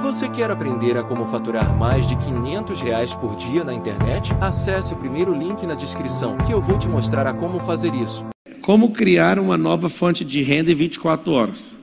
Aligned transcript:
Você 0.00 0.28
quer 0.28 0.50
aprender 0.50 0.96
a 0.96 1.02
como 1.02 1.26
faturar 1.26 1.76
mais 1.76 2.08
de 2.08 2.16
500 2.16 2.80
reais 2.80 3.14
por 3.14 3.36
dia 3.36 3.64
na 3.64 3.74
internet? 3.74 4.32
Acesse 4.40 4.94
o 4.94 4.96
primeiro 4.96 5.34
link 5.34 5.66
na 5.66 5.74
descrição 5.74 6.36
que 6.38 6.52
eu 6.52 6.60
vou 6.60 6.78
te 6.78 6.88
mostrar 6.88 7.26
a 7.26 7.34
como 7.34 7.60
fazer 7.60 7.94
isso. 7.94 8.24
Como 8.60 8.92
criar 8.92 9.38
uma 9.38 9.56
nova 9.56 9.88
fonte 9.88 10.24
de 10.24 10.42
renda 10.42 10.70
em 10.72 10.74
24 10.74 11.32
horas. 11.32 11.76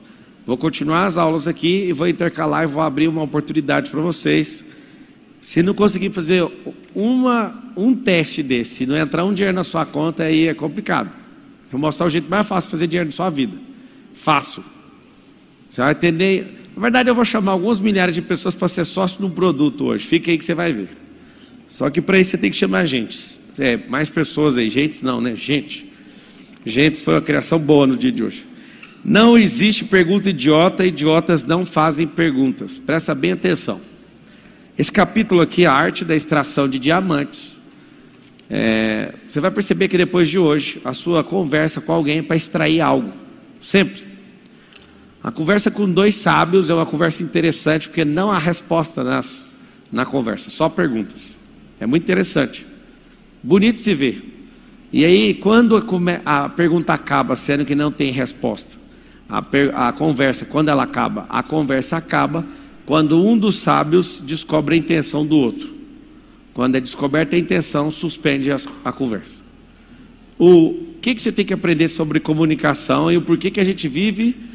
Vou 0.46 0.56
continuar 0.56 1.04
as 1.04 1.16
aulas 1.16 1.46
aqui 1.46 1.84
e 1.84 1.92
vou 1.92 2.08
intercalar 2.08 2.64
e 2.64 2.66
vou 2.66 2.82
abrir 2.82 3.08
uma 3.08 3.22
oportunidade 3.22 3.90
para 3.90 4.00
vocês. 4.00 4.64
Se 5.40 5.62
não 5.62 5.74
conseguir 5.74 6.10
fazer 6.10 6.46
uma, 6.94 7.54
um 7.76 7.94
teste 7.94 8.42
desse, 8.42 8.74
se 8.74 8.86
não 8.86 8.96
entrar 8.96 9.24
um 9.24 9.32
dinheiro 9.32 9.54
na 9.54 9.62
sua 9.64 9.86
conta, 9.86 10.24
aí 10.24 10.48
é 10.48 10.54
complicado. 10.54 11.10
Vou 11.70 11.80
mostrar 11.80 12.06
o 12.06 12.10
jeito 12.10 12.28
mais 12.28 12.46
fácil 12.46 12.68
de 12.68 12.72
fazer 12.72 12.86
dinheiro 12.86 13.06
na 13.08 13.12
sua 13.12 13.30
vida. 13.30 13.56
Fácil. 14.12 14.64
Você 15.68 15.80
vai 15.80 15.92
entender 15.92 16.59
na 16.76 16.82
verdade, 16.82 17.10
eu 17.10 17.14
vou 17.14 17.24
chamar 17.24 17.52
alguns 17.52 17.80
milhares 17.80 18.14
de 18.14 18.22
pessoas 18.22 18.54
para 18.54 18.68
ser 18.68 18.84
sócio 18.84 19.24
um 19.24 19.30
produto 19.30 19.86
hoje. 19.86 20.06
Fica 20.06 20.30
aí 20.30 20.38
que 20.38 20.44
você 20.44 20.54
vai 20.54 20.72
ver. 20.72 20.88
Só 21.68 21.90
que 21.90 22.00
para 22.00 22.18
isso 22.18 22.30
você 22.30 22.38
tem 22.38 22.50
que 22.50 22.56
chamar 22.56 22.86
gente. 22.86 23.40
É, 23.58 23.76
mais 23.88 24.08
pessoas 24.08 24.56
aí. 24.56 24.68
Gente, 24.68 25.04
não, 25.04 25.20
né? 25.20 25.34
Gente. 25.34 25.90
Gente, 26.64 27.00
foi 27.00 27.14
uma 27.14 27.22
criação 27.22 27.58
boa 27.58 27.86
no 27.86 27.96
dia 27.96 28.12
de 28.12 28.22
hoje. 28.22 28.46
Não 29.04 29.38
existe 29.38 29.84
pergunta 29.84 30.28
idiota, 30.28 30.84
idiotas 30.84 31.44
não 31.44 31.64
fazem 31.64 32.06
perguntas. 32.06 32.78
Presta 32.78 33.14
bem 33.14 33.32
atenção. 33.32 33.80
Esse 34.78 34.92
capítulo 34.92 35.40
aqui 35.40 35.64
é 35.64 35.66
a 35.66 35.72
arte 35.72 36.04
da 36.04 36.14
extração 36.14 36.68
de 36.68 36.78
diamantes. 36.78 37.58
É, 38.48 39.14
você 39.28 39.40
vai 39.40 39.50
perceber 39.50 39.88
que 39.88 39.96
depois 39.96 40.28
de 40.28 40.38
hoje, 40.38 40.80
a 40.84 40.92
sua 40.92 41.22
conversa 41.22 41.80
com 41.80 41.92
alguém 41.92 42.18
é 42.18 42.22
para 42.22 42.36
extrair 42.36 42.80
algo. 42.80 43.12
Sempre. 43.62 44.09
A 45.22 45.30
conversa 45.30 45.70
com 45.70 45.90
dois 45.90 46.14
sábios 46.14 46.70
é 46.70 46.74
uma 46.74 46.86
conversa 46.86 47.22
interessante, 47.22 47.88
porque 47.88 48.04
não 48.04 48.30
há 48.30 48.38
resposta 48.38 49.04
nas, 49.04 49.50
na 49.92 50.06
conversa, 50.06 50.48
só 50.48 50.68
perguntas. 50.68 51.36
É 51.78 51.86
muito 51.86 52.04
interessante. 52.04 52.66
Bonito 53.42 53.78
se 53.78 53.94
ver. 53.94 54.22
E 54.92 55.04
aí, 55.04 55.34
quando 55.34 55.76
a, 56.24 56.48
pergunta 56.48 56.94
acaba, 56.94 57.36
sendo 57.36 57.64
que 57.64 57.74
não 57.74 57.92
tem 57.92 58.10
resposta, 58.10 58.78
a, 59.28 59.42
per, 59.42 59.74
a 59.74 59.92
conversa, 59.92 60.44
quando 60.46 60.68
ela 60.68 60.82
acaba, 60.82 61.26
a 61.28 61.42
conversa 61.42 61.98
acaba 61.98 62.44
quando 62.86 63.24
um 63.24 63.38
dos 63.38 63.56
sábios 63.56 64.20
descobre 64.24 64.74
a 64.74 64.78
intenção 64.78 65.24
do 65.24 65.36
outro. 65.36 65.72
Quando 66.54 66.76
é 66.76 66.80
descoberta 66.80 67.36
a 67.36 67.38
intenção, 67.38 67.90
suspende 67.90 68.50
a, 68.50 68.56
a 68.84 68.90
conversa. 68.90 69.42
O 70.38 70.74
que, 71.00 71.14
que 71.14 71.20
você 71.20 71.30
tem 71.30 71.44
que 71.44 71.54
aprender 71.54 71.88
sobre 71.88 72.18
comunicação 72.18 73.12
e 73.12 73.16
o 73.16 73.22
porquê 73.22 73.50
que 73.50 73.60
a 73.60 73.64
gente 73.64 73.86
vive 73.86 74.49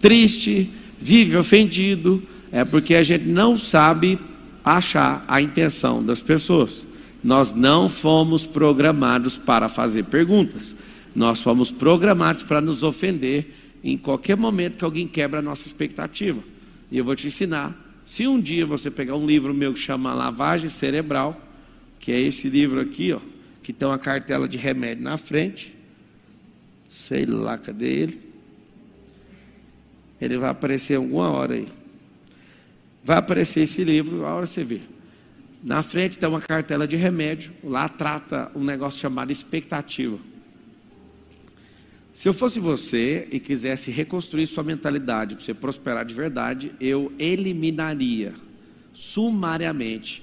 triste, 0.00 0.70
vive 1.00 1.36
ofendido, 1.36 2.22
é 2.50 2.64
porque 2.64 2.94
a 2.94 3.02
gente 3.02 3.26
não 3.26 3.56
sabe 3.56 4.18
achar 4.64 5.24
a 5.28 5.40
intenção 5.40 6.04
das 6.04 6.22
pessoas. 6.22 6.86
Nós 7.22 7.54
não 7.54 7.88
fomos 7.88 8.46
programados 8.46 9.36
para 9.36 9.68
fazer 9.68 10.04
perguntas. 10.04 10.76
Nós 11.14 11.40
fomos 11.40 11.70
programados 11.70 12.42
para 12.42 12.60
nos 12.60 12.82
ofender 12.82 13.54
em 13.82 13.96
qualquer 13.96 14.36
momento 14.36 14.78
que 14.78 14.84
alguém 14.84 15.06
quebra 15.06 15.40
a 15.40 15.42
nossa 15.42 15.66
expectativa. 15.66 16.42
E 16.90 16.98
eu 16.98 17.04
vou 17.04 17.16
te 17.16 17.26
ensinar. 17.26 17.76
Se 18.04 18.26
um 18.26 18.40
dia 18.40 18.64
você 18.64 18.90
pegar 18.90 19.16
um 19.16 19.26
livro 19.26 19.52
meu 19.52 19.72
que 19.72 19.80
chama 19.80 20.14
Lavagem 20.14 20.68
Cerebral, 20.68 21.38
que 21.98 22.12
é 22.12 22.20
esse 22.20 22.48
livro 22.48 22.80
aqui, 22.80 23.12
ó, 23.12 23.20
que 23.62 23.72
tem 23.72 23.86
uma 23.86 23.98
cartela 23.98 24.48
de 24.48 24.56
remédio 24.56 25.04
na 25.04 25.16
frente, 25.16 25.74
sei 26.88 27.26
lá, 27.26 27.58
cadê 27.58 27.86
ele? 27.86 28.27
Ele 30.20 30.36
vai 30.36 30.50
aparecer 30.50 30.96
alguma 30.96 31.30
hora 31.30 31.54
aí. 31.54 31.68
Vai 33.04 33.18
aparecer 33.18 33.60
esse 33.62 33.84
livro, 33.84 34.24
a 34.24 34.34
hora 34.34 34.46
você 34.46 34.64
vê. 34.64 34.80
Na 35.62 35.82
frente 35.82 36.18
tem 36.18 36.28
uma 36.28 36.40
cartela 36.40 36.86
de 36.86 36.96
remédio, 36.96 37.52
lá 37.64 37.88
trata 37.88 38.50
um 38.54 38.62
negócio 38.62 39.00
chamado 39.00 39.32
expectativa. 39.32 40.18
Se 42.12 42.28
eu 42.28 42.34
fosse 42.34 42.58
você 42.58 43.28
e 43.30 43.38
quisesse 43.38 43.90
reconstruir 43.90 44.46
sua 44.46 44.64
mentalidade 44.64 45.36
para 45.36 45.44
você 45.44 45.54
prosperar 45.54 46.04
de 46.04 46.14
verdade, 46.14 46.72
eu 46.80 47.12
eliminaria 47.18 48.34
sumariamente 48.92 50.22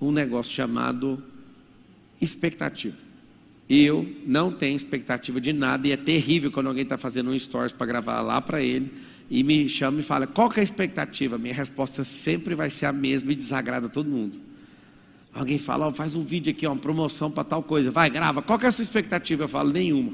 um 0.00 0.10
negócio 0.10 0.54
chamado 0.54 1.22
expectativa. 2.20 2.96
Eu 3.68 4.08
não 4.24 4.52
tenho 4.52 4.76
expectativa 4.76 5.40
de 5.40 5.52
nada 5.52 5.86
e 5.88 5.92
é 5.92 5.96
terrível 5.96 6.50
quando 6.50 6.68
alguém 6.68 6.84
está 6.84 6.96
fazendo 6.96 7.30
um 7.30 7.38
stories 7.38 7.72
para 7.72 7.86
gravar 7.86 8.20
lá 8.20 8.40
para 8.40 8.62
ele 8.62 8.90
e 9.30 9.42
me 9.42 9.68
chama 9.68 10.00
e 10.00 10.02
fala: 10.02 10.26
qual 10.26 10.48
que 10.48 10.58
é 10.58 10.62
a 10.62 10.64
expectativa? 10.64 11.38
Minha 11.38 11.54
resposta 11.54 12.04
sempre 12.04 12.54
vai 12.54 12.70
ser 12.70 12.86
a 12.86 12.92
mesma 12.92 13.32
e 13.32 13.34
desagrada 13.34 13.88
todo 13.88 14.08
mundo. 14.08 14.38
Alguém 15.34 15.58
fala: 15.58 15.86
oh, 15.88 15.92
faz 15.92 16.14
um 16.14 16.22
vídeo 16.22 16.50
aqui, 16.50 16.66
uma 16.66 16.76
promoção 16.76 17.30
para 17.30 17.44
tal 17.44 17.62
coisa, 17.62 17.90
vai, 17.90 18.08
grava. 18.08 18.42
Qual 18.42 18.58
que 18.58 18.64
é 18.64 18.68
a 18.68 18.72
sua 18.72 18.82
expectativa? 18.82 19.44
Eu 19.44 19.48
falo: 19.48 19.72
nenhuma. 19.72 20.12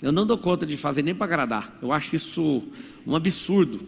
Eu 0.00 0.12
não 0.12 0.24
dou 0.24 0.38
conta 0.38 0.64
de 0.64 0.76
fazer 0.76 1.02
nem 1.02 1.14
para 1.14 1.26
agradar. 1.26 1.76
Eu 1.82 1.92
acho 1.92 2.14
isso 2.14 2.62
um 3.06 3.16
absurdo. 3.16 3.80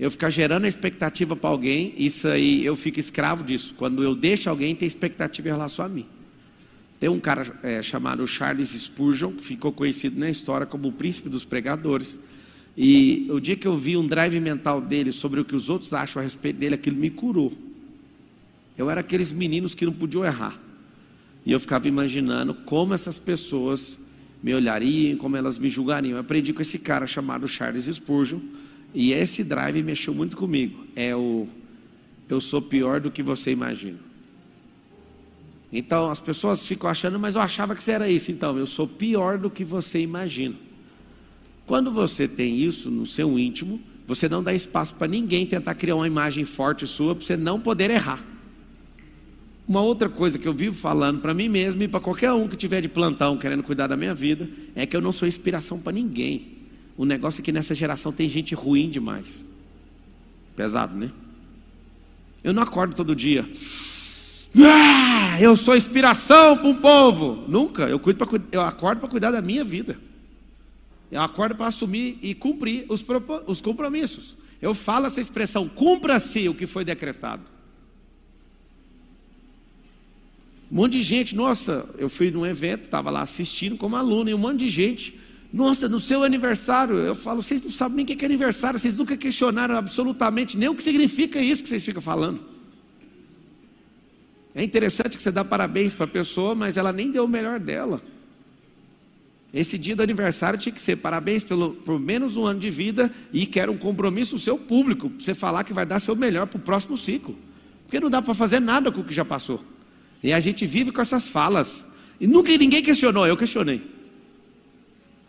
Eu 0.00 0.10
ficar 0.10 0.30
gerando 0.30 0.66
expectativa 0.66 1.34
para 1.34 1.50
alguém, 1.50 1.92
isso 1.96 2.28
aí 2.28 2.64
eu 2.64 2.76
fico 2.76 3.00
escravo 3.00 3.42
disso. 3.42 3.74
Quando 3.76 4.02
eu 4.02 4.14
deixo 4.14 4.48
alguém 4.48 4.74
ter 4.74 4.86
expectativa 4.86 5.48
em 5.48 5.50
relação 5.50 5.84
a 5.84 5.88
mim. 5.88 6.06
Tem 7.00 7.08
um 7.08 7.20
cara 7.20 7.52
é, 7.62 7.82
chamado 7.82 8.26
Charles 8.26 8.70
Spurgeon, 8.70 9.32
que 9.32 9.44
ficou 9.44 9.72
conhecido 9.72 10.18
na 10.18 10.30
história 10.30 10.66
como 10.66 10.88
o 10.88 10.92
príncipe 10.92 11.28
dos 11.28 11.44
pregadores. 11.44 12.18
E 12.80 13.26
o 13.28 13.40
dia 13.40 13.56
que 13.56 13.66
eu 13.66 13.76
vi 13.76 13.96
um 13.96 14.06
drive 14.06 14.38
mental 14.38 14.80
dele 14.80 15.10
sobre 15.10 15.40
o 15.40 15.44
que 15.44 15.56
os 15.56 15.68
outros 15.68 15.92
acham 15.92 16.20
a 16.20 16.22
respeito 16.22 16.60
dele, 16.60 16.76
aquilo 16.76 16.96
me 16.96 17.10
curou. 17.10 17.52
Eu 18.76 18.88
era 18.88 19.00
aqueles 19.00 19.32
meninos 19.32 19.74
que 19.74 19.84
não 19.84 19.92
podiam 19.92 20.24
errar. 20.24 20.56
E 21.44 21.50
eu 21.50 21.58
ficava 21.58 21.88
imaginando 21.88 22.54
como 22.54 22.94
essas 22.94 23.18
pessoas 23.18 23.98
me 24.40 24.54
olhariam, 24.54 25.18
como 25.18 25.36
elas 25.36 25.58
me 25.58 25.68
julgariam. 25.68 26.12
Eu 26.12 26.20
aprendi 26.20 26.52
com 26.52 26.62
esse 26.62 26.78
cara 26.78 27.04
chamado 27.04 27.48
Charles 27.48 27.86
Spurgeon. 27.86 28.38
E 28.94 29.10
esse 29.10 29.42
drive 29.42 29.82
mexeu 29.82 30.14
muito 30.14 30.36
comigo. 30.36 30.86
É 30.94 31.16
o 31.16 31.48
eu 32.28 32.40
sou 32.40 32.62
pior 32.62 33.00
do 33.00 33.10
que 33.10 33.24
você 33.24 33.50
imagina. 33.50 33.98
Então 35.72 36.08
as 36.10 36.20
pessoas 36.20 36.64
ficam 36.64 36.88
achando, 36.88 37.18
mas 37.18 37.34
eu 37.34 37.40
achava 37.40 37.74
que 37.74 37.82
você 37.82 37.90
era 37.90 38.08
isso. 38.08 38.30
Então, 38.30 38.56
eu 38.56 38.66
sou 38.66 38.86
pior 38.86 39.36
do 39.36 39.50
que 39.50 39.64
você 39.64 39.98
imagina. 39.98 40.67
Quando 41.68 41.90
você 41.90 42.26
tem 42.26 42.56
isso 42.56 42.90
no 42.90 43.04
seu 43.04 43.38
íntimo, 43.38 43.78
você 44.06 44.26
não 44.26 44.42
dá 44.42 44.54
espaço 44.54 44.94
para 44.94 45.06
ninguém 45.06 45.44
tentar 45.44 45.74
criar 45.74 45.96
uma 45.96 46.06
imagem 46.06 46.46
forte 46.46 46.86
sua 46.86 47.14
para 47.14 47.22
você 47.22 47.36
não 47.36 47.60
poder 47.60 47.90
errar. 47.90 48.24
Uma 49.68 49.82
outra 49.82 50.08
coisa 50.08 50.38
que 50.38 50.48
eu 50.48 50.54
vivo 50.54 50.74
falando 50.74 51.20
para 51.20 51.34
mim 51.34 51.46
mesmo 51.46 51.82
e 51.82 51.86
para 51.86 52.00
qualquer 52.00 52.32
um 52.32 52.48
que 52.48 52.56
tiver 52.56 52.80
de 52.80 52.88
plantão 52.88 53.36
querendo 53.36 53.62
cuidar 53.62 53.86
da 53.86 53.98
minha 53.98 54.14
vida 54.14 54.48
é 54.74 54.86
que 54.86 54.96
eu 54.96 55.02
não 55.02 55.12
sou 55.12 55.28
inspiração 55.28 55.78
para 55.78 55.92
ninguém. 55.92 56.56
O 56.96 57.04
negócio 57.04 57.42
é 57.42 57.44
que 57.44 57.52
nessa 57.52 57.74
geração 57.74 58.10
tem 58.12 58.30
gente 58.30 58.54
ruim 58.54 58.88
demais. 58.88 59.46
Pesado, 60.56 60.96
né? 60.96 61.10
Eu 62.42 62.54
não 62.54 62.62
acordo 62.62 62.96
todo 62.96 63.14
dia. 63.14 63.46
Ah, 64.58 65.36
eu 65.38 65.54
sou 65.54 65.76
inspiração 65.76 66.56
para 66.56 66.66
um 66.66 66.76
povo. 66.76 67.44
Nunca. 67.46 67.82
Eu, 67.82 67.98
cuido 67.98 68.24
pra, 68.24 68.40
eu 68.50 68.62
acordo 68.62 69.00
para 69.00 69.08
cuidar 69.10 69.32
da 69.32 69.42
minha 69.42 69.62
vida. 69.62 69.98
Eu 71.10 71.22
acordo 71.22 71.54
para 71.54 71.66
assumir 71.66 72.18
e 72.22 72.34
cumprir 72.34 72.84
os, 72.88 73.04
os 73.46 73.60
compromissos. 73.60 74.36
Eu 74.60 74.74
falo 74.74 75.06
essa 75.06 75.20
expressão, 75.20 75.68
cumpra-se 75.68 76.48
o 76.48 76.54
que 76.54 76.66
foi 76.66 76.84
decretado. 76.84 77.42
Um 80.70 80.76
monte 80.76 80.92
de 80.92 81.02
gente, 81.02 81.34
nossa, 81.34 81.88
eu 81.96 82.10
fui 82.10 82.30
num 82.30 82.44
evento, 82.44 82.84
estava 82.84 83.10
lá 83.10 83.22
assistindo 83.22 83.76
como 83.76 83.96
aluno, 83.96 84.28
e 84.28 84.34
um 84.34 84.38
monte 84.38 84.58
de 84.58 84.68
gente, 84.68 85.18
nossa, 85.50 85.88
no 85.88 85.98
seu 85.98 86.22
aniversário, 86.22 86.96
eu 86.96 87.14
falo, 87.14 87.42
vocês 87.42 87.62
não 87.62 87.70
sabem 87.70 87.96
nem 87.96 88.04
o 88.04 88.06
que 88.06 88.22
é 88.22 88.26
aniversário, 88.26 88.78
vocês 88.78 88.96
nunca 88.96 89.16
questionaram 89.16 89.76
absolutamente 89.76 90.58
nem 90.58 90.68
o 90.68 90.74
que 90.74 90.82
significa 90.82 91.40
isso 91.40 91.62
que 91.62 91.70
vocês 91.70 91.84
ficam 91.84 92.02
falando. 92.02 92.40
É 94.54 94.62
interessante 94.62 95.16
que 95.16 95.22
você 95.22 95.30
dá 95.30 95.44
parabéns 95.44 95.94
para 95.94 96.04
a 96.04 96.08
pessoa, 96.08 96.54
mas 96.54 96.76
ela 96.76 96.92
nem 96.92 97.10
deu 97.10 97.24
o 97.24 97.28
melhor 97.28 97.58
dela. 97.58 98.02
Esse 99.52 99.78
dia 99.78 99.96
do 99.96 100.02
aniversário 100.02 100.58
tinha 100.58 100.72
que 100.72 100.80
ser 100.80 100.96
parabéns 100.96 101.42
pelo, 101.42 101.70
por 101.70 101.98
menos 101.98 102.36
um 102.36 102.44
ano 102.44 102.60
de 102.60 102.68
vida 102.68 103.10
e 103.32 103.46
quero 103.46 103.72
um 103.72 103.78
compromisso 103.78 104.38
seu 104.38 104.58
público, 104.58 105.08
para 105.08 105.24
você 105.24 105.32
falar 105.32 105.64
que 105.64 105.72
vai 105.72 105.86
dar 105.86 105.98
seu 105.98 106.14
melhor 106.14 106.46
para 106.46 106.58
o 106.58 106.60
próximo 106.60 106.96
ciclo. 106.96 107.34
Porque 107.84 107.98
não 107.98 108.10
dá 108.10 108.20
para 108.20 108.34
fazer 108.34 108.60
nada 108.60 108.92
com 108.92 109.00
o 109.00 109.04
que 109.04 109.14
já 109.14 109.24
passou. 109.24 109.64
E 110.22 110.32
a 110.32 110.40
gente 110.40 110.66
vive 110.66 110.92
com 110.92 111.00
essas 111.00 111.26
falas. 111.26 111.86
E 112.20 112.26
nunca 112.26 112.54
ninguém 112.56 112.82
questionou, 112.82 113.26
eu 113.26 113.36
questionei. 113.36 113.82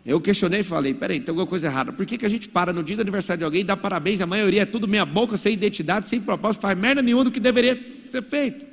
Eu 0.04 0.20
questionei 0.20 0.60
e 0.60 0.62
falei, 0.62 0.92
peraí, 0.92 1.20
tem 1.20 1.30
alguma 1.30 1.46
coisa 1.46 1.68
errada. 1.68 1.92
Por 1.92 2.04
que, 2.04 2.18
que 2.18 2.26
a 2.26 2.28
gente 2.28 2.48
para 2.48 2.72
no 2.72 2.82
dia 2.82 2.96
do 2.96 3.02
aniversário 3.02 3.38
de 3.38 3.44
alguém 3.44 3.60
e 3.62 3.64
dá 3.64 3.76
parabéns? 3.76 4.20
A 4.20 4.26
maioria 4.26 4.62
é 4.62 4.66
tudo 4.66 4.88
meia 4.88 5.04
boca, 5.04 5.36
sem 5.36 5.54
identidade, 5.54 6.08
sem 6.08 6.20
propósito, 6.20 6.60
faz 6.62 6.76
merda 6.76 7.00
nenhuma 7.00 7.24
do 7.24 7.30
que 7.30 7.40
deveria 7.40 7.78
ser 8.04 8.22
feito. 8.22 8.66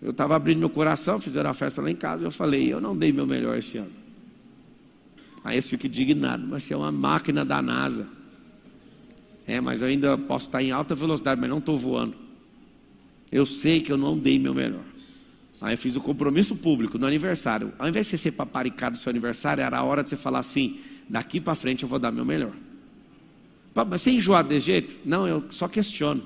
Eu 0.00 0.10
estava 0.10 0.36
abrindo 0.36 0.58
meu 0.58 0.70
coração, 0.70 1.18
fizeram 1.18 1.50
a 1.50 1.54
festa 1.54 1.80
lá 1.80 1.90
em 1.90 1.96
casa, 1.96 2.24
eu 2.24 2.30
falei, 2.30 2.72
eu 2.72 2.80
não 2.80 2.96
dei 2.96 3.12
meu 3.12 3.26
melhor 3.26 3.56
esse 3.56 3.78
ano. 3.78 3.92
Aí 5.42 5.54
eles 5.54 5.68
ficam 5.68 5.88
indignados, 5.88 6.46
mas 6.46 6.64
você 6.64 6.74
é 6.74 6.76
uma 6.76 6.92
máquina 6.92 7.44
da 7.44 7.62
NASA. 7.62 8.06
É, 9.46 9.60
mas 9.60 9.80
eu 9.80 9.86
ainda 9.86 10.18
posso 10.18 10.46
estar 10.46 10.62
em 10.62 10.72
alta 10.72 10.94
velocidade, 10.94 11.40
mas 11.40 11.48
não 11.48 11.58
estou 11.58 11.78
voando. 11.78 12.14
Eu 13.30 13.46
sei 13.46 13.80
que 13.80 13.92
eu 13.92 13.96
não 13.96 14.18
dei 14.18 14.38
meu 14.38 14.52
melhor. 14.52 14.82
Aí 15.60 15.74
eu 15.74 15.78
fiz 15.78 15.96
o 15.96 16.00
compromisso 16.00 16.54
público 16.56 16.98
no 16.98 17.06
aniversário. 17.06 17.72
Ao 17.78 17.88
invés 17.88 18.06
de 18.06 18.10
você 18.10 18.18
ser 18.18 18.32
paparicado 18.32 18.96
no 18.96 19.02
seu 19.02 19.10
aniversário, 19.10 19.62
era 19.62 19.78
a 19.78 19.84
hora 19.84 20.02
de 20.02 20.10
você 20.10 20.16
falar 20.16 20.40
assim: 20.40 20.80
daqui 21.08 21.40
para 21.40 21.54
frente 21.54 21.84
eu 21.84 21.88
vou 21.88 21.98
dar 21.98 22.10
meu 22.10 22.24
melhor. 22.24 22.52
Mas 23.74 24.02
você 24.02 24.10
enjoado 24.10 24.48
desse 24.48 24.66
jeito? 24.66 24.98
Não, 25.04 25.28
eu 25.28 25.44
só 25.50 25.68
questiono. 25.68 26.22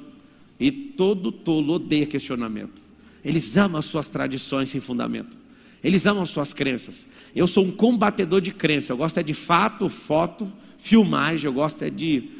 E 0.58 0.70
todo 0.70 1.32
tolo 1.32 1.74
odeia 1.74 2.06
questionamento. 2.06 2.82
Eles 3.24 3.56
amam 3.56 3.78
as 3.78 3.84
suas 3.84 4.08
tradições 4.08 4.68
sem 4.68 4.80
fundamento. 4.80 5.36
Eles 5.82 6.06
amam 6.06 6.22
as 6.22 6.30
suas 6.30 6.52
crenças. 6.52 7.06
Eu 7.34 7.46
sou 7.46 7.64
um 7.64 7.70
combatedor 7.70 8.40
de 8.40 8.52
crença. 8.52 8.92
Eu 8.92 8.96
gosto 8.96 9.18
é 9.18 9.22
de 9.22 9.34
fato, 9.34 9.88
foto, 9.88 10.50
filmagem. 10.78 11.46
Eu 11.46 11.52
gosto 11.52 11.82
é 11.82 11.90
de 11.90 12.30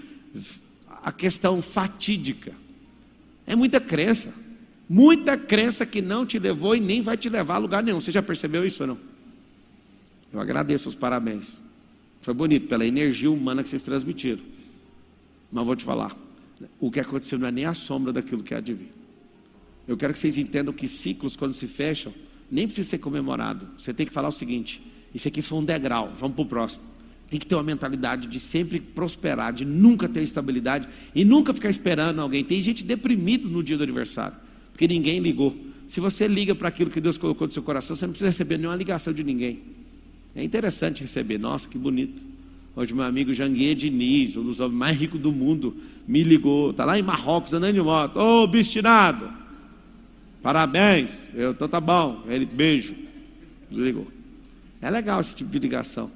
a 1.03 1.11
questão 1.11 1.62
fatídica. 1.62 2.53
É 3.47 3.56
muita 3.56 3.81
crença. 3.81 4.32
Muita 4.88 5.37
crença 5.37 5.87
que 5.87 6.03
não 6.03 6.27
te 6.27 6.38
levou 6.38 6.75
e 6.75 6.81
nem 6.81 7.00
vai 7.00 7.17
te 7.17 7.29
levar 7.29 7.55
a 7.55 7.59
lugar 7.59 7.82
nenhum. 7.82 8.00
Você 8.00 8.12
já 8.12 8.23
percebeu 8.23 8.67
isso 8.67 8.82
ou 8.82 8.88
não? 8.88 8.99
Eu 10.32 10.41
agradeço 10.41 10.88
os 10.88 10.94
parabéns. 10.94 11.61
Foi 12.21 12.35
bonito 12.35 12.69
pela 12.69 12.85
energia 12.85 13.31
humana 13.31 13.62
que 13.62 13.69
vocês 13.69 13.82
transmitiram. 13.82 14.43
Mas 15.50 15.65
vou 15.65 15.75
te 15.75 15.85
falar, 15.85 16.17
o 16.79 16.91
que 16.91 17.00
aconteceu 17.00 17.38
não 17.38 17.47
é 17.47 17.50
nem 17.50 17.65
a 17.65 17.75
sombra 17.75 18.12
daquilo 18.12 18.43
que 18.43 18.55
há 18.55 18.61
de 18.61 18.75
vir. 18.75 19.00
Eu 19.90 19.96
quero 19.96 20.12
que 20.12 20.19
vocês 20.19 20.38
entendam 20.38 20.72
que 20.72 20.87
ciclos, 20.87 21.34
quando 21.34 21.52
se 21.52 21.66
fecham, 21.66 22.14
nem 22.50 22.66
precisa 22.66 22.90
ser 22.90 22.98
comemorado. 22.98 23.66
Você 23.76 23.92
tem 23.92 24.06
que 24.06 24.12
falar 24.12 24.28
o 24.28 24.32
seguinte: 24.32 24.81
isso 25.14 25.26
aqui 25.26 25.42
foi 25.42 25.58
um 25.58 25.64
degrau, 25.64 26.12
vamos 26.16 26.37
para 26.37 26.42
o 26.42 26.46
próximo. 26.46 26.84
Tem 27.28 27.38
que 27.38 27.46
ter 27.46 27.54
uma 27.54 27.62
mentalidade 27.62 28.28
de 28.28 28.40
sempre 28.40 28.81
prosperar, 28.81 29.52
de 29.52 29.64
nunca 29.64 30.08
ter 30.08 30.22
estabilidade 30.22 30.88
e 31.14 31.25
nunca 31.25 31.52
ficar 31.52 31.69
esperando 31.69 32.20
alguém. 32.20 32.44
Tem 32.44 32.62
gente 32.62 32.84
deprimido 32.84 33.48
no 33.48 33.62
dia 33.62 33.76
do 33.76 33.82
aniversário 33.82 34.37
porque 34.81 34.88
ninguém 34.88 35.19
ligou. 35.19 35.54
Se 35.87 36.00
você 36.00 36.26
liga 36.26 36.54
para 36.54 36.69
aquilo 36.69 36.88
que 36.88 37.02
Deus 37.02 37.19
colocou 37.19 37.46
no 37.46 37.52
seu 37.52 37.62
coração, 37.62 37.94
você 37.94 38.06
não 38.06 38.12
precisa 38.12 38.28
receber 38.28 38.56
nenhuma 38.56 38.75
ligação 38.75 39.12
de 39.12 39.22
ninguém. 39.22 39.60
É 40.34 40.43
interessante 40.43 41.02
receber, 41.02 41.36
nossa, 41.36 41.69
que 41.69 41.76
bonito. 41.76 42.22
Hoje 42.75 42.94
meu 42.94 43.04
amigo 43.04 43.34
Janguier 43.34 43.75
Diniz, 43.75 44.38
um 44.38 44.44
dos 44.44 44.58
homens 44.58 44.78
mais 44.78 44.96
ricos 44.96 45.20
do 45.20 45.32
mundo, 45.32 45.76
me 46.08 46.22
ligou. 46.22 46.70
Está 46.70 46.86
lá 46.86 46.98
em 46.98 47.02
Marrocos 47.02 47.52
andando 47.52 47.75
de 47.75 47.82
moto. 47.82 48.16
Ô, 48.16 48.22
oh, 48.22 48.43
obstinado! 48.44 49.39
Parabéns! 50.42 51.10
Eu, 51.34 51.52
então 51.52 51.69
tá 51.69 51.81
bom. 51.81 52.25
Ele, 52.26 52.46
beijo. 52.46 52.94
Desligou. 53.70 54.06
É 54.81 54.90
legal 54.90 55.20
esse 55.20 55.34
tipo 55.34 55.50
de 55.50 55.58
ligação. 55.58 56.10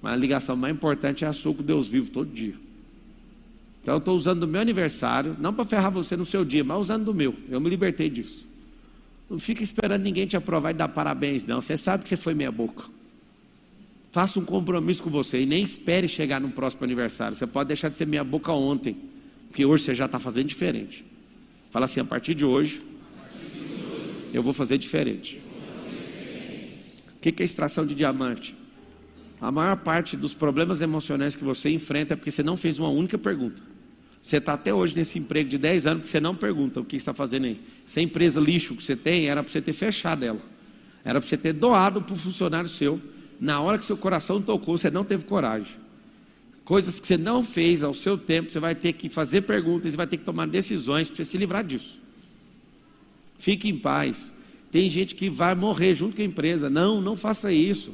Mas 0.00 0.12
a 0.12 0.16
ligação 0.16 0.56
mais 0.56 0.74
importante 0.74 1.24
é 1.24 1.28
a 1.28 1.32
sua 1.32 1.54
com 1.54 1.62
Deus 1.62 1.86
vivo 1.86 2.10
todo 2.10 2.28
dia. 2.28 2.54
Então 3.80 3.94
eu 3.94 3.98
estou 3.98 4.16
usando 4.16 4.40
do 4.40 4.48
meu 4.48 4.60
aniversário, 4.60 5.36
não 5.38 5.52
para 5.52 5.64
ferrar 5.64 5.90
você 5.90 6.16
no 6.16 6.24
seu 6.24 6.44
dia, 6.44 6.62
mas 6.62 6.78
usando 6.78 7.04
do 7.04 7.14
meu. 7.14 7.34
Eu 7.48 7.60
me 7.60 7.68
libertei 7.68 8.08
disso. 8.08 8.46
Não 9.30 9.38
fica 9.38 9.62
esperando 9.62 10.02
ninguém 10.02 10.26
te 10.26 10.36
aprovar 10.36 10.70
e 10.70 10.74
dar 10.74 10.88
parabéns, 10.88 11.44
não. 11.44 11.60
Você 11.60 11.76
sabe 11.76 12.02
que 12.02 12.08
você 12.08 12.16
foi 12.16 12.34
meia 12.34 12.52
boca. 12.52 12.84
Faça 14.12 14.38
um 14.38 14.44
compromisso 14.44 15.02
com 15.02 15.08
você 15.08 15.40
e 15.40 15.46
nem 15.46 15.62
espere 15.62 16.06
chegar 16.06 16.40
no 16.40 16.50
próximo 16.50 16.84
aniversário. 16.84 17.34
Você 17.34 17.46
pode 17.46 17.68
deixar 17.68 17.88
de 17.88 17.96
ser 17.96 18.06
meia 18.06 18.22
boca 18.22 18.52
ontem, 18.52 18.96
porque 19.48 19.64
hoje 19.64 19.84
você 19.84 19.94
já 19.94 20.04
está 20.06 20.18
fazendo 20.18 20.46
diferente. 20.46 21.04
Fala 21.70 21.86
assim: 21.86 22.00
a 22.00 22.04
partir 22.04 22.34
de 22.34 22.44
hoje, 22.44 22.82
eu 24.32 24.42
vou 24.42 24.52
fazer 24.52 24.78
diferente. 24.78 25.40
O 27.16 27.20
que 27.20 27.42
é 27.42 27.44
extração 27.44 27.86
de 27.86 27.94
diamante? 27.94 28.56
A 29.40 29.50
maior 29.50 29.76
parte 29.76 30.16
dos 30.16 30.34
problemas 30.34 30.82
emocionais 30.82 31.34
que 31.36 31.44
você 31.44 31.70
enfrenta 31.70 32.14
é 32.14 32.16
porque 32.16 32.30
você 32.30 32.42
não 32.42 32.56
fez 32.56 32.78
uma 32.78 32.88
única 32.88 33.18
pergunta. 33.18 33.62
Você 34.22 34.36
está 34.36 34.52
até 34.52 34.72
hoje 34.72 34.94
nesse 34.94 35.18
emprego 35.18 35.50
de 35.50 35.58
10 35.58 35.86
anos 35.86 36.00
porque 36.02 36.12
você 36.12 36.20
não 36.20 36.34
pergunta 36.34 36.80
o 36.80 36.84
que 36.84 36.94
está 36.94 37.12
fazendo 37.12 37.46
aí. 37.46 37.60
Se 37.84 37.98
a 37.98 38.02
empresa 38.02 38.40
lixo 38.40 38.76
que 38.76 38.84
você 38.84 38.94
tem, 38.94 39.26
era 39.26 39.42
para 39.42 39.50
você 39.50 39.60
ter 39.60 39.72
fechado 39.72 40.24
ela. 40.24 40.40
Era 41.04 41.20
para 41.20 41.28
você 41.28 41.36
ter 41.36 41.52
doado 41.52 42.00
para 42.00 42.14
o 42.14 42.16
funcionário 42.16 42.68
seu. 42.68 43.00
Na 43.40 43.60
hora 43.60 43.78
que 43.78 43.84
seu 43.84 43.96
coração 43.96 44.40
tocou, 44.40 44.78
você 44.78 44.90
não 44.90 45.04
teve 45.04 45.24
coragem. 45.24 45.74
Coisas 46.64 47.00
que 47.00 47.06
você 47.06 47.16
não 47.16 47.42
fez 47.42 47.82
ao 47.82 47.92
seu 47.92 48.16
tempo, 48.16 48.50
você 48.50 48.60
vai 48.60 48.76
ter 48.76 48.92
que 48.92 49.08
fazer 49.08 49.42
perguntas 49.42 49.94
e 49.94 49.96
vai 49.96 50.06
ter 50.06 50.16
que 50.16 50.24
tomar 50.24 50.46
decisões 50.46 51.08
para 51.08 51.16
você 51.16 51.24
se 51.24 51.36
livrar 51.36 51.64
disso. 51.64 52.01
Fique 53.42 53.68
em 53.68 53.76
paz. 53.76 54.32
Tem 54.70 54.88
gente 54.88 55.16
que 55.16 55.28
vai 55.28 55.52
morrer 55.54 55.94
junto 55.94 56.14
com 56.14 56.22
a 56.22 56.24
empresa. 56.24 56.70
Não, 56.70 57.00
não 57.00 57.16
faça 57.16 57.52
isso. 57.52 57.92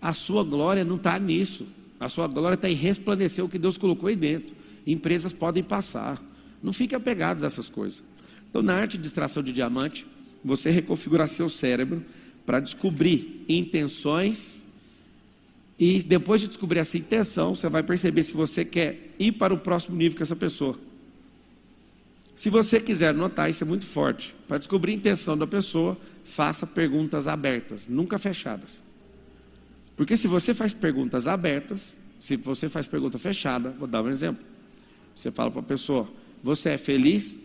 A 0.00 0.12
sua 0.12 0.44
glória 0.44 0.84
não 0.84 0.94
está 0.94 1.18
nisso. 1.18 1.66
A 1.98 2.08
sua 2.08 2.28
glória 2.28 2.54
está 2.54 2.70
em 2.70 2.74
resplandecer 2.74 3.44
o 3.44 3.48
que 3.48 3.58
Deus 3.58 3.76
colocou 3.76 4.08
aí 4.08 4.14
dentro 4.14 4.54
empresas 4.86 5.32
podem 5.32 5.62
passar. 5.62 6.22
Não 6.62 6.72
fique 6.72 6.94
apegados 6.94 7.42
a 7.42 7.48
essas 7.48 7.68
coisas. 7.68 8.02
Então, 8.48 8.62
na 8.62 8.74
arte 8.74 8.96
de 8.96 9.04
extração 9.04 9.42
de 9.42 9.52
diamante, 9.52 10.06
você 10.44 10.70
reconfigura 10.70 11.26
seu 11.26 11.48
cérebro 11.48 12.04
para 12.46 12.60
descobrir 12.60 13.44
intenções 13.48 14.64
e 15.76 16.00
depois 16.02 16.40
de 16.40 16.46
descobrir 16.46 16.78
essa 16.78 16.96
intenção, 16.96 17.56
você 17.56 17.68
vai 17.68 17.82
perceber 17.82 18.22
se 18.22 18.32
você 18.32 18.64
quer 18.64 19.14
ir 19.18 19.32
para 19.32 19.52
o 19.52 19.58
próximo 19.58 19.96
nível 19.96 20.16
com 20.16 20.22
essa 20.22 20.36
pessoa. 20.36 20.78
Se 22.36 22.50
você 22.50 22.78
quiser 22.78 23.14
notar, 23.14 23.48
isso 23.48 23.64
é 23.64 23.66
muito 23.66 23.86
forte. 23.86 24.36
Para 24.46 24.58
descobrir 24.58 24.92
a 24.92 24.96
intenção 24.96 25.38
da 25.38 25.46
pessoa, 25.46 25.96
faça 26.22 26.66
perguntas 26.66 27.26
abertas, 27.26 27.88
nunca 27.88 28.18
fechadas. 28.18 28.84
Porque 29.96 30.18
se 30.18 30.28
você 30.28 30.52
faz 30.52 30.74
perguntas 30.74 31.26
abertas, 31.26 31.96
se 32.20 32.36
você 32.36 32.68
faz 32.68 32.86
pergunta 32.86 33.18
fechada, 33.18 33.70
vou 33.70 33.88
dar 33.88 34.02
um 34.02 34.10
exemplo. 34.10 34.44
Você 35.14 35.30
fala 35.30 35.50
para 35.50 35.60
a 35.60 35.64
pessoa: 35.64 36.06
Você 36.42 36.68
é 36.70 36.78
feliz? 36.78 37.38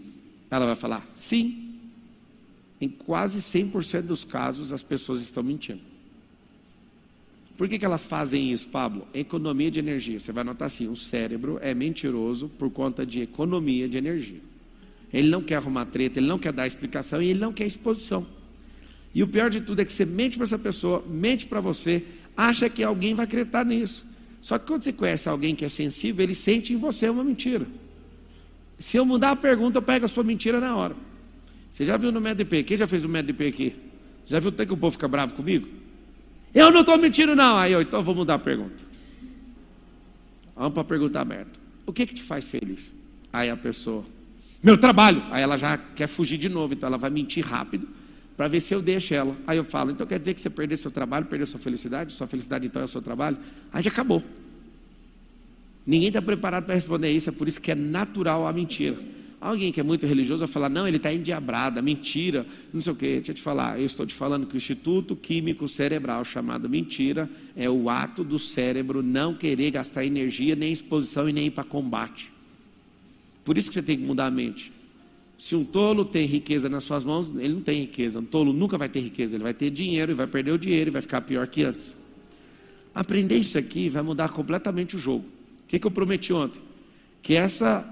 Ela 0.51 0.65
vai 0.65 0.75
falar: 0.75 1.07
Sim. 1.13 1.69
Em 2.81 2.89
quase 2.89 3.39
100% 3.39 4.01
dos 4.01 4.25
casos, 4.25 4.73
as 4.73 4.83
pessoas 4.83 5.21
estão 5.21 5.41
mentindo. 5.41 5.81
Por 7.55 7.69
que, 7.69 7.77
que 7.77 7.85
elas 7.85 8.05
fazem 8.05 8.51
isso, 8.51 8.67
Pablo? 8.69 9.07
Economia 9.13 9.69
de 9.69 9.79
energia. 9.79 10.19
Você 10.19 10.33
vai 10.33 10.43
notar 10.43 10.65
assim: 10.65 10.89
o 10.89 10.97
cérebro 10.97 11.59
é 11.61 11.73
mentiroso 11.73 12.49
por 12.49 12.69
conta 12.69 13.05
de 13.05 13.21
economia 13.21 13.87
de 13.87 13.97
energia. 13.97 14.50
Ele 15.13 15.29
não 15.29 15.41
quer 15.41 15.55
arrumar 15.55 15.85
treta, 15.85 16.19
ele 16.19 16.27
não 16.27 16.39
quer 16.39 16.53
dar 16.53 16.65
explicação 16.65 17.21
e 17.21 17.29
ele 17.29 17.39
não 17.39 17.51
quer 17.51 17.65
exposição. 17.65 18.25
E 19.13 19.21
o 19.21 19.27
pior 19.27 19.49
de 19.49 19.61
tudo 19.61 19.81
é 19.81 19.85
que 19.85 19.91
você 19.91 20.05
mente 20.05 20.37
para 20.37 20.45
essa 20.45 20.57
pessoa, 20.57 21.03
mente 21.07 21.45
para 21.45 21.59
você, 21.59 22.03
acha 22.35 22.69
que 22.69 22.83
alguém 22.83 23.13
vai 23.13 23.25
acreditar 23.25 23.65
nisso. 23.65 24.05
Só 24.41 24.57
que 24.57 24.65
quando 24.65 24.83
você 24.83 24.93
conhece 24.93 25.27
alguém 25.27 25.53
que 25.53 25.65
é 25.65 25.69
sensível, 25.69 26.23
ele 26.23 26.33
sente 26.33 26.73
em 26.73 26.77
você 26.77 27.09
uma 27.09 27.23
mentira. 27.23 27.67
Se 28.79 28.97
eu 28.97 29.05
mudar 29.05 29.31
a 29.31 29.35
pergunta, 29.35 29.77
eu 29.77 29.81
pego 29.81 30.05
a 30.05 30.07
sua 30.07 30.23
mentira 30.23 30.59
na 30.59 30.75
hora. 30.75 30.95
Você 31.69 31.85
já 31.85 31.97
viu 31.97 32.11
no 32.11 32.19
MedP? 32.19 32.63
Quem 32.63 32.77
já 32.77 32.87
fez 32.87 33.03
o 33.05 33.09
MedP 33.09 33.47
aqui? 33.47 33.75
Já 34.25 34.39
viu 34.39 34.49
até 34.49 34.65
que 34.65 34.73
o 34.73 34.77
povo 34.77 34.91
fica 34.91 35.07
bravo 35.07 35.33
comigo? 35.33 35.67
Eu 36.53 36.71
não 36.71 36.81
estou 36.81 36.97
mentindo, 36.97 37.35
não. 37.35 37.57
Aí 37.57 37.71
eu, 37.71 37.81
então 37.81 37.99
eu 37.99 38.03
vou 38.03 38.15
mudar 38.15 38.35
a 38.35 38.39
pergunta. 38.39 38.83
Vamos 40.55 40.73
para 40.73 40.81
a 40.81 40.85
pergunta 40.85 41.19
aberta. 41.19 41.59
O 41.85 41.93
que 41.93 42.05
que 42.05 42.13
te 42.13 42.23
faz 42.23 42.47
feliz? 42.47 42.95
Aí 43.31 43.49
a 43.49 43.55
pessoa, 43.55 44.03
meu 44.61 44.77
trabalho. 44.77 45.23
Aí 45.31 45.41
ela 45.41 45.57
já 45.57 45.77
quer 45.77 46.07
fugir 46.07 46.37
de 46.37 46.49
novo, 46.49 46.73
então 46.73 46.87
ela 46.87 46.97
vai 46.97 47.09
mentir 47.09 47.45
rápido 47.45 47.87
para 48.37 48.47
ver 48.47 48.59
se 48.59 48.73
eu 48.73 48.81
deixo 48.81 49.13
ela. 49.13 49.35
Aí 49.45 49.57
eu 49.57 49.63
falo, 49.63 49.91
então 49.91 50.05
quer 50.05 50.19
dizer 50.19 50.33
que 50.33 50.41
você 50.41 50.49
perdeu 50.49 50.77
seu 50.77 50.91
trabalho, 50.91 51.25
perdeu 51.25 51.45
sua 51.45 51.59
felicidade? 51.59 52.13
Sua 52.13 52.27
felicidade 52.27 52.65
então 52.65 52.81
é 52.81 52.85
o 52.85 52.87
seu 52.87 53.01
trabalho? 53.01 53.37
Aí 53.71 53.83
já 53.83 53.89
acabou. 53.89 54.23
Ninguém 55.85 56.09
está 56.09 56.21
preparado 56.21 56.65
para 56.65 56.75
responder 56.75 57.11
isso, 57.11 57.29
é 57.29 57.31
por 57.31 57.47
isso 57.47 57.59
que 57.59 57.71
é 57.71 57.75
natural 57.75 58.47
a 58.47 58.53
mentira. 58.53 58.97
Alguém 59.39 59.71
que 59.71 59.79
é 59.79 59.83
muito 59.83 60.05
religioso 60.05 60.45
vai 60.45 60.47
falar, 60.47 60.69
não, 60.69 60.87
ele 60.87 60.97
está 60.97 61.11
endiabrado, 61.11 61.81
mentira, 61.81 62.45
não 62.71 62.79
sei 62.79 62.93
o 62.93 62.95
quê. 62.95 63.15
Deixa 63.15 63.31
eu 63.31 63.35
te 63.35 63.41
falar, 63.41 63.79
eu 63.79 63.85
estou 63.87 64.05
te 64.05 64.13
falando 64.13 64.45
que 64.45 64.53
o 64.53 64.57
Instituto 64.57 65.15
Químico 65.15 65.67
Cerebral, 65.67 66.23
chamado 66.23 66.69
mentira, 66.69 67.27
é 67.55 67.67
o 67.67 67.89
ato 67.89 68.23
do 68.23 68.37
cérebro 68.37 69.01
não 69.01 69.33
querer 69.33 69.71
gastar 69.71 70.05
energia, 70.05 70.55
nem 70.55 70.71
exposição 70.71 71.27
e 71.27 71.33
nem 71.33 71.47
ir 71.47 71.51
para 71.51 71.63
combate. 71.63 72.31
Por 73.43 73.57
isso 73.57 73.69
que 73.69 73.73
você 73.73 73.81
tem 73.81 73.97
que 73.97 74.03
mudar 74.03 74.27
a 74.27 74.31
mente. 74.31 74.71
Se 75.37 75.55
um 75.55 75.63
tolo 75.63 76.05
tem 76.05 76.25
riqueza 76.25 76.69
nas 76.69 76.83
suas 76.83 77.03
mãos, 77.03 77.31
ele 77.31 77.55
não 77.55 77.61
tem 77.61 77.81
riqueza. 77.81 78.19
Um 78.19 78.25
tolo 78.25 78.53
nunca 78.53 78.77
vai 78.77 78.87
ter 78.87 78.99
riqueza, 78.99 79.35
ele 79.35 79.43
vai 79.43 79.53
ter 79.53 79.71
dinheiro 79.71 80.11
e 80.11 80.15
vai 80.15 80.27
perder 80.27 80.51
o 80.51 80.57
dinheiro 80.57 80.89
e 80.89 80.91
vai 80.91 81.01
ficar 81.01 81.21
pior 81.21 81.47
que 81.47 81.63
antes. 81.63 81.97
Aprender 82.93 83.37
isso 83.37 83.57
aqui 83.57 83.89
vai 83.89 84.03
mudar 84.03 84.29
completamente 84.29 84.95
o 84.95 84.99
jogo. 84.99 85.25
O 85.63 85.67
que, 85.67 85.79
que 85.79 85.87
eu 85.87 85.91
prometi 85.91 86.31
ontem? 86.31 86.61
Que 87.21 87.33
essa, 87.33 87.83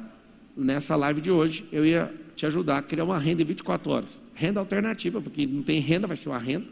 nessa 0.55 0.95
live 0.95 1.21
de 1.21 1.31
hoje, 1.31 1.65
eu 1.71 1.85
ia 1.85 2.13
te 2.35 2.45
ajudar 2.45 2.77
a 2.77 2.81
criar 2.81 3.05
uma 3.05 3.17
renda 3.17 3.41
em 3.41 3.45
24 3.45 3.91
horas. 3.91 4.21
Renda 4.35 4.59
alternativa, 4.59 5.19
porque 5.19 5.47
não 5.47 5.63
tem 5.63 5.79
renda, 5.79 6.05
vai 6.05 6.17
ser 6.17 6.29
uma 6.29 6.37
renda. 6.37 6.67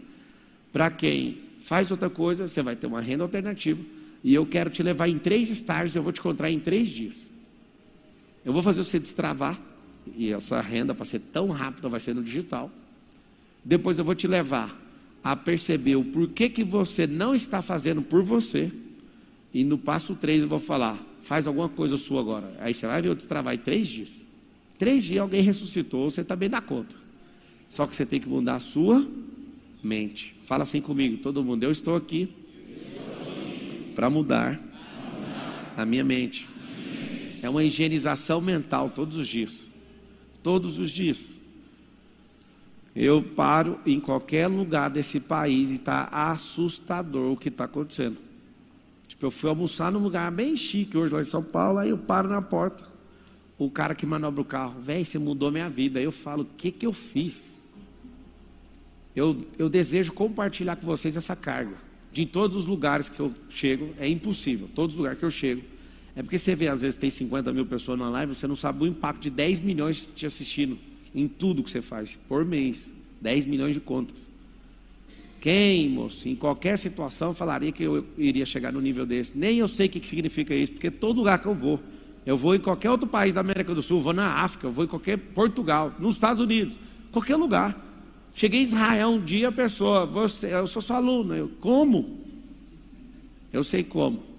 Para 0.72 0.92
quem 0.92 1.40
faz 1.60 1.90
outra 1.90 2.10
coisa, 2.10 2.48
você 2.48 2.62
vai 2.62 2.76
ter 2.76 2.86
uma 2.86 3.02
renda 3.02 3.24
alternativa. 3.24 3.82
E 4.24 4.34
eu 4.34 4.46
quero 4.46 4.70
te 4.70 4.84
levar 4.84 5.08
em 5.08 5.18
três 5.18 5.50
estágios, 5.50 5.96
eu 5.96 6.04
vou 6.04 6.12
te 6.12 6.20
encontrar 6.20 6.52
em 6.52 6.60
três 6.60 6.88
dias. 6.90 7.32
Eu 8.48 8.54
vou 8.54 8.62
fazer 8.62 8.82
você 8.82 8.98
destravar 8.98 9.60
e 10.16 10.32
essa 10.32 10.62
renda 10.62 10.96
para 10.96 11.04
ser 11.04 11.20
tão 11.20 11.50
rápida 11.50 11.90
vai 11.90 12.00
ser 12.00 12.16
no 12.16 12.24
digital. 12.24 12.72
Depois 13.62 14.00
eu 14.00 14.06
vou 14.06 14.16
te 14.16 14.26
levar 14.26 14.74
a 15.22 15.36
perceber 15.36 15.98
o 15.98 16.06
porquê 16.06 16.48
que 16.48 16.64
você 16.64 17.06
não 17.06 17.36
está 17.36 17.62
fazendo 17.62 18.02
por 18.02 18.24
você. 18.24 18.72
E 19.54 19.66
no 19.66 19.78
passo 19.78 20.16
3 20.16 20.44
eu 20.44 20.48
vou 20.48 20.60
falar 20.60 20.98
faz 21.22 21.46
alguma 21.46 21.68
coisa 21.68 21.98
sua 21.98 22.22
agora. 22.22 22.56
Aí 22.62 22.74
você 22.74 22.88
vai 22.88 23.02
ver 23.02 23.10
eu 23.10 23.16
destravar 23.16 23.54
em 23.54 23.58
três 23.58 23.86
dias. 23.86 24.26
Três 24.78 25.04
dias 25.04 25.20
alguém 25.20 25.42
ressuscitou, 25.42 26.10
você 26.10 26.24
também 26.24 26.50
dá 26.50 26.62
conta. 26.62 26.96
Só 27.68 27.86
que 27.86 27.94
você 27.94 28.06
tem 28.06 28.18
que 28.18 28.30
mudar 28.30 28.56
a 28.56 28.60
sua 28.62 29.06
mente. 29.84 30.34
Fala 30.46 30.64
assim 30.64 30.80
comigo, 30.80 31.18
todo 31.18 31.44
mundo. 31.44 31.64
Eu 31.64 31.72
estou 31.72 31.98
aqui 31.98 32.30
para 33.94 34.10
mudar 34.10 34.58
a 35.76 35.86
minha 35.86 36.06
mente. 36.06 36.48
É 37.42 37.50
uma 37.50 37.64
higienização 37.64 38.42
mental 38.42 38.90
todos 38.90 39.18
os 39.18 39.28
dias. 39.28 39.70
Todos 40.42 40.80
os 40.80 40.92
dias. 40.92 41.36
Eu 42.96 43.22
paro 43.22 43.80
em 43.86 44.00
qualquer 44.00 44.48
lugar 44.48 44.90
desse 44.90 45.20
país 45.20 45.70
e 45.70 45.76
está 45.76 46.06
assustador 46.12 47.34
o 47.34 47.38
que 47.38 47.50
está 47.50 47.66
acontecendo. 47.66 48.18
Tipo, 49.08 49.28
eu 49.28 49.32
fui 49.32 49.50
almoçar 49.50 49.92
num 49.92 50.00
lugar 50.00 50.32
bem 50.32 50.56
chique 50.56 50.98
hoje 50.98 51.14
lá 51.14 51.22
em 51.22 51.24
São 51.24 51.44
Paulo, 51.44 51.78
aí 51.78 51.90
eu 51.90 51.98
paro 51.98 52.28
na 52.28 52.42
porta. 52.42 52.84
O 53.58 53.70
cara 53.70 53.96
que 53.96 54.06
manobra 54.06 54.42
o 54.42 54.46
carro, 54.46 54.80
velho, 54.82 55.06
você 55.06 55.18
mudou 55.18 55.52
minha 55.52 55.70
vida. 55.70 56.00
Aí 56.00 56.06
eu 56.06 56.12
falo, 56.12 56.44
o 56.44 56.46
que, 56.46 56.72
que 56.72 56.86
eu 56.86 56.94
fiz? 56.94 57.62
Eu, 59.16 59.36
eu 59.58 59.68
desejo 59.68 60.14
compartilhar 60.14 60.76
com 60.76 60.86
vocês 60.86 61.18
essa 61.18 61.36
carga. 61.36 61.76
De 62.12 62.26
todos 62.26 62.56
os 62.56 62.66
lugares 62.66 63.10
que 63.10 63.20
eu 63.20 63.34
chego, 63.50 63.94
é 64.00 64.08
impossível. 64.08 64.70
Todos 64.76 64.96
os 64.96 64.98
lugares 64.98 65.20
que 65.20 65.26
eu 65.26 65.32
chego. 65.32 65.64
É 66.18 66.24
porque 66.24 66.40
você 66.40 66.56
vê, 66.56 66.68
às 66.68 66.82
vezes, 66.82 66.98
tem 66.98 67.12
50 67.12 67.54
mil 67.54 67.68
pessoas 67.68 68.00
na 68.00 68.10
live, 68.10 68.34
você 68.34 68.48
não 68.48 68.56
sabe 68.56 68.84
o 68.84 68.88
impacto 68.88 69.22
de 69.22 69.30
10 69.30 69.62
milhões 69.62 70.04
te 70.16 70.26
assistindo 70.26 70.76
em 71.14 71.28
tudo 71.28 71.62
que 71.62 71.70
você 71.70 71.80
faz, 71.80 72.18
por 72.28 72.44
mês. 72.44 72.92
10 73.22 73.46
milhões 73.46 73.76
de 73.76 73.80
contas. 73.80 74.28
Quem, 75.40 75.88
moço, 75.90 76.28
em 76.28 76.36
qualquer 76.36 76.76
situação 76.76 77.36
falaria 77.36 77.72
que 77.72 77.84
eu 77.84 78.04
iria 78.18 78.48
chegar 78.48 78.74
no 78.74 78.82
nível 78.82 79.06
desse? 79.06 79.38
Nem 79.38 79.60
eu 79.60 79.68
sei 79.68 79.86
o 79.86 79.90
que 79.92 80.06
significa 80.08 80.56
isso, 80.56 80.72
porque 80.72 80.90
todo 80.90 81.18
lugar 81.18 81.40
que 81.40 81.48
eu 81.48 81.54
vou, 81.54 81.80
eu 82.26 82.36
vou 82.36 82.56
em 82.56 82.60
qualquer 82.60 82.90
outro 82.90 83.08
país 83.08 83.36
da 83.36 83.42
América 83.42 83.76
do 83.76 83.84
Sul, 83.84 84.02
vou 84.02 84.12
na 84.12 84.28
África, 84.28 84.66
eu 84.66 84.72
vou 84.72 84.86
em 84.86 84.88
qualquer 84.88 85.18
Portugal, 85.18 85.94
nos 86.00 86.16
Estados 86.16 86.42
Unidos, 86.42 86.74
qualquer 87.12 87.36
lugar. 87.36 87.80
Cheguei 88.34 88.62
em 88.62 88.64
Israel 88.64 89.10
um 89.10 89.22
dia, 89.24 89.50
a 89.50 89.52
pessoa, 89.52 90.04
você, 90.08 90.52
eu 90.52 90.66
sou 90.66 90.82
sua 90.82 90.98
aluna, 90.98 91.38
eu, 91.38 91.52
como? 91.62 92.18
Eu 93.54 93.64
sei 93.64 93.84
como. 93.84 94.37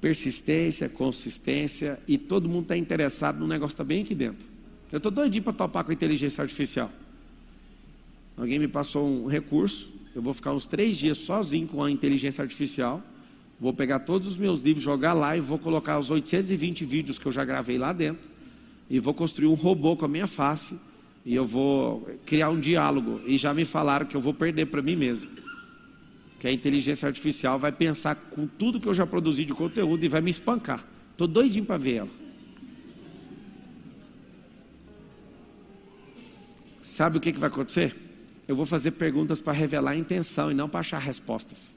Persistência, 0.00 0.88
consistência, 0.88 1.98
e 2.06 2.16
todo 2.16 2.48
mundo 2.48 2.62
está 2.62 2.76
interessado 2.76 3.38
no 3.38 3.46
negócio 3.46 3.74
está 3.74 3.84
bem 3.84 4.02
aqui 4.02 4.14
dentro. 4.14 4.46
Eu 4.92 4.98
estou 4.98 5.12
doidinho 5.12 5.42
para 5.42 5.52
topar 5.52 5.84
com 5.84 5.90
a 5.90 5.94
inteligência 5.94 6.40
artificial. 6.40 6.90
Alguém 8.36 8.58
me 8.58 8.68
passou 8.68 9.06
um 9.06 9.26
recurso, 9.26 9.90
eu 10.14 10.22
vou 10.22 10.32
ficar 10.32 10.52
uns 10.52 10.68
três 10.68 10.96
dias 10.96 11.18
sozinho 11.18 11.66
com 11.66 11.82
a 11.82 11.90
inteligência 11.90 12.42
artificial, 12.42 13.02
vou 13.60 13.72
pegar 13.72 13.98
todos 14.00 14.28
os 14.28 14.36
meus 14.36 14.62
livros, 14.62 14.84
jogar 14.84 15.12
lá 15.12 15.36
e 15.36 15.40
vou 15.40 15.58
colocar 15.58 15.98
os 15.98 16.10
820 16.10 16.84
vídeos 16.84 17.18
que 17.18 17.26
eu 17.26 17.32
já 17.32 17.44
gravei 17.44 17.76
lá 17.76 17.92
dentro, 17.92 18.30
e 18.88 19.00
vou 19.00 19.12
construir 19.12 19.48
um 19.48 19.54
robô 19.54 19.96
com 19.96 20.04
a 20.04 20.08
minha 20.08 20.26
face, 20.26 20.78
e 21.24 21.34
eu 21.34 21.44
vou 21.44 22.08
criar 22.24 22.50
um 22.50 22.60
diálogo, 22.60 23.20
e 23.26 23.36
já 23.36 23.52
me 23.52 23.64
falaram 23.64 24.06
que 24.06 24.16
eu 24.16 24.20
vou 24.20 24.32
perder 24.32 24.66
para 24.66 24.80
mim 24.80 24.96
mesmo. 24.96 25.28
Que 26.38 26.46
a 26.46 26.52
inteligência 26.52 27.06
artificial 27.06 27.58
vai 27.58 27.72
pensar 27.72 28.14
com 28.14 28.46
tudo 28.46 28.80
que 28.80 28.86
eu 28.86 28.94
já 28.94 29.06
produzi 29.06 29.44
de 29.44 29.54
conteúdo 29.54 30.04
e 30.04 30.08
vai 30.08 30.20
me 30.20 30.30
espancar. 30.30 30.84
Estou 31.12 31.26
doidinho 31.26 31.64
para 31.64 31.76
ver 31.76 31.94
ela. 31.94 32.10
Sabe 36.80 37.18
o 37.18 37.20
que, 37.20 37.32
que 37.32 37.38
vai 37.38 37.48
acontecer? 37.48 38.08
eu 38.48 38.56
vou 38.56 38.64
fazer 38.64 38.92
perguntas 38.92 39.42
para 39.42 39.52
revelar 39.52 39.90
a 39.90 39.96
intenção 39.96 40.50
e 40.50 40.54
não 40.54 40.70
para 40.70 40.80
achar 40.80 40.98
respostas. 40.98 41.76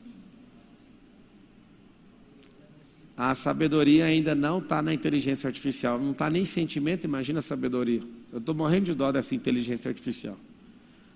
A 3.18 3.36
sabedoria 3.36 4.06
ainda 4.06 4.34
não 4.34 4.60
está 4.60 4.82
na 4.82 4.94
inteligência 4.94 5.48
artificial, 5.48 6.00
não 6.00 6.12
está 6.12 6.30
nem 6.30 6.46
sentimento, 6.46 7.04
imagina 7.04 7.40
a 7.40 7.42
sabedoria. 7.42 8.02
Eu 8.32 8.40
estou 8.40 8.56
morrendo 8.56 8.86
de 8.86 8.94
dó 8.96 9.12
dessa 9.12 9.36
inteligência 9.36 9.90
artificial. 9.90 10.38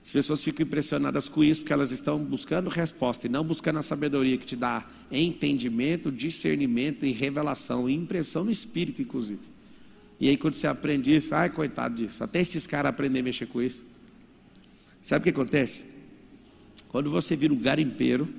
As 0.06 0.12
pessoas 0.12 0.44
ficam 0.44 0.64
impressionadas 0.64 1.28
com 1.28 1.44
isso 1.44 1.62
porque 1.62 1.74
elas 1.74 1.90
estão 1.92 2.20
buscando 2.20 2.70
resposta 2.70 3.26
e 3.26 3.30
não 3.30 3.44
buscando 3.44 3.80
a 3.80 3.82
sabedoria 3.82 4.38
que 4.38 4.46
te 4.46 4.56
dá 4.56 4.86
entendimento, 5.12 6.12
discernimento 6.12 7.08
e 7.08 7.12
revelação, 7.12 7.90
e 7.90 7.96
impressão 7.96 8.44
no 8.44 8.52
espírito, 8.52 9.02
inclusive. 9.02 9.40
E 10.20 10.30
aí, 10.30 10.38
quando 10.38 10.54
você 10.54 10.68
aprende 10.68 11.14
isso, 11.14 11.34
ai, 11.34 11.50
coitado 11.50 11.96
disso, 11.96 12.24
até 12.24 12.40
esses 12.40 12.68
caras 12.68 12.92
aprendem 12.92 13.22
a 13.22 13.24
mexer 13.24 13.48
com 13.48 13.60
isso. 13.60 13.84
Sabe 15.02 15.22
o 15.22 15.24
que 15.24 15.32
acontece? 15.32 15.84
Quando 16.88 17.10
você 17.10 17.36
vira 17.36 17.52
um 17.52 17.60
garimpeiro, 17.60 18.30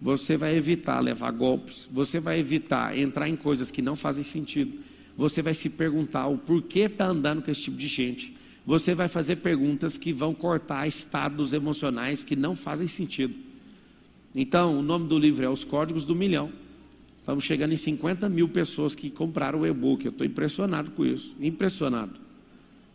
você 0.00 0.36
vai 0.36 0.54
evitar 0.54 1.00
levar 1.00 1.32
golpes, 1.32 1.88
você 1.90 2.20
vai 2.20 2.38
evitar 2.38 2.96
entrar 2.96 3.28
em 3.28 3.34
coisas 3.34 3.72
que 3.72 3.82
não 3.82 3.96
fazem 3.96 4.22
sentido, 4.22 4.78
você 5.16 5.42
vai 5.42 5.52
se 5.52 5.68
perguntar 5.68 6.28
o 6.28 6.38
porquê 6.38 6.82
está 6.82 7.06
andando 7.06 7.42
com 7.42 7.50
esse 7.50 7.62
tipo 7.62 7.76
de 7.76 7.88
gente, 7.88 8.34
você 8.64 8.94
vai 8.94 9.08
fazer 9.08 9.36
perguntas 9.36 9.98
que 9.98 10.12
vão 10.12 10.32
cortar 10.32 10.86
estados 10.86 11.52
emocionais 11.52 12.22
que 12.22 12.36
não 12.36 12.54
fazem 12.54 12.86
sentido. 12.86 13.34
Então, 14.34 14.78
o 14.78 14.82
nome 14.82 15.08
do 15.08 15.18
livro 15.18 15.44
é 15.44 15.48
Os 15.48 15.64
Códigos 15.64 16.04
do 16.04 16.14
Milhão. 16.14 16.50
Estamos 17.18 17.44
chegando 17.44 17.72
em 17.72 17.76
50 17.76 18.28
mil 18.28 18.48
pessoas 18.48 18.94
que 18.94 19.10
compraram 19.10 19.60
o 19.60 19.66
e-book. 19.66 20.04
Eu 20.04 20.10
estou 20.10 20.26
impressionado 20.26 20.90
com 20.92 21.04
isso. 21.04 21.36
Impressionado. 21.40 22.20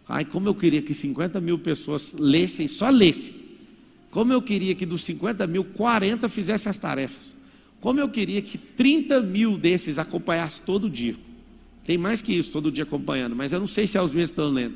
Ai, 0.08 0.26
como 0.26 0.48
eu 0.48 0.56
queria 0.56 0.82
que 0.82 0.94
50 0.94 1.40
mil 1.42 1.60
pessoas 1.60 2.14
lessem, 2.18 2.68
só 2.68 2.90
lessem. 2.90 3.36
Como 4.10 4.32
eu 4.34 4.42
queria 4.42 4.74
que 4.74 4.86
dos 4.86 5.04
50 5.04 5.46
mil, 5.48 5.64
40 5.64 6.28
fizessem 6.30 6.70
as 6.70 6.78
tarefas. 6.78 7.36
Como 7.80 8.00
eu 8.00 8.10
queria 8.10 8.42
que 8.42 8.58
30 8.58 9.22
mil 9.22 9.58
desses 9.58 10.00
acompanhassem 10.00 10.64
todo 10.66 10.90
dia. 10.90 11.16
Tem 11.86 11.98
mais 11.98 12.22
que 12.22 12.34
isso, 12.34 12.52
todo 12.52 12.72
dia 12.72 12.84
acompanhando, 12.84 13.36
mas 13.36 13.54
eu 13.54 13.60
não 13.60 13.68
sei 13.68 13.88
se 13.88 13.98
é 13.98 14.02
os 14.02 14.12
mesmos 14.14 14.32
que 14.32 14.42
estão 14.42 14.52
lendo. 14.52 14.76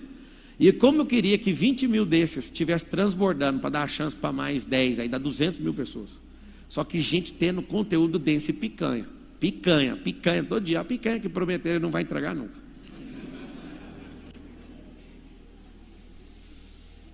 E 0.61 0.71
como 0.71 1.01
eu 1.01 1.05
queria 1.07 1.39
que 1.39 1.51
20 1.51 1.87
mil 1.87 2.05
desses 2.05 2.45
estivessem 2.45 2.87
transbordando 2.87 3.59
para 3.59 3.71
dar 3.71 3.81
a 3.81 3.87
chance 3.87 4.15
para 4.15 4.31
mais 4.31 4.63
10, 4.63 4.99
aí 4.99 5.07
dá 5.07 5.17
200 5.17 5.59
mil 5.59 5.73
pessoas. 5.73 6.21
Só 6.69 6.83
que 6.83 7.01
gente 7.01 7.33
tendo 7.33 7.63
conteúdo 7.63 8.19
denso 8.19 8.51
e 8.51 8.53
picanha. 8.53 9.07
Picanha, 9.39 9.95
picanha, 9.95 10.43
todo 10.43 10.63
dia. 10.63 10.79
A 10.79 10.85
picanha 10.85 11.19
que 11.19 11.27
prometeram 11.27 11.79
não 11.79 11.89
vai 11.89 12.03
entregar 12.03 12.35
nunca. 12.35 12.53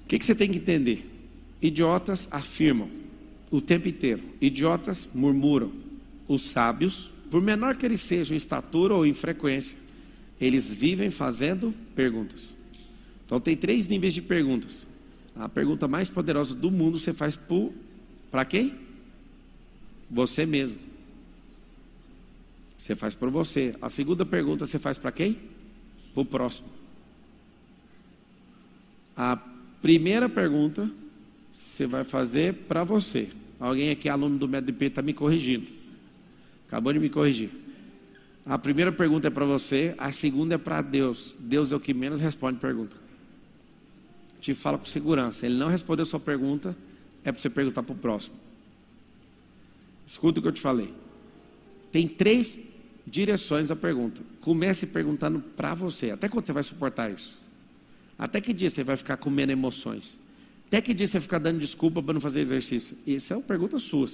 O 0.04 0.08
que, 0.10 0.20
que 0.20 0.26
você 0.26 0.36
tem 0.36 0.52
que 0.52 0.58
entender? 0.58 1.10
Idiotas 1.62 2.28
afirmam 2.30 2.90
o 3.50 3.62
tempo 3.62 3.88
inteiro, 3.88 4.24
idiotas 4.42 5.08
murmuram. 5.16 5.72
Os 6.28 6.50
sábios, 6.50 7.10
por 7.32 7.42
menor 7.42 7.78
que 7.78 7.86
eles 7.86 8.02
sejam 8.02 8.34
em 8.34 8.38
estatura 8.38 8.94
ou 8.94 9.06
em 9.06 9.14
frequência, 9.14 9.78
eles 10.38 10.74
vivem 10.74 11.10
fazendo 11.10 11.74
perguntas. 11.96 12.57
Então 13.28 13.40
tem 13.40 13.56
três 13.56 13.88
níveis 13.88 14.16
de 14.16 14.24
perguntas. 14.24 14.88
A 15.36 15.48
pergunta 15.48 15.88
mais 15.88 16.10
poderosa 16.10 16.56
do 16.56 16.72
mundo 16.72 16.98
você 16.98 17.14
faz 17.14 17.38
para 18.32 18.44
quem? 18.44 18.74
Você 20.10 20.44
mesmo. 20.44 20.80
Você 22.76 22.96
faz 22.96 23.14
para 23.14 23.30
você. 23.30 23.76
A 23.80 23.90
segunda 23.90 24.26
pergunta 24.26 24.66
você 24.66 24.80
faz 24.80 24.98
para 24.98 25.12
quem? 25.12 25.38
Para 26.16 26.22
o 26.22 26.26
próximo. 26.26 26.70
A 29.16 29.38
Primeira 29.82 30.28
pergunta, 30.28 30.90
você 31.52 31.86
vai 31.86 32.04
fazer 32.04 32.54
para 32.68 32.84
você. 32.84 33.30
Alguém 33.60 33.90
aqui, 33.90 34.10
aluno 34.10 34.38
do 34.38 34.48
MEDP, 34.48 34.86
está 34.86 35.02
me 35.02 35.14
corrigindo. 35.14 35.68
Acabou 36.68 36.92
de 36.92 37.00
me 37.00 37.10
corrigir. 37.10 37.50
A 38.46 38.58
primeira 38.58 38.92
pergunta 38.92 39.28
é 39.28 39.30
para 39.30 39.46
você, 39.46 39.94
a 39.98 40.12
segunda 40.12 40.56
é 40.56 40.58
para 40.58 40.82
Deus. 40.82 41.38
Deus 41.40 41.72
é 41.72 41.76
o 41.76 41.80
que 41.80 41.94
menos 41.94 42.20
responde 42.20 42.60
pergunta. 42.60 42.96
Te 44.48 44.54
fala 44.54 44.78
com 44.78 44.86
segurança. 44.86 45.46
Ele 45.46 45.58
não 45.58 45.68
respondeu 45.68 46.06
sua 46.06 46.22
pergunta, 46.22 46.74
é 47.22 47.34
para 47.34 47.42
você 47.42 47.50
perguntar 47.50 47.84
para 47.84 47.92
o 47.92 47.98
próximo. 47.98 48.34
Escuta 50.06 50.40
o 50.40 50.42
que 50.42 50.48
eu 50.48 50.54
te 50.54 50.62
falei. 50.62 50.94
Tem 51.92 52.08
três 52.08 52.58
direções 53.06 53.70
a 53.72 53.76
pergunta. 53.76 54.22
Comece 54.40 54.88
perguntando 54.88 55.42
para 55.42 55.74
você. 55.74 56.12
Até 56.12 56.30
quando 56.30 56.46
você 56.46 56.54
vai 56.54 56.64
suportar 56.64 57.12
isso? 57.12 57.38
Até 58.18 58.40
que 58.40 58.54
dia 58.54 58.70
você 58.70 58.86
vai 58.86 58.96
ficar 58.96 59.18
comendo 59.18 59.52
emoções? 59.52 60.18
Até 60.68 60.80
que 60.80 60.94
dia 60.94 61.06
você 61.06 61.18
vai 61.20 61.24
ficar 61.24 61.40
dando 61.40 61.60
desculpa 61.60 62.02
para 62.02 62.14
não 62.14 62.22
fazer 62.22 62.40
exercício? 62.40 62.98
Isso 63.06 63.34
é 63.34 63.36
uma 63.36 63.44
pergunta 63.44 63.78
sua. 63.80 64.08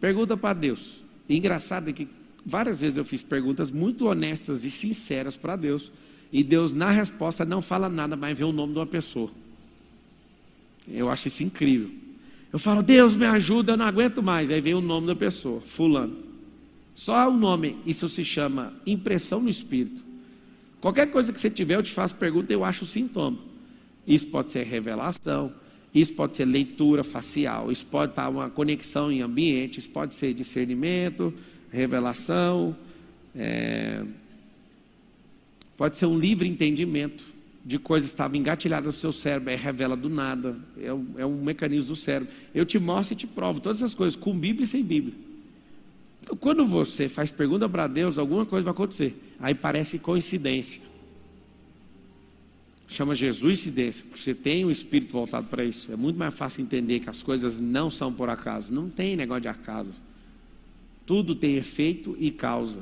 Pergunta 0.00 0.36
para 0.36 0.54
Deus. 0.54 1.02
E 1.28 1.36
engraçado 1.36 1.90
é 1.90 1.92
que 1.92 2.06
várias 2.46 2.82
vezes 2.82 2.98
eu 2.98 3.04
fiz 3.04 3.20
perguntas 3.20 3.72
muito 3.72 4.06
honestas 4.06 4.62
e 4.62 4.70
sinceras 4.70 5.36
para 5.36 5.56
Deus. 5.56 5.90
E 6.32 6.44
Deus, 6.44 6.72
na 6.72 6.92
resposta, 6.92 7.44
não 7.44 7.60
fala 7.60 7.88
nada, 7.88 8.14
mas 8.14 8.38
vê 8.38 8.44
o 8.44 8.52
nome 8.52 8.74
de 8.74 8.78
uma 8.78 8.86
pessoa. 8.86 9.42
Eu 10.88 11.08
acho 11.08 11.28
isso 11.28 11.42
incrível. 11.42 11.90
Eu 12.52 12.58
falo, 12.58 12.82
Deus 12.82 13.14
me 13.14 13.24
ajuda, 13.24 13.72
eu 13.72 13.76
não 13.76 13.86
aguento 13.86 14.22
mais. 14.22 14.50
Aí 14.50 14.60
vem 14.60 14.74
o 14.74 14.80
nome 14.80 15.06
da 15.06 15.16
pessoa, 15.16 15.60
Fulano. 15.60 16.16
Só 16.94 17.28
o 17.28 17.36
nome, 17.36 17.78
isso 17.86 18.08
se 18.08 18.24
chama 18.24 18.72
impressão 18.86 19.40
no 19.40 19.48
espírito. 19.48 20.04
Qualquer 20.80 21.06
coisa 21.06 21.32
que 21.32 21.40
você 21.40 21.48
tiver, 21.48 21.76
eu 21.76 21.82
te 21.82 21.92
faço 21.92 22.14
pergunta, 22.14 22.52
eu 22.52 22.64
acho 22.64 22.84
o 22.84 22.88
sintoma. 22.88 23.38
Isso 24.06 24.26
pode 24.26 24.52
ser 24.52 24.64
revelação, 24.64 25.52
isso 25.94 26.12
pode 26.12 26.36
ser 26.36 26.44
leitura 26.44 27.02
facial, 27.02 27.72
isso 27.72 27.86
pode 27.86 28.12
estar 28.12 28.28
uma 28.28 28.50
conexão 28.50 29.10
em 29.10 29.22
ambiente, 29.22 29.78
isso 29.78 29.88
pode 29.88 30.14
ser 30.14 30.34
discernimento, 30.34 31.32
revelação, 31.70 32.76
é, 33.34 34.04
Pode 35.82 35.96
ser 35.96 36.06
um 36.06 36.16
livre 36.18 36.48
entendimento 36.48 37.24
de 37.64 37.78
coisas 37.78 38.10
que 38.10 38.14
estavam 38.14 38.36
engatilhadas 38.36 38.86
no 38.86 39.00
seu 39.00 39.12
cérebro, 39.12 39.50
aí 39.50 39.56
revela 39.56 39.96
do 39.96 40.08
nada, 40.08 40.56
é 40.80 40.92
um, 40.92 41.06
é 41.16 41.26
um 41.26 41.42
mecanismo 41.42 41.88
do 41.88 41.96
cérebro. 41.96 42.32
Eu 42.54 42.66
te 42.66 42.78
mostro 42.78 43.14
e 43.14 43.16
te 43.16 43.26
provo 43.26 43.60
todas 43.60 43.78
essas 43.78 43.94
coisas, 43.94 44.16
com 44.16 44.36
Bíblia 44.36 44.64
e 44.64 44.66
sem 44.66 44.82
Bíblia. 44.82 45.14
Então, 46.20 46.36
quando 46.36 46.66
você 46.66 47.08
faz 47.08 47.30
pergunta 47.30 47.68
para 47.68 47.86
Deus, 47.86 48.18
alguma 48.18 48.44
coisa 48.44 48.64
vai 48.64 48.72
acontecer. 48.72 49.14
Aí 49.38 49.54
parece 49.54 49.98
coincidência. 49.98 50.82
Chama 52.88 53.14
Jesus 53.14 53.60
incidência, 53.60 54.04
porque 54.04 54.20
você 54.20 54.34
tem 54.34 54.64
um 54.64 54.70
espírito 54.70 55.12
voltado 55.12 55.46
para 55.46 55.64
isso. 55.64 55.90
É 55.90 55.96
muito 55.96 56.16
mais 56.16 56.34
fácil 56.34 56.62
entender 56.62 57.00
que 57.00 57.08
as 57.08 57.22
coisas 57.22 57.58
não 57.58 57.88
são 57.88 58.12
por 58.12 58.28
acaso. 58.28 58.72
Não 58.72 58.88
tem 58.88 59.16
negócio 59.16 59.42
de 59.42 59.48
acaso. 59.48 59.92
Tudo 61.06 61.34
tem 61.34 61.56
efeito 61.56 62.16
e 62.18 62.30
causa. 62.30 62.80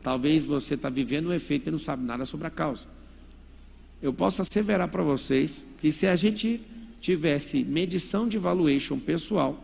Talvez 0.00 0.44
você 0.44 0.74
está 0.74 0.88
vivendo 0.88 1.28
um 1.28 1.32
efeito 1.32 1.68
e 1.68 1.70
não 1.70 1.78
sabe 1.78 2.04
nada 2.04 2.24
sobre 2.24 2.46
a 2.46 2.50
causa 2.50 2.91
eu 4.02 4.12
posso 4.12 4.42
asseverar 4.42 4.88
para 4.88 5.02
vocês 5.02 5.64
que 5.78 5.92
se 5.92 6.06
a 6.08 6.16
gente 6.16 6.60
tivesse 7.00 7.62
medição 7.62 8.28
de 8.28 8.36
valuation 8.36 8.98
pessoal, 8.98 9.62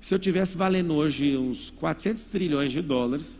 se 0.00 0.14
eu 0.14 0.18
tivesse 0.18 0.56
valendo 0.56 0.94
hoje 0.94 1.36
uns 1.36 1.70
400 1.70 2.24
trilhões 2.24 2.72
de 2.72 2.80
dólares, 2.80 3.38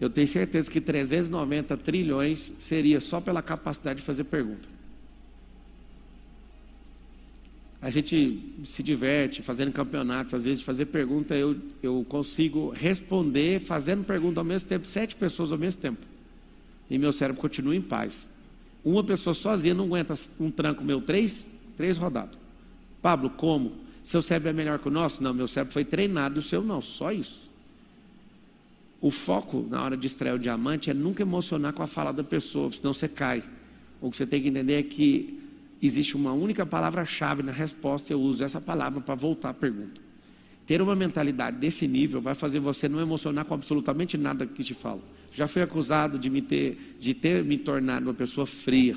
eu 0.00 0.10
tenho 0.10 0.26
certeza 0.26 0.70
que 0.70 0.80
390 0.80 1.76
trilhões 1.76 2.52
seria 2.58 3.00
só 3.00 3.20
pela 3.20 3.42
capacidade 3.42 4.00
de 4.00 4.04
fazer 4.04 4.24
pergunta. 4.24 4.68
A 7.80 7.90
gente 7.90 8.42
se 8.64 8.82
diverte 8.82 9.42
fazendo 9.42 9.72
campeonatos, 9.72 10.34
às 10.34 10.44
vezes 10.44 10.62
fazer 10.62 10.86
pergunta, 10.86 11.34
eu, 11.34 11.56
eu 11.82 12.04
consigo 12.08 12.70
responder 12.70 13.60
fazendo 13.60 14.02
pergunta 14.02 14.40
ao 14.40 14.44
mesmo 14.44 14.68
tempo, 14.68 14.86
sete 14.86 15.14
pessoas 15.14 15.52
ao 15.52 15.58
mesmo 15.58 15.80
tempo. 15.80 16.00
E 16.90 16.98
meu 16.98 17.12
cérebro 17.12 17.40
continua 17.40 17.76
em 17.76 17.82
paz. 17.82 18.28
Uma 18.86 19.02
pessoa 19.02 19.34
sozinha 19.34 19.74
não 19.74 19.86
aguenta 19.86 20.14
um 20.38 20.48
tranco 20.48 20.84
meu, 20.84 21.00
três, 21.00 21.50
três 21.76 21.96
rodados. 21.96 22.38
Pablo, 23.02 23.30
como? 23.30 23.72
Seu 24.00 24.22
cérebro 24.22 24.50
é 24.50 24.52
melhor 24.52 24.78
que 24.78 24.86
o 24.86 24.92
nosso? 24.92 25.20
Não, 25.24 25.34
meu 25.34 25.48
cérebro 25.48 25.72
foi 25.72 25.84
treinado, 25.84 26.38
o 26.38 26.42
seu 26.42 26.62
não, 26.62 26.80
só 26.80 27.10
isso. 27.10 27.50
O 29.00 29.10
foco 29.10 29.66
na 29.68 29.82
hora 29.82 29.96
de 29.96 30.06
extrair 30.06 30.34
o 30.34 30.38
diamante 30.38 30.88
é 30.88 30.94
nunca 30.94 31.20
emocionar 31.20 31.72
com 31.72 31.82
a 31.82 31.86
fala 31.88 32.12
da 32.12 32.22
pessoa, 32.22 32.70
senão 32.70 32.92
você 32.92 33.08
cai. 33.08 33.42
O 34.00 34.08
que 34.08 34.16
você 34.16 34.24
tem 34.24 34.40
que 34.40 34.46
entender 34.46 34.74
é 34.74 34.82
que 34.84 35.36
existe 35.82 36.14
uma 36.14 36.32
única 36.32 36.64
palavra-chave 36.64 37.42
na 37.42 37.50
resposta, 37.50 38.12
eu 38.12 38.20
uso 38.20 38.44
essa 38.44 38.60
palavra 38.60 39.00
para 39.00 39.16
voltar 39.16 39.50
à 39.50 39.54
pergunta. 39.54 40.00
Ter 40.64 40.80
uma 40.80 40.94
mentalidade 40.94 41.56
desse 41.56 41.88
nível 41.88 42.20
vai 42.20 42.36
fazer 42.36 42.60
você 42.60 42.88
não 42.88 43.00
emocionar 43.00 43.44
com 43.46 43.54
absolutamente 43.54 44.16
nada 44.16 44.46
que 44.46 44.62
te 44.62 44.74
falo. 44.74 45.02
Já 45.36 45.46
fui 45.46 45.60
acusado 45.60 46.18
de, 46.18 46.30
me 46.30 46.40
ter, 46.40 46.96
de 46.98 47.12
ter 47.12 47.44
me 47.44 47.58
tornado 47.58 48.06
uma 48.06 48.14
pessoa 48.14 48.46
fria. 48.46 48.96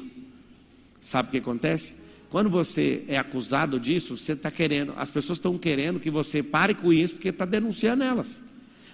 Sabe 1.01 1.27
o 1.27 1.31
que 1.31 1.37
acontece? 1.39 1.93
Quando 2.29 2.49
você 2.49 3.03
é 3.09 3.17
acusado 3.17 3.77
disso, 3.77 4.15
você 4.15 4.31
está 4.31 4.49
querendo, 4.49 4.93
as 4.95 5.11
pessoas 5.11 5.37
estão 5.37 5.57
querendo 5.57 5.99
que 5.99 6.09
você 6.09 6.41
pare 6.41 6.73
com 6.73 6.93
isso 6.93 7.15
porque 7.15 7.27
está 7.27 7.43
denunciando 7.43 8.05
elas. 8.05 8.41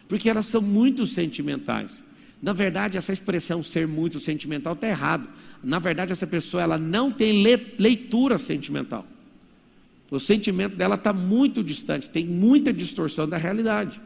Porque 0.08 0.28
elas 0.28 0.48
são 0.48 0.60
muito 0.60 1.06
sentimentais. 1.06 2.04
Na 2.42 2.52
verdade, 2.52 2.98
essa 2.98 3.14
expressão 3.14 3.62
ser 3.62 3.88
muito 3.88 4.20
sentimental 4.20 4.74
está 4.74 4.88
errado. 4.88 5.30
Na 5.64 5.78
verdade, 5.78 6.12
essa 6.12 6.25
pessoa 6.25 6.64
ela 6.64 6.80
não 6.80 7.12
tem 7.12 7.44
leitura 7.78 8.40
sentimental. 8.40 9.06
O 10.10 10.20
sentimento 10.20 10.75
dela 10.75 10.96
está 10.96 11.14
muito 11.14 11.64
distante, 11.64 12.10
tem 12.10 12.25
muita 12.25 12.74
distorção 12.74 13.30
da 13.30 13.38
realidade. 13.38 14.02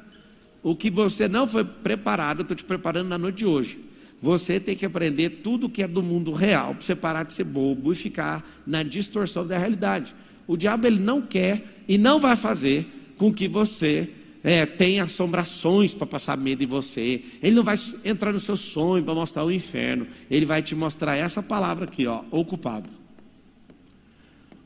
O 0.61 0.75
que 0.75 0.89
você 0.89 1.27
não 1.27 1.47
foi 1.47 1.63
preparado, 1.63 2.39
eu 2.39 2.41
estou 2.43 2.55
te 2.55 2.63
preparando 2.63 3.07
na 3.07 3.17
noite 3.17 3.37
de 3.37 3.45
hoje. 3.45 3.79
Você 4.21 4.59
tem 4.59 4.75
que 4.75 4.85
aprender 4.85 5.41
tudo 5.41 5.69
que 5.69 5.81
é 5.81 5.87
do 5.87 6.03
mundo 6.03 6.33
real 6.33 6.75
para 6.75 6.83
você 6.83 6.95
parar 6.95 7.23
de 7.23 7.33
ser 7.33 7.45
bobo 7.45 7.91
e 7.91 7.95
ficar 7.95 8.45
na 8.67 8.83
distorção 8.83 9.47
da 9.47 9.57
realidade. 9.57 10.13
O 10.45 10.57
diabo 10.57 10.87
ele 10.87 10.99
não 10.99 11.21
quer 11.21 11.83
e 11.87 11.97
não 11.97 12.19
vai 12.19 12.35
fazer 12.35 13.13
com 13.17 13.33
que 13.33 13.47
você 13.47 14.09
é, 14.43 14.65
tenha 14.65 15.03
assombrações 15.03 15.93
para 15.93 16.07
passar 16.07 16.37
medo 16.37 16.63
em 16.63 16.67
você. 16.67 17.23
Ele 17.41 17.55
não 17.55 17.63
vai 17.63 17.75
entrar 18.03 18.33
no 18.33 18.39
seu 18.39 18.57
sonho 18.57 19.03
para 19.03 19.13
mostrar 19.13 19.45
o 19.45 19.51
inferno. 19.51 20.07
Ele 20.29 20.45
vai 20.45 20.61
te 20.61 20.75
mostrar 20.75 21.15
essa 21.15 21.41
palavra 21.41 21.85
aqui, 21.85 22.05
ó, 22.05 22.23
ocupado. 22.31 22.89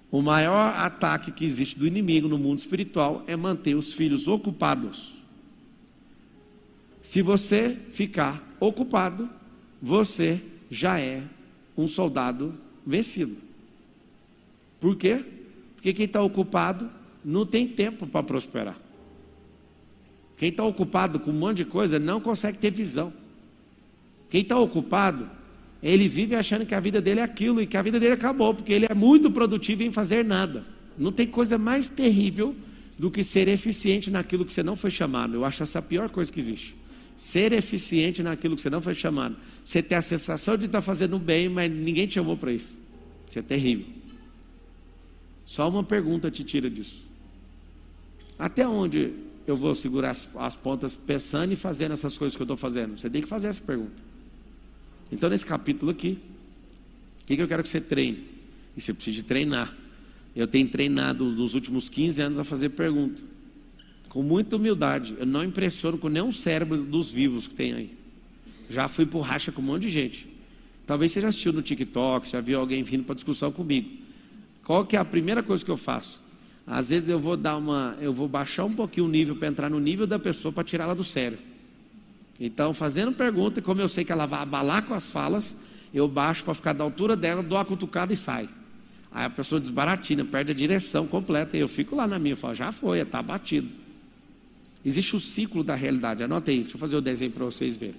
O 0.09 0.21
maior 0.21 0.75
ataque 0.77 1.31
que 1.31 1.43
existe 1.43 1.77
do 1.77 1.87
inimigo 1.87 2.27
no 2.27 2.37
mundo 2.37 2.59
espiritual 2.59 3.23
é 3.27 3.35
manter 3.35 3.75
os 3.75 3.93
filhos 3.93 4.27
ocupados. 4.27 5.22
Se 7.03 7.21
você 7.21 7.77
ficar 7.91 8.41
ocupado, 8.61 9.29
você 9.81 10.41
já 10.71 11.01
é 11.01 11.21
um 11.77 11.85
soldado 11.85 12.55
vencido. 12.87 13.35
Por 14.79 14.95
quê? 14.95 15.21
Porque 15.75 15.91
quem 15.91 16.05
está 16.05 16.21
ocupado 16.21 16.89
não 17.23 17.45
tem 17.45 17.67
tempo 17.67 18.07
para 18.07 18.23
prosperar. 18.23 18.79
Quem 20.37 20.47
está 20.47 20.63
ocupado 20.63 21.19
com 21.19 21.31
um 21.31 21.33
monte 21.33 21.57
de 21.57 21.65
coisa 21.65 21.99
não 21.99 22.21
consegue 22.21 22.57
ter 22.57 22.71
visão. 22.71 23.11
Quem 24.29 24.39
está 24.39 24.57
ocupado, 24.57 25.29
ele 25.81 26.07
vive 26.07 26.35
achando 26.35 26.65
que 26.65 26.73
a 26.73 26.79
vida 26.79 27.01
dele 27.01 27.19
é 27.19 27.23
aquilo 27.23 27.61
e 27.61 27.67
que 27.67 27.75
a 27.75 27.81
vida 27.81 27.99
dele 27.99 28.13
acabou, 28.13 28.53
porque 28.53 28.71
ele 28.71 28.87
é 28.89 28.93
muito 28.93 29.29
produtivo 29.29 29.83
em 29.83 29.91
fazer 29.91 30.23
nada. 30.23 30.63
Não 30.97 31.11
tem 31.11 31.27
coisa 31.27 31.57
mais 31.57 31.89
terrível 31.89 32.55
do 32.97 33.11
que 33.11 33.25
ser 33.25 33.49
eficiente 33.49 34.09
naquilo 34.09 34.45
que 34.45 34.53
você 34.53 34.63
não 34.63 34.77
foi 34.77 34.89
chamado. 34.89 35.33
Eu 35.33 35.43
acho 35.43 35.63
essa 35.63 35.79
a 35.79 35.81
pior 35.81 36.09
coisa 36.09 36.31
que 36.31 36.39
existe 36.39 36.82
ser 37.15 37.53
eficiente 37.53 38.23
naquilo 38.23 38.55
que 38.55 38.61
você 38.61 38.69
não 38.69 38.81
foi 38.81 38.95
chamado. 38.95 39.35
Você 39.63 39.81
ter 39.81 39.95
a 39.95 40.01
sensação 40.01 40.57
de 40.57 40.65
estar 40.65 40.81
fazendo 40.81 41.17
bem, 41.19 41.47
mas 41.49 41.71
ninguém 41.71 42.07
te 42.07 42.15
chamou 42.15 42.35
para 42.35 42.51
isso. 42.51 42.77
Isso 43.29 43.39
é 43.39 43.41
terrível. 43.41 43.85
Só 45.45 45.67
uma 45.69 45.83
pergunta 45.83 46.31
te 46.31 46.43
tira 46.43 46.69
disso. 46.69 47.07
Até 48.37 48.67
onde 48.67 49.13
eu 49.45 49.55
vou 49.55 49.75
segurar 49.75 50.11
as, 50.11 50.29
as 50.35 50.55
pontas 50.55 50.95
pensando 50.95 51.53
e 51.53 51.55
fazendo 51.55 51.91
essas 51.91 52.17
coisas 52.17 52.35
que 52.35 52.41
eu 52.41 52.45
estou 52.45 52.57
fazendo? 52.57 52.97
Você 52.97 53.09
tem 53.09 53.21
que 53.21 53.27
fazer 53.27 53.47
essa 53.47 53.61
pergunta. 53.61 54.01
Então, 55.11 55.29
nesse 55.29 55.45
capítulo 55.45 55.91
aqui, 55.91 56.17
o 57.21 57.25
que, 57.25 57.35
que 57.35 57.41
eu 57.41 57.47
quero 57.47 57.61
que 57.61 57.69
você 57.69 57.79
treine? 57.79 58.27
E 58.75 58.81
você 58.81 58.93
precisa 58.93 59.17
de 59.17 59.23
treinar. 59.23 59.75
Eu 60.35 60.47
tenho 60.47 60.67
treinado 60.67 61.25
nos 61.25 61.53
últimos 61.53 61.87
15 61.87 62.21
anos 62.21 62.39
a 62.39 62.43
fazer 62.43 62.69
pergunta 62.69 63.21
com 64.13 64.21
muita 64.21 64.55
humildade. 64.55 65.15
Eu 65.17 65.25
não 65.25 65.43
impressiono 65.43 65.97
com 65.97 66.07
nenhum 66.07 66.31
cérebro 66.31 66.77
dos 66.77 67.09
vivos 67.09 67.47
que 67.47 67.55
tem 67.55 67.73
aí. 67.73 67.97
Já 68.69 68.87
fui 68.87 69.07
por 69.07 69.21
racha 69.21 69.51
com 69.51 69.59
um 69.59 69.65
monte 69.65 69.83
de 69.83 69.89
gente. 69.89 70.27
Talvez 70.85 71.11
você 71.11 71.19
já 71.19 71.29
assistiu 71.29 71.51
no 71.51 71.63
TikTok, 71.63 72.29
já 72.29 72.39
viu 72.39 72.59
alguém 72.59 72.83
vindo 72.83 73.03
para 73.03 73.15
discussão 73.15 73.51
comigo. 73.51 73.89
Qual 74.63 74.85
que 74.85 74.95
é 74.95 74.99
a 74.99 75.05
primeira 75.05 75.41
coisa 75.41 75.65
que 75.65 75.71
eu 75.71 75.77
faço? 75.77 76.21
Às 76.65 76.91
vezes 76.91 77.09
eu 77.09 77.19
vou 77.19 77.35
dar 77.35 77.57
uma, 77.57 77.97
eu 77.99 78.13
vou 78.13 78.27
baixar 78.27 78.65
um 78.65 78.73
pouquinho 78.73 79.07
o 79.07 79.09
nível 79.09 79.35
para 79.35 79.47
entrar 79.47 79.69
no 79.69 79.79
nível 79.79 80.05
da 80.05 80.19
pessoa 80.19 80.51
para 80.51 80.63
tirá-la 80.63 80.93
do 80.93 81.03
sério. 81.03 81.39
Então, 82.39 82.71
fazendo 82.71 83.11
pergunta, 83.13 83.61
como 83.61 83.81
eu 83.81 83.87
sei 83.87 84.05
que 84.05 84.11
ela 84.11 84.27
vai 84.27 84.41
abalar 84.41 84.83
com 84.83 84.93
as 84.93 85.09
falas, 85.09 85.55
eu 85.91 86.07
baixo 86.07 86.43
para 86.43 86.53
ficar 86.53 86.73
da 86.73 86.83
altura 86.83 87.15
dela, 87.15 87.41
dou 87.41 87.57
a 87.57 87.65
cutucada 87.65 88.13
e 88.13 88.15
sai. 88.15 88.47
Aí 89.11 89.25
a 89.25 89.29
pessoa 89.29 89.59
desbaratina, 89.59 90.23
perde 90.23 90.51
a 90.51 90.55
direção 90.55 91.07
completa, 91.07 91.57
e 91.57 91.59
eu 91.59 91.67
fico 91.67 91.95
lá 91.95 92.07
na 92.07 92.19
minha, 92.19 92.33
eu 92.33 92.37
falo, 92.37 92.55
já 92.55 92.71
foi, 92.71 92.99
está 92.99 93.21
batido. 93.21 93.82
Existe 94.85 95.15
o 95.15 95.19
ciclo 95.19 95.63
da 95.63 95.75
realidade. 95.75 96.23
Anota 96.23 96.51
aí, 96.51 96.61
deixa 96.61 96.75
eu 96.75 96.79
fazer 96.79 96.95
o 96.95 97.01
desenho 97.01 97.31
para 97.31 97.45
vocês 97.45 97.75
verem. 97.75 97.95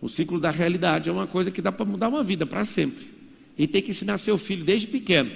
O 0.00 0.08
ciclo 0.08 0.40
da 0.40 0.50
realidade 0.50 1.08
é 1.08 1.12
uma 1.12 1.26
coisa 1.26 1.50
que 1.50 1.62
dá 1.62 1.70
para 1.70 1.84
mudar 1.84 2.08
uma 2.08 2.22
vida 2.22 2.44
para 2.44 2.64
sempre. 2.64 3.06
E 3.56 3.66
tem 3.66 3.80
que 3.80 3.90
ensinar 3.90 4.18
seu 4.18 4.36
filho 4.36 4.64
desde 4.64 4.86
pequeno. 4.86 5.30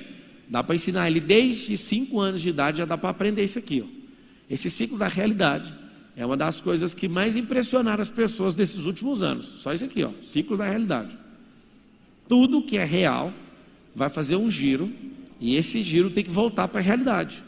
Dá 0.48 0.62
para 0.62 0.74
ensinar 0.74 1.08
ele 1.08 1.20
desde 1.20 1.76
5 1.76 2.18
anos 2.20 2.42
de 2.42 2.48
idade, 2.50 2.78
já 2.78 2.84
dá 2.84 2.98
para 2.98 3.10
aprender 3.10 3.44
isso 3.44 3.58
aqui. 3.58 3.82
Ó. 3.84 3.96
Esse 4.50 4.70
ciclo 4.70 4.98
da 4.98 5.08
realidade 5.08 5.72
é 6.16 6.24
uma 6.24 6.36
das 6.36 6.60
coisas 6.60 6.94
que 6.94 7.08
mais 7.08 7.36
impressionaram 7.36 8.00
as 8.00 8.08
pessoas 8.08 8.54
desses 8.54 8.84
últimos 8.84 9.22
anos. 9.22 9.46
Só 9.58 9.72
isso 9.72 9.84
aqui, 9.84 10.02
ó, 10.02 10.10
ciclo 10.20 10.56
da 10.56 10.68
realidade. 10.68 11.16
Tudo 12.28 12.62
que 12.62 12.78
é 12.78 12.84
real 12.84 13.32
vai 13.94 14.08
fazer 14.08 14.36
um 14.36 14.50
giro 14.50 14.90
e 15.40 15.56
esse 15.56 15.82
giro 15.82 16.10
tem 16.10 16.24
que 16.24 16.30
voltar 16.30 16.68
para 16.68 16.80
a 16.80 16.82
realidade. 16.82 17.42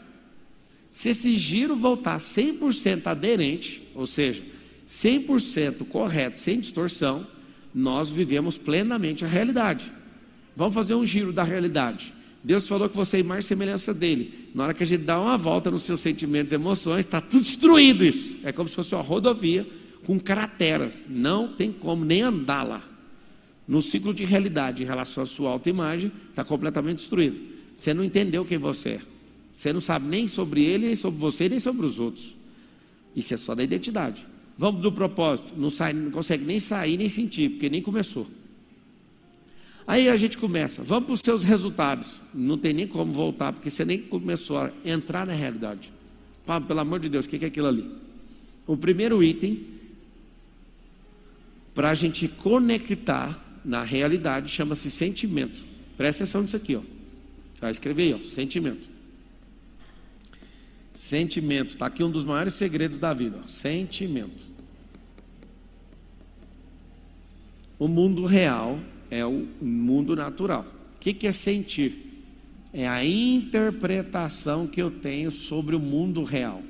Se 0.99 1.07
esse 1.07 1.37
giro 1.37 1.77
voltar 1.77 2.17
100% 2.17 3.07
aderente, 3.07 3.81
ou 3.95 4.05
seja, 4.05 4.43
100% 4.85 5.87
correto, 5.87 6.37
sem 6.37 6.59
distorção, 6.59 7.25
nós 7.73 8.09
vivemos 8.09 8.57
plenamente 8.57 9.23
a 9.23 9.27
realidade. 9.29 9.93
Vamos 10.57 10.75
fazer 10.75 10.95
um 10.95 11.05
giro 11.05 11.31
da 11.31 11.41
realidade. 11.41 12.13
Deus 12.43 12.67
falou 12.67 12.89
que 12.89 12.97
você 12.97 13.21
é 13.21 13.23
mais 13.23 13.45
semelhança 13.45 13.93
dele. 13.93 14.49
Na 14.53 14.65
hora 14.65 14.73
que 14.73 14.83
a 14.83 14.85
gente 14.85 15.05
dá 15.05 15.17
uma 15.17 15.37
volta 15.37 15.71
nos 15.71 15.83
seus 15.83 16.01
sentimentos 16.01 16.51
e 16.51 16.55
emoções, 16.55 17.05
está 17.05 17.21
tudo 17.21 17.43
destruído 17.43 18.03
isso. 18.03 18.35
É 18.43 18.51
como 18.51 18.67
se 18.67 18.75
fosse 18.75 18.93
uma 18.93 19.01
rodovia 19.01 19.65
com 20.05 20.19
crateras. 20.19 21.07
Não 21.09 21.53
tem 21.53 21.71
como 21.71 22.03
nem 22.03 22.23
andar 22.23 22.63
lá. 22.63 22.83
No 23.65 23.81
ciclo 23.81 24.13
de 24.13 24.25
realidade 24.25 24.83
em 24.83 24.85
relação 24.85 25.23
à 25.23 25.25
sua 25.25 25.49
autoimagem, 25.49 26.11
está 26.29 26.43
completamente 26.43 26.97
destruído. 26.97 27.39
Você 27.73 27.93
não 27.93 28.03
entendeu 28.03 28.43
quem 28.43 28.57
você 28.57 28.89
é. 28.89 29.18
Você 29.59 29.73
não 29.73 29.81
sabe 29.81 30.07
nem 30.07 30.25
sobre 30.25 30.63
ele, 30.63 30.85
nem 30.85 30.95
sobre 30.95 31.19
você, 31.19 31.49
nem 31.49 31.59
sobre 31.59 31.85
os 31.85 31.99
outros. 31.99 32.33
Isso 33.13 33.33
é 33.33 33.35
só 33.35 33.53
da 33.53 33.61
identidade. 33.61 34.25
Vamos 34.57 34.81
do 34.81 34.89
propósito. 34.89 35.53
Não, 35.57 35.69
sai, 35.69 35.91
não 35.91 36.11
consegue 36.11 36.45
nem 36.45 36.61
sair, 36.61 36.95
nem 36.95 37.09
sentir, 37.09 37.49
porque 37.49 37.69
nem 37.69 37.81
começou. 37.81 38.25
Aí 39.85 40.07
a 40.07 40.15
gente 40.15 40.37
começa, 40.37 40.81
vamos 40.81 41.07
para 41.07 41.13
os 41.13 41.19
seus 41.19 41.43
resultados. 41.43 42.21
Não 42.33 42.57
tem 42.57 42.71
nem 42.71 42.87
como 42.87 43.11
voltar, 43.11 43.51
porque 43.51 43.69
você 43.69 43.83
nem 43.83 43.99
começou 43.99 44.59
a 44.59 44.71
entrar 44.85 45.27
na 45.27 45.33
realidade. 45.33 45.91
Pá, 46.45 46.61
pelo 46.61 46.79
amor 46.79 47.01
de 47.01 47.09
Deus, 47.09 47.25
o 47.25 47.29
que 47.29 47.43
é 47.43 47.49
aquilo 47.49 47.67
ali? 47.67 47.85
O 48.65 48.77
primeiro 48.77 49.21
item, 49.21 49.61
para 51.75 51.89
a 51.89 51.95
gente 51.95 52.29
conectar 52.29 53.59
na 53.65 53.83
realidade, 53.83 54.49
chama-se 54.49 54.89
sentimento. 54.89 55.61
Presta 55.97 56.23
atenção 56.23 56.43
nisso 56.43 56.55
aqui, 56.55 56.77
ó. 56.77 56.81
Vai 57.59 57.71
escrever 57.71 58.03
aí, 58.03 58.13
ó, 58.13 58.23
sentimento. 58.23 58.98
Sentimento, 60.99 61.69
está 61.69 61.85
aqui 61.85 62.03
um 62.03 62.11
dos 62.11 62.25
maiores 62.25 62.55
segredos 62.55 62.97
da 62.97 63.13
vida, 63.13 63.39
sentimento. 63.47 64.49
O 67.79 67.87
mundo 67.87 68.25
real 68.25 68.77
é 69.09 69.25
o 69.25 69.47
mundo 69.61 70.13
natural. 70.13 70.65
O 70.97 70.99
que, 70.99 71.13
que 71.13 71.25
é 71.25 71.31
sentir? 71.31 72.27
É 72.73 72.85
a 72.85 73.01
interpretação 73.05 74.67
que 74.67 74.81
eu 74.81 74.91
tenho 74.91 75.31
sobre 75.31 75.73
o 75.73 75.79
mundo 75.79 76.21
real. 76.21 76.61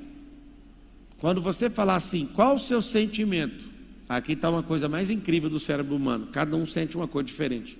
Quando 1.18 1.42
você 1.42 1.68
falar 1.68 1.96
assim, 1.96 2.24
qual 2.26 2.54
o 2.54 2.60
seu 2.60 2.80
sentimento? 2.80 3.68
Aqui 4.08 4.34
está 4.34 4.48
uma 4.48 4.62
coisa 4.62 4.88
mais 4.88 5.10
incrível 5.10 5.50
do 5.50 5.58
cérebro 5.58 5.96
humano. 5.96 6.28
Cada 6.28 6.56
um 6.56 6.64
sente 6.64 6.96
uma 6.96 7.08
coisa 7.08 7.26
diferente. 7.26 7.76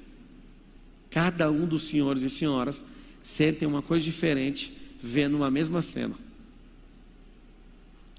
Cada 1.11 1.49
um 1.49 1.65
dos 1.65 1.85
senhores 1.85 2.25
e 2.25 2.29
senhoras 2.29 2.83
sentem 3.23 3.69
uma 3.69 3.83
coisa 3.83 4.05
diferente 4.05 4.77
vendo 5.01 5.37
uma 5.37 5.49
mesma 5.49 5.81
cena. 5.81 6.29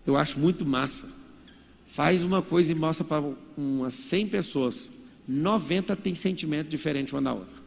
Eu 0.05 0.17
acho 0.17 0.39
muito 0.39 0.65
massa. 0.65 1.09
Faz 1.87 2.23
uma 2.23 2.41
coisa 2.41 2.71
e 2.71 2.75
mostra 2.75 3.03
para 3.05 3.23
umas 3.57 3.93
100 3.93 4.27
pessoas. 4.27 4.91
90 5.27 5.95
tem 5.95 6.15
sentimento 6.15 6.67
diferente 6.67 7.13
uma 7.13 7.21
da 7.21 7.33
outra. 7.33 7.61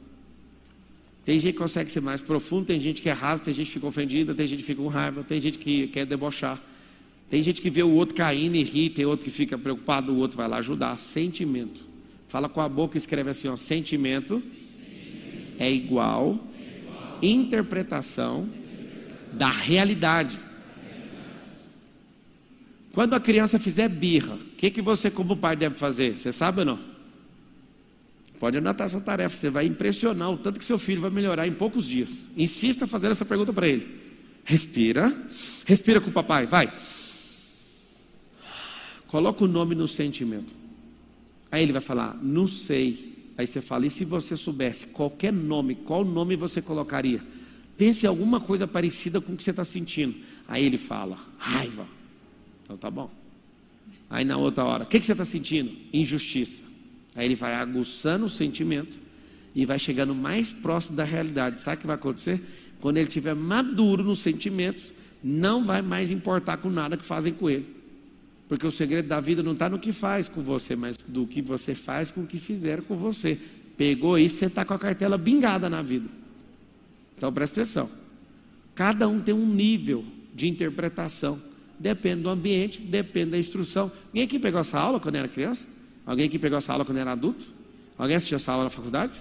Tem 1.25 1.39
gente 1.39 1.55
que 1.55 1.59
consegue 1.59 1.91
ser 1.91 2.01
mais 2.01 2.21
profundo, 2.21 2.67
tem 2.67 2.79
gente 2.79 3.01
que 3.01 3.09
é 3.09 3.17
tem 3.43 3.55
gente 3.55 3.69
que 3.69 3.73
fica 3.73 3.87
ofendida, 3.87 4.35
tem 4.35 4.47
gente 4.47 4.61
que 4.61 4.67
fica 4.67 4.83
com 4.83 4.89
raiva, 4.89 5.25
tem 5.25 5.41
gente 5.41 5.59
que 5.59 5.87
quer 5.89 6.05
debochar. 6.05 6.63
Tem 7.31 7.43
gente 7.43 7.63
que 7.63 7.71
vê 7.71 7.83
o 7.83 7.91
outro 7.91 8.15
caindo 8.15 8.57
e 8.57 8.63
ri, 8.63 8.91
tem 8.91 9.07
outro 9.07 9.25
que 9.25 9.31
fica 9.31 9.57
preocupado, 9.57 10.13
o 10.13 10.17
outro 10.17 10.37
vai 10.37 10.47
lá 10.47 10.59
ajudar. 10.59 10.97
Sentimento. 10.97 11.81
Fala 12.29 12.49
com 12.49 12.61
a 12.61 12.69
boca 12.69 12.97
e 12.97 12.99
escreve 12.99 13.31
assim: 13.31 13.49
ó, 13.49 13.57
sentimento 13.57 14.43
é 15.59 15.71
igual 15.73 16.39
interpretação 17.23 18.49
da 19.33 19.49
realidade. 19.49 20.39
Quando 22.95 23.15
a 23.15 23.21
criança 23.21 23.59
fizer 23.59 23.89
birra, 23.89 24.37
o 24.37 24.57
que, 24.57 24.71
que 24.71 24.81
você, 24.81 25.11
como 25.11 25.37
pai, 25.37 25.57
deve 25.57 25.75
fazer? 25.75 26.17
Você 26.17 26.31
sabe 26.31 26.61
ou 26.61 26.65
não? 26.65 26.81
Pode 28.39 28.57
anotar 28.57 28.87
essa 28.87 29.01
tarefa, 29.01 29.37
você 29.37 29.51
vai 29.51 29.67
impressionar 29.67 30.31
o 30.31 30.39
tanto 30.39 30.61
que 30.61 30.65
seu 30.65 30.79
filho 30.79 31.01
vai 31.01 31.11
melhorar 31.11 31.45
em 31.49 31.53
poucos 31.53 31.89
dias. 31.89 32.29
Insista 32.37 32.87
fazendo 32.87 33.11
essa 33.11 33.25
pergunta 33.25 33.53
para 33.53 33.67
ele. 33.67 34.01
Respira, 34.45 35.13
respira 35.67 36.01
com 36.01 36.11
o 36.11 36.13
papai, 36.13 36.47
vai. 36.47 36.73
Coloca 39.09 39.43
o 39.43 39.49
nome 39.49 39.75
no 39.75 39.89
sentimento. 39.89 40.55
Aí 41.51 41.65
ele 41.65 41.73
vai 41.73 41.81
falar, 41.83 42.17
não 42.23 42.47
sei. 42.47 43.33
Aí 43.37 43.47
você 43.47 43.61
fala, 43.61 43.87
e 43.87 43.91
se 43.91 44.05
você 44.05 44.37
soubesse 44.37 44.87
qualquer 44.87 45.33
nome, 45.33 45.75
qual 45.75 46.05
nome 46.05 46.37
você 46.37 46.63
colocaria? 46.63 47.21
Pense 47.77 48.07
em 48.07 48.09
alguma 48.09 48.39
coisa 48.39 48.69
parecida 48.69 49.21
com 49.21 49.33
o 49.33 49.37
que 49.37 49.43
você 49.43 49.51
está 49.51 49.65
sentindo. 49.65 50.15
Aí 50.47 50.65
ele 50.65 50.79
fala, 50.79 51.19
raiva. 51.39 52.04
Então 52.75 52.79
tá 52.79 52.91
bom. 52.91 53.11
Aí 54.11 54.25
na 54.25 54.37
outra 54.37 54.65
hora, 54.65 54.85
o 54.85 54.87
que, 54.87 54.99
que 54.99 55.07
você 55.07 55.13
está 55.13 55.25
sentindo? 55.25 55.71
Injustiça. 55.93 56.65
Aí 57.15 57.27
ele 57.27 57.37
vai 57.37 57.55
aguçando 57.55 58.27
o 58.27 58.31
sentimento 58.31 58.99
e 59.55 59.65
vai 59.65 59.79
chegando 59.79 60.15
mais 60.15 60.53
próximo 60.53 60.97
da 60.97 61.05
realidade. 61.05 61.61
Sabe 61.61 61.77
o 61.77 61.81
que 61.81 61.87
vai 61.87 61.97
acontecer? 61.97 62.43
Quando 62.81 62.97
ele 62.97 63.07
estiver 63.07 63.35
maduro 63.35 64.03
nos 64.03 64.19
sentimentos, 64.19 64.93
não 65.23 65.65
vai 65.65 65.81
mais 65.81 66.11
importar 66.11 66.57
com 66.57 66.69
nada 66.69 66.97
que 66.97 67.05
fazem 67.05 67.33
com 67.33 67.49
ele. 67.49 67.67
Porque 68.49 68.67
o 68.67 68.71
segredo 68.71 69.09
da 69.09 69.21
vida 69.21 69.43
não 69.43 69.53
está 69.53 69.69
no 69.69 69.79
que 69.79 69.93
faz 69.93 70.29
com 70.29 70.43
você, 70.43 70.77
mas 70.77 70.97
do 70.97 71.27
que 71.27 71.41
você 71.41 71.75
faz 71.75 72.11
com 72.11 72.23
o 72.23 72.27
que 72.27 72.39
fizeram 72.39 72.83
com 72.83 72.97
você. 72.97 73.39
Pegou 73.77 74.19
isso, 74.19 74.37
você 74.37 74.47
está 74.47 74.65
com 74.65 74.75
a 74.75 74.79
cartela 74.79 75.17
bingada 75.17 75.71
na 75.71 75.81
vida. 75.81 76.09
Então 77.17 77.33
presta 77.33 77.61
atenção. 77.61 77.89
Cada 78.75 79.09
um 79.09 79.21
tem 79.21 79.35
um 79.35 79.47
nível 79.47 80.05
de 80.35 80.49
interpretação. 80.49 81.41
Depende 81.79 82.23
do 82.23 82.29
ambiente, 82.29 82.81
depende 82.81 83.33
da 83.33 83.39
instrução. 83.39 83.91
Ninguém 84.13 84.25
aqui 84.25 84.39
pegou 84.39 84.61
essa 84.61 84.79
aula 84.79 85.01
quando 85.01 85.17
era 85.17 85.29
criança? 85.29 85.67
Alguém 86.07 86.27
aqui 86.27 86.39
pegou 86.39 86.59
essa 86.59 86.73
aula 86.73 86.85
quando 86.85 86.99
era 86.99 87.13
adulto? 87.13 87.47
Alguém 87.99 88.17
assistiu 88.17 88.37
essa 88.37 88.53
aula 88.53 88.65
na 88.65 88.71
faculdade? 88.71 89.13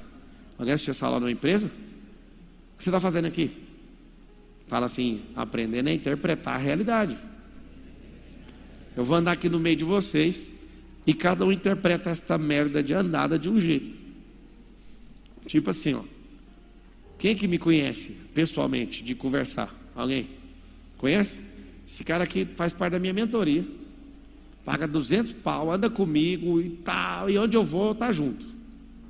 Alguém 0.58 0.74
assistiu 0.74 0.92
essa 0.92 1.06
aula 1.06 1.20
numa 1.20 1.32
empresa? 1.32 1.68
O 1.68 2.78
que 2.78 2.84
você 2.84 2.90
está 2.90 3.00
fazendo 3.00 3.26
aqui? 3.26 3.52
Fala 4.68 4.86
assim, 4.86 5.22
aprendendo 5.36 5.90
a 5.90 5.94
interpretar 5.94 6.56
a 6.56 6.58
realidade. 6.58 7.18
Eu 8.96 9.04
vou 9.04 9.18
andar 9.18 9.32
aqui 9.32 9.50
no 9.50 9.60
meio 9.60 9.76
de 9.76 9.84
vocês 9.84 10.52
e 11.06 11.14
cada 11.14 11.46
um 11.46 11.52
interpreta 11.52 12.10
esta 12.10 12.38
merda 12.38 12.82
de 12.82 12.94
andada 12.94 13.38
de 13.38 13.50
um 13.50 13.60
jeito. 13.60 13.96
Tipo 15.48 15.70
assim, 15.70 15.94
ó. 15.94 16.04
Quem 17.18 17.32
é 17.32 17.36
que 17.36 17.48
me 17.48 17.58
conhece 17.58 18.18
pessoalmente 18.34 19.04
de 19.04 19.16
conversar? 19.16 19.74
Alguém? 19.96 20.30
Conhece? 20.98 21.42
Esse 21.88 22.04
cara 22.04 22.24
aqui 22.24 22.46
faz 22.56 22.74
parte 22.74 22.94
da 22.94 23.00
minha 23.00 23.14
mentoria. 23.14 23.66
Paga 24.64 24.88
200 24.88 25.34
pau, 25.34 25.72
anda 25.72 25.90
comigo 25.90 26.62
e 26.62 26.70
tal, 26.70 27.30
e 27.30 27.38
onde 27.38 27.58
eu 27.58 27.64
vou, 27.64 27.94
tá 27.94 28.12
junto. 28.12 28.46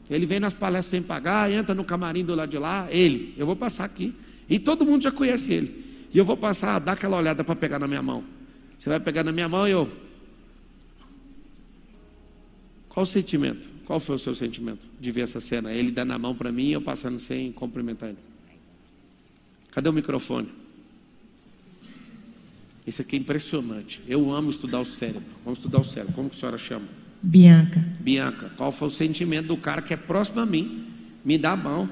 Ele 0.10 0.26
vem 0.26 0.40
nas 0.40 0.54
palestras 0.54 0.86
sem 0.86 1.02
pagar, 1.02 1.52
entra 1.52 1.76
no 1.76 1.84
camarim 1.84 2.26
do 2.26 2.34
lado 2.36 2.50
de 2.50 2.58
lá, 2.58 2.88
ele, 2.92 3.34
eu 3.38 3.46
vou 3.46 3.56
passar 3.56 3.86
aqui. 3.86 4.14
E 4.50 4.60
todo 4.60 4.86
mundo 4.86 5.04
já 5.04 5.12
conhece 5.12 5.54
ele. 5.54 5.84
E 6.14 6.18
eu 6.18 6.26
vou 6.26 6.36
passar, 6.36 6.80
dar 6.80 6.94
aquela 6.94 7.18
olhada 7.18 7.44
para 7.44 7.56
pegar 7.56 7.80
na 7.80 7.88
minha 7.88 8.02
mão. 8.02 8.24
Você 8.78 8.90
vai 8.90 9.00
pegar 9.00 9.24
na 9.24 9.32
minha 9.32 9.48
mão 9.48 9.68
e 9.68 9.72
eu. 9.72 9.90
Qual 12.90 13.04
o 13.04 13.08
sentimento? 13.08 13.70
Qual 13.86 14.00
foi 14.00 14.16
o 14.16 14.20
seu 14.20 14.36
sentimento 14.36 14.88
de 15.00 15.12
ver 15.12 15.22
essa 15.22 15.40
cena? 15.40 15.72
Ele 15.72 15.90
dando 15.90 16.12
a 16.12 16.20
mão 16.20 16.36
para 16.36 16.52
mim 16.52 16.68
e 16.68 16.74
eu 16.74 16.82
passando 16.82 17.18
sem 17.18 17.52
cumprimentar 17.52 18.10
ele. 18.10 18.20
Cadê 19.72 19.90
o 19.90 19.94
microfone? 19.94 20.63
Isso 22.86 23.02
aqui 23.02 23.16
é 23.16 23.20
impressionante. 23.20 24.02
Eu 24.08 24.32
amo 24.32 24.50
estudar 24.50 24.82
o 24.82 24.86
cérebro. 24.86 25.24
Vamos 25.44 25.60
estudar 25.60 25.80
o 25.80 25.84
cérebro. 25.86 26.14
Como 26.14 26.30
que 26.30 26.36
a 26.36 26.40
senhora 26.40 26.58
chama? 26.58 26.86
Bianca. 27.22 27.80
Bianca. 28.00 28.52
Qual 28.58 28.72
foi 28.72 28.90
o 28.90 28.92
sentimento 28.92 29.48
do 29.48 29.58
cara 29.58 29.82
que 29.82 29.94
é 29.94 29.98
próximo 29.98 30.42
a 30.42 30.46
mim, 30.46 30.88
me 31.24 31.38
dá 31.38 31.52
a 31.54 31.58
mão 31.58 31.90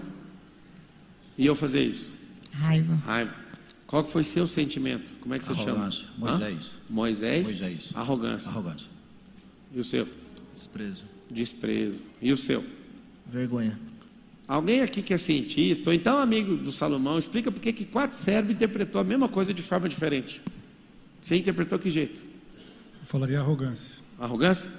e 1.37 1.45
eu 1.45 1.55
fazer 1.55 1.83
isso? 1.83 2.11
Raiva. 2.53 2.95
Raiva. 3.05 3.33
Qual 3.87 4.05
foi 4.05 4.23
seu 4.23 4.47
sentimento? 4.47 5.11
Como 5.21 5.33
é 5.33 5.39
que 5.39 5.45
você 5.45 5.51
Arrogância. 5.51 6.07
chama? 6.07 6.31
Moisés. 6.31 6.65
Hã? 6.65 6.93
Moisés. 6.93 7.43
Moisés. 7.47 7.91
Arrogância. 7.93 8.49
Arrogância. 8.49 8.87
E 9.73 9.79
o 9.79 9.83
seu? 9.83 10.07
Desprezo. 10.53 11.05
Desprezo. 11.29 12.01
E 12.21 12.31
o 12.31 12.37
seu? 12.37 12.63
Vergonha. 13.31 13.79
Alguém 14.47 14.81
aqui 14.81 15.01
que 15.01 15.13
é 15.13 15.17
cientista, 15.17 15.89
ou 15.89 15.93
então 15.93 16.17
amigo 16.17 16.57
do 16.57 16.73
Salomão, 16.73 17.17
explica 17.17 17.49
por 17.49 17.61
que 17.61 17.71
que 17.71 17.85
quatro 17.85 18.17
cérebros 18.17 18.53
interpretou 18.55 18.99
a 18.99 19.03
mesma 19.03 19.29
coisa 19.29 19.53
de 19.53 19.61
forma 19.61 19.87
diferente. 19.87 20.41
Você 21.21 21.37
interpretou 21.37 21.77
que 21.77 21.89
jeito? 21.89 22.19
Eu 22.99 23.05
falaria 23.05 23.39
arrogância. 23.39 24.01
Arrogância? 24.19 24.69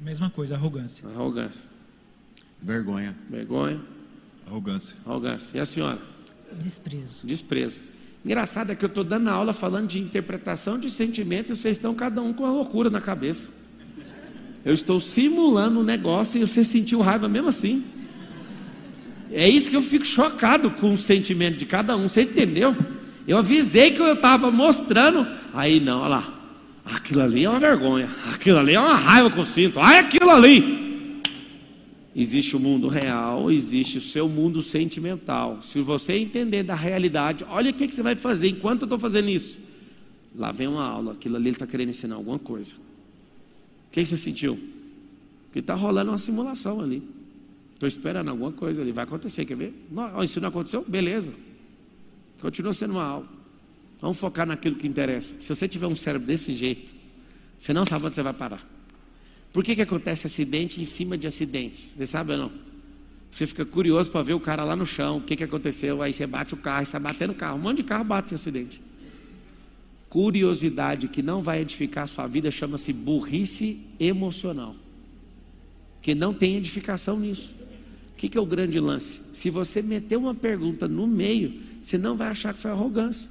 Mesma 0.00 0.30
coisa, 0.30 0.54
arrogância. 0.54 1.08
Arrogância. 1.08 1.64
Vergonha. 2.62 3.16
Vergonha. 3.28 3.80
Arrogância. 4.46 4.96
Arrogância. 5.04 5.56
E 5.56 5.60
a 5.60 5.66
senhora? 5.66 6.00
Desprezo. 6.52 7.26
Desprezo. 7.26 7.82
Engraçado 8.24 8.70
é 8.70 8.74
que 8.74 8.84
eu 8.84 8.88
estou 8.88 9.04
dando 9.04 9.28
aula 9.28 9.52
falando 9.52 9.88
de 9.88 9.98
interpretação 9.98 10.78
de 10.78 10.90
sentimento 10.90 11.52
e 11.52 11.56
vocês 11.56 11.76
estão 11.76 11.94
cada 11.94 12.20
um 12.22 12.32
com 12.32 12.44
uma 12.44 12.52
loucura 12.52 12.90
na 12.90 13.00
cabeça. 13.00 13.48
Eu 14.64 14.74
estou 14.74 15.00
simulando 15.00 15.80
um 15.80 15.84
negócio 15.84 16.38
e 16.38 16.46
você 16.46 16.64
sentiu 16.64 17.00
raiva 17.00 17.28
mesmo 17.28 17.48
assim. 17.48 17.84
É 19.30 19.48
isso 19.48 19.70
que 19.70 19.76
eu 19.76 19.82
fico 19.82 20.04
chocado 20.04 20.70
com 20.70 20.92
o 20.92 20.98
sentimento 20.98 21.56
de 21.56 21.66
cada 21.66 21.96
um. 21.96 22.08
Você 22.08 22.22
entendeu? 22.22 22.74
Eu 23.28 23.36
avisei 23.36 23.90
que 23.90 24.00
eu 24.00 24.14
estava 24.14 24.50
mostrando. 24.50 25.26
Aí 25.52 25.78
não, 25.78 26.00
olha 26.00 26.08
lá. 26.08 26.34
Aquilo 26.82 27.20
ali 27.20 27.44
é 27.44 27.50
uma 27.50 27.60
vergonha. 27.60 28.08
Aquilo 28.32 28.56
ali 28.56 28.72
é 28.72 28.80
uma 28.80 28.94
raiva 28.94 29.30
que 29.30 29.36
eu 29.36 29.44
sinto. 29.44 29.78
Ai, 29.78 29.98
aquilo 29.98 30.30
ali. 30.30 31.20
Existe 32.16 32.56
o 32.56 32.58
mundo 32.58 32.88
real, 32.88 33.50
existe 33.52 33.98
o 33.98 34.00
seu 34.00 34.30
mundo 34.30 34.62
sentimental. 34.62 35.60
Se 35.60 35.80
você 35.82 36.14
entender 36.14 36.62
da 36.62 36.74
realidade, 36.74 37.44
olha 37.50 37.70
o 37.70 37.74
que, 37.74 37.86
você 37.86 38.02
vai 38.02 38.16
fazer 38.16 38.48
enquanto 38.48 38.82
eu 38.82 38.86
estou 38.86 38.98
fazendo 38.98 39.28
isso. 39.28 39.58
Lá 40.34 40.50
vem 40.50 40.66
uma 40.66 40.84
aula, 40.84 41.12
aquilo 41.12 41.36
ali 41.36 41.48
ele 41.48 41.56
está 41.56 41.66
querendo 41.66 41.90
ensinar 41.90 42.14
alguma 42.14 42.38
coisa. 42.38 42.76
O 42.76 43.92
que, 43.92 44.00
que 44.00 44.06
você 44.06 44.16
sentiu? 44.16 44.58
Que 45.52 45.58
está 45.58 45.74
rolando 45.74 46.10
uma 46.10 46.18
simulação 46.18 46.80
ali. 46.80 47.02
Estou 47.74 47.86
esperando 47.86 48.30
alguma 48.30 48.52
coisa 48.52 48.80
ali, 48.80 48.90
vai 48.90 49.04
acontecer, 49.04 49.44
quer 49.44 49.56
ver? 49.56 49.86
Não, 49.90 50.24
isso 50.24 50.40
não 50.40 50.48
aconteceu? 50.48 50.84
Beleza. 50.88 51.30
Continua 52.40 52.72
sendo 52.72 52.92
uma 52.92 53.04
aula. 53.04 53.28
Vamos 54.00 54.18
focar 54.18 54.46
naquilo 54.46 54.76
que 54.76 54.86
interessa. 54.86 55.34
Se 55.40 55.48
você 55.48 55.66
tiver 55.66 55.86
um 55.86 55.96
cérebro 55.96 56.26
desse 56.26 56.56
jeito, 56.56 56.92
você 57.56 57.72
não 57.72 57.84
sabe 57.84 58.06
onde 58.06 58.14
você 58.14 58.22
vai 58.22 58.32
parar. 58.32 58.64
Por 59.52 59.64
que, 59.64 59.74
que 59.74 59.82
acontece 59.82 60.26
acidente 60.26 60.80
em 60.80 60.84
cima 60.84 61.18
de 61.18 61.26
acidentes? 61.26 61.94
Você 61.96 62.06
sabe 62.06 62.32
ou 62.32 62.38
não? 62.38 62.52
Você 63.32 63.46
fica 63.46 63.64
curioso 63.64 64.10
para 64.10 64.22
ver 64.22 64.34
o 64.34 64.40
cara 64.40 64.64
lá 64.64 64.76
no 64.76 64.86
chão, 64.86 65.18
o 65.18 65.20
que, 65.20 65.36
que 65.36 65.44
aconteceu, 65.44 66.02
aí 66.02 66.12
você 66.12 66.26
bate 66.26 66.54
o 66.54 66.56
carro, 66.56 66.84
você 66.84 66.98
batendo 66.98 67.30
o 67.30 67.34
carro, 67.34 67.56
um 67.56 67.60
monte 67.60 67.78
de 67.78 67.82
carro 67.84 68.04
bate 68.04 68.32
em 68.32 68.34
acidente. 68.34 68.80
Curiosidade 70.08 71.08
que 71.08 71.22
não 71.22 71.42
vai 71.42 71.60
edificar 71.60 72.04
a 72.04 72.06
sua 72.06 72.26
vida 72.26 72.50
chama-se 72.50 72.92
burrice 72.92 73.84
emocional. 74.00 74.74
Que 76.00 76.14
não 76.14 76.32
tem 76.32 76.56
edificação 76.56 77.18
nisso. 77.18 77.52
O 78.12 78.16
que, 78.16 78.28
que 78.28 78.38
é 78.38 78.40
o 78.40 78.46
grande 78.46 78.80
lance? 78.80 79.20
Se 79.32 79.50
você 79.50 79.82
meter 79.82 80.16
uma 80.16 80.34
pergunta 80.34 80.88
no 80.88 81.06
meio, 81.06 81.60
você 81.88 81.96
não 81.96 82.14
vai 82.14 82.28
achar 82.28 82.52
que 82.52 82.60
foi 82.60 82.70
arrogância. 82.70 83.30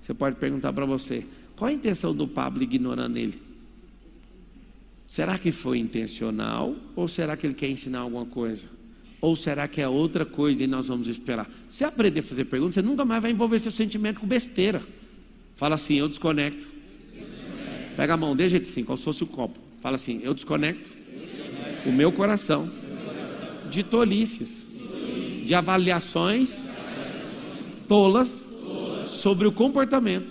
Você 0.00 0.14
pode 0.14 0.36
perguntar 0.36 0.72
para 0.72 0.86
você: 0.86 1.26
qual 1.54 1.68
a 1.68 1.72
intenção 1.72 2.14
do 2.14 2.26
Pablo 2.26 2.62
ignorando 2.62 3.18
ele? 3.18 3.40
Será 5.06 5.38
que 5.38 5.50
foi 5.52 5.78
intencional 5.78 6.74
ou 6.96 7.06
será 7.06 7.36
que 7.36 7.46
ele 7.46 7.54
quer 7.54 7.68
ensinar 7.68 8.00
alguma 8.00 8.24
coisa? 8.24 8.66
Ou 9.20 9.36
será 9.36 9.68
que 9.68 9.80
é 9.80 9.88
outra 9.88 10.24
coisa 10.24 10.64
e 10.64 10.66
nós 10.66 10.88
vamos 10.88 11.06
esperar? 11.06 11.50
Se 11.68 11.84
aprender 11.84 12.20
a 12.20 12.22
fazer 12.22 12.44
perguntas, 12.46 12.76
você 12.76 12.82
nunca 12.82 13.04
mais 13.04 13.20
vai 13.20 13.30
envolver 13.30 13.58
seu 13.58 13.72
sentimento 13.72 14.20
com 14.20 14.26
besteira. 14.26 14.82
Fala 15.56 15.74
assim, 15.74 15.96
eu 15.96 16.08
desconecto. 16.08 16.68
Pega 17.96 18.14
a 18.14 18.16
mão, 18.16 18.36
deixa 18.36 18.50
jeito 18.52 18.68
assim, 18.68 18.84
como 18.84 18.96
se 18.96 19.04
fosse 19.04 19.22
o 19.24 19.26
um 19.26 19.30
copo. 19.30 19.58
Fala 19.80 19.96
assim, 19.96 20.20
eu 20.22 20.32
desconecto 20.32 20.90
o 21.84 21.90
meu 21.90 22.12
coração 22.12 22.70
de 23.70 23.82
tolices, 23.82 24.70
de 25.44 25.54
avaliações 25.54 26.70
tolas 27.88 28.54
sobre 29.06 29.46
o 29.46 29.52
comportamento 29.52 30.26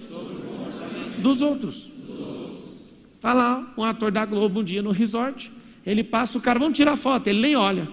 dos 1.17 1.41
outros. 1.41 1.91
Está 3.15 3.33
lá 3.33 3.73
um 3.75 3.83
ator 3.83 4.11
da 4.11 4.25
Globo 4.25 4.59
um 4.61 4.63
dia 4.63 4.81
no 4.81 4.91
resort, 4.91 5.51
ele 5.85 6.03
passa, 6.03 6.37
o 6.37 6.41
cara, 6.41 6.59
vamos 6.59 6.77
tirar 6.77 6.95
foto, 6.95 7.27
ele 7.27 7.41
nem 7.41 7.55
olha. 7.55 7.87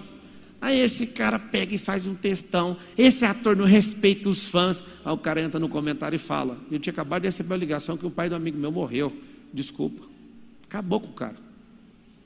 Aí 0.61 0.79
esse 0.79 1.05
cara 1.05 1.37
pega 1.37 1.75
e 1.75 1.77
faz 1.77 2.05
um 2.05 2.15
textão. 2.15 2.77
Esse 2.97 3.23
ator 3.25 3.55
não 3.55 3.65
respeita 3.65 4.29
os 4.29 4.47
fãs. 4.47 4.83
Aí 5.03 5.13
o 5.13 5.17
cara 5.17 5.41
entra 5.41 5.59
no 5.59 5.69
comentário 5.69 6.15
e 6.15 6.19
fala: 6.19 6.57
Eu 6.71 6.79
tinha 6.79 6.91
acabado 6.91 7.21
de 7.21 7.27
receber 7.27 7.53
a 7.53 7.57
ligação 7.57 7.95
que 7.97 8.05
o 8.05 8.09
pai 8.09 8.29
do 8.29 8.35
amigo 8.35 8.57
meu 8.57 8.71
morreu. 8.71 9.13
Desculpa. 9.53 10.03
Acabou 10.67 10.99
com 10.99 11.09
o 11.09 11.13
cara. 11.13 11.35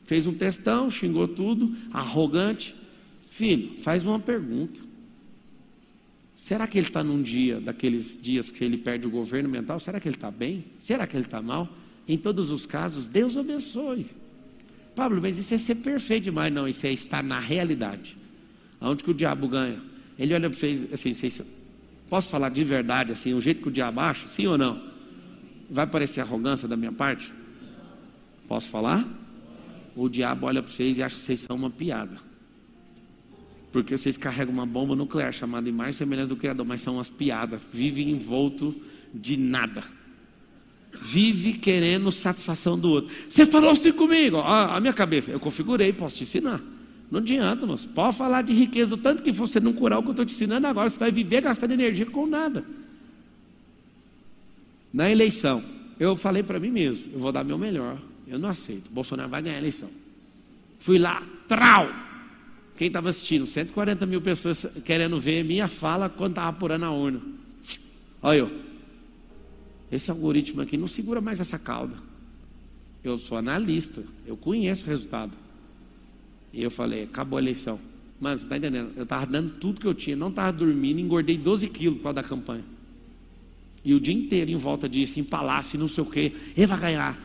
Fez 0.05 0.25
um 0.25 0.33
textão, 0.33 0.89
xingou 0.89 1.27
tudo, 1.27 1.75
arrogante. 1.91 2.73
Filho, 3.29 3.73
faz 3.81 4.05
uma 4.05 4.19
pergunta. 4.19 4.88
Será 6.39 6.65
que 6.67 6.77
ele 6.77 6.87
está 6.87 7.03
num 7.03 7.21
dia, 7.21 7.59
daqueles 7.59 8.17
dias 8.19 8.49
que 8.49 8.63
ele 8.63 8.77
perde 8.77 9.05
o 9.05 9.09
governo 9.09 9.49
mental? 9.49 9.77
Será 9.77 9.99
que 9.99 10.07
ele 10.07 10.15
está 10.15 10.31
bem? 10.31 10.63
Será 10.79 11.05
que 11.05 11.13
ele 11.13 11.25
está 11.25 11.41
mal? 11.41 11.67
Em 12.07 12.17
todos 12.17 12.49
os 12.49 12.65
casos, 12.65 13.09
Deus 13.09 13.35
abençoe. 13.35 14.05
Pablo, 14.95 15.21
mas 15.21 15.37
isso 15.37 15.53
é 15.53 15.57
ser 15.57 15.75
perfeito 15.75 16.23
demais. 16.23 16.51
Não, 16.53 16.65
isso 16.65 16.87
é 16.87 16.93
estar 16.93 17.21
na 17.21 17.41
realidade. 17.41 18.15
Aonde 18.79 19.03
que 19.03 19.11
o 19.11 19.13
diabo 19.13 19.49
ganha? 19.49 19.81
Ele 20.17 20.33
olha 20.33 20.49
para 20.49 20.57
vocês 20.57 20.87
assim, 20.93 21.13
vocês, 21.13 21.41
posso 22.09 22.29
falar 22.29 22.47
de 22.47 22.63
verdade 22.63 23.11
assim, 23.11 23.33
o 23.33 23.41
jeito 23.41 23.61
que 23.61 23.67
o 23.67 23.71
diabo 23.71 23.99
acha, 23.99 24.25
sim 24.25 24.47
ou 24.47 24.57
não? 24.57 24.81
Vai 25.69 25.87
parecer 25.87 26.21
arrogância 26.21 26.69
da 26.69 26.77
minha 26.77 26.93
parte? 26.93 27.33
Posso 28.47 28.69
falar? 28.69 29.05
O 29.93 30.07
diabo 30.07 30.47
olha 30.47 30.63
para 30.63 30.71
vocês 30.71 30.99
e 30.99 31.03
acha 31.03 31.15
que 31.15 31.21
vocês 31.21 31.41
são 31.41 31.57
uma 31.57 31.69
piada. 31.69 32.28
Porque 33.71 33.97
vocês 33.97 34.17
carregam 34.17 34.53
uma 34.53 34.65
bomba 34.65 34.95
nuclear 34.95 35.31
chamada 35.31 35.69
imagem 35.69 35.91
e 35.91 35.93
semelhança 35.93 36.29
do 36.29 36.35
Criador, 36.35 36.65
mas 36.65 36.81
são 36.81 36.95
umas 36.95 37.09
piadas, 37.09 37.59
vivem 37.71 38.09
envolto 38.09 38.75
de 39.13 39.37
nada. 39.37 39.83
Vive 41.01 41.53
querendo 41.53 42.11
satisfação 42.11 42.77
do 42.77 42.89
outro. 42.89 43.15
Você 43.29 43.45
falou 43.45 43.69
assim 43.69 43.91
comigo, 43.91 44.37
ó, 44.37 44.75
a 44.75 44.79
minha 44.79 44.93
cabeça, 44.93 45.31
eu 45.31 45.39
configurei, 45.39 45.93
posso 45.93 46.15
te 46.15 46.23
ensinar. 46.23 46.59
Não 47.11 47.19
adianta, 47.19 47.65
moço. 47.65 47.87
Pode 47.89 48.17
falar 48.17 48.41
de 48.41 48.53
riqueza, 48.53 48.95
o 48.95 48.97
tanto 48.97 49.21
que 49.21 49.31
você 49.31 49.59
não 49.59 49.73
curar 49.73 49.99
o 49.99 50.01
que 50.01 50.09
eu 50.09 50.13
estou 50.13 50.25
te 50.25 50.33
ensinando 50.33 50.65
agora, 50.65 50.89
você 50.89 50.97
vai 50.97 51.11
viver 51.11 51.41
gastando 51.41 51.71
energia 51.71 52.05
com 52.05 52.25
nada. 52.25 52.63
Na 54.91 55.09
eleição, 55.09 55.63
eu 55.99 56.15
falei 56.15 56.41
para 56.41 56.59
mim 56.59 56.71
mesmo, 56.71 57.05
eu 57.13 57.19
vou 57.19 57.31
dar 57.31 57.43
meu 57.43 57.57
melhor. 57.57 57.99
Eu 58.27 58.37
não 58.37 58.49
aceito. 58.49 58.91
Bolsonaro 58.91 59.29
vai 59.29 59.41
ganhar 59.41 59.55
a 59.55 59.59
eleição. 59.59 59.89
Fui 60.79 60.97
lá, 60.97 61.23
trau. 61.47 61.89
Quem 62.79 62.87
estava 62.87 63.09
assistindo? 63.09 63.45
140 63.45 64.05
mil 64.05 64.21
pessoas 64.21 64.65
querendo 64.85 65.19
ver 65.19 65.43
minha 65.43 65.67
fala 65.67 66.07
quando 66.07 66.31
estava 66.31 66.47
apurando 66.47 66.85
a 66.85 66.91
urna. 66.91 67.19
Olha 68.21 68.37
eu. 68.37 68.51
Esse 69.91 70.09
algoritmo 70.09 70.61
aqui 70.61 70.77
não 70.77 70.87
segura 70.87 71.19
mais 71.19 71.41
essa 71.41 71.59
cauda. 71.59 71.97
Eu 73.03 73.17
sou 73.17 73.37
analista, 73.37 74.01
eu 74.25 74.37
conheço 74.37 74.85
o 74.85 74.87
resultado. 74.87 75.33
E 76.53 76.63
eu 76.63 76.71
falei, 76.71 77.03
acabou 77.03 77.35
a 77.35 77.41
eleição. 77.41 77.77
Mano, 78.17 78.37
você 78.37 78.45
está 78.45 78.55
entendendo? 78.55 78.93
Eu 78.95 79.03
estava 79.03 79.25
dando 79.25 79.59
tudo 79.59 79.81
que 79.81 79.87
eu 79.87 79.93
tinha, 79.93 80.15
não 80.15 80.29
estava 80.29 80.53
dormindo, 80.53 81.01
engordei 81.01 81.37
12 81.37 81.67
quilos 81.67 82.01
causa 82.01 82.15
da 82.15 82.23
campanha. 82.23 82.63
E 83.83 83.93
o 83.93 83.99
dia 83.99 84.13
inteiro 84.13 84.51
em 84.51 84.55
volta 84.55 84.87
disso, 84.87 85.19
em 85.19 85.23
palácio, 85.25 85.77
não 85.77 85.89
sei 85.89 86.01
o 86.01 86.07
quê, 86.07 86.31
ele 86.55 86.65
vai 86.65 86.79
ganhar. 86.79 87.19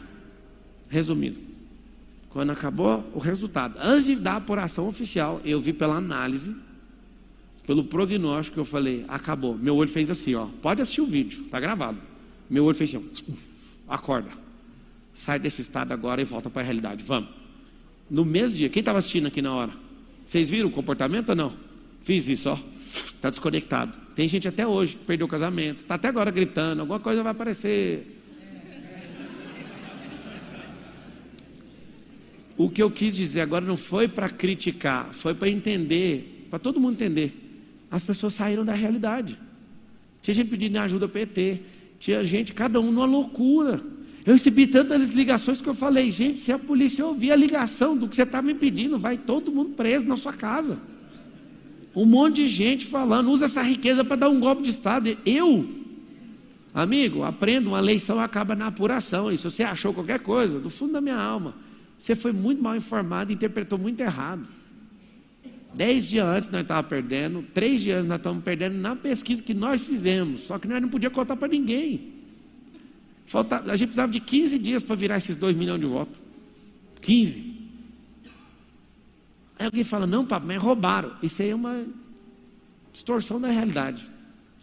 Resumindo, 0.88 1.38
quando 2.34 2.50
acabou 2.50 3.08
o 3.14 3.20
resultado, 3.20 3.78
antes 3.80 4.06
de 4.06 4.16
dar 4.16 4.32
a 4.32 4.36
apuração 4.38 4.88
oficial, 4.88 5.40
eu 5.44 5.60
vi 5.60 5.72
pela 5.72 5.94
análise, 5.94 6.52
pelo 7.64 7.84
prognóstico, 7.84 8.58
eu 8.58 8.64
falei, 8.64 9.04
acabou. 9.06 9.56
Meu 9.56 9.76
olho 9.76 9.88
fez 9.88 10.10
assim, 10.10 10.34
ó. 10.34 10.48
Pode 10.60 10.82
assistir 10.82 11.00
o 11.00 11.06
vídeo, 11.06 11.44
está 11.44 11.60
gravado. 11.60 11.96
Meu 12.50 12.64
olho 12.64 12.74
fez 12.74 12.92
assim, 12.92 13.08
acorda. 13.88 14.30
Sai 15.14 15.38
desse 15.38 15.62
estado 15.62 15.92
agora 15.92 16.20
e 16.20 16.24
volta 16.24 16.50
para 16.50 16.62
a 16.62 16.64
realidade. 16.64 17.04
Vamos. 17.04 17.30
No 18.10 18.24
mesmo 18.24 18.56
dia, 18.56 18.68
quem 18.68 18.80
estava 18.80 18.98
assistindo 18.98 19.28
aqui 19.28 19.40
na 19.40 19.54
hora? 19.54 19.72
Vocês 20.26 20.50
viram 20.50 20.66
o 20.66 20.72
comportamento 20.72 21.28
ou 21.28 21.36
não? 21.36 21.52
Fiz 22.02 22.26
isso, 22.26 22.50
ó. 22.50 22.58
Está 23.14 23.30
desconectado. 23.30 23.96
Tem 24.16 24.26
gente 24.26 24.48
até 24.48 24.66
hoje 24.66 24.96
que 24.96 25.04
perdeu 25.04 25.28
o 25.28 25.30
casamento. 25.30 25.82
Está 25.82 25.94
até 25.94 26.08
agora 26.08 26.32
gritando. 26.32 26.80
Alguma 26.80 26.98
coisa 26.98 27.22
vai 27.22 27.30
aparecer. 27.30 28.23
O 32.56 32.70
que 32.70 32.82
eu 32.82 32.90
quis 32.90 33.16
dizer 33.16 33.40
agora 33.40 33.64
não 33.64 33.76
foi 33.76 34.06
para 34.06 34.28
criticar, 34.28 35.12
foi 35.12 35.34
para 35.34 35.48
entender, 35.48 36.46
para 36.50 36.58
todo 36.58 36.80
mundo 36.80 36.92
entender. 36.94 37.32
As 37.90 38.04
pessoas 38.04 38.34
saíram 38.34 38.64
da 38.64 38.74
realidade. 38.74 39.38
Tinha 40.22 40.34
gente 40.34 40.48
pedindo 40.48 40.78
ajuda 40.78 41.08
PT, 41.08 41.60
tinha 41.98 42.22
gente, 42.22 42.52
cada 42.52 42.80
um 42.80 42.90
numa 42.90 43.04
loucura. 43.04 43.82
Eu 44.24 44.32
recebi 44.32 44.66
tantas 44.66 45.10
ligações 45.10 45.60
que 45.60 45.68
eu 45.68 45.74
falei, 45.74 46.10
gente, 46.10 46.38
se 46.38 46.50
a 46.50 46.58
polícia 46.58 47.04
ouvir 47.04 47.32
a 47.32 47.36
ligação 47.36 47.96
do 47.96 48.08
que 48.08 48.16
você 48.16 48.22
está 48.22 48.40
me 48.40 48.54
pedindo, 48.54 48.98
vai 48.98 49.18
todo 49.18 49.52
mundo 49.52 49.70
preso 49.70 50.06
na 50.06 50.16
sua 50.16 50.32
casa. 50.32 50.78
Um 51.94 52.06
monte 52.06 52.36
de 52.36 52.48
gente 52.48 52.86
falando, 52.86 53.30
usa 53.30 53.44
essa 53.44 53.62
riqueza 53.62 54.02
para 54.02 54.16
dar 54.16 54.28
um 54.28 54.40
golpe 54.40 54.62
de 54.62 54.70
Estado. 54.70 55.16
Eu, 55.26 55.68
amigo, 56.72 57.22
aprendo, 57.22 57.68
uma 57.68 57.78
eleição 57.78 58.18
acaba 58.18 58.56
na 58.56 58.68
apuração. 58.68 59.30
E 59.30 59.36
se 59.36 59.44
você 59.44 59.62
achou 59.62 59.92
qualquer 59.92 60.20
coisa, 60.20 60.58
do 60.58 60.70
fundo 60.70 60.94
da 60.94 61.00
minha 61.00 61.16
alma, 61.16 61.54
você 62.04 62.14
foi 62.14 62.32
muito 62.32 62.62
mal 62.62 62.76
informado 62.76 63.32
interpretou 63.32 63.78
muito 63.78 63.98
errado. 63.98 64.46
Dez 65.72 66.06
dias 66.06 66.26
antes 66.26 66.50
nós 66.50 66.60
estávamos 66.60 66.90
perdendo, 66.90 67.42
três 67.54 67.80
dias 67.80 67.96
antes 67.96 68.08
nós 68.10 68.18
estávamos 68.18 68.44
perdendo 68.44 68.76
na 68.76 68.94
pesquisa 68.94 69.42
que 69.42 69.54
nós 69.54 69.80
fizemos, 69.80 70.42
só 70.42 70.58
que 70.58 70.68
nós 70.68 70.82
não 70.82 70.90
podíamos 70.90 71.14
contar 71.14 71.34
para 71.34 71.48
ninguém. 71.48 72.12
Falta, 73.24 73.56
a 73.60 73.74
gente 73.74 73.88
precisava 73.88 74.12
de 74.12 74.20
15 74.20 74.58
dias 74.58 74.82
para 74.82 74.94
virar 74.94 75.16
esses 75.16 75.34
2 75.34 75.56
milhões 75.56 75.80
de 75.80 75.86
votos. 75.86 76.20
15. 77.00 77.40
Aí 79.58 79.64
alguém 79.64 79.82
fala, 79.82 80.06
não, 80.06 80.26
papai, 80.26 80.58
mas 80.58 80.62
roubaram. 80.62 81.12
Isso 81.22 81.40
aí 81.40 81.48
é 81.48 81.54
uma 81.54 81.86
distorção 82.92 83.40
da 83.40 83.48
realidade. 83.48 84.06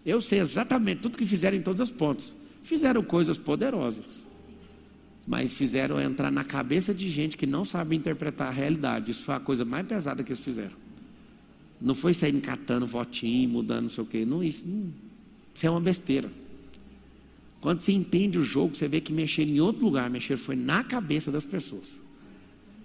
Eu 0.05 0.21
sei 0.21 0.37
exatamente 0.37 1.01
tudo 1.01 1.17
que 1.17 1.25
fizeram 1.25 1.57
em 1.57 1.63
todas 1.63 1.81
as 1.81 1.89
pontas. 1.89 2.37
Fizeram 2.61 3.01
coisas 3.01 3.39
poderosas. 3.39 4.05
Mas 5.31 5.53
fizeram 5.53 5.97
entrar 5.97 6.29
na 6.29 6.43
cabeça 6.43 6.93
de 6.93 7.09
gente 7.09 7.37
que 7.37 7.47
não 7.47 7.63
sabe 7.63 7.95
interpretar 7.95 8.49
a 8.49 8.51
realidade. 8.51 9.11
Isso 9.11 9.23
foi 9.23 9.33
a 9.33 9.39
coisa 9.39 9.63
mais 9.63 9.87
pesada 9.87 10.25
que 10.25 10.29
eles 10.29 10.41
fizeram. 10.41 10.75
Não 11.79 11.95
foi 11.95 12.13
sair 12.13 12.37
catando 12.41 12.85
votinho, 12.85 13.47
mudando 13.47 13.83
não 13.83 13.89
sei 13.89 14.03
o 14.03 14.07
quê. 14.07 14.25
Não, 14.25 14.43
isso, 14.43 14.67
não, 14.67 14.91
isso 15.55 15.65
é 15.65 15.69
uma 15.69 15.79
besteira. 15.79 16.29
Quando 17.61 17.79
você 17.79 17.93
entende 17.93 18.37
o 18.37 18.41
jogo, 18.41 18.75
você 18.75 18.89
vê 18.89 18.99
que 18.99 19.13
mexer 19.13 19.43
em 19.43 19.61
outro 19.61 19.85
lugar, 19.85 20.09
mexer 20.09 20.35
foi 20.35 20.57
na 20.57 20.83
cabeça 20.83 21.31
das 21.31 21.45
pessoas. 21.45 21.97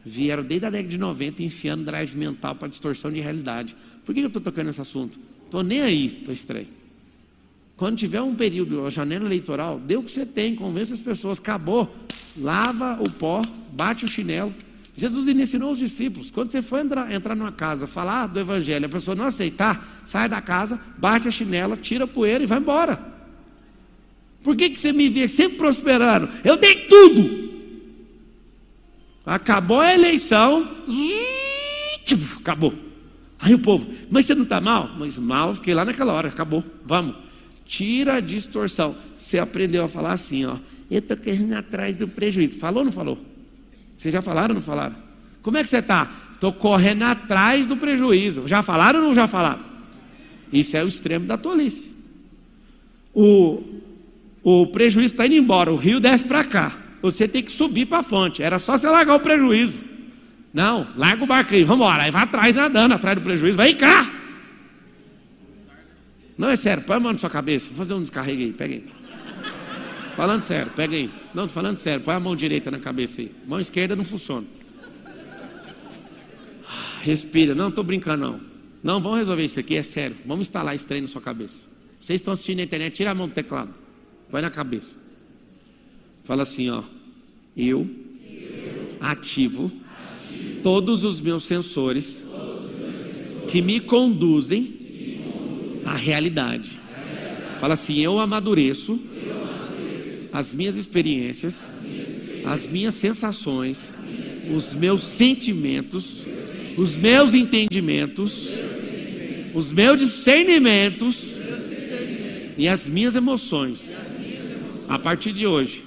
Vieram 0.05 0.45
desde 0.45 0.67
a 0.67 0.71
década 0.71 0.89
de 0.89 0.99
90 0.99 1.43
enfiando 1.43 1.85
drive 1.85 2.15
mental 2.15 2.55
para 2.55 2.69
distorção 2.69 3.11
de 3.11 3.19
realidade. 3.19 3.75
Por 4.05 4.15
que 4.15 4.21
eu 4.21 4.29
estou 4.29 4.41
tocando 4.41 4.67
nesse 4.67 4.81
assunto? 4.81 5.19
Estou 5.45 5.65
nem 5.65 5.81
aí 5.81 6.09
para 6.11 6.33
estreia. 6.33 6.69
Quando 7.77 7.99
tiver 7.99 8.23
um 8.23 8.37
período, 8.37 8.87
a 8.87 8.91
janela 8.91 9.27
eleitoral, 9.27 9.81
dê 9.81 9.97
o 9.97 10.03
que 10.05 10.13
você 10.13 10.25
tem, 10.25 10.55
convença 10.55 10.95
as 10.95 11.01
pessoas, 11.01 11.41
acabou, 11.41 11.93
lava 12.39 12.99
o 13.01 13.11
pó, 13.11 13.43
bate 13.73 14.05
o 14.05 14.09
chinelo. 14.09 14.55
Jesus 14.97 15.29
ensinou 15.29 15.73
os 15.73 15.79
discípulos, 15.79 16.31
quando 16.31 16.51
você 16.51 16.63
for 16.63 16.79
entrar, 16.79 17.13
entrar 17.13 17.35
numa 17.35 17.53
casa, 17.53 17.87
falar 17.87 18.29
do 18.29 18.41
evangelho, 18.41 18.87
a 18.87 18.89
pessoa 18.89 19.15
não 19.15 19.27
aceitar, 19.27 20.01
sai 20.05 20.27
da 20.27 20.41
casa, 20.41 20.81
bate 20.97 21.29
a 21.29 21.31
chinela, 21.31 21.77
tira 21.77 22.05
a 22.05 22.09
poeira 22.09 22.43
e 22.43 22.47
vai 22.47 22.59
embora. 22.59 22.99
Por 24.43 24.57
que, 24.57 24.71
que 24.71 24.81
você 24.81 24.93
me 24.93 25.09
vê 25.09 25.29
sempre 25.29 25.59
prosperando? 25.59 26.31
Eu 26.43 26.57
dei 26.57 26.87
tudo. 26.87 27.47
Acabou 29.27 29.81
a 29.81 29.93
eleição, 29.93 30.71
acabou. 32.39 32.73
Aí 33.39 33.53
o 33.53 33.59
povo, 33.59 33.87
mas 34.09 34.25
você 34.25 34.35
não 34.35 34.45
está 34.45 34.61
mal? 34.61 34.91
Mas 34.99 35.19
mal, 35.19 35.55
fiquei 35.55 35.75
lá 35.75 35.85
naquela 35.85 36.13
hora, 36.13 36.29
acabou. 36.29 36.65
Vamos. 36.85 37.17
Tira 37.67 38.15
a 38.15 38.21
distorção. 38.21 38.97
Você 39.19 39.39
aprendeu 39.39 39.85
a 39.85 39.89
falar 39.89 40.13
assim, 40.13 40.47
ó. 40.47 40.57
Eu 40.91 40.99
estou 40.99 41.17
querendo 41.17 41.53
ir 41.53 41.57
atrás 41.57 41.97
do 41.97 42.07
prejuízo. 42.07 42.59
Falou 42.59 42.81
ou 42.81 42.85
não 42.85 42.93
falou? 42.93 43.19
Vocês 43.97 44.13
já 44.13 44.23
falaram 44.23 44.51
ou 44.51 44.55
não 44.57 44.63
falaram? 44.63 44.97
Como 45.43 45.57
é 45.57 45.63
que 45.63 45.69
você 45.69 45.79
está? 45.79 46.11
Estou 46.33 46.53
correndo 46.53 47.03
atrás 47.03 47.67
do 47.67 47.77
prejuízo. 47.77 48.47
Já 48.47 48.63
falaram 48.63 49.01
ou 49.01 49.07
não 49.07 49.15
já 49.15 49.27
falaram? 49.27 49.61
Isso 50.53 50.77
é 50.77 50.85
o 50.85 50.89
extremo 50.89 51.27
da 51.27 51.37
tolice. 51.37 51.91
O, 53.15 53.63
o 54.43 54.67
prejuízo 54.69 55.15
está 55.15 55.27
indo 55.27 55.35
embora, 55.37 55.73
o 55.73 55.77
rio 55.77 55.99
desce 55.99 56.25
para 56.25 56.45
cá. 56.45 56.73
Você 57.03 57.27
tem 57.27 57.43
que 57.43 57.51
subir 57.51 57.87
para 57.87 57.99
a 57.99 58.03
fonte. 58.03 58.43
Era 58.43 58.59
só 58.59 58.77
você 58.77 58.89
largar 58.89 59.15
o 59.15 59.21
prejuízo. 59.21 59.81
Não, 60.53 60.87
larga 60.97 61.25
o 61.25 61.27
barco 61.27 61.55
aí, 61.55 61.65
vamos 61.65 61.85
embora. 61.85 62.05
Aí 62.05 62.11
vai 62.11 62.23
atrás 62.23 62.55
nadando, 62.55 62.95
atrás 62.95 63.17
do 63.17 63.23
prejuízo. 63.23 63.57
Vem 63.57 63.75
cá! 63.75 64.11
Não, 66.37 66.51
é 66.51 66.57
sério, 66.57 66.83
põe 66.83 66.97
a 66.97 67.01
mão 67.01 67.13
na 67.13 67.19
sua 67.19 67.31
cabeça. 67.31 67.69
Vou 67.69 67.79
fazer 67.79 67.95
um 67.95 68.03
descarrego 68.03 68.43
aí, 68.43 68.53
pega 68.53 68.75
aí. 68.75 68.85
Falando 70.17 70.45
sério, 70.45 70.73
pega 70.75 70.97
aí. 70.97 71.11
Não, 71.35 71.47
tô 71.47 71.53
falando 71.53 71.77
sério, 71.77 72.03
põe 72.03 72.15
a 72.15 72.21
mão 72.21 72.35
direita 72.35 72.71
na 72.71 72.79
cabeça 72.79 73.21
aí. 73.21 73.31
Mão 73.47 73.61
esquerda 73.61 73.95
não 73.95 74.05
funciona. 74.05 74.47
Respira, 77.03 77.55
não 77.55 77.69
estou 77.69 77.85
brincando 77.85 78.27
não. 78.27 78.41
Não, 78.83 79.01
vamos 79.01 79.19
resolver 79.19 79.45
isso 79.45 79.61
aqui, 79.61 79.77
é 79.77 79.83
sério. 79.83 80.17
Vamos 80.25 80.49
instalar 80.49 80.75
esse 80.75 80.87
trem 80.87 81.03
na 81.03 81.09
sua 81.09 81.21
cabeça. 81.21 81.67
Vocês 82.01 82.21
estão 82.21 82.33
assistindo 82.33 82.59
na 82.59 82.63
internet, 82.63 82.95
tira 82.95 83.11
a 83.11 83.15
mão 83.15 83.29
do 83.29 83.35
teclado. 83.35 83.75
Põe 84.31 84.41
na 84.41 84.51
cabeça. 84.51 84.97
Fala 86.25 86.43
assim, 86.43 86.71
ó. 86.71 86.83
Eu 87.55 87.89
ativo 89.01 89.71
todos 90.63 91.05
os 91.05 91.21
meus 91.21 91.45
sensores 91.45 92.27
que 93.49 93.61
me 93.61 93.81
conduzem 93.81 94.75
à 95.85 95.95
realidade. 95.95 96.81
Fala 97.61 97.75
assim, 97.75 97.99
eu 97.99 98.19
amadureço 98.19 98.99
as 100.33 100.55
minhas 100.55 100.77
experiências, 100.77 101.71
as 102.45 102.69
minhas 102.69 102.95
sensações, 102.95 103.95
os 104.55 104.73
meus 104.75 105.03
sentimentos, 105.03 106.27
os 106.77 106.97
meus 106.97 107.35
entendimentos, 107.35 108.49
os 109.55 109.73
meus 109.73 109.99
discernimentos 109.99 111.27
e 112.57 112.69
as 112.69 112.87
minhas 112.87 113.15
emoções. 113.17 113.91
A 114.89 114.99
partir 114.99 115.33
de 115.33 115.47
hoje, 115.47 115.85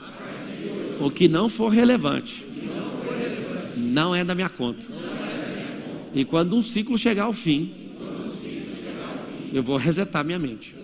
o 0.99 1.09
que 1.09 1.27
não 1.27 1.47
for 1.47 1.69
relevante, 1.69 2.45
não 3.77 4.13
é 4.13 4.23
da 4.23 4.35
minha 4.35 4.49
conta. 4.49 4.85
E 6.13 6.25
quando 6.25 6.55
um 6.55 6.61
ciclo 6.61 6.97
chegar 6.97 7.23
ao 7.23 7.33
fim, 7.33 7.71
eu 9.53 9.63
vou 9.63 9.77
resetar 9.77 10.25
minha 10.25 10.39
mente. 10.39 10.75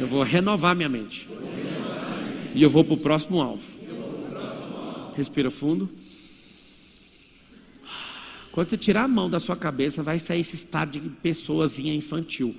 Eu 0.00 0.06
vou 0.06 0.22
renovar 0.22 0.74
minha 0.74 0.88
mente. 0.88 1.28
E 2.54 2.62
eu 2.62 2.70
vou 2.70 2.84
para 2.84 2.94
o 2.94 2.96
próximo 2.96 3.40
alvo. 3.40 3.64
Respira 5.16 5.50
fundo. 5.50 5.88
Quando 8.52 8.70
você 8.70 8.76
tirar 8.76 9.04
a 9.04 9.08
mão 9.08 9.30
da 9.30 9.38
sua 9.38 9.56
cabeça, 9.56 10.02
vai 10.02 10.18
sair 10.18 10.40
esse 10.40 10.56
estado 10.56 10.98
de 10.98 11.08
pessoazinha 11.08 11.94
infantil. 11.94 12.54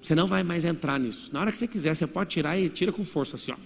Você 0.00 0.14
não 0.14 0.26
vai 0.26 0.42
mais 0.42 0.64
entrar 0.64 0.98
nisso. 0.98 1.30
Na 1.32 1.40
hora 1.40 1.52
que 1.52 1.58
você 1.58 1.68
quiser, 1.68 1.94
você 1.94 2.06
pode 2.06 2.30
tirar 2.30 2.58
e 2.58 2.70
tira 2.70 2.90
com 2.90 3.04
força 3.04 3.36
assim, 3.36 3.52
ó. 3.52 3.56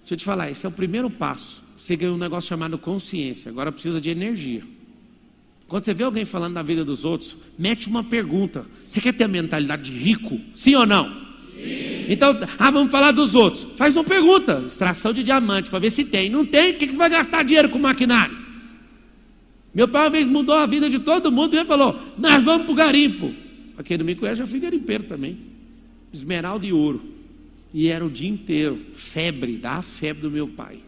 Deixa 0.00 0.14
eu 0.14 0.18
te 0.18 0.24
falar, 0.24 0.50
esse 0.50 0.66
é 0.66 0.68
o 0.68 0.72
primeiro 0.72 1.08
passo. 1.08 1.62
Você 1.78 1.96
ganhou 1.96 2.16
um 2.16 2.18
negócio 2.18 2.48
chamado 2.48 2.76
consciência, 2.76 3.50
agora 3.50 3.70
precisa 3.70 4.00
de 4.00 4.10
energia. 4.10 4.62
Quando 5.68 5.84
você 5.84 5.94
vê 5.94 6.04
alguém 6.04 6.24
falando 6.24 6.54
da 6.54 6.62
vida 6.62 6.84
dos 6.84 7.04
outros, 7.04 7.36
mete 7.58 7.88
uma 7.88 8.02
pergunta. 8.02 8.66
Você 8.88 9.00
quer 9.00 9.12
ter 9.12 9.24
a 9.24 9.28
mentalidade 9.28 9.84
de 9.84 9.96
rico? 9.96 10.40
Sim 10.54 10.74
ou 10.74 10.86
não? 10.86 11.08
Sim. 11.54 11.93
Então, 12.08 12.38
ah, 12.58 12.70
vamos 12.70 12.90
falar 12.90 13.12
dos 13.12 13.34
outros. 13.34 13.66
Faz 13.76 13.96
uma 13.96 14.04
pergunta, 14.04 14.62
extração 14.66 15.12
de 15.12 15.22
diamante, 15.22 15.70
para 15.70 15.78
ver 15.78 15.90
se 15.90 16.04
tem. 16.04 16.28
Não 16.28 16.44
tem, 16.44 16.72
o 16.72 16.74
que 16.74 16.86
você 16.86 16.98
vai 16.98 17.10
gastar 17.10 17.44
dinheiro 17.44 17.68
com 17.68 17.78
maquinário? 17.78 18.36
Meu 19.74 19.88
pai 19.88 20.04
uma 20.04 20.10
vez 20.10 20.26
mudou 20.26 20.54
a 20.54 20.66
vida 20.66 20.88
de 20.88 21.00
todo 21.00 21.32
mundo 21.32 21.54
e 21.54 21.58
ele 21.58 21.66
falou: 21.66 21.98
Nós 22.16 22.44
vamos 22.44 22.64
para 22.64 22.72
o 22.72 22.76
garimpo. 22.76 23.34
Para 23.74 23.82
quem 23.82 23.98
não 23.98 24.04
me 24.04 24.14
conhece, 24.14 24.40
eu 24.40 24.46
fui 24.46 24.60
garimpeiro 24.60 25.04
também. 25.04 25.36
Esmeralda 26.12 26.64
e 26.64 26.72
ouro. 26.72 27.02
E 27.72 27.88
era 27.88 28.04
o 28.06 28.10
dia 28.10 28.28
inteiro, 28.28 28.78
febre, 28.94 29.56
da 29.56 29.82
febre 29.82 30.22
do 30.22 30.30
meu 30.30 30.46
pai. 30.46 30.78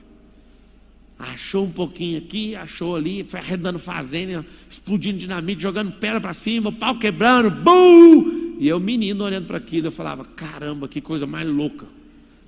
Achou 1.18 1.64
um 1.64 1.70
pouquinho 1.70 2.18
aqui, 2.18 2.54
achou 2.54 2.94
ali, 2.94 3.24
foi 3.24 3.40
arredando 3.40 3.78
fazenda, 3.78 4.46
explodindo 4.70 5.18
dinamite, 5.18 5.62
jogando 5.62 5.92
pedra 5.92 6.20
para 6.20 6.32
cima, 6.32 6.70
pau 6.70 6.96
quebrando, 6.98 7.50
bum! 7.50 8.45
E 8.58 8.68
eu, 8.68 8.80
menino, 8.80 9.24
olhando 9.24 9.46
para 9.46 9.58
aquilo, 9.58 9.88
eu 9.88 9.92
falava: 9.92 10.24
caramba, 10.24 10.88
que 10.88 11.00
coisa 11.00 11.26
mais 11.26 11.46
louca. 11.46 11.86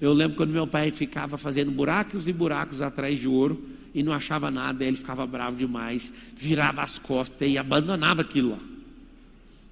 Eu 0.00 0.12
lembro 0.12 0.36
quando 0.36 0.50
meu 0.50 0.66
pai 0.66 0.90
ficava 0.90 1.36
fazendo 1.36 1.70
buracos 1.70 2.28
e 2.28 2.32
buracos 2.32 2.80
atrás 2.80 3.18
de 3.18 3.26
ouro 3.26 3.60
e 3.92 4.02
não 4.02 4.12
achava 4.12 4.50
nada, 4.50 4.84
ele 4.84 4.96
ficava 4.96 5.26
bravo 5.26 5.56
demais, 5.56 6.12
virava 6.36 6.82
as 6.82 6.98
costas 6.98 7.50
e 7.50 7.58
abandonava 7.58 8.22
aquilo 8.22 8.50
lá. 8.50 8.60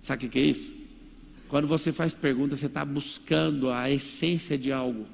Sabe 0.00 0.26
o 0.26 0.28
que 0.28 0.38
é 0.38 0.42
isso? 0.42 0.74
Quando 1.48 1.68
você 1.68 1.92
faz 1.92 2.12
pergunta, 2.12 2.56
você 2.56 2.66
está 2.66 2.84
buscando 2.84 3.70
a 3.70 3.90
essência 3.90 4.58
de 4.58 4.72
algo. 4.72 5.06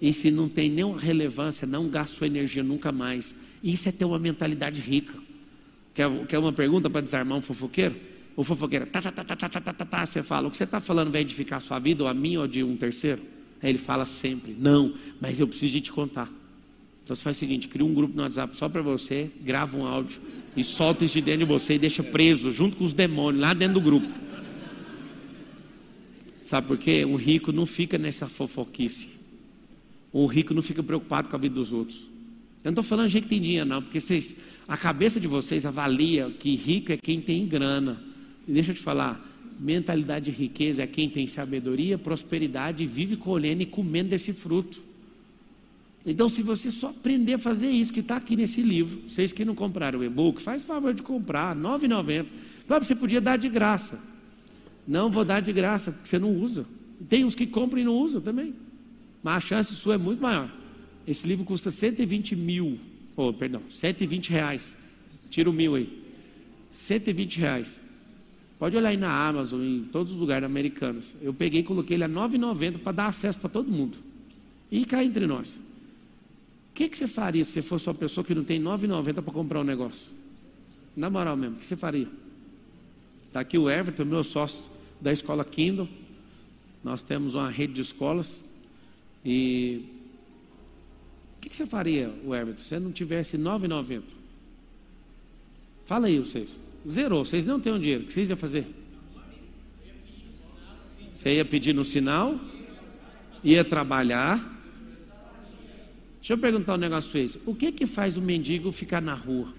E 0.00 0.12
se 0.12 0.30
não 0.30 0.48
tem 0.48 0.70
nenhuma 0.70 0.98
relevância, 0.98 1.66
não 1.66 1.88
gasta 1.88 2.16
sua 2.16 2.26
energia 2.26 2.62
nunca 2.62 2.92
mais. 2.92 3.34
Isso 3.62 3.88
é 3.88 3.92
ter 3.92 4.04
uma 4.04 4.18
mentalidade 4.18 4.80
rica. 4.80 5.14
Quer, 5.92 6.08
quer 6.26 6.38
uma 6.38 6.52
pergunta 6.52 6.88
para 6.88 7.00
desarmar 7.00 7.38
um 7.38 7.42
fofoqueiro? 7.42 7.96
O 8.36 8.44
fofoqueiro, 8.44 8.86
tá, 8.86 9.00
tá, 9.00 9.10
tá, 9.10 9.24
tá, 9.24 9.34
tá, 9.34 9.48
tá, 9.48 9.60
tá, 9.60 9.72
tá, 9.72 9.84
tá, 9.84 10.06
você 10.06 10.22
fala, 10.22 10.46
o 10.46 10.50
que 10.50 10.58
você 10.58 10.64
está 10.64 10.78
falando 10.78 11.10
vai 11.10 11.22
edificar 11.22 11.56
a 11.56 11.60
sua 11.60 11.78
vida, 11.78 12.04
ou 12.04 12.08
a 12.08 12.12
minha, 12.12 12.40
ou 12.40 12.46
de 12.46 12.62
um 12.62 12.76
terceiro? 12.76 13.22
Aí 13.62 13.70
ele 13.70 13.78
fala 13.78 14.04
sempre, 14.04 14.54
não, 14.58 14.94
mas 15.18 15.40
eu 15.40 15.48
preciso 15.48 15.72
de 15.72 15.80
te 15.80 15.90
contar. 15.90 16.30
Então 17.02 17.16
você 17.16 17.22
faz 17.22 17.36
o 17.36 17.40
seguinte, 17.40 17.66
cria 17.66 17.84
um 17.84 17.94
grupo 17.94 18.14
no 18.14 18.22
WhatsApp 18.22 18.54
só 18.54 18.68
para 18.68 18.82
você, 18.82 19.30
grava 19.40 19.78
um 19.78 19.86
áudio 19.86 20.20
e 20.54 20.62
solta 20.62 21.04
isso 21.04 21.14
de 21.14 21.22
dentro 21.22 21.40
de 21.40 21.44
você 21.46 21.74
e 21.74 21.78
deixa 21.78 22.02
preso, 22.02 22.50
junto 22.50 22.76
com 22.76 22.84
os 22.84 22.92
demônios, 22.92 23.40
lá 23.40 23.54
dentro 23.54 23.74
do 23.74 23.80
grupo. 23.80 24.12
Sabe 26.42 26.66
por 26.66 26.76
quê? 26.76 27.04
O 27.04 27.16
rico 27.16 27.52
não 27.52 27.64
fica 27.64 27.96
nessa 27.96 28.28
fofoquice. 28.28 29.16
O 30.12 30.26
rico 30.26 30.54
não 30.54 30.62
fica 30.62 30.82
preocupado 30.82 31.28
com 31.28 31.36
a 31.36 31.38
vida 31.38 31.54
dos 31.54 31.72
outros. 31.72 31.98
Eu 32.62 32.70
não 32.70 32.72
estou 32.72 32.84
falando 32.84 33.08
gente 33.08 33.24
que 33.24 33.28
tem 33.28 33.40
dinheiro, 33.40 33.66
não, 33.66 33.82
porque 33.82 33.98
vocês, 34.00 34.36
a 34.66 34.76
cabeça 34.76 35.20
de 35.20 35.26
vocês 35.26 35.64
avalia 35.64 36.30
que 36.30 36.54
rico 36.54 36.92
é 36.92 36.96
quem 36.96 37.20
tem 37.20 37.46
grana. 37.46 38.02
E 38.46 38.52
deixa 38.52 38.70
eu 38.70 38.74
te 38.74 38.80
falar, 38.80 39.24
mentalidade 39.58 40.30
de 40.30 40.36
riqueza 40.36 40.82
é 40.82 40.86
quem 40.86 41.08
tem 41.08 41.26
sabedoria, 41.26 41.98
prosperidade 41.98 42.86
vive 42.86 43.16
colhendo 43.16 43.62
e 43.62 43.66
comendo 43.66 44.10
desse 44.10 44.32
fruto. 44.32 44.80
Então, 46.04 46.28
se 46.28 46.40
você 46.40 46.70
só 46.70 46.90
aprender 46.90 47.34
a 47.34 47.38
fazer 47.38 47.68
isso 47.68 47.92
que 47.92 47.98
está 47.98 48.16
aqui 48.16 48.36
nesse 48.36 48.62
livro, 48.62 49.00
vocês 49.08 49.32
que 49.32 49.44
não 49.44 49.56
compraram 49.56 49.98
o 49.98 50.04
e-book, 50.04 50.40
faz 50.40 50.62
favor 50.62 50.94
de 50.94 51.02
comprar, 51.02 51.56
R$ 51.56 51.60
9,90. 51.60 52.26
Você 52.80 52.94
podia 52.94 53.20
dar 53.20 53.36
de 53.36 53.48
graça. 53.48 53.98
Não 54.86 55.10
vou 55.10 55.24
dar 55.24 55.40
de 55.40 55.52
graça, 55.52 55.90
porque 55.90 56.08
você 56.08 56.18
não 56.18 56.32
usa. 56.32 56.64
Tem 57.08 57.24
uns 57.24 57.34
que 57.34 57.44
compram 57.44 57.80
e 57.80 57.84
não 57.84 57.94
usam 57.94 58.20
também. 58.20 58.54
Mas 59.20 59.38
a 59.38 59.40
chance 59.40 59.74
sua 59.74 59.94
é 59.94 59.98
muito 59.98 60.22
maior. 60.22 60.48
Esse 61.06 61.26
livro 61.26 61.44
custa 61.44 61.72
120 61.72 62.36
mil, 62.36 62.78
oh, 63.16 63.32
perdão, 63.32 63.62
120 63.68 64.30
reais. 64.30 64.78
Tira 65.28 65.50
o 65.50 65.52
mil 65.52 65.74
aí. 65.74 65.88
120 66.70 67.40
reais. 67.40 67.82
Pode 68.58 68.76
olhar 68.76 68.88
aí 68.88 68.96
na 68.96 69.10
Amazon, 69.10 69.62
em 69.62 69.84
todos 69.84 70.12
os 70.12 70.18
lugares 70.18 70.46
americanos. 70.46 71.14
Eu 71.20 71.34
peguei 71.34 71.60
e 71.60 71.62
coloquei 71.62 71.96
ele 71.96 72.04
a 72.04 72.08
9,90 72.08 72.78
para 72.78 72.92
dar 72.92 73.06
acesso 73.06 73.38
para 73.38 73.50
todo 73.50 73.70
mundo. 73.70 73.98
E 74.70 74.84
cá 74.84 75.04
entre 75.04 75.26
nós. 75.26 75.56
O 75.56 75.60
que, 76.74 76.88
que 76.88 76.96
você 76.96 77.06
faria 77.06 77.44
se 77.44 77.60
fosse 77.62 77.86
uma 77.88 77.94
pessoa 77.94 78.24
que 78.24 78.34
não 78.34 78.44
tem 78.44 78.60
9,90 78.60 79.22
para 79.22 79.32
comprar 79.32 79.60
um 79.60 79.64
negócio? 79.64 80.10
Na 80.96 81.10
moral 81.10 81.36
mesmo, 81.36 81.56
o 81.56 81.58
que 81.58 81.66
você 81.66 81.76
faria? 81.76 82.08
Está 83.26 83.40
aqui 83.40 83.58
o 83.58 83.68
Everton, 83.68 84.04
meu 84.04 84.24
sócio 84.24 84.64
da 85.00 85.12
escola 85.12 85.44
Kindle. 85.44 85.88
Nós 86.82 87.02
temos 87.02 87.34
uma 87.34 87.50
rede 87.50 87.74
de 87.74 87.82
escolas. 87.82 88.44
E 89.22 89.84
o 91.36 91.40
que, 91.42 91.50
que 91.50 91.56
você 91.56 91.66
faria, 91.66 92.10
o 92.24 92.34
Everton, 92.34 92.62
se 92.62 92.78
não 92.78 92.92
tivesse 92.92 93.36
9,90? 93.36 94.02
Fala 95.84 96.06
aí 96.06 96.18
vocês. 96.18 96.65
Zerou, 96.88 97.24
vocês 97.24 97.44
não 97.44 97.58
têm 97.58 97.78
dinheiro. 97.80 98.04
O 98.04 98.06
que 98.06 98.12
vocês 98.12 98.30
iam 98.30 98.36
fazer? 98.36 98.66
Você 101.14 101.34
ia 101.34 101.44
pedir 101.44 101.74
no 101.74 101.82
sinal, 101.82 102.38
ia 103.42 103.64
trabalhar. 103.64 104.54
Deixa 106.18 106.34
eu 106.34 106.38
perguntar 106.38 106.74
um 106.74 106.78
negócio 106.78 107.10
para 107.10 107.20
vocês. 107.20 107.38
O 107.46 107.54
que 107.54 107.72
que 107.72 107.86
faz 107.86 108.16
o 108.16 108.22
mendigo 108.22 108.70
ficar 108.70 109.00
na 109.00 109.14
rua? 109.14 109.52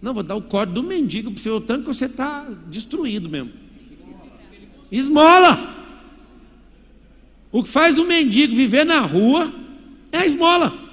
Não, 0.00 0.12
vou 0.12 0.22
dar 0.22 0.34
o 0.34 0.42
código 0.42 0.74
do 0.74 0.82
mendigo 0.82 1.30
para 1.32 1.52
o 1.52 1.60
tanto 1.60 1.82
que 1.84 1.94
você 1.94 2.06
está 2.06 2.44
destruído 2.66 3.28
mesmo. 3.28 3.52
Esmola! 4.90 5.72
O 7.50 7.62
que 7.62 7.68
faz 7.68 7.98
o 7.98 8.04
mendigo 8.04 8.54
viver 8.54 8.84
na 8.84 9.00
rua 9.00 9.52
é 10.10 10.18
a 10.18 10.26
esmola. 10.26 10.91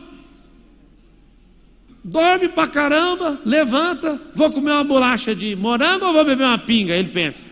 Dorme 2.03 2.47
pra 2.47 2.67
caramba, 2.67 3.39
levanta, 3.45 4.19
vou 4.33 4.51
comer 4.51 4.71
uma 4.71 4.83
bolacha 4.83 5.35
de 5.35 5.55
morango 5.55 6.05
ou 6.05 6.13
vou 6.13 6.23
beber 6.23 6.45
uma 6.45 6.57
pinga? 6.57 6.95
Ele 6.95 7.09
pensa. 7.09 7.49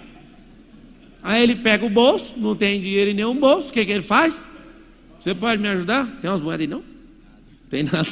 Aí 1.22 1.44
ele 1.44 1.56
pega 1.56 1.86
o 1.86 1.90
bolso, 1.90 2.36
não 2.38 2.56
tem 2.56 2.80
dinheiro 2.80 3.12
em 3.12 3.14
nenhum 3.14 3.36
bolso, 3.36 3.70
o 3.70 3.74
que, 3.74 3.86
que 3.86 3.92
ele 3.92 4.02
faz? 4.02 4.46
Você 5.20 5.36
pode 5.36 5.62
me 5.62 5.68
ajudar? 5.68 6.08
Tem 6.22 6.30
umas 6.30 6.42
moedas 6.42 6.62
aí 6.62 6.68
não? 6.68 6.84
Tem 7.70 7.84
nada. 7.84 8.08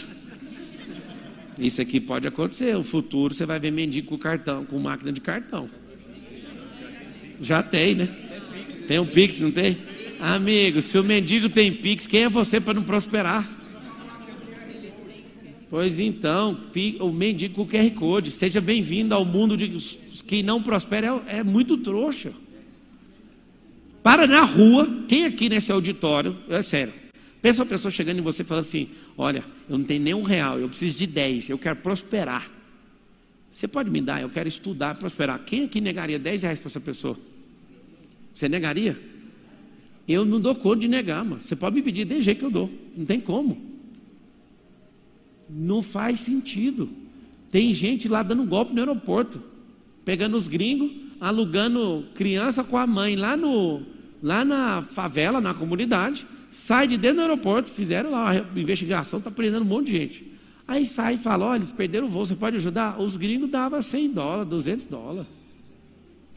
Isso 1.58 1.82
aqui 1.82 2.00
pode 2.00 2.28
acontecer. 2.28 2.74
No 2.74 2.84
futuro 2.84 3.34
você 3.34 3.46
vai 3.46 3.60
ver 3.60 3.72
mendigo 3.72 4.10
com 4.10 4.18
cartão, 4.18 4.66
com 4.66 4.78
máquina 4.80 5.12
de 5.12 5.22
cartão. 5.22 5.70
Já 7.40 7.64
tem, 7.64 7.96
né? 7.96 8.10
Tem 8.88 9.00
um 9.00 9.06
Pix, 9.06 9.40
não 9.40 9.52
tem? 9.52 9.78
Amigo, 10.20 10.82
se 10.82 10.98
o 10.98 11.04
mendigo 11.04 11.50
tem 11.50 11.72
Pix, 11.72 12.08
quem 12.08 12.24
é 12.24 12.30
você 12.30 12.60
para 12.60 12.74
não 12.74 12.84
prosperar? 12.84 13.48
Pois 15.76 16.00
então, 16.00 16.58
o 17.02 17.12
mendigo 17.12 17.54
com 17.54 17.68
QR 17.68 17.92
Code, 17.92 18.32
seja 18.32 18.62
bem-vindo 18.62 19.14
ao 19.14 19.26
mundo 19.26 19.58
de 19.58 19.68
quem 20.26 20.42
não 20.42 20.64
prospera 20.64 21.22
é, 21.28 21.40
é 21.40 21.44
muito 21.44 21.76
trouxa. 21.76 22.32
Para 24.02 24.26
na 24.26 24.40
rua, 24.40 25.04
quem 25.10 25.26
aqui 25.26 25.50
nesse 25.50 25.74
auditório, 25.74 26.38
é 26.48 26.62
sério, 26.62 26.94
pensa 27.42 27.62
uma 27.62 27.68
pessoa 27.68 27.92
chegando 27.92 28.20
em 28.20 28.22
você 28.22 28.42
e 28.42 28.46
falando 28.46 28.62
assim: 28.62 28.88
Olha, 29.18 29.44
eu 29.70 29.78
não 29.78 29.84
tenho 29.84 30.02
nem 30.02 30.14
um 30.14 30.24
real, 30.24 30.58
eu 30.58 30.70
preciso 30.70 30.98
de 30.98 31.08
dez, 31.08 31.50
eu 31.50 31.58
quero 31.58 31.76
prosperar. 31.76 32.50
Você 33.52 33.68
pode 33.68 33.90
me 33.90 34.00
dar, 34.00 34.22
eu 34.22 34.30
quero 34.30 34.48
estudar, 34.48 34.96
prosperar. 34.96 35.40
Quem 35.40 35.66
aqui 35.66 35.82
negaria 35.82 36.18
dez 36.18 36.44
reais 36.44 36.58
para 36.58 36.68
essa 36.68 36.80
pessoa? 36.80 37.18
Você 38.34 38.48
negaria? 38.48 38.98
Eu 40.08 40.24
não 40.24 40.40
dou 40.40 40.56
conta 40.56 40.80
de 40.80 40.88
negar, 40.88 41.26
mas 41.26 41.44
você 41.44 41.54
pode 41.54 41.76
me 41.76 41.82
pedir 41.82 42.06
de 42.06 42.22
jeito 42.22 42.40
que 42.40 42.46
eu 42.46 42.52
dou, 42.52 42.72
não 42.96 43.06
tem 43.06 43.20
como. 43.20 43.75
Não 45.50 45.82
faz 45.82 46.20
sentido. 46.20 46.90
Tem 47.52 47.72
gente 47.72 48.08
lá 48.08 48.24
dando 48.24 48.44
golpe 48.44 48.74
no 48.74 48.80
aeroporto, 48.80 49.42
pegando 50.04 50.36
os 50.36 50.48
gringos, 50.48 50.92
alugando 51.20 52.06
criança 52.14 52.64
com 52.64 52.78
a 52.78 52.86
mãe 52.86 53.16
lá, 53.16 53.38
no, 53.38 53.82
lá 54.22 54.44
na 54.44 54.82
favela, 54.82 55.40
na 55.40 55.54
comunidade, 55.54 56.28
sai 56.52 56.88
de 56.88 56.98
dentro 56.98 57.18
do 57.18 57.22
aeroporto, 57.22 57.70
fizeram 57.70 58.12
lá 58.12 58.32
a 58.32 58.60
investigação, 58.60 59.20
está 59.20 59.32
prendendo 59.32 59.64
um 59.64 59.68
monte 59.68 59.88
de 59.88 59.92
gente. 59.94 60.32
Aí 60.68 60.86
sai 60.86 61.14
e 61.16 61.18
fala: 61.18 61.46
olha, 61.46 61.58
eles 61.60 61.72
perderam 61.72 62.08
o 62.08 62.10
voo, 62.10 62.26
você 62.26 62.36
pode 62.36 62.56
ajudar? 62.58 63.00
Os 63.00 63.18
gringos 63.18 63.50
davam 63.50 63.82
100 63.82 64.12
dólares, 64.12 64.50
200 64.50 64.88
dólares. 64.88 65.28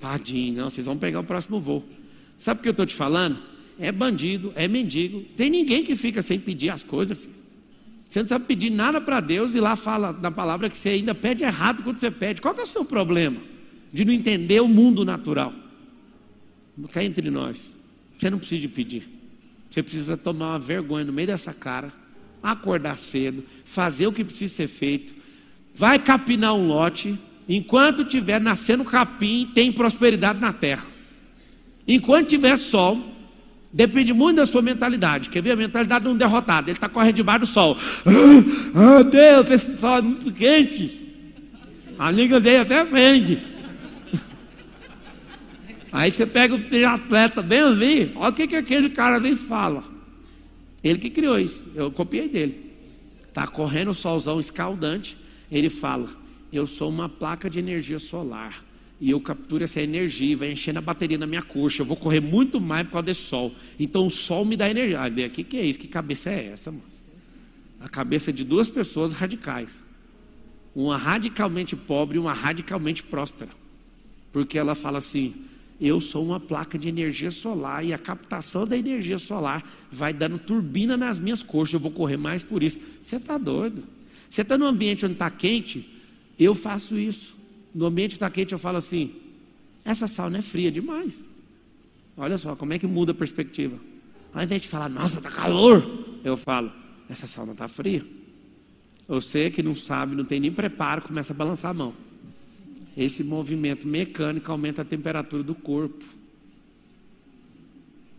Tadinho, 0.01 0.55
não, 0.55 0.71
vocês 0.71 0.87
vão 0.87 0.97
pegar 0.97 1.21
o 1.21 1.25
próximo 1.25 1.59
voo. 1.59 1.85
Sabe 2.37 2.61
o 2.61 2.63
que 2.63 2.69
eu 2.69 2.73
estou 2.73 2.87
te 2.87 2.95
falando? 2.95 3.39
É 3.79 3.91
bandido, 3.91 4.53
é 4.55 4.69
mendigo. 4.69 5.25
Tem 5.37 5.51
ninguém 5.51 5.83
que 5.83 5.97
fica 5.97 6.23
sem 6.23 6.39
pedir 6.39 6.71
as 6.71 6.85
coisas, 6.85 7.19
filho. 7.19 7.38
Você 8.09 8.21
não 8.21 8.29
sabe 8.29 8.47
pedir 8.47 8.71
nada 8.71 9.01
para 9.01 9.21
Deus 9.21 9.55
e 9.55 9.61
lá 9.61 9.77
fala 9.77 10.13
na 10.13 10.31
palavra 10.31 10.71
que 10.71 10.79
você 10.79 10.91
ainda 10.91 11.15
pede 11.15 11.45
errado 11.45 11.83
quando 11.83 11.99
você 11.99 12.11
pede. 12.11 12.41
Qual 12.41 12.55
é 12.57 12.63
o 12.63 12.67
seu 12.67 12.85
problema? 12.85 13.41
De 13.93 14.05
não 14.05 14.13
entender 14.13 14.61
o 14.61 14.69
mundo 14.69 15.05
natural. 15.05 15.53
Cá 16.91 17.05
entre 17.05 17.31
nós. 17.31 17.73
Você 18.19 18.31
não 18.31 18.39
precisa 18.39 18.63
de 18.63 18.69
pedir. 18.69 19.09
Você 19.71 19.83
precisa 19.83 20.17
tomar 20.17 20.53
uma 20.53 20.59
vergonha 20.59 21.05
no 21.05 21.13
meio 21.13 21.29
dessa 21.29 21.53
cara, 21.53 21.93
acordar 22.43 22.97
cedo, 22.97 23.45
fazer 23.65 24.07
o 24.07 24.13
que 24.13 24.25
precisa 24.25 24.55
ser 24.55 24.69
feito. 24.69 25.15
Vai 25.75 25.99
capinar 25.99 26.55
um 26.55 26.67
lote. 26.67 27.19
Enquanto 27.47 28.05
tiver 28.05 28.41
nascendo 28.41 28.85
capim, 28.85 29.51
tem 29.55 29.71
prosperidade 29.71 30.41
na 30.41 30.53
terra. 30.53 30.87
Enquanto 31.87 32.29
tiver 32.29 32.57
sol, 32.57 33.18
Depende 33.73 34.12
muito 34.12 34.37
da 34.37 34.47
sua 34.47 34.62
mentalidade. 34.62 35.29
Quer 35.29 35.43
ver 35.43 35.53
a 35.53 35.57
mentalidade 35.57 36.05
de 36.05 36.11
um 36.11 36.16
derrotado? 36.16 36.69
Ele 36.69 36.77
está 36.77 36.89
correndo 36.89 37.16
debaixo 37.16 37.41
do 37.41 37.47
sol. 37.47 37.77
Ah, 38.75 39.01
oh, 39.01 39.05
Deus, 39.05 39.51
esse 39.51 39.79
sol 39.79 39.99
é 39.99 40.03
muito 40.03 40.33
quente. 40.33 41.14
A 41.99 42.11
língua 42.11 42.41
dele 42.41 42.59
até 42.59 42.85
vende. 42.85 43.39
Aí 45.93 46.11
você 46.11 46.27
pega 46.27 46.55
o 46.55 46.87
atleta 46.87 47.43
bem 47.43 47.61
ali, 47.61 48.12
olha 48.14 48.31
o 48.31 48.33
que, 48.33 48.47
que 48.47 48.57
aquele 48.57 48.91
cara 48.91 49.16
ali 49.16 49.35
fala. 49.35 49.83
Ele 50.85 50.99
que 50.99 51.11
criou 51.11 51.39
isso, 51.39 51.69
eu 51.75 51.91
copiei 51.91 52.29
dele. 52.29 52.73
Está 53.27 53.47
correndo 53.47 53.91
o 53.91 53.95
solzão 53.95 54.39
escaldante, 54.39 55.16
ele 55.51 55.69
fala: 55.69 56.09
Eu 56.53 56.66
sou 56.66 56.89
uma 56.89 57.09
placa 57.09 57.49
de 57.49 57.59
energia 57.59 57.99
solar 57.99 58.62
e 59.01 59.11
eu 59.11 59.20
capturo 59.20 59.62
essa 59.62 59.80
energia, 59.80 60.36
vai 60.36 60.51
enchendo 60.51 60.80
a 60.80 60.82
bateria 60.82 61.16
na 61.16 61.26
minha 61.26 61.42
coxa. 61.42 61.82
Eu 61.82 61.86
vou 61.86 61.96
correr 61.96 62.20
muito 62.20 62.61
mais 62.61 62.84
por 62.84 62.94
causa 62.94 63.07
desse 63.07 63.22
sol. 63.22 63.55
Então 63.78 64.07
o 64.07 64.11
sol 64.11 64.44
me 64.44 64.57
dá 64.57 64.68
energia. 64.68 65.01
Ah, 65.01 65.09
o 65.09 65.30
que, 65.30 65.44
que 65.44 65.57
é 65.57 65.64
isso? 65.64 65.78
Que 65.78 65.86
cabeça 65.86 66.30
é 66.30 66.46
essa, 66.46 66.72
mano? 66.72 66.82
A 67.80 67.88
cabeça 67.88 68.32
de 68.32 68.42
duas 68.42 68.68
pessoas 68.68 69.12
radicais. 69.12 69.82
Uma 70.74 70.96
radicalmente 70.96 71.76
pobre 71.76 72.16
e 72.16 72.18
uma 72.18 72.32
radicalmente 72.32 73.05
próspera. 73.05 73.53
Porque 74.32 74.59
ela 74.59 74.74
fala 74.74 74.99
assim: 74.99 75.32
eu 75.80 76.01
sou 76.01 76.24
uma 76.24 76.40
placa 76.40 76.76
de 76.76 76.88
energia 76.88 77.30
solar 77.30 77.84
e 77.84 77.92
a 77.92 77.99
captação 77.99 78.66
da 78.66 78.76
energia 78.76 79.18
solar 79.18 79.64
vai 79.92 80.12
dando 80.12 80.40
turbina 80.40 80.96
nas 80.96 81.20
minhas 81.20 81.40
coxas. 81.44 81.74
Eu 81.74 81.80
vou 81.80 81.92
correr 81.92 82.16
mais 82.16 82.42
por 82.42 82.64
isso. 82.64 82.80
Você 83.01 83.14
está 83.14 83.38
doido? 83.38 83.84
Você 84.28 84.42
está 84.42 84.59
num 84.59 84.66
ambiente 84.66 85.07
onde 85.07 85.14
está 85.14 85.30
quente? 85.30 85.88
Eu 86.36 86.53
faço 86.53 86.99
isso 86.99 87.38
no 87.75 87.87
ambiente 87.87 88.12
está 88.12 88.29
quente, 88.31 88.53
eu 88.53 88.59
falo 88.59 88.79
assim: 88.79 89.14
essa 89.85 90.07
sauna 90.07 90.39
é 90.39 90.43
fria 90.43 90.71
demais. 90.71 91.23
Olha 92.16 92.37
só 92.37 92.57
como 92.57 92.73
é 92.73 92.79
que 92.79 92.87
muda 92.87 93.12
a 93.12 93.14
perspectiva. 93.14 93.79
Ao 94.33 94.43
invés 94.43 94.62
de 94.62 94.69
falar, 94.69 94.89
nossa, 94.89 95.19
está 95.19 95.31
calor, 95.31 96.19
eu 96.25 96.37
falo, 96.37 96.73
essa 97.09 97.27
sauna 97.27 97.53
está 97.53 97.69
fria. 97.69 98.05
Você 99.07 99.51
que 99.51 99.62
não 99.62 99.75
sabe, 99.75 100.14
não 100.14 100.25
tem 100.25 100.39
nem 100.39 100.53
preparo, 100.53 101.03
começa 101.03 101.33
a 101.33 101.37
balançar 101.37 101.71
a 101.71 101.75
mão. 101.75 101.95
Esse 102.97 103.25
movimento 103.25 103.87
mecânico 103.87 104.51
aumenta 104.51 104.83
a 104.83 104.85
temperatura 104.85 105.43
do 105.43 105.55
corpo. 105.55 106.05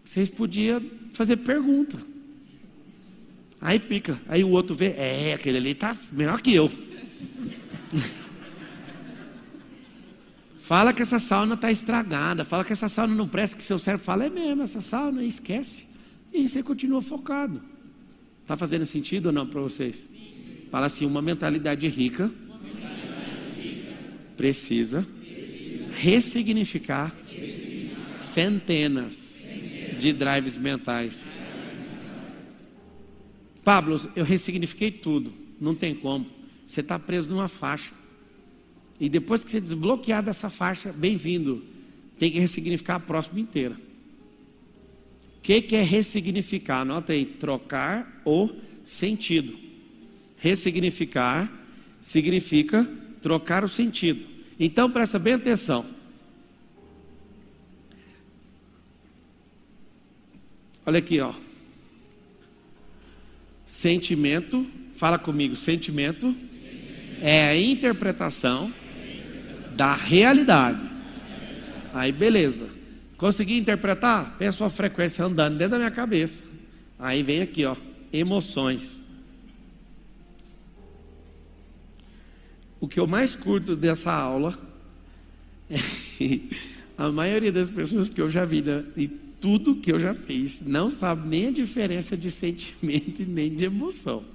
Vocês 0.04 0.30
podiam 0.30 0.82
fazer 1.14 1.38
pergunta. 1.38 1.98
Aí 3.62 3.78
fica, 3.78 4.20
aí 4.28 4.44
o 4.44 4.50
outro 4.50 4.74
vê, 4.74 4.94
é, 4.98 5.34
aquele 5.34 5.58
ali 5.58 5.72
está 5.72 5.96
melhor 6.12 6.42
que 6.42 6.56
eu. 6.56 6.72
Fala 10.70 10.94
que 10.94 11.02
essa 11.02 11.18
sauna 11.18 11.56
está 11.56 11.72
estragada, 11.72 12.46
fala 12.46 12.64
que 12.64 12.72
essa 12.72 12.88
sauna 12.88 13.16
não 13.16 13.28
presta, 13.28 13.58
que 13.58 13.64
seu 13.64 13.80
cérebro 13.80 14.06
fala, 14.06 14.28
é 14.28 14.30
mesmo, 14.30 14.62
essa 14.62 14.80
sauna, 14.82 15.24
esquece. 15.24 15.88
E 16.32 16.48
você 16.48 16.62
continua 16.62 17.02
focado. 17.02 17.60
Está 18.44 18.56
fazendo 18.56 18.86
sentido 18.86 19.26
ou 19.26 19.32
não 19.32 19.48
para 19.48 19.60
vocês? 19.62 20.14
Fala 20.70 20.86
assim, 20.86 21.08
uma 21.08 21.24
mentalidade 21.24 21.88
rica, 21.88 22.32
precisa, 24.38 25.08
ressignificar, 25.96 27.16
centenas 28.14 29.44
de 29.98 30.14
drives 30.14 30.56
mentais. 30.56 31.28
Pablo, 33.64 34.00
eu 34.16 34.24
ressignifiquei 34.24 34.92
tudo, 34.92 35.34
não 35.60 35.74
tem 35.74 35.96
como. 35.96 36.28
Você 36.64 36.82
está 36.82 37.00
preso 37.00 37.28
numa 37.28 37.48
faixa. 37.48 37.99
E 39.00 39.08
depois 39.08 39.44
que 39.44 39.52
você 39.52 39.62
desbloquear 39.62 40.22
dessa 40.22 40.50
faixa, 40.50 40.92
bem-vindo. 40.92 41.64
Tem 42.18 42.30
que 42.30 42.40
ressignificar 42.40 42.96
a 42.96 43.00
próxima 43.00 43.40
inteira. 43.40 43.76
O 45.38 45.42
que, 45.42 45.62
que 45.62 45.76
é 45.76 45.82
ressignificar? 45.82 46.82
Anota 46.82 47.14
aí, 47.14 47.26
trocar 47.26 48.22
o 48.26 48.50
sentido. 48.84 49.58
Ressignificar 50.40 51.50
significa 52.02 52.88
trocar 53.22 53.64
o 53.64 53.70
sentido. 53.70 54.26
Então 54.60 54.92
presta 54.92 55.18
bem 55.18 55.34
atenção. 55.34 55.86
Olha 60.86 61.00
aqui, 61.00 61.20
ó. 61.22 61.34
Sentimento, 63.66 64.66
fala 64.96 65.18
comigo, 65.18 65.56
sentimento 65.56 66.36
é 67.22 67.50
a 67.50 67.58
interpretação 67.58 68.74
da 69.80 69.96
realidade. 69.96 70.82
Aí 71.94 72.12
beleza. 72.12 72.68
Consegui 73.16 73.58
interpretar? 73.58 74.38
Tem 74.38 74.50
a 74.50 74.70
frequência 74.70 75.24
andando 75.24 75.58
dentro 75.58 75.72
da 75.72 75.78
minha 75.78 75.92
cabeça. 75.92 76.44
Aí 77.00 77.24
vem 77.24 77.42
aqui, 77.42 77.64
ó, 77.64 77.78
emoções. 78.12 79.10
O 82.82 82.90
que 82.90 83.00
eu 83.00 83.08
mais 83.08 83.38
curto 83.38 83.74
dessa 83.74 84.12
aula 84.12 84.60
é 85.72 85.78
que 86.18 86.50
a 86.98 87.10
maioria 87.10 87.52
das 87.52 87.70
pessoas 87.70 88.10
que 88.10 88.20
eu 88.20 88.30
já 88.30 88.44
vi 88.44 88.62
né, 88.62 88.84
e 88.98 89.08
tudo 89.08 89.78
que 89.78 89.94
eu 89.94 90.00
já 90.00 90.14
fiz 90.14 90.60
não 90.60 90.90
sabe 90.90 91.26
nem 91.26 91.48
a 91.48 91.52
diferença 91.52 92.18
de 92.18 92.30
sentimento 92.30 93.22
e 93.22 93.26
nem 93.26 93.56
de 93.56 93.64
emoção. 93.64 94.26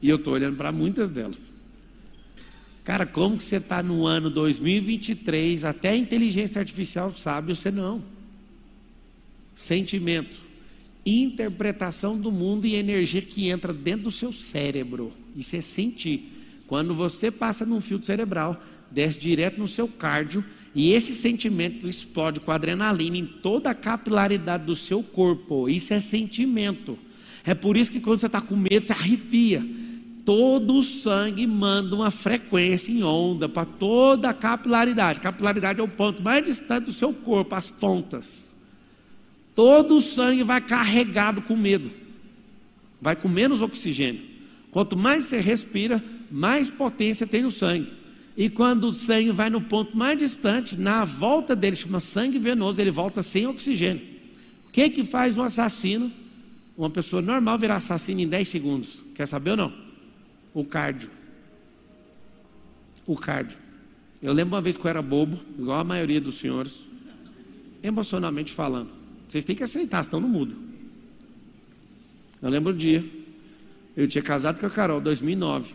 E 0.00 0.08
eu 0.08 0.16
estou 0.16 0.34
olhando 0.34 0.56
para 0.56 0.70
muitas 0.70 1.10
delas. 1.10 1.51
Cara, 2.84 3.06
como 3.06 3.38
que 3.38 3.44
você 3.44 3.56
está 3.56 3.82
no 3.82 4.06
ano 4.06 4.28
2023? 4.28 5.64
Até 5.64 5.90
a 5.90 5.96
inteligência 5.96 6.58
artificial 6.58 7.12
sabe, 7.12 7.54
você 7.54 7.70
não. 7.70 8.02
Sentimento, 9.54 10.42
interpretação 11.06 12.18
do 12.18 12.32
mundo 12.32 12.66
e 12.66 12.74
energia 12.74 13.22
que 13.22 13.48
entra 13.48 13.72
dentro 13.72 14.04
do 14.04 14.10
seu 14.10 14.32
cérebro. 14.32 15.12
Isso 15.36 15.54
é 15.54 15.60
sentir. 15.60 16.32
Quando 16.66 16.94
você 16.94 17.30
passa 17.30 17.64
num 17.64 17.80
filtro 17.80 18.06
cerebral, 18.06 18.60
desce 18.90 19.18
direto 19.18 19.58
no 19.58 19.68
seu 19.68 19.86
cardio 19.86 20.44
e 20.74 20.92
esse 20.92 21.14
sentimento 21.14 21.88
explode 21.88 22.40
com 22.40 22.50
adrenalina 22.50 23.16
em 23.16 23.26
toda 23.26 23.70
a 23.70 23.74
capilaridade 23.74 24.64
do 24.64 24.74
seu 24.74 25.02
corpo. 25.02 25.68
Isso 25.68 25.94
é 25.94 26.00
sentimento. 26.00 26.98
É 27.44 27.54
por 27.54 27.76
isso 27.76 27.92
que 27.92 28.00
quando 28.00 28.20
você 28.20 28.26
está 28.26 28.40
com 28.40 28.56
medo, 28.56 28.86
você 28.86 28.92
arrepia. 28.92 29.64
Todo 30.24 30.74
o 30.74 30.82
sangue 30.82 31.46
manda 31.46 31.96
uma 31.96 32.10
frequência 32.10 32.92
em 32.92 33.02
onda 33.02 33.48
para 33.48 33.64
toda 33.64 34.30
a 34.30 34.34
capilaridade. 34.34 35.20
Capilaridade 35.20 35.80
é 35.80 35.82
o 35.82 35.88
ponto 35.88 36.22
mais 36.22 36.44
distante 36.44 36.84
do 36.84 36.92
seu 36.92 37.12
corpo, 37.12 37.54
as 37.54 37.70
pontas. 37.70 38.54
Todo 39.54 39.96
o 39.96 40.00
sangue 40.00 40.44
vai 40.44 40.60
carregado 40.60 41.42
com 41.42 41.56
medo. 41.56 41.90
Vai 43.00 43.16
com 43.16 43.28
menos 43.28 43.62
oxigênio. 43.62 44.22
Quanto 44.70 44.96
mais 44.96 45.24
você 45.24 45.40
respira, 45.40 46.02
mais 46.30 46.70
potência 46.70 47.26
tem 47.26 47.44
o 47.44 47.50
sangue. 47.50 47.92
E 48.36 48.48
quando 48.48 48.84
o 48.88 48.94
sangue 48.94 49.30
vai 49.30 49.50
no 49.50 49.60
ponto 49.60 49.96
mais 49.96 50.18
distante, 50.18 50.78
na 50.78 51.04
volta 51.04 51.54
dele, 51.54 51.76
chama 51.76 52.00
sangue 52.00 52.38
venoso, 52.38 52.80
ele 52.80 52.90
volta 52.90 53.22
sem 53.22 53.46
oxigênio. 53.46 54.02
O 54.68 54.72
que 54.72 54.88
que 54.88 55.04
faz 55.04 55.36
um 55.36 55.42
assassino? 55.42 56.10
Uma 56.78 56.88
pessoa 56.88 57.20
normal 57.20 57.58
virar 57.58 57.76
assassino 57.76 58.20
em 58.20 58.28
10 58.28 58.48
segundos. 58.48 59.04
Quer 59.14 59.26
saber 59.26 59.50
ou 59.50 59.56
não? 59.56 59.81
O 60.54 60.64
cardio. 60.64 61.10
O 63.06 63.16
cardio. 63.16 63.58
Eu 64.22 64.32
lembro 64.32 64.54
uma 64.54 64.60
vez 64.60 64.76
que 64.76 64.84
eu 64.84 64.88
era 64.88 65.02
bobo, 65.02 65.38
igual 65.58 65.80
a 65.80 65.84
maioria 65.84 66.20
dos 66.20 66.36
senhores, 66.36 66.84
emocionalmente 67.82 68.52
falando. 68.52 68.90
Vocês 69.28 69.44
têm 69.44 69.56
que 69.56 69.62
aceitar, 69.62 70.04
senão 70.04 70.20
não 70.20 70.28
muda. 70.28 70.54
Eu 72.40 72.50
lembro 72.50 72.72
um 72.72 72.76
dia, 72.76 73.04
eu 73.96 74.06
tinha 74.06 74.22
casado 74.22 74.60
com 74.60 74.66
a 74.66 74.70
Carol, 74.70 75.00
2009. 75.00 75.74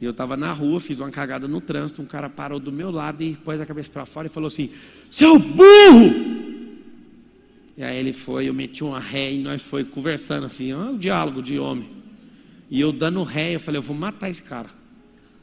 E 0.00 0.04
eu 0.04 0.10
estava 0.10 0.36
na 0.36 0.52
rua, 0.52 0.78
fiz 0.78 0.98
uma 0.98 1.10
cagada 1.10 1.48
no 1.48 1.60
trânsito, 1.60 2.02
um 2.02 2.06
cara 2.06 2.28
parou 2.28 2.60
do 2.60 2.70
meu 2.70 2.90
lado 2.90 3.22
e 3.22 3.34
pôs 3.34 3.60
a 3.60 3.66
cabeça 3.66 3.90
para 3.90 4.04
fora 4.04 4.26
e 4.26 4.30
falou 4.30 4.48
assim: 4.48 4.70
Seu 5.10 5.38
burro! 5.38 6.36
E 7.76 7.82
aí 7.82 7.96
ele 7.98 8.12
foi, 8.12 8.48
eu 8.48 8.54
meti 8.54 8.82
uma 8.82 9.00
ré 9.00 9.32
e 9.32 9.42
nós 9.42 9.62
foi 9.62 9.84
conversando 9.84 10.46
assim, 10.46 10.72
um 10.72 10.96
diálogo 10.96 11.42
de 11.42 11.58
homem. 11.58 11.95
E 12.70 12.80
eu 12.80 12.92
dando 12.92 13.22
ré, 13.22 13.54
eu 13.54 13.60
falei, 13.60 13.78
eu 13.78 13.82
vou 13.82 13.96
matar 13.96 14.28
esse 14.28 14.42
cara. 14.42 14.70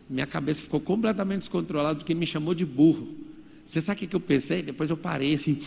Minha 0.09 0.27
cabeça 0.27 0.61
ficou 0.61 0.79
completamente 0.79 1.39
descontrolada 1.39 1.95
porque 1.95 2.13
me 2.13 2.25
chamou 2.25 2.53
de 2.53 2.65
burro. 2.65 3.07
Você 3.65 3.79
sabe 3.79 4.03
o 4.03 4.07
que 4.07 4.15
eu 4.15 4.19
pensei? 4.19 4.61
Depois 4.61 4.89
eu 4.89 4.97
parei 4.97 5.35
assim, 5.35 5.57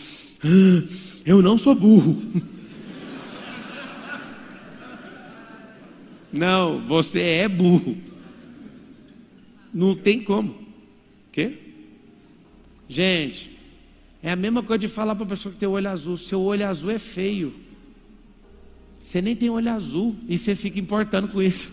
ah, 0.43 0.87
eu 1.25 1.41
não 1.41 1.57
sou 1.57 1.73
burro. 1.73 2.21
Não, 6.31 6.85
você 6.85 7.21
é 7.21 7.47
burro. 7.47 7.97
Não 9.73 9.95
tem 9.95 10.19
como. 10.19 10.55
Quê? 11.31 11.57
Gente, 12.87 13.57
é 14.21 14.31
a 14.31 14.35
mesma 14.35 14.61
coisa 14.61 14.79
de 14.79 14.87
falar 14.87 15.15
para 15.15 15.25
a 15.25 15.29
pessoa 15.29 15.53
que 15.53 15.59
tem 15.59 15.69
o 15.69 15.71
olho 15.71 15.89
azul. 15.89 16.17
Seu 16.17 16.41
olho 16.41 16.67
azul 16.67 16.91
é 16.91 16.99
feio. 16.99 17.53
Você 19.07 19.21
nem 19.21 19.37
tem 19.37 19.49
olho 19.49 19.71
azul 19.71 20.17
e 20.27 20.37
você 20.37 20.53
fica 20.53 20.77
importando 20.77 21.29
com 21.29 21.41
isso. 21.41 21.71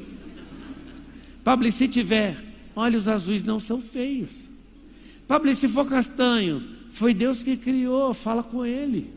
Pablo, 1.43 1.67
e 1.67 1.73
se 1.73 1.89
tiver 1.89 2.41
olhos 2.77 3.09
azuis 3.09 3.43
não 3.43 3.59
são 3.59 3.83
feios. 3.83 4.49
Pablo, 5.27 5.51
e 5.51 5.57
se 5.57 5.67
for 5.67 5.85
castanho, 5.85 6.63
foi 6.93 7.13
Deus 7.13 7.43
que 7.43 7.57
criou, 7.57 8.15
fala 8.15 8.41
com 8.41 8.65
ele. 8.65 9.11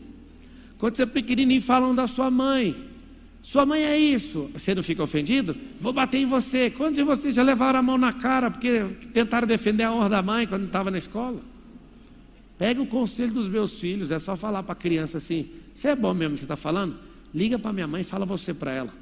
Quando 0.78 0.96
você 0.96 1.04
é 1.04 1.06
pequenininho, 1.06 1.62
falam 1.62 1.94
da 1.94 2.08
sua 2.08 2.28
mãe. 2.28 2.74
Sua 3.40 3.64
mãe 3.64 3.84
é 3.84 3.96
isso. 3.96 4.50
Você 4.52 4.74
não 4.74 4.82
fica 4.82 5.00
ofendido? 5.00 5.54
Vou 5.78 5.92
bater 5.92 6.18
em 6.18 6.26
você. 6.26 6.70
Quantos 6.70 6.96
de 6.96 7.04
vocês 7.04 7.36
já 7.36 7.44
levaram 7.44 7.78
a 7.78 7.82
mão 7.84 7.96
na 7.96 8.12
cara 8.12 8.50
porque 8.50 8.82
tentaram 9.12 9.46
defender 9.46 9.84
a 9.84 9.92
honra 9.92 10.08
da 10.08 10.22
mãe 10.22 10.44
quando 10.44 10.66
estava 10.66 10.90
na 10.90 10.98
escola? 10.98 11.40
Pega 12.58 12.82
o 12.82 12.86
conselho 12.86 13.32
dos 13.32 13.46
meus 13.46 13.78
filhos, 13.78 14.10
é 14.10 14.18
só 14.18 14.36
falar 14.36 14.64
para 14.64 14.72
a 14.72 14.76
criança 14.76 15.18
assim: 15.18 15.48
você 15.72 15.86
é 15.86 15.94
bom 15.94 16.12
mesmo 16.12 16.34
que 16.34 16.40
você 16.40 16.46
está 16.46 16.56
falando? 16.56 17.06
Liga 17.34 17.58
para 17.58 17.72
minha 17.72 17.86
mãe 17.86 18.00
e 18.00 18.04
fala 18.04 18.24
você 18.24 18.54
para 18.54 18.72
ela. 18.72 18.92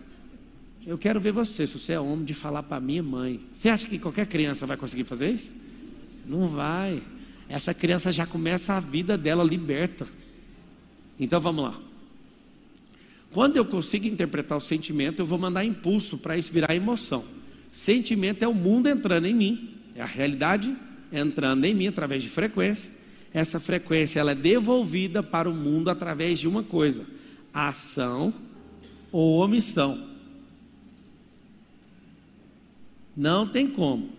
Eu 0.86 0.96
quero 0.96 1.20
ver 1.20 1.32
você, 1.32 1.66
se 1.66 1.78
você 1.78 1.94
é 1.94 2.00
homem, 2.00 2.24
de 2.24 2.34
falar 2.34 2.62
para 2.62 2.80
minha 2.80 3.02
mãe. 3.02 3.40
Você 3.52 3.68
acha 3.68 3.86
que 3.88 3.98
qualquer 3.98 4.26
criança 4.26 4.66
vai 4.66 4.76
conseguir 4.76 5.04
fazer 5.04 5.30
isso? 5.30 5.54
Não 6.24 6.46
vai. 6.46 7.02
Essa 7.48 7.74
criança 7.74 8.12
já 8.12 8.26
começa 8.26 8.74
a 8.74 8.80
vida 8.80 9.18
dela 9.18 9.42
liberta. 9.42 10.06
Então 11.18 11.40
vamos 11.40 11.64
lá. 11.64 11.80
Quando 13.32 13.56
eu 13.56 13.64
consigo 13.64 14.06
interpretar 14.06 14.56
o 14.56 14.60
sentimento, 14.60 15.20
eu 15.20 15.26
vou 15.26 15.38
mandar 15.38 15.64
impulso 15.64 16.16
para 16.18 16.38
isso 16.38 16.52
virar 16.52 16.74
emoção. 16.74 17.24
Sentimento 17.72 18.42
é 18.42 18.48
o 18.48 18.54
mundo 18.54 18.88
entrando 18.88 19.26
em 19.26 19.34
mim, 19.34 19.74
é 19.94 20.02
a 20.02 20.06
realidade 20.06 20.74
entrando 21.12 21.64
em 21.64 21.74
mim 21.74 21.88
através 21.88 22.22
de 22.22 22.28
frequência. 22.28 22.90
Essa 23.34 23.60
frequência 23.60 24.20
ela 24.20 24.32
é 24.32 24.34
devolvida 24.34 25.22
para 25.22 25.50
o 25.50 25.54
mundo 25.54 25.90
através 25.90 26.38
de 26.38 26.48
uma 26.48 26.62
coisa: 26.62 27.04
ação 27.56 28.34
ou 29.10 29.38
omissão. 29.38 30.06
Não 33.16 33.46
tem 33.46 33.66
como. 33.66 34.10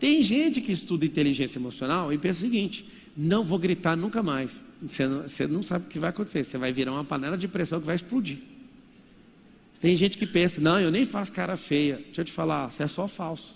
Tem 0.00 0.22
gente 0.22 0.60
que 0.60 0.72
estuda 0.72 1.04
inteligência 1.04 1.58
emocional 1.58 2.12
e 2.12 2.18
pensa 2.18 2.38
o 2.38 2.42
seguinte: 2.42 2.88
não 3.16 3.44
vou 3.44 3.58
gritar 3.58 3.94
nunca 3.96 4.22
mais. 4.22 4.64
Você 4.80 5.06
não, 5.06 5.22
você 5.22 5.46
não 5.46 5.62
sabe 5.62 5.84
o 5.84 5.88
que 5.88 5.98
vai 5.98 6.10
acontecer. 6.10 6.42
Você 6.42 6.56
vai 6.56 6.72
virar 6.72 6.92
uma 6.92 7.04
panela 7.04 7.36
de 7.36 7.46
pressão 7.46 7.78
que 7.78 7.86
vai 7.86 7.96
explodir. 7.96 8.38
Tem 9.78 9.94
gente 9.96 10.16
que 10.16 10.26
pensa, 10.26 10.60
não, 10.60 10.80
eu 10.80 10.90
nem 10.90 11.04
faço 11.04 11.32
cara 11.32 11.56
feia. 11.56 11.96
Deixa 11.96 12.22
eu 12.22 12.24
te 12.24 12.32
falar, 12.32 12.70
você 12.70 12.84
é 12.84 12.88
só 12.88 13.06
falso. 13.06 13.54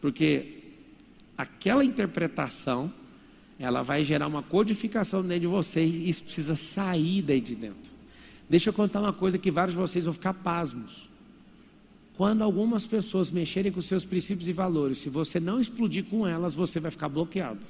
Porque 0.00 0.58
aquela 1.36 1.84
interpretação, 1.84 2.92
ela 3.60 3.82
vai 3.82 4.02
gerar 4.02 4.26
uma 4.26 4.42
codificação 4.42 5.20
dentro 5.20 5.40
de 5.40 5.46
você 5.46 5.84
e 5.84 6.08
isso 6.08 6.24
precisa 6.24 6.54
sair 6.54 7.20
daí 7.20 7.42
de 7.42 7.54
dentro. 7.54 7.92
Deixa 8.48 8.70
eu 8.70 8.72
contar 8.72 9.00
uma 9.00 9.12
coisa 9.12 9.36
que 9.36 9.50
vários 9.50 9.74
de 9.74 9.80
vocês 9.80 10.06
vão 10.06 10.14
ficar 10.14 10.32
pasmos. 10.32 11.10
Quando 12.16 12.42
algumas 12.42 12.86
pessoas 12.86 13.30
mexerem 13.30 13.70
com 13.70 13.80
seus 13.82 14.02
princípios 14.04 14.48
e 14.48 14.52
valores, 14.52 14.98
se 14.98 15.10
você 15.10 15.38
não 15.38 15.60
explodir 15.60 16.04
com 16.06 16.26
elas, 16.26 16.54
você 16.54 16.80
vai 16.80 16.90
ficar 16.90 17.10
bloqueado. 17.10 17.60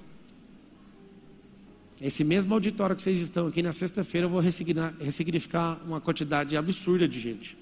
Esse 2.00 2.22
mesmo 2.22 2.54
auditório 2.54 2.94
que 2.94 3.02
vocês 3.02 3.20
estão 3.20 3.48
aqui 3.48 3.60
na 3.60 3.72
sexta-feira, 3.72 4.26
eu 4.26 4.30
vou 4.30 4.40
ressignificar 4.40 5.80
uma 5.84 6.00
quantidade 6.00 6.56
absurda 6.56 7.06
de 7.06 7.18
gente. 7.18 7.58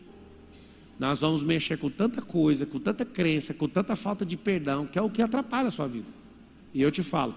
Nós 0.99 1.21
vamos 1.21 1.43
mexer 1.43 1.79
com 1.79 1.89
tanta 1.89 2.21
coisa, 2.21 2.67
com 2.67 2.79
tanta 2.79 3.05
crença, 3.05 3.55
com 3.55 3.69
tanta 3.69 3.97
falta 3.97 4.25
de 4.25 4.37
perdão, 4.37 4.87
que 4.87 4.99
é 4.99 5.03
o 5.03 5.09
que 5.09 5.23
atrapalha 5.23 5.69
a 5.69 5.71
sua 5.71 5.89
vida. 5.89 6.07
E 6.75 6.83
eu 6.83 6.91
te 6.91 7.03
falo, 7.03 7.35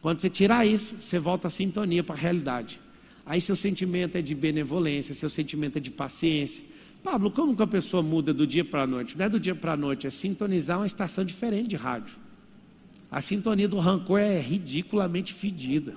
quando 0.00 0.20
você 0.20 0.30
tirar 0.30 0.66
isso, 0.66 0.96
você 1.00 1.18
volta 1.18 1.48
a 1.48 1.50
sintonia 1.50 2.02
para 2.02 2.14
a 2.14 2.18
realidade. 2.18 2.80
Aí 3.26 3.40
seu 3.40 3.54
sentimento 3.54 4.16
é 4.16 4.22
de 4.22 4.34
benevolência, 4.34 5.14
seu 5.14 5.28
sentimento 5.28 5.76
é 5.76 5.80
de 5.80 5.90
paciência. 5.90 6.64
Pablo, 7.02 7.30
como 7.30 7.54
que 7.54 7.62
a 7.62 7.66
pessoa 7.66 8.02
muda 8.02 8.32
do 8.32 8.46
dia 8.46 8.64
para 8.64 8.82
a 8.82 8.86
noite? 8.86 9.16
Não 9.16 9.24
é 9.24 9.28
do 9.28 9.38
dia 9.38 9.54
para 9.54 9.72
a 9.72 9.76
noite, 9.76 10.06
é 10.06 10.10
sintonizar 10.10 10.78
uma 10.78 10.86
estação 10.86 11.24
diferente 11.24 11.68
de 11.68 11.76
rádio. 11.76 12.14
A 13.10 13.20
sintonia 13.20 13.68
do 13.68 13.78
rancor 13.78 14.20
é 14.20 14.38
ridiculamente 14.40 15.34
fedida. 15.34 15.94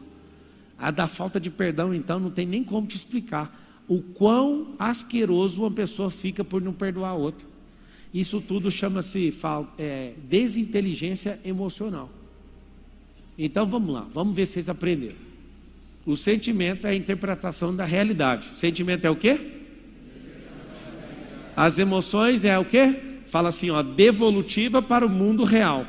A 0.77 0.91
da 0.91 1.07
falta 1.07 1.39
de 1.39 1.49
perdão, 1.49 1.93
então, 1.93 2.19
não 2.19 2.31
tem 2.31 2.45
nem 2.45 2.63
como 2.63 2.87
te 2.87 2.95
explicar 2.95 3.59
o 3.87 4.01
quão 4.01 4.73
asqueroso 4.79 5.61
uma 5.61 5.71
pessoa 5.71 6.09
fica 6.09 6.43
por 6.43 6.61
não 6.61 6.73
perdoar 6.73 7.09
a 7.09 7.15
outra. 7.15 7.47
Isso 8.13 8.39
tudo 8.41 8.69
chama-se 8.69 9.33
é, 9.77 10.13
desinteligência 10.29 11.39
emocional. 11.43 12.09
Então 13.37 13.65
vamos 13.65 13.93
lá, 13.93 14.07
vamos 14.13 14.35
ver 14.35 14.45
se 14.45 14.53
vocês 14.53 14.69
aprenderam. 14.69 15.15
O 16.05 16.15
sentimento 16.15 16.85
é 16.85 16.91
a 16.91 16.95
interpretação 16.95 17.75
da 17.75 17.85
realidade. 17.85 18.57
Sentimento 18.57 19.05
é 19.05 19.09
o 19.09 19.15
quê? 19.15 19.39
As 21.55 21.79
emoções 21.79 22.43
é 22.43 22.57
o 22.59 22.65
quê? 22.65 22.99
Fala 23.27 23.49
assim, 23.49 23.69
ó, 23.69 23.81
devolutiva 23.81 24.81
para 24.81 25.05
o 25.05 25.09
mundo 25.09 25.43
real. 25.43 25.85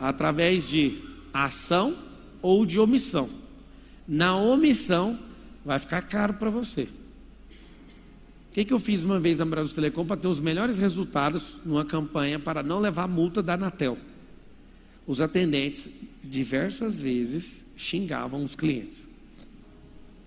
Através 0.00 0.68
de 0.68 1.02
ação 1.32 1.96
ou 2.40 2.64
de 2.64 2.78
omissão. 2.78 3.28
Na 4.06 4.36
omissão, 4.36 5.18
vai 5.64 5.78
ficar 5.78 6.02
caro 6.02 6.34
para 6.34 6.50
você. 6.50 6.82
O 8.50 8.54
que, 8.54 8.64
que 8.64 8.72
eu 8.72 8.78
fiz 8.78 9.02
uma 9.02 9.18
vez 9.18 9.38
na 9.38 9.44
Brasil 9.44 9.74
Telecom 9.74 10.06
para 10.06 10.16
ter 10.16 10.28
os 10.28 10.38
melhores 10.38 10.78
resultados 10.78 11.56
numa 11.64 11.84
campanha 11.84 12.38
para 12.38 12.62
não 12.62 12.78
levar 12.78 13.08
multa 13.08 13.42
da 13.42 13.54
Anatel? 13.54 13.98
Os 15.06 15.20
atendentes 15.20 15.88
diversas 16.22 17.00
vezes 17.00 17.66
xingavam 17.76 18.42
os 18.42 18.54
clientes. 18.54 19.06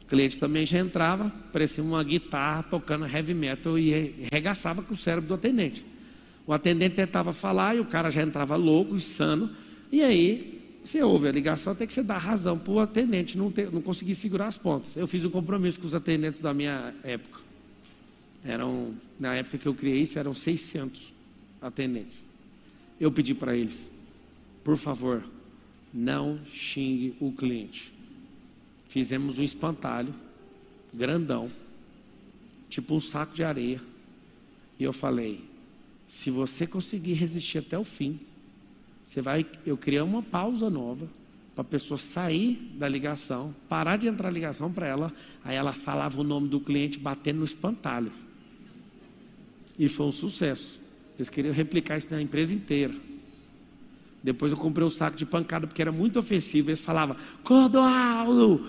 O 0.03 0.05
cliente 0.07 0.37
também 0.37 0.65
já 0.65 0.79
entrava, 0.79 1.29
parecia 1.51 1.83
uma 1.83 2.03
guitarra 2.03 2.63
tocando 2.63 3.05
heavy 3.05 3.33
metal 3.33 3.77
e 3.77 4.27
regaçava 4.31 4.81
com 4.81 4.93
o 4.93 4.97
cérebro 4.97 5.27
do 5.27 5.33
atendente. 5.33 5.83
O 6.45 6.53
atendente 6.53 6.95
tentava 6.95 7.33
falar 7.33 7.75
e 7.75 7.79
o 7.79 7.85
cara 7.85 8.09
já 8.09 8.21
entrava 8.21 8.55
louco, 8.55 8.95
insano, 8.95 9.49
e 9.91 10.01
aí 10.01 10.61
você 10.83 11.03
ouve 11.03 11.27
a 11.27 11.31
ligação, 11.31 11.75
tem 11.75 11.85
que 11.85 11.93
você 11.93 12.01
dar 12.01 12.17
razão 12.17 12.57
para 12.57 12.71
o 12.71 12.79
atendente 12.79 13.37
não, 13.37 13.51
ter, 13.51 13.69
não 13.69 13.81
conseguir 13.81 14.15
segurar 14.15 14.47
as 14.47 14.57
pontas. 14.57 14.95
Eu 14.95 15.05
fiz 15.05 15.25
um 15.25 15.29
compromisso 15.29 15.77
com 15.77 15.85
os 15.85 15.93
atendentes 15.93 16.39
da 16.39 16.53
minha 16.53 16.93
época. 17.03 17.41
Eram, 18.45 18.93
na 19.19 19.35
época 19.35 19.57
que 19.57 19.67
eu 19.67 19.73
criei 19.73 20.03
isso, 20.03 20.17
eram 20.17 20.33
600 20.33 21.11
atendentes. 21.61 22.23
Eu 22.97 23.11
pedi 23.11 23.33
para 23.33 23.53
eles, 23.57 23.91
por 24.67 24.75
favor, 24.75 25.23
não 25.93 26.41
xingue 26.43 27.15
o 27.21 27.31
cliente. 27.31 27.93
Fizemos 28.89 29.39
um 29.39 29.43
espantalho, 29.43 30.13
grandão, 30.93 31.49
tipo 32.67 32.93
um 32.93 32.99
saco 32.99 33.33
de 33.33 33.45
areia. 33.45 33.81
E 34.77 34.83
eu 34.83 34.91
falei: 34.91 35.41
se 36.05 36.29
você 36.29 36.67
conseguir 36.67 37.13
resistir 37.13 37.59
até 37.59 37.79
o 37.79 37.85
fim, 37.85 38.19
você 39.05 39.21
vai. 39.21 39.45
Eu 39.65 39.77
criei 39.77 40.01
uma 40.01 40.21
pausa 40.21 40.69
nova 40.69 41.07
para 41.55 41.61
a 41.61 41.63
pessoa 41.63 41.97
sair 41.97 42.55
da 42.75 42.89
ligação, 42.89 43.55
parar 43.69 43.95
de 43.95 44.07
entrar 44.07 44.27
a 44.27 44.31
ligação 44.31 44.69
para 44.69 44.85
ela. 44.85 45.13
Aí 45.45 45.55
ela 45.55 45.71
falava 45.71 46.19
o 46.19 46.25
nome 46.25 46.49
do 46.49 46.59
cliente 46.59 46.99
batendo 46.99 47.37
no 47.37 47.45
espantalho. 47.45 48.11
E 49.79 49.87
foi 49.87 50.07
um 50.07 50.11
sucesso. 50.11 50.81
Eles 51.17 51.29
queriam 51.29 51.53
replicar 51.53 51.97
isso 51.97 52.09
na 52.11 52.21
empresa 52.21 52.53
inteira. 52.53 52.93
Depois 54.23 54.51
eu 54.51 54.57
comprei 54.57 54.85
um 54.85 54.89
saco 54.89 55.15
de 55.17 55.25
pancada 55.25 55.67
porque 55.67 55.81
era 55.81 55.91
muito 55.91 56.19
ofensivo. 56.19 56.69
Eles 56.69 56.79
falavam, 56.79 57.15
Clodoaldo! 57.43 58.65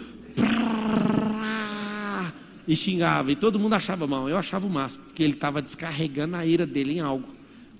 E 2.66 2.76
xingava. 2.76 3.32
E 3.32 3.36
todo 3.36 3.59
mundo 3.59 3.72
achava 3.72 4.07
mal. 4.07 4.28
Eu 4.28 4.36
achava 4.36 4.66
o 4.66 4.70
máximo, 4.70 5.05
porque 5.05 5.22
ele 5.22 5.32
estava 5.32 5.62
descarregando 5.62 6.36
a 6.36 6.44
ira 6.44 6.66
dele 6.66 6.99
em 6.99 7.01
algo. 7.01 7.26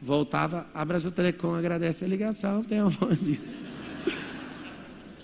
Voltava, 0.00 0.66
a 0.72 0.84
Brasil 0.84 1.10
Telecom 1.10 1.54
agradece 1.54 2.04
a 2.04 2.08
ligação, 2.08 2.62
tenha 2.62 2.86
um 2.86 2.90
bom. 2.90 3.08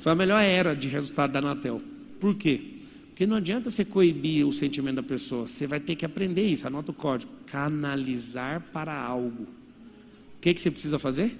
Foi 0.00 0.12
a 0.12 0.14
melhor 0.14 0.42
era 0.42 0.74
de 0.74 0.88
resultado 0.88 1.32
da 1.32 1.38
Anatel. 1.38 1.80
Por 2.20 2.34
quê? 2.34 2.74
Porque 3.08 3.26
não 3.26 3.36
adianta 3.36 3.70
você 3.70 3.84
coibir 3.84 4.46
o 4.46 4.52
sentimento 4.52 4.96
da 4.96 5.02
pessoa. 5.02 5.46
Você 5.46 5.66
vai 5.66 5.78
ter 5.78 5.94
que 5.94 6.04
aprender 6.04 6.42
isso. 6.42 6.66
Anota 6.66 6.90
o 6.90 6.94
código. 6.94 7.32
Canalizar 7.46 8.60
para 8.72 8.92
algo. 8.92 9.44
O 9.44 10.40
que, 10.40 10.52
que 10.52 10.60
você 10.60 10.70
precisa 10.70 10.98
fazer? 10.98 11.36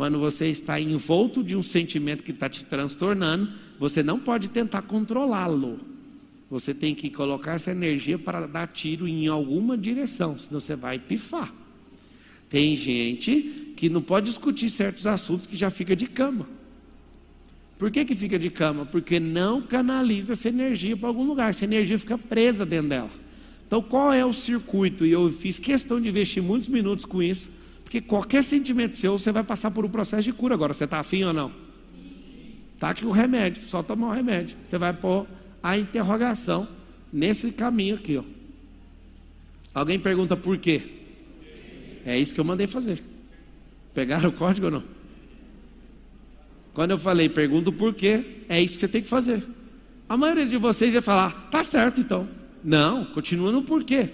Quando 0.00 0.18
você 0.18 0.46
está 0.46 0.80
envolto 0.80 1.44
de 1.44 1.54
um 1.54 1.60
sentimento 1.60 2.24
que 2.24 2.30
está 2.30 2.48
te 2.48 2.64
transtornando, 2.64 3.52
você 3.78 4.02
não 4.02 4.18
pode 4.18 4.48
tentar 4.48 4.80
controlá-lo. 4.80 5.78
Você 6.48 6.72
tem 6.72 6.94
que 6.94 7.10
colocar 7.10 7.52
essa 7.52 7.70
energia 7.70 8.18
para 8.18 8.46
dar 8.46 8.66
tiro 8.66 9.06
em 9.06 9.26
alguma 9.26 9.76
direção, 9.76 10.38
senão 10.38 10.58
você 10.58 10.74
vai 10.74 10.98
pifar. 10.98 11.52
Tem 12.48 12.74
gente 12.74 13.74
que 13.76 13.90
não 13.90 14.00
pode 14.00 14.30
discutir 14.30 14.70
certos 14.70 15.06
assuntos 15.06 15.46
que 15.46 15.54
já 15.54 15.68
fica 15.68 15.94
de 15.94 16.06
cama. 16.06 16.48
Por 17.78 17.90
que, 17.90 18.02
que 18.02 18.14
fica 18.14 18.38
de 18.38 18.48
cama? 18.48 18.86
Porque 18.86 19.20
não 19.20 19.60
canaliza 19.60 20.32
essa 20.32 20.48
energia 20.48 20.96
para 20.96 21.10
algum 21.10 21.26
lugar, 21.26 21.50
essa 21.50 21.64
energia 21.66 21.98
fica 21.98 22.16
presa 22.16 22.64
dentro 22.64 22.88
dela. 22.88 23.10
Então, 23.66 23.82
qual 23.82 24.14
é 24.14 24.24
o 24.24 24.32
circuito? 24.32 25.04
E 25.04 25.12
eu 25.12 25.28
fiz 25.28 25.58
questão 25.58 26.00
de 26.00 26.08
investir 26.08 26.42
muitos 26.42 26.70
minutos 26.70 27.04
com 27.04 27.22
isso 27.22 27.59
porque 27.90 28.00
qualquer 28.00 28.44
sentimento 28.44 28.96
seu, 28.96 29.18
você 29.18 29.32
vai 29.32 29.42
passar 29.42 29.68
por 29.72 29.84
um 29.84 29.88
processo 29.88 30.22
de 30.22 30.32
cura. 30.32 30.54
Agora, 30.54 30.72
você 30.72 30.84
está 30.84 31.00
afim 31.00 31.24
ou 31.24 31.32
não? 31.32 31.50
Está 32.72 32.90
aqui 32.90 33.04
o 33.04 33.10
remédio, 33.10 33.66
só 33.66 33.82
tomar 33.82 34.10
o 34.10 34.12
remédio. 34.12 34.56
Você 34.62 34.78
vai 34.78 34.92
pôr 34.92 35.26
a 35.60 35.76
interrogação 35.76 36.68
nesse 37.12 37.50
caminho 37.50 37.96
aqui. 37.96 38.16
Ó. 38.16 38.22
Alguém 39.74 39.98
pergunta 39.98 40.36
por 40.36 40.56
quê? 40.56 40.82
É 42.06 42.16
isso 42.16 42.32
que 42.32 42.38
eu 42.38 42.44
mandei 42.44 42.68
fazer. 42.68 43.02
Pegaram 43.92 44.30
o 44.30 44.34
código 44.34 44.66
ou 44.66 44.72
não? 44.72 44.84
Quando 46.72 46.92
eu 46.92 46.98
falei, 46.98 47.28
pergunto 47.28 47.72
por 47.72 47.92
quê, 47.92 48.44
é 48.48 48.62
isso 48.62 48.74
que 48.74 48.80
você 48.80 48.88
tem 48.88 49.02
que 49.02 49.08
fazer. 49.08 49.44
A 50.08 50.16
maioria 50.16 50.46
de 50.46 50.56
vocês 50.58 50.94
ia 50.94 51.02
falar, 51.02 51.48
tá 51.50 51.64
certo 51.64 52.00
então. 52.00 52.28
Não, 52.62 53.04
continua 53.06 53.50
no 53.50 53.64
porquê. 53.64 54.10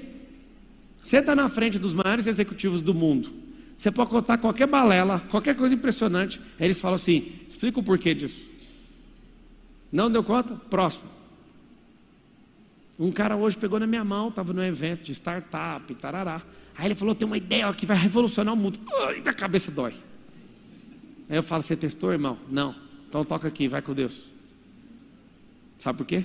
Você 1.02 1.18
está 1.18 1.36
na 1.36 1.50
frente 1.50 1.78
dos 1.78 1.92
maiores 1.92 2.26
executivos 2.26 2.82
do 2.82 2.94
mundo. 2.94 3.44
Você 3.76 3.90
pode 3.90 4.10
contar 4.10 4.38
qualquer 4.38 4.66
balela, 4.66 5.20
qualquer 5.30 5.54
coisa 5.54 5.74
impressionante. 5.74 6.40
Aí 6.58 6.66
eles 6.66 6.78
falam 6.78 6.94
assim: 6.94 7.32
explica 7.48 7.78
o 7.78 7.82
porquê 7.82 8.14
disso. 8.14 8.42
Não 9.92 10.10
deu 10.10 10.22
conta? 10.24 10.54
Próximo. 10.54 11.04
Um 12.98 13.12
cara 13.12 13.36
hoje 13.36 13.56
pegou 13.56 13.78
na 13.78 13.86
minha 13.86 14.04
mão, 14.04 14.28
estava 14.28 14.52
no 14.52 14.64
evento 14.64 15.02
de 15.02 15.12
startup, 15.12 15.94
tarará. 15.96 16.42
Aí 16.76 16.86
ele 16.86 16.94
falou: 16.94 17.14
tem 17.14 17.26
uma 17.26 17.36
ideia 17.36 17.72
que 17.74 17.84
vai 17.84 17.96
revolucionar 17.96 18.54
o 18.54 18.56
mundo. 18.56 18.80
Ai, 19.06 19.20
da 19.20 19.32
cabeça 19.32 19.70
dói. 19.70 19.94
Aí 21.28 21.36
eu 21.36 21.42
falo: 21.42 21.62
você 21.62 21.76
testou, 21.76 22.12
irmão? 22.12 22.38
Não. 22.50 22.74
Então 23.08 23.22
toca 23.24 23.46
aqui, 23.46 23.68
vai 23.68 23.82
com 23.82 23.92
Deus. 23.92 24.24
Sabe 25.78 25.98
por 25.98 26.06
quê? 26.06 26.24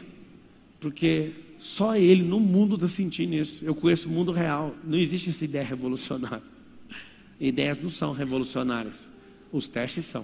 Porque 0.79 1.33
só 1.59 1.95
ele 1.95 2.23
no 2.23 2.39
mundo 2.39 2.75
está 2.75 2.87
sentindo 2.87 3.35
isso. 3.35 3.63
Eu 3.63 3.75
conheço 3.75 4.07
o 4.07 4.11
mundo 4.11 4.31
real. 4.31 4.73
Não 4.83 4.97
existe 4.97 5.29
essa 5.29 5.43
ideia 5.43 5.65
revolucionária. 5.65 6.41
Ideias 7.41 7.79
não 7.81 7.89
são 7.89 8.13
revolucionárias. 8.13 9.09
Os 9.51 9.67
testes 9.67 10.05
são. 10.05 10.23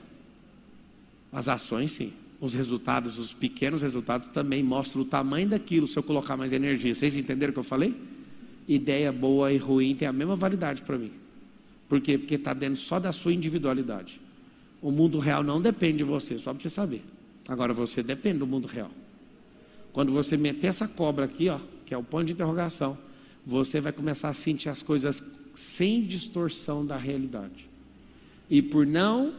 As 1.32 1.50
ações, 1.50 1.92
sim. 1.92 2.14
Os 2.40 2.54
resultados, 2.54 3.18
os 3.18 3.34
pequenos 3.34 3.82
resultados 3.82 4.30
também 4.30 4.62
mostram 4.62 5.02
o 5.02 5.06
tamanho 5.06 5.50
daquilo 5.50 5.88
se 5.88 5.98
eu 5.98 6.04
colocar 6.04 6.38
mais 6.38 6.54
energia. 6.54 6.94
Vocês 6.94 7.18
entenderam 7.18 7.50
o 7.50 7.54
que 7.54 7.60
eu 7.60 7.64
falei? 7.64 7.96
Ideia 8.68 9.12
boa 9.12 9.52
e 9.52 9.58
ruim 9.58 9.96
tem 9.96 10.08
a 10.08 10.14
mesma 10.14 10.36
validade 10.36 10.84
para 10.84 10.96
mim. 10.96 11.12
Por 11.90 12.00
quê? 12.00 12.20
Porque 12.20 12.36
está 12.36 12.54
dentro 12.54 12.76
só 12.76 13.00
da 13.00 13.12
sua 13.12 13.34
individualidade. 13.34 14.22
O 14.80 14.92
mundo 14.92 15.18
real 15.18 15.42
não 15.42 15.60
depende 15.60 15.98
de 15.98 16.04
você, 16.04 16.38
só 16.38 16.54
para 16.54 16.62
você 16.62 16.70
saber. 16.70 17.04
Agora 17.48 17.74
você 17.74 18.04
depende 18.04 18.38
do 18.38 18.46
mundo 18.46 18.68
real. 18.68 18.92
Quando 19.92 20.12
você 20.12 20.38
meter 20.38 20.68
essa 20.68 20.88
cobra 20.88 21.26
aqui, 21.26 21.50
ó, 21.50 21.60
que 21.84 21.96
é 21.96 21.98
o 21.98 22.04
ponto 22.04 22.26
de 22.26 22.34
interrogação, 22.34 22.96
você 23.44 23.82
vai 23.82 23.92
começar 23.92 24.30
a 24.30 24.34
sentir 24.34 24.70
as 24.70 24.84
coisas 24.84 25.24
sem 25.58 26.04
distorção 26.04 26.86
da 26.86 26.96
realidade. 26.96 27.68
E 28.48 28.62
por 28.62 28.86
não 28.86 29.34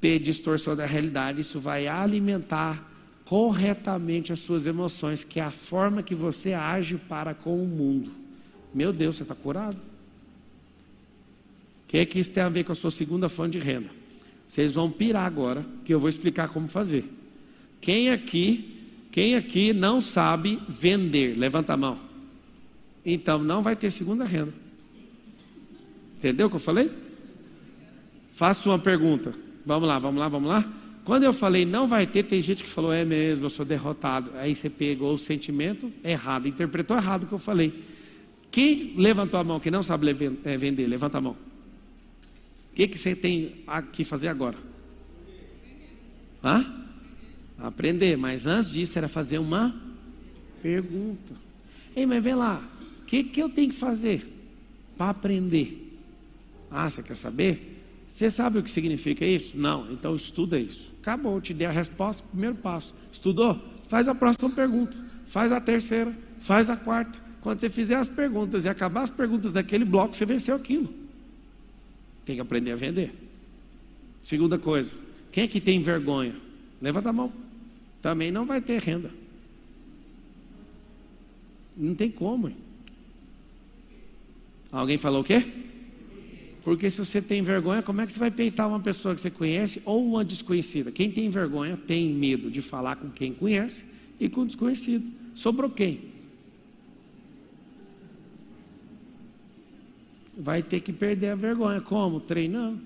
ter 0.00 0.20
distorção 0.20 0.76
da 0.76 0.86
realidade, 0.86 1.40
isso 1.40 1.58
vai 1.58 1.88
alimentar 1.88 2.88
corretamente 3.24 4.32
as 4.32 4.38
suas 4.38 4.68
emoções, 4.68 5.24
que 5.24 5.40
é 5.40 5.42
a 5.42 5.50
forma 5.50 6.00
que 6.00 6.14
você 6.14 6.52
age 6.52 6.96
para 6.96 7.34
com 7.34 7.60
o 7.60 7.66
mundo. 7.66 8.12
Meu 8.72 8.92
Deus, 8.92 9.16
você 9.16 9.24
está 9.24 9.34
curado? 9.34 9.76
O 9.76 11.88
que 11.88 11.98
é 11.98 12.06
que 12.06 12.20
isso 12.20 12.30
tem 12.30 12.44
a 12.44 12.48
ver 12.48 12.62
com 12.62 12.70
a 12.70 12.76
sua 12.76 12.92
segunda 12.92 13.28
fonte 13.28 13.58
de 13.58 13.60
renda? 13.64 13.90
Vocês 14.46 14.74
vão 14.74 14.92
pirar 14.92 15.26
agora, 15.26 15.66
que 15.84 15.92
eu 15.92 15.98
vou 15.98 16.08
explicar 16.08 16.50
como 16.50 16.68
fazer. 16.68 17.04
Quem 17.80 18.10
aqui, 18.10 18.80
quem 19.10 19.34
aqui 19.34 19.72
não 19.72 20.00
sabe 20.00 20.62
vender? 20.68 21.36
Levanta 21.36 21.72
a 21.72 21.76
mão. 21.76 21.98
Então 23.04 23.42
não 23.42 23.60
vai 23.60 23.74
ter 23.74 23.90
segunda 23.90 24.24
renda. 24.24 24.61
Entendeu 26.22 26.46
o 26.46 26.50
que 26.50 26.54
eu 26.54 26.60
falei? 26.60 26.88
Faço 28.30 28.68
uma 28.68 28.78
pergunta. 28.78 29.34
Vamos 29.66 29.88
lá, 29.88 29.98
vamos 29.98 30.20
lá, 30.20 30.28
vamos 30.28 30.48
lá. 30.48 30.72
Quando 31.04 31.24
eu 31.24 31.32
falei 31.32 31.64
não 31.64 31.88
vai 31.88 32.06
ter, 32.06 32.22
tem 32.22 32.40
gente 32.40 32.62
que 32.62 32.68
falou 32.68 32.92
é 32.92 33.04
mesmo, 33.04 33.46
eu 33.46 33.50
sou 33.50 33.64
derrotado. 33.64 34.30
Aí 34.36 34.54
você 34.54 34.70
pegou 34.70 35.12
o 35.12 35.18
sentimento 35.18 35.92
errado, 36.04 36.46
interpretou 36.46 36.96
errado 36.96 37.24
o 37.24 37.26
que 37.26 37.32
eu 37.32 37.40
falei. 37.40 37.74
Quem 38.52 38.94
levantou 38.96 39.40
a 39.40 39.42
mão 39.42 39.58
que 39.58 39.68
não 39.68 39.82
sabe 39.82 40.10
é, 40.44 40.56
vender, 40.56 40.86
levanta 40.86 41.18
a 41.18 41.20
mão. 41.20 41.32
O 41.32 42.74
que, 42.76 42.86
que 42.86 42.96
você 42.96 43.16
tem 43.16 43.56
que 43.90 44.04
fazer 44.04 44.28
agora? 44.28 44.58
Hã? 46.44 46.84
Aprender, 47.58 48.16
mas 48.16 48.46
antes 48.46 48.70
disso 48.70 48.96
era 48.96 49.08
fazer 49.08 49.38
uma 49.38 49.74
pergunta. 50.62 51.34
Ei, 51.96 52.06
mas 52.06 52.22
vem 52.22 52.36
lá, 52.36 52.62
o 53.00 53.06
que, 53.06 53.24
que 53.24 53.42
eu 53.42 53.48
tenho 53.48 53.70
que 53.70 53.76
fazer 53.76 54.24
para 54.96 55.10
aprender? 55.10 55.81
Ah, 56.72 56.88
você 56.88 57.02
quer 57.02 57.16
saber? 57.16 57.82
Você 58.08 58.30
sabe 58.30 58.58
o 58.58 58.62
que 58.62 58.70
significa 58.70 59.24
isso? 59.24 59.56
Não, 59.56 59.90
então 59.92 60.16
estuda 60.16 60.58
isso. 60.58 60.90
Acabou, 61.00 61.40
te 61.40 61.52
dei 61.52 61.66
a 61.66 61.70
resposta, 61.70 62.24
primeiro 62.30 62.56
passo. 62.56 62.94
Estudou? 63.12 63.60
Faz 63.88 64.08
a 64.08 64.14
próxima 64.14 64.48
pergunta. 64.50 64.96
Faz 65.26 65.52
a 65.52 65.60
terceira, 65.60 66.16
faz 66.40 66.70
a 66.70 66.76
quarta. 66.76 67.18
Quando 67.42 67.60
você 67.60 67.68
fizer 67.68 67.96
as 67.96 68.08
perguntas 68.08 68.64
e 68.64 68.68
acabar 68.68 69.02
as 69.02 69.10
perguntas 69.10 69.52
daquele 69.52 69.84
bloco, 69.84 70.16
você 70.16 70.24
venceu 70.24 70.54
aquilo. 70.54 70.92
Tem 72.24 72.36
que 72.36 72.42
aprender 72.42 72.72
a 72.72 72.76
vender. 72.76 73.12
Segunda 74.22 74.58
coisa, 74.58 74.94
quem 75.30 75.44
é 75.44 75.48
que 75.48 75.60
tem 75.60 75.82
vergonha? 75.82 76.36
Levanta 76.80 77.10
a 77.10 77.12
mão. 77.12 77.32
Também 78.00 78.30
não 78.30 78.46
vai 78.46 78.60
ter 78.60 78.80
renda. 78.80 79.10
Não 81.76 81.94
tem 81.94 82.10
como. 82.10 82.48
Hein? 82.48 82.56
Alguém 84.70 84.96
falou 84.96 85.22
o 85.22 85.24
quê? 85.24 85.50
Porque 86.62 86.88
se 86.88 87.04
você 87.04 87.20
tem 87.20 87.42
vergonha, 87.42 87.82
como 87.82 88.00
é 88.00 88.06
que 88.06 88.12
você 88.12 88.20
vai 88.20 88.30
peitar 88.30 88.68
uma 88.68 88.78
pessoa 88.78 89.14
que 89.14 89.20
você 89.20 89.30
conhece 89.30 89.82
ou 89.84 90.06
uma 90.06 90.24
desconhecida? 90.24 90.92
Quem 90.92 91.10
tem 91.10 91.28
vergonha 91.28 91.76
tem 91.76 92.08
medo 92.10 92.50
de 92.50 92.62
falar 92.62 92.96
com 92.96 93.10
quem 93.10 93.32
conhece 93.32 93.84
e 94.20 94.28
com 94.28 94.46
desconhecido. 94.46 95.04
Sobrou 95.34 95.68
quem? 95.68 96.12
Vai 100.38 100.62
ter 100.62 100.80
que 100.80 100.92
perder 100.92 101.30
a 101.30 101.34
vergonha. 101.34 101.80
Como? 101.80 102.20
Treinando. 102.20 102.80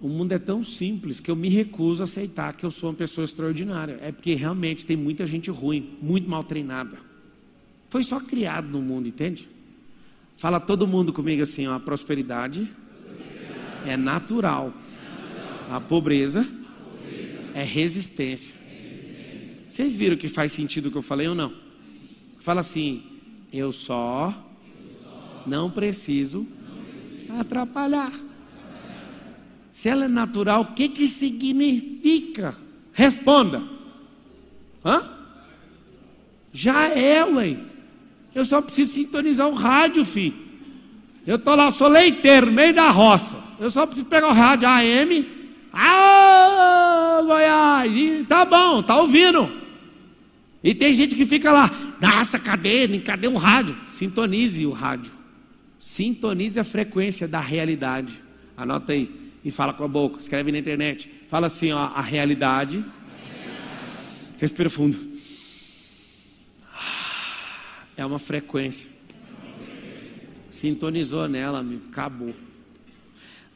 O 0.00 0.08
mundo 0.08 0.32
é 0.32 0.38
tão 0.38 0.62
simples 0.64 1.20
que 1.20 1.30
eu 1.30 1.36
me 1.36 1.48
recuso 1.48 2.02
a 2.02 2.04
aceitar 2.04 2.52
que 2.54 2.66
eu 2.66 2.70
sou 2.70 2.90
uma 2.90 2.96
pessoa 2.96 3.24
extraordinária. 3.24 3.96
É 4.02 4.10
porque 4.10 4.34
realmente 4.34 4.84
tem 4.84 4.96
muita 4.96 5.24
gente 5.24 5.50
ruim, 5.50 5.96
muito 6.02 6.28
mal 6.28 6.42
treinada. 6.42 6.98
foi 7.88 8.02
só 8.02 8.18
criado 8.18 8.68
no 8.68 8.82
mundo, 8.82 9.08
entende? 9.08 9.53
Fala 10.36 10.60
todo 10.60 10.86
mundo 10.86 11.12
comigo 11.12 11.42
assim, 11.42 11.66
ó, 11.66 11.74
a 11.74 11.80
prosperidade 11.80 12.70
é 13.86 13.96
natural. 13.96 14.72
A 15.70 15.80
pobreza 15.80 16.46
é 17.54 17.62
resistência. 17.62 18.58
Vocês 19.68 19.96
viram 19.96 20.16
que 20.16 20.28
faz 20.28 20.52
sentido 20.52 20.86
o 20.86 20.90
que 20.90 20.98
eu 20.98 21.02
falei 21.02 21.28
ou 21.28 21.34
não? 21.34 21.52
Fala 22.40 22.60
assim, 22.60 23.02
eu 23.52 23.72
só 23.72 24.34
não 25.46 25.70
preciso 25.70 26.46
atrapalhar. 27.38 28.12
Se 29.70 29.88
ela 29.88 30.04
é 30.04 30.08
natural, 30.08 30.62
o 30.62 30.74
que 30.74 30.88
que 30.88 31.08
significa? 31.08 32.56
Responda. 32.92 33.62
Hã? 34.84 35.10
Já 36.52 36.88
é, 36.88 37.24
ué. 37.24 37.58
Eu 38.34 38.44
só 38.44 38.60
preciso 38.60 38.92
sintonizar 38.92 39.48
o 39.48 39.54
rádio, 39.54 40.04
filho. 40.04 40.34
Eu 41.26 41.38
tô 41.38 41.54
lá, 41.54 41.70
sou 41.70 41.88
leiteiro, 41.88 42.50
meio 42.50 42.74
da 42.74 42.90
roça. 42.90 43.36
Eu 43.58 43.70
só 43.70 43.86
preciso 43.86 44.06
pegar 44.06 44.28
o 44.28 44.32
rádio 44.32 44.68
AM. 44.68 45.26
Ah, 45.72 47.20
Goiás! 47.24 47.92
E 47.92 48.24
tá 48.24 48.44
bom, 48.44 48.82
tá 48.82 49.00
ouvindo. 49.00 49.50
E 50.62 50.74
tem 50.74 50.94
gente 50.94 51.14
que 51.14 51.26
fica 51.26 51.52
lá, 51.52 51.70
nossa, 52.00 52.38
cadê? 52.38 52.86
Cadê 53.00 53.28
o 53.28 53.36
rádio? 53.36 53.76
Sintonize 53.86 54.66
o 54.66 54.72
rádio. 54.72 55.12
Sintonize 55.78 56.58
a 56.58 56.64
frequência 56.64 57.28
da 57.28 57.40
realidade. 57.40 58.22
Anota 58.56 58.92
aí 58.92 59.10
e 59.44 59.50
fala 59.50 59.74
com 59.74 59.84
a 59.84 59.88
boca, 59.88 60.18
escreve 60.18 60.50
na 60.50 60.58
internet. 60.58 61.10
Fala 61.28 61.48
assim, 61.48 61.72
ó, 61.72 61.90
a 61.94 62.00
realidade. 62.00 62.84
Respira 64.38 64.70
fundo. 64.70 65.13
É 67.96 68.04
uma 68.04 68.18
frequência. 68.18 68.88
Sintonizou 70.50 71.28
nela, 71.28 71.58
amigo. 71.58 71.82
Acabou. 71.90 72.34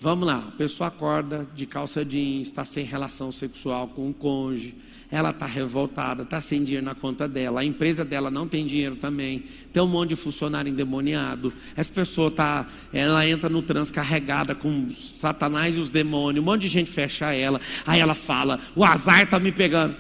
Vamos 0.01 0.26
lá. 0.26 0.45
A 0.49 0.53
pessoa 0.53 0.89
acorda 0.89 1.49
de 1.55 1.66
calça 1.66 2.05
jeans, 2.05 2.49
está 2.49 2.64
sem 2.64 2.84
relação 2.84 3.32
sexual 3.32 3.89
com 3.89 4.09
o 4.09 4.14
cônjuge. 4.14 4.76
Ela 5.11 5.30
está 5.30 5.47
revoltada, 5.47 6.22
está 6.22 6.41
sem 6.41 6.62
dinheiro 6.62 6.84
na 6.84 6.95
conta 6.95 7.26
dela. 7.26 7.61
A 7.61 7.64
empresa 7.64 8.05
dela 8.05 8.30
não 8.30 8.47
tem 8.47 8.66
dinheiro 8.66 8.95
também. 8.95 9.45
Tem 9.72 9.82
um 9.82 9.86
monte 9.86 10.11
de 10.11 10.16
funcionário 10.16 10.70
endemoniado. 10.70 11.53
Essa 11.74 11.91
pessoa 11.91 12.30
tá, 12.30 12.68
ela 12.93 13.26
entra 13.26 13.49
no 13.49 13.62
trans 13.62 13.91
carregada 13.91 14.55
com 14.55 14.91
Satanás 14.93 15.76
e 15.76 15.80
os 15.80 15.89
demônios. 15.89 16.43
Um 16.43 16.47
monte 16.47 16.62
de 16.62 16.68
gente 16.68 16.91
fecha 16.91 17.32
ela. 17.32 17.59
Aí 17.86 18.01
ela 18.01 18.14
fala: 18.14 18.61
O 18.76 18.84
azar 18.84 19.22
está 19.22 19.41
me 19.41 19.51
pegando. 19.51 19.97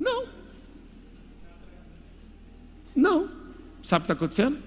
Não. 0.00 0.26
Não. 2.96 3.28
Sabe 3.86 4.02
o 4.02 4.04
que 4.04 4.12
está 4.12 4.14
acontecendo? 4.14 4.58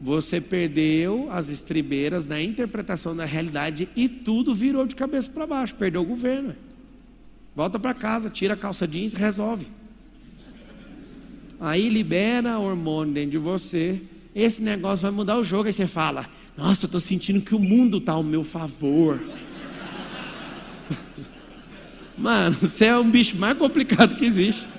Você 0.00 0.40
perdeu 0.40 1.28
as 1.32 1.48
estribeiras 1.48 2.26
na 2.26 2.40
interpretação 2.40 3.16
da 3.16 3.24
realidade 3.24 3.88
e 3.96 4.08
tudo 4.08 4.54
virou 4.54 4.86
de 4.86 4.94
cabeça 4.94 5.28
para 5.28 5.48
baixo. 5.48 5.74
Perdeu 5.74 6.02
o 6.02 6.04
governo. 6.04 6.54
Volta 7.56 7.76
para 7.76 7.92
casa, 7.92 8.30
tira 8.30 8.54
a 8.54 8.56
calça 8.56 8.86
jeans 8.86 9.14
e 9.14 9.16
resolve. 9.16 9.66
Aí 11.58 11.88
libera 11.88 12.56
hormônio 12.56 13.12
dentro 13.14 13.32
de 13.32 13.38
você. 13.38 14.00
Esse 14.32 14.62
negócio 14.62 15.02
vai 15.02 15.10
mudar 15.10 15.36
o 15.38 15.42
jogo. 15.42 15.66
Aí 15.66 15.72
você 15.72 15.88
fala: 15.88 16.30
Nossa, 16.56 16.84
eu 16.84 16.86
estou 16.86 17.00
sentindo 17.00 17.40
que 17.40 17.56
o 17.56 17.58
mundo 17.58 17.98
está 17.98 18.12
ao 18.12 18.22
meu 18.22 18.44
favor. 18.44 19.20
Mano, 22.16 22.54
você 22.54 22.84
é 22.84 22.96
um 22.96 23.10
bicho 23.10 23.36
mais 23.36 23.58
complicado 23.58 24.14
que 24.14 24.24
existe. 24.24 24.77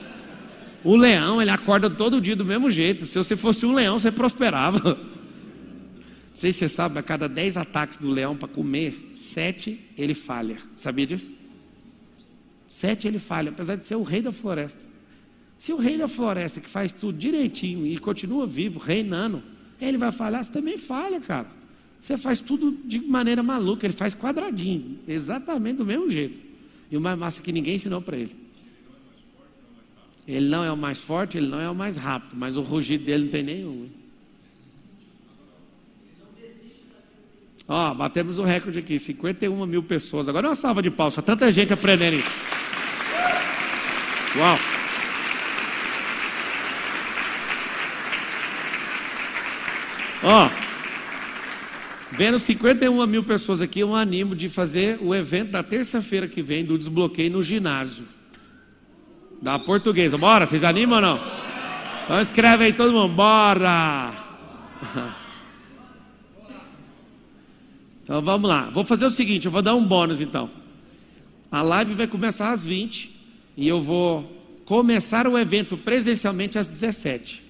O 0.84 0.95
leão, 0.95 1.41
ele 1.41 1.51
acorda 1.51 1.89
todo 1.89 2.21
dia 2.21 2.36
do 2.36 2.45
mesmo 2.45 2.71
jeito. 2.71 3.05
Se 3.05 3.17
você 3.17 3.36
fosse 3.36 3.65
um 3.65 3.73
leão, 3.73 3.99
você 3.99 4.11
prosperava. 4.11 4.95
Não 4.95 6.36
sei 6.36 6.51
se 6.51 6.59
você 6.59 6.69
sabe, 6.69 6.97
a 6.97 7.03
cada 7.03 7.27
10 7.27 7.57
ataques 7.57 7.97
do 7.97 8.09
leão 8.09 8.36
para 8.36 8.47
comer, 8.47 9.11
sete 9.13 9.80
ele 9.97 10.13
falha. 10.13 10.57
Sabia 10.77 11.05
disso? 11.05 11.36
Sete 12.67 13.07
ele 13.07 13.19
falha, 13.19 13.49
apesar 13.49 13.75
de 13.75 13.86
ser 13.86 13.95
o 13.95 14.03
rei 14.03 14.21
da 14.21 14.32
floresta. 14.32 14.82
Se 15.57 15.73
o 15.73 15.77
rei 15.77 15.97
da 15.97 16.07
floresta, 16.07 16.61
que 16.61 16.69
faz 16.69 16.93
tudo 16.93 17.17
direitinho 17.17 17.86
e 17.86 17.97
continua 17.97 18.47
vivo, 18.47 18.80
reinando, 18.80 19.43
ele 19.82 19.97
vai 19.97 20.11
falhar, 20.11 20.41
você 20.41 20.51
também 20.51 20.77
falha, 20.77 21.19
cara. 21.19 21.47
Você 21.99 22.17
faz 22.17 22.39
tudo 22.39 22.77
de 22.86 22.99
maneira 22.99 23.43
maluca, 23.43 23.86
ele 23.86 23.93
faz 23.93 24.15
quadradinho, 24.15 24.99
exatamente 25.05 25.77
do 25.77 25.86
mesmo 25.86 26.09
jeito. 26.09 26.39
E 26.89 26.95
o 26.95 27.01
mais 27.01 27.19
massa 27.19 27.41
é 27.41 27.43
que 27.43 27.51
ninguém 27.51 27.75
ensinou 27.75 28.01
para 28.01 28.15
ele. 28.15 28.34
Ele 30.30 30.47
não 30.47 30.63
é 30.63 30.71
o 30.71 30.77
mais 30.77 30.99
forte, 30.99 31.39
ele 31.39 31.47
não 31.47 31.59
é 31.59 31.67
o 31.67 31.73
mais 31.73 31.97
rápido, 31.97 32.36
mas 32.36 32.55
o 32.55 32.61
rugido 32.61 33.03
dele 33.03 33.23
não 33.23 33.32
tem 33.32 33.41
nenhum. 33.41 33.89
Ó, 37.67 37.95
batemos 37.95 38.38
o 38.38 38.43
recorde 38.43 38.77
aqui, 38.77 38.99
51 38.99 39.65
mil 39.65 39.82
pessoas. 39.82 40.30
Agora 40.30 40.45
é 40.45 40.49
uma 40.49 40.55
salva 40.55 40.84
de 40.84 40.91
palmas, 40.91 41.15
tanta 41.25 41.51
gente 41.51 41.73
aprendendo 41.73 42.17
isso. 42.17 42.32
Uau! 44.38 44.59
Ó, 50.21 50.49
vendo 52.11 52.38
51 52.38 53.07
mil 53.07 53.23
pessoas 53.23 53.61
aqui, 53.61 53.80
eu 53.80 53.95
animo 53.95 54.36
de 54.36 54.47
fazer 54.47 54.99
o 55.01 55.15
evento 55.15 55.49
da 55.49 55.63
terça-feira 55.63 56.27
que 56.27 56.43
vem 56.43 56.63
do 56.63 56.77
desbloqueio 56.77 57.32
no 57.32 57.41
ginásio 57.41 58.18
da 59.41 59.57
portuguesa. 59.57 60.17
Bora, 60.17 60.45
vocês 60.45 60.63
animam 60.63 60.97
ou 60.97 61.01
não? 61.01 61.19
Então 62.03 62.19
escreve 62.21 62.65
aí 62.65 62.73
todo 62.73 62.93
mundo, 62.93 63.13
bora! 63.13 64.13
Então 68.01 68.23
vamos 68.23 68.49
lá. 68.49 68.71
Vou 68.71 68.83
fazer 68.83 69.05
o 69.05 69.11
seguinte, 69.11 69.45
eu 69.45 69.51
vou 69.51 69.61
dar 69.61 69.75
um 69.75 69.85
bônus 69.85 70.19
então. 70.19 70.49
A 71.51 71.61
live 71.61 71.93
vai 71.93 72.07
começar 72.07 72.49
às 72.49 72.65
20 72.65 73.11
e 73.55 73.67
eu 73.67 73.79
vou 73.79 74.23
começar 74.65 75.27
o 75.27 75.37
evento 75.37 75.77
presencialmente 75.77 76.57
às 76.57 76.67
17. 76.67 77.43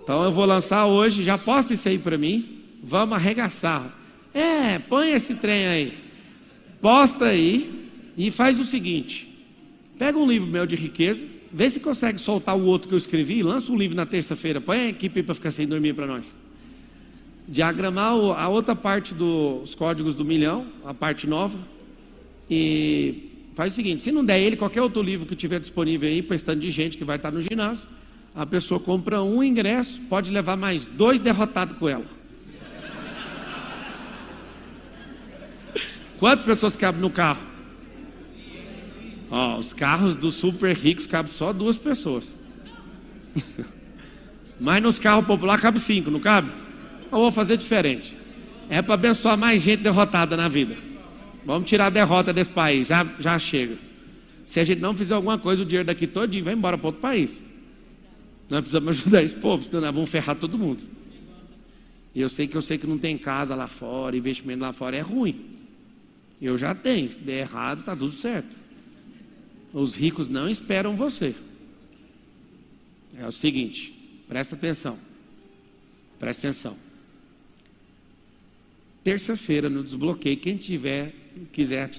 Então 0.00 0.22
eu 0.22 0.30
vou 0.30 0.44
lançar 0.44 0.86
hoje, 0.86 1.24
já 1.24 1.36
posta 1.36 1.74
isso 1.74 1.88
aí 1.88 1.98
para 1.98 2.16
mim. 2.16 2.60
Vamos 2.82 3.16
arregaçar. 3.16 3.92
É, 4.32 4.78
põe 4.78 5.10
esse 5.10 5.34
trem 5.34 5.66
aí. 5.66 5.98
Posta 6.80 7.26
aí 7.26 7.88
e 8.16 8.30
faz 8.30 8.58
o 8.58 8.64
seguinte: 8.64 9.29
Pega 10.00 10.18
um 10.18 10.26
livro 10.26 10.48
meu 10.48 10.64
de 10.64 10.76
riqueza, 10.76 11.22
vê 11.52 11.68
se 11.68 11.78
consegue 11.78 12.18
soltar 12.18 12.56
o 12.56 12.64
outro 12.64 12.88
que 12.88 12.94
eu 12.94 12.96
escrevi, 12.96 13.42
lança 13.42 13.70
um 13.70 13.76
livro 13.76 13.94
na 13.94 14.06
terça-feira, 14.06 14.58
põe 14.58 14.78
a 14.78 14.88
equipe 14.88 15.22
para 15.22 15.34
ficar 15.34 15.50
sem 15.50 15.66
dormir 15.66 15.92
para 15.92 16.06
nós. 16.06 16.34
Diagramar 17.46 18.14
a 18.14 18.48
outra 18.48 18.74
parte 18.74 19.12
dos 19.12 19.74
códigos 19.74 20.14
do 20.14 20.24
milhão, 20.24 20.68
a 20.86 20.94
parte 20.94 21.26
nova, 21.26 21.58
e 22.48 23.30
faz 23.54 23.74
o 23.74 23.76
seguinte: 23.76 24.00
se 24.00 24.10
não 24.10 24.24
der 24.24 24.40
ele, 24.40 24.56
qualquer 24.56 24.80
outro 24.80 25.02
livro 25.02 25.26
que 25.26 25.36
tiver 25.36 25.60
disponível 25.60 26.08
aí, 26.08 26.22
para 26.22 26.56
de 26.56 26.70
gente 26.70 26.96
que 26.96 27.04
vai 27.04 27.16
estar 27.16 27.30
no 27.30 27.42
ginásio, 27.42 27.86
a 28.34 28.46
pessoa 28.46 28.80
compra 28.80 29.22
um 29.22 29.44
ingresso, 29.44 30.00
pode 30.08 30.30
levar 30.30 30.56
mais 30.56 30.86
dois 30.86 31.20
derrotados 31.20 31.76
com 31.76 31.86
ela. 31.86 32.06
Quantas 36.18 36.46
pessoas 36.46 36.74
cabem 36.74 37.02
no 37.02 37.10
carro? 37.10 37.49
Ó, 39.30 39.58
os 39.58 39.72
carros 39.72 40.16
dos 40.16 40.34
super 40.34 40.76
ricos 40.76 41.06
cabem 41.06 41.30
só 41.32 41.52
duas 41.52 41.78
pessoas. 41.78 42.36
Mas 44.58 44.82
nos 44.82 44.98
carros 44.98 45.24
populares 45.24 45.62
cabe 45.62 45.78
cinco, 45.78 46.10
não 46.10 46.20
cabe? 46.20 46.50
Eu 47.10 47.18
vou 47.18 47.30
fazer 47.30 47.56
diferente. 47.56 48.16
É 48.68 48.82
para 48.82 48.94
abençoar 48.94 49.38
mais 49.38 49.62
gente 49.62 49.82
derrotada 49.82 50.36
na 50.36 50.48
vida. 50.48 50.76
Vamos 51.44 51.68
tirar 51.68 51.86
a 51.86 51.90
derrota 51.90 52.32
desse 52.32 52.50
país, 52.50 52.88
já, 52.88 53.06
já 53.18 53.38
chega. 53.38 53.78
Se 54.44 54.60
a 54.60 54.64
gente 54.64 54.80
não 54.80 54.96
fizer 54.96 55.14
alguma 55.14 55.38
coisa, 55.38 55.62
o 55.62 55.64
dinheiro 55.64 55.86
daqui 55.86 56.06
todinho 56.06 56.44
vai 56.44 56.54
embora 56.54 56.76
para 56.76 56.88
outro 56.88 57.00
país. 57.00 57.48
Nós 58.48 58.60
precisamos 58.60 58.98
ajudar 59.00 59.22
esse 59.22 59.36
povo, 59.36 59.64
senão 59.64 59.80
nós 59.80 59.94
vamos 59.94 60.10
ferrar 60.10 60.36
todo 60.36 60.58
mundo. 60.58 60.82
E 62.14 62.20
eu 62.20 62.28
sei 62.28 62.48
que 62.48 62.56
eu 62.56 62.62
sei 62.62 62.76
que 62.76 62.86
não 62.86 62.98
tem 62.98 63.16
casa 63.16 63.54
lá 63.54 63.68
fora, 63.68 64.16
investimento 64.16 64.60
lá 64.60 64.72
fora 64.72 64.96
é 64.96 65.00
ruim. 65.00 65.40
Eu 66.42 66.58
já 66.58 66.74
tenho, 66.74 67.10
se 67.10 67.20
der 67.20 67.40
errado, 67.40 67.80
está 67.80 67.94
tudo 67.94 68.12
certo. 68.12 68.56
Os 69.72 69.94
ricos 69.94 70.28
não 70.28 70.48
esperam 70.48 70.96
você. 70.96 71.34
É 73.16 73.26
o 73.26 73.32
seguinte, 73.32 73.94
presta 74.28 74.56
atenção. 74.56 74.98
Presta 76.18 76.48
atenção. 76.48 76.76
Terça-feira 79.02 79.70
no 79.70 79.82
desbloqueio, 79.82 80.36
quem 80.36 80.56
tiver 80.56 81.14
quiser 81.52 81.90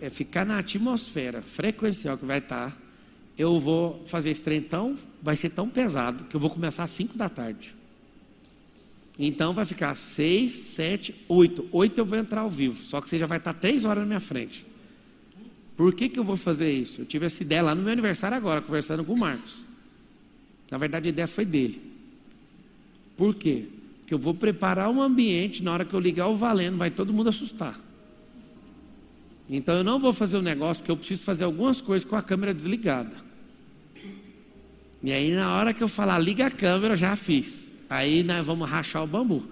é, 0.00 0.10
ficar 0.10 0.44
na 0.44 0.58
atmosfera 0.58 1.42
frequencial 1.42 2.18
que 2.18 2.24
vai 2.24 2.38
estar, 2.38 2.76
eu 3.36 3.60
vou 3.60 4.02
fazer 4.06 4.30
esse 4.30 4.42
trem 4.42 4.60
tão, 4.60 4.96
vai 5.22 5.36
ser 5.36 5.50
tão 5.50 5.68
pesado 5.68 6.24
que 6.24 6.34
eu 6.34 6.40
vou 6.40 6.50
começar 6.50 6.82
às 6.82 6.90
5 6.90 7.16
da 7.16 7.28
tarde. 7.28 7.74
Então 9.18 9.52
vai 9.52 9.64
ficar 9.64 9.94
6, 9.94 10.50
7, 10.50 11.14
8. 11.28 11.68
8 11.70 11.98
eu 11.98 12.04
vou 12.04 12.18
entrar 12.18 12.40
ao 12.42 12.50
vivo, 12.50 12.82
só 12.82 13.00
que 13.00 13.08
você 13.08 13.18
já 13.18 13.26
vai 13.26 13.38
estar 13.38 13.52
3 13.52 13.84
horas 13.84 14.02
na 14.02 14.06
minha 14.06 14.20
frente. 14.20 14.64
Por 15.78 15.94
que, 15.94 16.08
que 16.08 16.18
eu 16.18 16.24
vou 16.24 16.36
fazer 16.36 16.72
isso? 16.72 17.02
Eu 17.02 17.06
tive 17.06 17.26
essa 17.26 17.40
ideia 17.40 17.62
lá 17.62 17.72
no 17.72 17.82
meu 17.82 17.92
aniversário 17.92 18.36
agora, 18.36 18.60
conversando 18.60 19.04
com 19.04 19.12
o 19.12 19.16
Marcos. 19.18 19.58
Na 20.68 20.76
verdade, 20.76 21.08
a 21.08 21.10
ideia 21.10 21.28
foi 21.28 21.44
dele. 21.44 21.80
Por 23.16 23.32
quê? 23.36 23.66
Porque 24.00 24.12
eu 24.12 24.18
vou 24.18 24.34
preparar 24.34 24.90
um 24.90 25.00
ambiente, 25.00 25.62
na 25.62 25.72
hora 25.72 25.84
que 25.84 25.94
eu 25.94 26.00
ligar 26.00 26.26
o 26.26 26.34
valendo, 26.34 26.76
vai 26.76 26.90
todo 26.90 27.12
mundo 27.12 27.28
assustar. 27.28 27.78
Então 29.48 29.76
eu 29.76 29.84
não 29.84 30.00
vou 30.00 30.12
fazer 30.12 30.36
o 30.36 30.40
um 30.40 30.42
negócio, 30.42 30.82
porque 30.82 30.90
eu 30.90 30.96
preciso 30.96 31.22
fazer 31.22 31.44
algumas 31.44 31.80
coisas 31.80 32.04
com 32.04 32.16
a 32.16 32.22
câmera 32.22 32.52
desligada. 32.52 33.16
E 35.00 35.12
aí, 35.12 35.30
na 35.30 35.54
hora 35.54 35.72
que 35.72 35.80
eu 35.80 35.86
falar, 35.86 36.18
liga 36.18 36.46
a 36.46 36.50
câmera, 36.50 36.94
eu 36.94 36.98
já 36.98 37.14
fiz. 37.14 37.76
Aí 37.88 38.24
nós 38.24 38.44
vamos 38.44 38.68
rachar 38.68 39.04
o 39.04 39.06
bambu. 39.06 39.44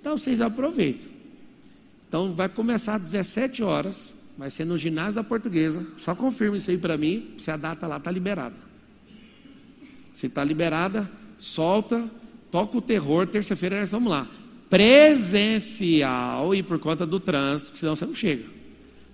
Então 0.00 0.16
vocês 0.16 0.40
aproveitem. 0.40 1.10
Então 2.08 2.32
vai 2.32 2.48
começar 2.48 2.94
às 2.94 3.02
17 3.02 3.62
horas, 3.62 4.15
vai 4.36 4.50
ser 4.50 4.64
no 4.64 4.76
ginásio 4.76 5.14
da 5.14 5.24
portuguesa. 5.24 5.86
Só 5.96 6.14
confirma 6.14 6.56
isso 6.56 6.70
aí 6.70 6.78
para 6.78 6.96
mim, 6.96 7.34
se 7.38 7.50
a 7.50 7.56
data 7.56 7.86
lá 7.86 7.96
está 7.96 8.10
liberada. 8.10 8.56
Se 10.12 10.26
está 10.26 10.44
liberada, 10.44 11.10
solta, 11.38 12.08
toca 12.50 12.76
o 12.78 12.80
terror, 12.80 13.26
terça-feira 13.26 13.80
nós 13.80 13.90
vamos 13.90 14.10
lá. 14.10 14.28
Presencial 14.68 16.54
e 16.54 16.62
por 16.62 16.78
conta 16.78 17.06
do 17.06 17.20
trânsito, 17.20 17.78
senão 17.78 17.94
você 17.94 18.06
não 18.06 18.14
chega. 18.14 18.44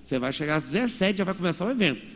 Você 0.02 0.18
vai 0.18 0.32
chegar 0.32 0.56
às 0.56 0.70
17, 0.70 1.18
já 1.18 1.24
vai 1.24 1.34
começar 1.34 1.66
o 1.66 1.70
evento. 1.70 2.10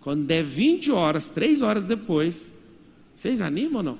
Quando 0.00 0.24
der 0.24 0.42
20 0.42 0.92
horas, 0.92 1.28
3 1.28 1.62
horas 1.62 1.84
depois, 1.84 2.52
vocês 3.14 3.40
animam 3.40 3.78
ou 3.78 3.82
não? 3.82 3.98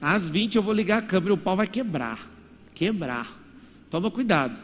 Às 0.00 0.28
20 0.28 0.56
eu 0.56 0.62
vou 0.62 0.74
ligar 0.74 0.98
a 0.98 1.02
câmera 1.02 1.32
o 1.32 1.38
pau 1.38 1.56
vai 1.56 1.66
quebrar. 1.66 2.30
Quebrar. 2.74 3.40
Toma 3.88 4.10
cuidado. 4.10 4.60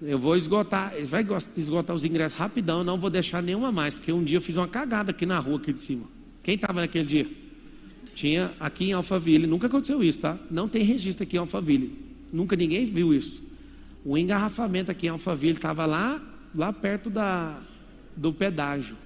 Eu 0.00 0.18
vou 0.18 0.36
esgotar, 0.36 0.92
vai 1.06 1.26
esgotar 1.56 1.96
os 1.96 2.04
ingressos 2.04 2.38
rapidão, 2.38 2.84
não 2.84 2.98
vou 2.98 3.08
deixar 3.08 3.42
nenhuma 3.42 3.72
mais, 3.72 3.94
porque 3.94 4.12
um 4.12 4.22
dia 4.22 4.36
eu 4.36 4.42
fiz 4.42 4.56
uma 4.56 4.68
cagada 4.68 5.10
aqui 5.10 5.24
na 5.24 5.38
rua 5.38 5.56
aqui 5.56 5.72
de 5.72 5.80
cima. 5.80 6.06
Quem 6.42 6.54
estava 6.54 6.80
naquele 6.80 7.06
dia? 7.06 7.26
Tinha 8.14 8.52
aqui 8.60 8.86
em 8.86 8.92
Alphaville, 8.92 9.46
nunca 9.46 9.66
aconteceu 9.66 10.02
isso, 10.02 10.18
tá? 10.18 10.38
Não 10.50 10.68
tem 10.68 10.82
registro 10.82 11.22
aqui 11.22 11.36
em 11.36 11.40
Alphaville. 11.40 11.98
Nunca 12.32 12.56
ninguém 12.56 12.86
viu 12.86 13.14
isso. 13.14 13.42
O 14.04 14.16
engarrafamento 14.16 14.90
aqui 14.90 15.06
em 15.06 15.10
Alphaville 15.10 15.54
estava 15.54 15.86
lá, 15.86 16.20
lá 16.54 16.72
perto 16.72 17.10
da, 17.10 17.58
do 18.16 18.32
pedágio. 18.32 18.96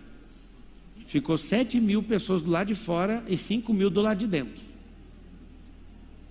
Ficou 1.07 1.39
7 1.39 1.81
mil 1.81 2.03
pessoas 2.03 2.43
do 2.43 2.51
lado 2.51 2.69
de 2.69 2.75
fora 2.75 3.25
e 3.27 3.37
5 3.37 3.73
mil 3.73 3.91
do 3.91 4.01
lado 4.01 4.19
de 4.19 4.27
dentro. 4.27 4.63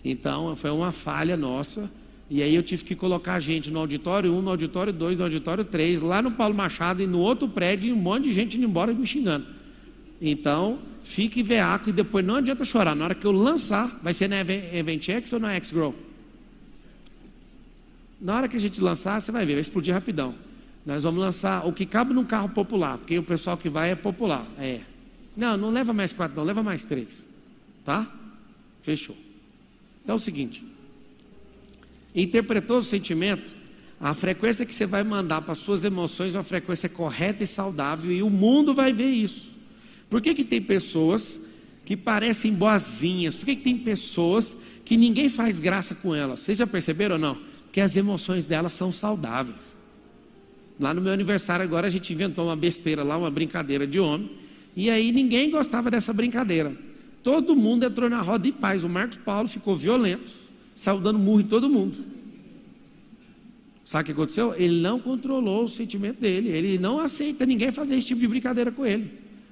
Então 0.04 0.56
foi 0.56 0.70
uma 0.70 0.92
falha 0.92 1.36
nossa. 1.36 1.92
E 2.30 2.44
aí 2.44 2.54
eu 2.54 2.62
tive 2.62 2.84
que 2.84 2.96
colocar 2.96 3.36
a 3.36 3.40
gente 3.40 3.72
no 3.72 3.80
auditório 3.80 4.32
1, 4.34 4.42
no 4.42 4.50
auditório 4.52 4.94
2, 4.94 5.18
no 5.18 5.24
auditório 5.24 5.66
3, 5.66 6.02
lá 6.02 6.22
no 6.22 6.32
Paulo 6.32 6.54
Machado 6.54 7.02
e 7.02 7.08
no 7.08 7.20
outro 7.20 7.50
prédio, 7.50 7.90
e 7.90 7.94
um 7.94 7.96
monte 7.96 8.26
de 8.26 8.34
gente 8.34 8.56
indo 8.56 8.66
embora 8.66 8.94
me 8.94 9.08
xingando. 9.08 9.48
Então, 10.22 10.80
fique 11.04 11.42
veaco 11.42 11.90
e 11.90 11.94
depois 11.94 12.24
não 12.24 12.36
adianta 12.36 12.64
chorar. 12.64 12.96
Na 12.96 13.06
hora 13.06 13.16
que 13.16 13.26
eu 13.26 13.32
lançar, 13.32 14.00
vai 14.04 14.14
ser 14.14 14.28
na 14.28 14.40
Event 14.40 15.10
X 15.10 15.34
ou 15.34 15.40
na 15.40 15.54
X-Grow? 15.54 15.96
Na 18.22 18.36
hora 18.36 18.48
que 18.48 18.58
a 18.58 18.60
gente 18.60 18.80
lançar, 18.80 19.20
você 19.20 19.32
vai 19.32 19.46
ver, 19.46 19.54
vai 19.54 19.62
explodir 19.62 19.94
rapidão. 19.94 20.36
Nós 20.86 21.04
vamos 21.04 21.20
lançar 21.20 21.66
o 21.66 21.74
que 21.74 21.86
cabe 21.86 22.14
num 22.14 22.26
carro 22.26 22.50
popular, 22.50 22.98
porque 22.98 23.18
o 23.18 23.24
pessoal 23.24 23.58
que 23.58 23.70
vai 23.70 23.92
é 23.92 23.96
popular. 23.96 24.46
É. 24.58 24.82
Não, 25.36 25.58
não 25.58 25.72
leva 25.72 25.94
mais 25.94 26.14
quatro, 26.14 26.36
não, 26.36 26.44
leva 26.44 26.62
mais 26.62 26.84
três. 26.84 27.28
Tá? 27.84 28.08
Fechou. 28.82 29.16
Então 30.04 30.14
é 30.14 30.16
o 30.16 30.20
seguinte: 30.20 30.64
interpretou 32.14 32.78
o 32.78 32.84
sentimento, 32.84 33.54
a 34.00 34.14
frequência 34.14 34.66
que 34.66 34.74
você 34.74 34.86
vai 34.86 35.04
mandar 35.04 35.42
para 35.42 35.54
suas 35.56 35.84
emoções 35.84 36.34
é 36.34 36.38
uma 36.38 36.44
frequência 36.44 36.88
correta 36.88 37.44
e 37.44 37.48
saudável, 37.48 38.12
e 38.12 38.24
o 38.24 38.30
mundo 38.30 38.74
vai 38.74 38.94
ver 38.94 39.10
isso. 39.10 39.50
Por 40.10 40.22
que, 40.22 40.34
que 40.34 40.44
tem 40.44 40.62
pessoas 40.62 41.40
que 41.86 41.98
parecem 41.98 42.54
boazinhas? 42.54 43.36
Por 43.36 43.46
que, 43.46 43.56
que 43.58 43.64
tem 43.64 43.78
pessoas 43.78 44.58
que 44.86 44.98
ninguém 44.98 45.30
faz 45.30 45.60
graça 45.60 45.94
com 45.94 46.16
elas? 46.16 46.40
Vocês 46.40 46.58
já 46.58 46.66
perceberam 46.66 47.16
ou 47.16 47.22
não? 47.22 47.38
Que 47.72 47.82
as 47.82 47.96
emoções 47.96 48.46
delas 48.46 48.74
são 48.74 48.92
saudáveis. 48.92 49.78
Lá 50.80 50.94
no 50.94 51.02
meu 51.02 51.12
aniversário 51.12 51.64
agora 51.64 51.88
a 51.88 51.90
gente 51.90 52.14
inventou 52.14 52.46
uma 52.46 52.56
besteira 52.56 53.04
lá, 53.04 53.18
uma 53.18 53.30
brincadeira 53.30 53.86
de 53.86 54.00
homem. 54.00 54.32
E 54.76 54.90
aí 54.90 55.12
ninguém 55.12 55.52
gostava 55.52 55.92
dessa 55.92 56.14
brincadeira. 56.14 56.74
Todo 57.22 57.56
mundo 57.56 57.86
entrou 57.86 58.10
na 58.10 58.22
roda 58.22 58.46
de 58.46 58.52
paz. 58.54 58.82
O 58.82 58.90
Marcos 58.90 59.18
Paulo 59.18 59.48
ficou 59.48 59.76
violento, 59.76 60.32
saiu 60.80 61.02
dando 61.02 61.20
murro 61.20 61.42
em 61.42 61.46
todo 61.46 61.70
mundo. 61.70 61.98
Sabe 63.84 64.04
o 64.04 64.06
que 64.06 64.12
aconteceu? 64.14 64.56
Ele 64.56 64.80
não 64.80 64.98
controlou 64.98 65.66
o 65.66 65.68
sentimento 65.68 66.22
dele. 66.22 66.48
Ele 66.48 66.78
não 66.78 67.02
aceita 67.02 67.46
ninguém 67.46 67.70
fazer 67.70 67.98
esse 67.98 68.08
tipo 68.08 68.22
de 68.22 68.28
brincadeira 68.30 68.72
com 68.72 68.86
ele. 68.86 69.12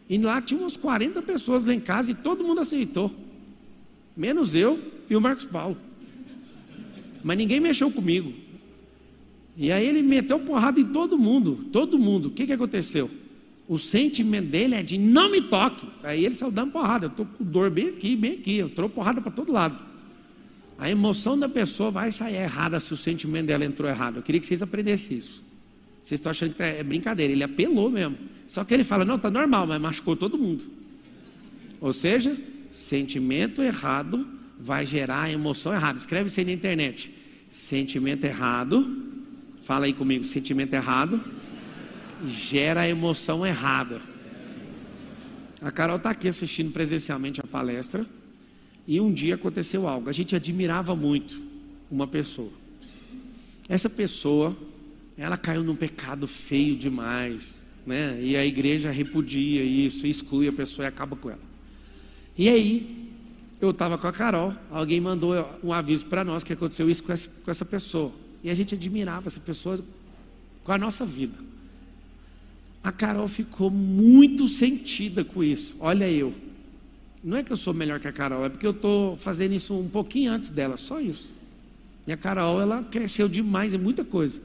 E 0.10 0.18
lá 0.18 0.42
tinha 0.42 0.58
umas 0.58 0.78
40 0.78 1.22
pessoas 1.24 1.66
lá 1.66 1.74
em 1.74 1.82
casa 1.82 2.12
e 2.12 2.16
todo 2.16 2.46
mundo 2.46 2.62
aceitou. 2.62 3.14
Menos 4.16 4.56
eu 4.56 4.80
e 5.10 5.18
o 5.18 5.20
Marcos 5.20 5.44
Paulo. 5.44 5.76
Mas 7.22 7.38
ninguém 7.38 7.60
mexeu 7.60 7.92
comigo. 7.92 8.32
E 9.58 9.70
aí 9.70 9.86
ele 9.86 10.02
meteu 10.02 10.40
porrada 10.40 10.80
em 10.80 10.86
todo 10.86 11.18
mundo, 11.18 11.66
todo 11.74 12.00
mundo. 12.00 12.30
O 12.30 12.32
que, 12.32 12.46
que 12.46 12.54
aconteceu? 12.54 13.12
O 13.68 13.78
sentimento 13.78 14.48
dele 14.48 14.76
é 14.76 14.82
de 14.82 14.98
não 14.98 15.30
me 15.30 15.42
toque. 15.42 15.86
Aí 16.04 16.24
ele 16.24 16.36
saiu 16.36 16.52
dando 16.52 16.72
porrada. 16.72 17.08
Eu 17.08 17.10
estou 17.10 17.26
com 17.26 17.44
dor 17.44 17.70
bem 17.70 17.90
aqui, 17.90 18.16
bem 18.16 18.36
aqui. 18.36 18.60
Entrou 18.60 18.88
porrada 18.88 19.20
para 19.20 19.32
todo 19.32 19.52
lado. 19.52 19.87
A 20.78 20.90
emoção 20.90 21.38
da 21.38 21.50
pessoa 21.50 21.90
vai 21.90 22.12
sair 22.12 22.36
errada 22.36 22.80
se 22.80 22.94
o 22.94 22.98
sentimento 22.98 23.48
dela 23.48 23.66
entrou 23.66 23.90
errado. 23.90 24.18
Eu 24.18 24.24
queria 24.24 24.40
que 24.40 24.46
vocês 24.46 24.62
aprendessem 24.62 25.18
isso. 25.18 25.44
Vocês 26.04 26.20
estão 26.20 26.30
achando 26.30 26.54
que 26.54 26.64
é 26.64 26.84
brincadeira. 26.84 27.34
Ele 27.34 27.44
apelou 27.44 27.90
mesmo. 27.90 28.18
Só 28.48 28.64
que 28.64 28.74
ele 28.74 28.84
fala: 28.84 29.04
não, 29.04 29.16
está 29.16 29.32
normal, 29.32 29.66
mas 29.68 29.82
machucou 29.82 30.16
todo 30.16 30.38
mundo. 30.38 30.66
Ou 31.82 31.92
seja, 31.92 32.38
sentimento 32.72 33.62
errado 33.62 34.28
vai 34.60 34.86
gerar 34.86 35.32
emoção 35.32 35.74
errada. 35.74 35.98
Escreve 35.98 36.28
isso 36.28 36.40
aí 36.40 36.46
na 36.46 36.54
internet. 36.54 37.12
Sentimento 37.50 38.24
errado 38.24 39.08
Fala 39.68 39.86
aí 39.86 39.92
comigo, 39.92 40.24
sentimento 40.24 40.74
errado 40.74 41.22
gera 42.26 42.88
emoção 42.88 43.46
errada. 43.46 44.02
A 45.62 45.70
Carol 45.70 45.98
está 45.98 46.12
aqui 46.12 46.30
assistindo 46.30 46.72
presencialmente 46.72 47.42
a 47.42 47.44
palestra 47.44 48.06
e 48.88 49.02
um 49.02 49.12
dia 49.12 49.36
aconteceu 49.36 49.88
algo. 49.88 50.10
A 50.10 50.14
gente 50.14 50.36
admirava 50.36 50.96
muito 50.96 51.40
uma 51.92 52.08
pessoa. 52.08 52.52
Essa 53.68 53.90
pessoa, 53.90 54.56
ela 55.18 55.36
caiu 55.36 55.64
num 55.64 55.76
pecado 55.76 56.26
feio 56.26 56.78
demais, 56.78 57.74
né? 57.86 58.18
E 58.22 58.38
a 58.38 58.46
igreja 58.46 58.90
repudia 58.90 59.62
isso, 59.62 60.08
exclui 60.08 60.48
a 60.48 60.54
pessoa 60.54 60.86
e 60.86 60.88
acaba 60.88 61.16
com 61.18 61.30
ela. 61.30 61.48
E 62.38 62.48
aí, 62.48 63.10
eu 63.60 63.72
estava 63.72 63.98
com 63.98 64.08
a 64.08 64.14
Carol, 64.14 64.54
alguém 64.72 65.02
mandou 65.02 65.34
um 65.64 65.74
aviso 65.74 66.06
para 66.06 66.24
nós 66.24 66.44
que 66.44 66.54
aconteceu 66.54 66.90
isso 66.90 67.04
com 67.04 67.12
essa, 67.12 67.28
com 67.28 67.52
essa 67.52 67.66
pessoa. 67.66 68.14
E 68.44 68.50
a 68.50 68.54
gente 68.54 68.76
admirava 68.76 69.28
essa 69.28 69.40
pessoa 69.40 69.80
com 70.64 70.72
a 70.72 70.78
nossa 70.78 71.06
vida. 71.06 71.36
A 72.84 72.92
Carol 72.92 73.28
ficou 73.28 73.70
muito 73.70 74.48
sentida 74.48 75.26
com 75.26 75.44
isso. 75.44 75.76
Olha 75.80 76.10
eu. 76.10 76.34
Não 77.24 77.38
é 77.38 77.44
que 77.44 77.52
eu 77.52 77.58
sou 77.58 77.74
melhor 77.74 78.00
que 78.00 78.08
a 78.08 78.12
Carol, 78.12 78.46
é 78.46 78.50
porque 78.50 78.66
eu 78.66 78.72
estou 78.72 79.18
fazendo 79.18 79.54
isso 79.54 79.74
um 79.74 79.90
pouquinho 79.90 80.32
antes 80.32 80.50
dela, 80.50 80.78
só 80.78 81.00
isso. 81.00 81.28
E 82.06 82.12
a 82.12 82.18
Carol, 82.18 82.62
ela 82.62 82.84
cresceu 82.84 83.28
demais 83.28 83.74
em 83.74 83.78
muita 83.78 84.04
coisa. 84.04 84.42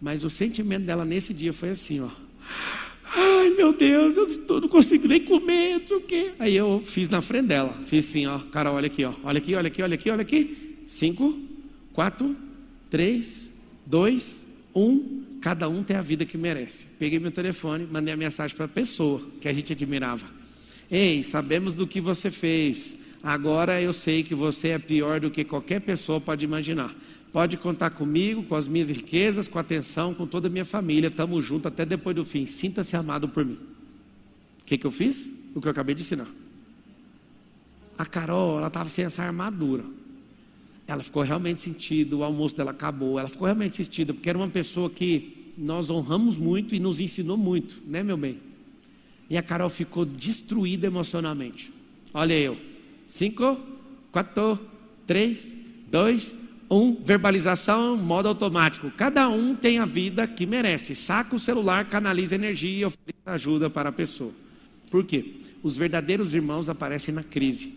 Mas 0.00 0.24
o 0.24 0.30
sentimento 0.30 0.84
dela 0.84 1.04
nesse 1.04 1.34
dia 1.34 1.52
foi 1.52 1.70
assim, 1.70 2.00
ó. 2.00 2.08
Ai 3.16 3.50
meu 3.50 3.72
Deus, 3.72 4.16
eu 4.16 4.60
não 4.60 4.68
consigo 4.68 5.06
nem 5.06 5.24
comer, 5.24 5.78
não 5.80 5.86
sei 5.86 5.96
o 5.96 6.00
quê. 6.00 6.32
Aí 6.38 6.56
eu 6.56 6.82
fiz 6.84 7.08
na 7.08 7.20
frente 7.20 7.46
dela. 7.46 7.74
Fiz 7.84 8.08
assim, 8.08 8.26
ó. 8.26 8.38
Carol, 8.38 8.74
olha 8.74 8.86
aqui, 8.86 9.04
ó. 9.04 9.12
Olha 9.22 9.38
aqui, 9.38 9.54
olha 9.54 9.68
aqui, 9.68 9.82
olha 9.82 9.94
aqui, 9.94 10.10
olha 10.10 10.22
aqui. 10.22 10.76
Cinco, 10.86 11.38
quatro, 11.92 12.36
3, 12.90 13.50
2, 13.86 14.46
1, 14.74 15.24
cada 15.40 15.68
um 15.68 15.82
tem 15.82 15.96
a 15.96 16.00
vida 16.00 16.24
que 16.24 16.36
merece. 16.36 16.86
Peguei 16.98 17.18
meu 17.18 17.30
telefone, 17.30 17.86
mandei 17.90 18.14
a 18.14 18.16
mensagem 18.16 18.56
para 18.56 18.66
a 18.66 18.68
pessoa 18.68 19.20
que 19.40 19.48
a 19.48 19.52
gente 19.52 19.72
admirava. 19.72 20.26
Ei, 20.90 21.22
sabemos 21.24 21.74
do 21.74 21.86
que 21.86 22.00
você 22.00 22.30
fez. 22.30 22.96
Agora 23.22 23.80
eu 23.80 23.92
sei 23.92 24.22
que 24.22 24.34
você 24.34 24.68
é 24.68 24.78
pior 24.78 25.18
do 25.18 25.30
que 25.30 25.44
qualquer 25.44 25.80
pessoa 25.80 26.20
pode 26.20 26.44
imaginar. 26.44 26.94
Pode 27.32 27.56
contar 27.56 27.90
comigo, 27.90 28.44
com 28.44 28.54
as 28.54 28.68
minhas 28.68 28.90
riquezas, 28.90 29.48
com 29.48 29.58
atenção, 29.58 30.14
com 30.14 30.26
toda 30.26 30.46
a 30.46 30.50
minha 30.50 30.64
família. 30.64 31.08
Estamos 31.08 31.44
juntos 31.44 31.66
até 31.66 31.84
depois 31.84 32.14
do 32.14 32.24
fim. 32.24 32.46
Sinta-se 32.46 32.96
amado 32.96 33.28
por 33.28 33.44
mim. 33.44 33.58
O 34.60 34.64
que, 34.64 34.78
que 34.78 34.86
eu 34.86 34.90
fiz? 34.90 35.34
O 35.54 35.60
que 35.60 35.66
eu 35.66 35.72
acabei 35.72 35.94
de 35.94 36.02
ensinar. 36.02 36.28
A 37.96 38.04
Carol, 38.04 38.58
ela 38.58 38.68
estava 38.68 38.88
sem 38.88 39.04
essa 39.04 39.22
armadura. 39.22 39.84
Ela 40.86 41.02
ficou 41.02 41.22
realmente 41.22 41.60
sentida, 41.60 42.14
o 42.14 42.22
almoço 42.22 42.56
dela 42.56 42.72
acabou, 42.72 43.18
ela 43.18 43.28
ficou 43.28 43.46
realmente 43.46 43.76
sentida, 43.76 44.12
porque 44.12 44.28
era 44.28 44.36
uma 44.36 44.48
pessoa 44.48 44.90
que 44.90 45.52
nós 45.56 45.88
honramos 45.88 46.36
muito 46.36 46.74
e 46.74 46.80
nos 46.80 47.00
ensinou 47.00 47.36
muito, 47.36 47.80
né, 47.86 48.02
meu 48.02 48.16
bem? 48.16 48.38
E 49.28 49.36
a 49.38 49.42
Carol 49.42 49.68
ficou 49.68 50.04
destruída 50.04 50.86
emocionalmente. 50.86 51.72
Olha 52.12 52.34
eu. 52.34 52.56
Cinco, 53.06 53.58
quatro, 54.12 54.58
três, 55.06 55.58
dois, 55.90 56.36
um. 56.70 56.94
Verbalização, 56.94 57.96
modo 57.96 58.28
automático. 58.28 58.90
Cada 58.90 59.28
um 59.28 59.54
tem 59.54 59.78
a 59.78 59.86
vida 59.86 60.26
que 60.26 60.46
merece. 60.46 60.94
Saca 60.94 61.34
o 61.34 61.38
celular, 61.38 61.88
canaliza 61.88 62.34
energia 62.34 62.80
e 62.80 62.84
oferece 62.84 63.14
ajuda 63.26 63.70
para 63.70 63.88
a 63.88 63.92
pessoa. 63.92 64.32
Por 64.90 65.04
quê? 65.04 65.34
Os 65.62 65.76
verdadeiros 65.76 66.34
irmãos 66.34 66.68
aparecem 66.68 67.14
na 67.14 67.22
crise. 67.22 67.72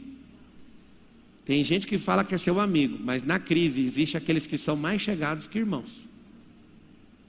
Tem 1.45 1.64
gente 1.64 1.88
que 1.88 1.98
fala 1.98 2.26
que 2.26 2.36
é 2.36 2.38
seu 2.38 2.60
amigo, 2.60 3.00
mas 3.02 3.24
na 3.24 3.39
crise 3.39 3.82
existe 3.82 4.18
aqueles 4.18 4.45
que 4.45 4.58
são 4.58 4.76
mais 4.76 5.02
chegados 5.02 5.48
que 5.48 5.58
irmãos. 5.58 6.06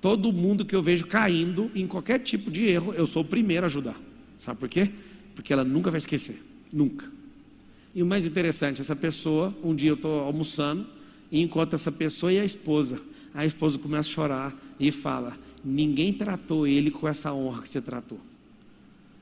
Todo 0.00 0.32
mundo 0.32 0.64
que 0.64 0.74
eu 0.74 0.82
vejo 0.82 1.06
caindo 1.06 1.70
em 1.74 1.86
qualquer 1.86 2.18
tipo 2.18 2.50
de 2.50 2.64
erro, 2.64 2.92
eu 2.94 3.06
sou 3.06 3.22
o 3.22 3.24
primeiro 3.24 3.64
a 3.64 3.68
ajudar. 3.68 4.07
Sabe 4.38 4.58
por 4.58 4.68
quê? 4.68 4.90
Porque 5.34 5.52
ela 5.52 5.64
nunca 5.64 5.90
vai 5.90 5.98
esquecer. 5.98 6.42
Nunca. 6.72 7.10
E 7.94 8.02
o 8.02 8.06
mais 8.06 8.24
interessante, 8.24 8.80
essa 8.80 8.94
pessoa, 8.94 9.54
um 9.62 9.74
dia 9.74 9.90
eu 9.90 9.94
estou 9.94 10.20
almoçando 10.20 10.86
e 11.30 11.42
encontro 11.42 11.74
essa 11.74 11.90
pessoa 11.90 12.32
e 12.32 12.38
a 12.38 12.44
esposa. 12.44 13.00
A 13.34 13.44
esposa 13.44 13.78
começa 13.78 14.08
a 14.08 14.12
chorar 14.12 14.56
e 14.78 14.90
fala: 14.90 15.36
Ninguém 15.64 16.12
tratou 16.12 16.66
ele 16.66 16.90
com 16.90 17.08
essa 17.08 17.32
honra 17.32 17.62
que 17.62 17.68
você 17.68 17.80
tratou. 17.80 18.20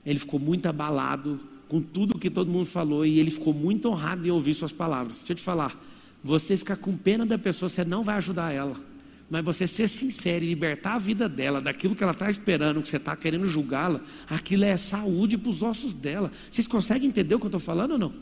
Ele 0.04 0.18
ficou 0.18 0.38
muito 0.38 0.66
abalado 0.66 1.40
com 1.68 1.80
tudo 1.80 2.18
que 2.18 2.30
todo 2.30 2.50
mundo 2.50 2.66
falou 2.66 3.04
e 3.04 3.18
ele 3.18 3.30
ficou 3.30 3.52
muito 3.52 3.88
honrado 3.88 4.26
em 4.26 4.30
ouvir 4.30 4.54
suas 4.54 4.72
palavras. 4.72 5.18
Deixa 5.18 5.32
eu 5.32 5.36
te 5.36 5.42
falar, 5.42 5.76
você 6.22 6.56
ficar 6.56 6.76
com 6.76 6.96
pena 6.96 7.26
da 7.26 7.38
pessoa, 7.38 7.68
você 7.68 7.84
não 7.84 8.04
vai 8.04 8.16
ajudar 8.16 8.52
ela. 8.52 8.76
Mas 9.28 9.44
você 9.44 9.66
ser 9.66 9.88
sincero 9.88 10.44
e 10.44 10.48
libertar 10.48 10.94
a 10.94 10.98
vida 10.98 11.28
dela 11.28 11.60
daquilo 11.60 11.96
que 11.96 12.02
ela 12.02 12.12
está 12.12 12.30
esperando, 12.30 12.80
que 12.80 12.88
você 12.88 12.96
está 12.96 13.16
querendo 13.16 13.46
julgá-la, 13.46 14.00
aquilo 14.28 14.64
é 14.64 14.76
saúde 14.76 15.36
para 15.36 15.50
os 15.50 15.62
ossos 15.62 15.94
dela. 15.94 16.30
Vocês 16.48 16.66
conseguem 16.66 17.08
entender 17.08 17.34
o 17.34 17.38
que 17.38 17.46
eu 17.46 17.48
estou 17.48 17.60
falando 17.60 17.92
ou 17.92 17.98
não? 17.98 18.12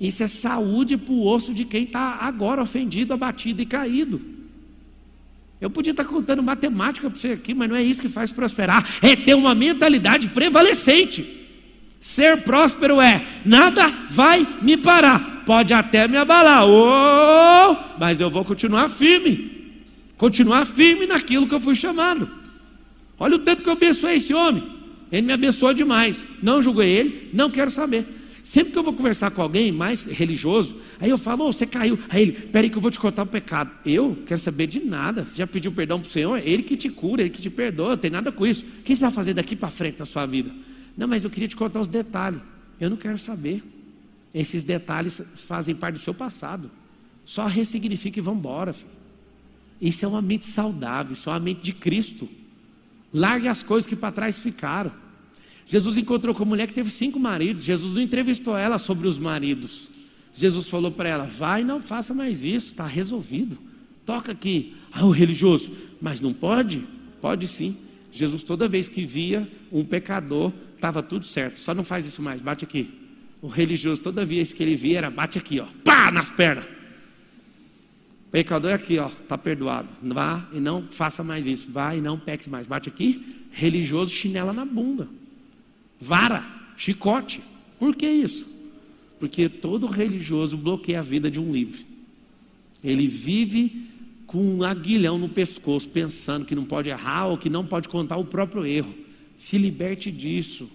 Isso 0.00 0.22
é 0.22 0.28
saúde 0.28 0.96
para 0.96 1.12
o 1.12 1.26
osso 1.26 1.52
de 1.52 1.64
quem 1.64 1.82
está 1.82 2.18
agora 2.20 2.62
ofendido, 2.62 3.12
abatido 3.12 3.60
e 3.60 3.66
caído. 3.66 4.20
Eu 5.60 5.68
podia 5.68 5.90
estar 5.90 6.04
contando 6.04 6.40
matemática 6.40 7.10
para 7.10 7.18
você 7.18 7.32
aqui, 7.32 7.52
mas 7.52 7.68
não 7.68 7.74
é 7.74 7.82
isso 7.82 8.00
que 8.00 8.08
faz 8.08 8.30
prosperar. 8.30 8.88
É 9.02 9.16
ter 9.16 9.34
uma 9.34 9.56
mentalidade 9.56 10.28
prevalecente. 10.28 11.36
Ser 11.98 12.42
próspero 12.42 13.00
é 13.00 13.26
nada 13.44 13.88
vai 14.08 14.46
me 14.62 14.76
parar. 14.76 15.42
Pode 15.44 15.74
até 15.74 16.06
me 16.06 16.16
abalar, 16.16 16.64
oh, 16.68 17.76
mas 17.98 18.20
eu 18.20 18.30
vou 18.30 18.44
continuar 18.44 18.88
firme. 18.88 19.57
Continuar 20.18 20.66
firme 20.66 21.06
naquilo 21.06 21.48
que 21.48 21.54
eu 21.54 21.60
fui 21.60 21.76
chamado. 21.76 22.28
Olha 23.18 23.36
o 23.36 23.38
tanto 23.38 23.62
que 23.62 23.68
eu 23.68 23.72
abençoei 23.72 24.16
esse 24.16 24.34
homem. 24.34 24.62
Ele 25.10 25.22
me 25.22 25.32
abençoou 25.32 25.72
demais. 25.72 26.26
Não 26.42 26.60
julguei 26.60 26.90
ele, 26.90 27.30
não 27.32 27.48
quero 27.48 27.70
saber. 27.70 28.04
Sempre 28.42 28.72
que 28.72 28.78
eu 28.78 28.82
vou 28.82 28.92
conversar 28.92 29.30
com 29.30 29.42
alguém 29.42 29.70
mais 29.70 30.04
religioso, 30.04 30.76
aí 30.98 31.10
eu 31.10 31.18
falo, 31.18 31.46
oh, 31.46 31.52
você 31.52 31.66
caiu. 31.66 31.98
Aí 32.08 32.22
ele, 32.22 32.32
peraí 32.32 32.68
que 32.70 32.76
eu 32.76 32.82
vou 32.82 32.90
te 32.90 32.98
contar 32.98 33.22
o 33.22 33.26
pecado. 33.26 33.70
Eu 33.84 34.16
quero 34.26 34.40
saber 34.40 34.66
de 34.66 34.80
nada. 34.80 35.24
Você 35.24 35.36
já 35.36 35.46
pediu 35.46 35.70
perdão 35.70 36.00
para 36.00 36.08
o 36.08 36.10
Senhor? 36.10 36.38
Ele 36.38 36.62
que 36.62 36.76
te 36.76 36.88
cura, 36.88 37.22
ele 37.22 37.30
que 37.30 37.40
te 37.40 37.50
perdoa, 37.50 37.90
não 37.90 37.96
tem 37.96 38.10
nada 38.10 38.32
com 38.32 38.46
isso. 38.46 38.64
O 38.80 38.82
que 38.82 38.96
você 38.96 39.02
vai 39.02 39.10
fazer 39.10 39.34
daqui 39.34 39.54
para 39.54 39.70
frente 39.70 39.98
na 39.98 40.04
sua 40.04 40.26
vida? 40.26 40.50
Não, 40.96 41.06
mas 41.06 41.24
eu 41.24 41.30
queria 41.30 41.46
te 41.46 41.56
contar 41.56 41.80
os 41.80 41.88
detalhes. 41.88 42.40
Eu 42.80 42.90
não 42.90 42.96
quero 42.96 43.18
saber. 43.18 43.62
Esses 44.34 44.62
detalhes 44.62 45.22
fazem 45.46 45.74
parte 45.74 45.94
do 45.94 46.00
seu 46.00 46.14
passado. 46.14 46.70
Só 47.24 47.46
ressignifica 47.46 48.18
e 48.18 48.22
vamos 48.22 48.40
embora. 48.40 48.74
Isso 49.80 50.04
é 50.04 50.08
uma 50.08 50.22
mente 50.22 50.46
saudável, 50.46 51.12
isso 51.12 51.28
é 51.28 51.32
uma 51.32 51.40
mente 51.40 51.62
de 51.62 51.72
Cristo. 51.72 52.28
Largue 53.12 53.48
as 53.48 53.62
coisas 53.62 53.88
que 53.88 53.96
para 53.96 54.12
trás 54.12 54.38
ficaram. 54.38 54.92
Jesus 55.66 55.96
encontrou 55.96 56.34
com 56.34 56.42
uma 56.42 56.50
mulher 56.50 56.66
que 56.66 56.74
teve 56.74 56.90
cinco 56.90 57.20
maridos. 57.20 57.62
Jesus 57.62 57.94
não 57.94 58.00
entrevistou 58.00 58.56
ela 58.56 58.78
sobre 58.78 59.06
os 59.06 59.18
maridos. 59.18 59.88
Jesus 60.34 60.68
falou 60.68 60.90
para 60.90 61.08
ela: 61.08 61.24
vai, 61.24 61.62
não 61.62 61.80
faça 61.80 62.14
mais 62.14 62.44
isso, 62.44 62.68
está 62.68 62.86
resolvido. 62.86 63.58
Toca 64.06 64.32
aqui. 64.32 64.74
Ah, 64.90 65.04
o 65.04 65.10
religioso, 65.10 65.70
mas 66.00 66.20
não 66.20 66.32
pode? 66.32 66.84
Pode 67.20 67.46
sim. 67.46 67.76
Jesus, 68.10 68.42
toda 68.42 68.66
vez 68.66 68.88
que 68.88 69.04
via 69.04 69.48
um 69.70 69.84
pecador, 69.84 70.52
estava 70.74 71.02
tudo 71.02 71.26
certo. 71.26 71.58
Só 71.58 71.74
não 71.74 71.84
faz 71.84 72.06
isso 72.06 72.22
mais, 72.22 72.40
bate 72.40 72.64
aqui. 72.64 72.88
O 73.42 73.46
religioso, 73.46 74.02
toda 74.02 74.24
vez 74.24 74.52
que 74.52 74.62
ele 74.62 74.74
via, 74.74 74.98
era 74.98 75.10
bate 75.10 75.38
aqui, 75.38 75.60
ó, 75.60 75.66
pá, 75.84 76.10
nas 76.10 76.30
pernas. 76.30 76.77
Pecador 78.30 78.72
é 78.72 78.74
aqui, 78.74 78.98
ó, 78.98 79.08
está 79.08 79.38
perdoado. 79.38 79.88
Vá 80.02 80.46
e 80.52 80.60
não 80.60 80.82
faça 80.90 81.24
mais 81.24 81.46
isso. 81.46 81.70
Vá 81.70 81.94
e 81.94 82.00
não 82.00 82.18
peque 82.18 82.48
mais. 82.50 82.66
Bate 82.66 82.88
aqui. 82.88 83.46
Religioso, 83.50 84.10
chinela 84.10 84.52
na 84.52 84.64
bunda. 84.64 85.08
Vara, 86.00 86.44
chicote. 86.76 87.40
Por 87.78 87.96
que 87.96 88.06
isso? 88.06 88.46
Porque 89.18 89.48
todo 89.48 89.86
religioso 89.86 90.56
bloqueia 90.56 91.00
a 91.00 91.02
vida 91.02 91.30
de 91.30 91.40
um 91.40 91.50
livre. 91.50 91.86
Ele 92.84 93.06
vive 93.06 93.88
com 94.26 94.42
um 94.42 94.62
aguilhão 94.62 95.18
no 95.18 95.28
pescoço, 95.28 95.88
pensando 95.88 96.44
que 96.44 96.54
não 96.54 96.64
pode 96.64 96.90
errar 96.90 97.26
ou 97.26 97.38
que 97.38 97.48
não 97.48 97.66
pode 97.66 97.88
contar 97.88 98.18
o 98.18 98.24
próprio 98.24 98.66
erro. 98.66 98.94
Se 99.36 99.56
liberte 99.56 100.10
disso. 100.12 100.70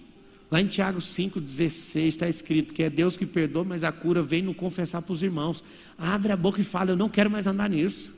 Lá 0.54 0.60
em 0.60 0.68
Tiago 0.68 1.00
5,16 1.00 2.06
está 2.06 2.28
escrito 2.28 2.72
que 2.72 2.84
é 2.84 2.88
Deus 2.88 3.16
que 3.16 3.26
perdoa, 3.26 3.64
mas 3.64 3.82
a 3.82 3.90
cura 3.90 4.22
vem 4.22 4.40
no 4.40 4.54
confessar 4.54 5.02
para 5.02 5.12
os 5.12 5.20
irmãos. 5.20 5.64
Abre 5.98 6.30
a 6.30 6.36
boca 6.36 6.60
e 6.60 6.62
fala: 6.62 6.92
Eu 6.92 6.96
não 6.96 7.08
quero 7.08 7.28
mais 7.28 7.48
andar 7.48 7.68
nisso. 7.68 8.14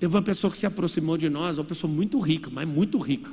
Teve 0.00 0.12
uma 0.12 0.22
pessoa 0.22 0.50
que 0.50 0.58
se 0.58 0.66
aproximou 0.66 1.16
de 1.16 1.28
nós, 1.28 1.56
uma 1.56 1.64
pessoa 1.64 1.88
muito 1.88 2.18
rica, 2.18 2.50
mas 2.52 2.68
muito 2.68 2.98
rica. 2.98 3.30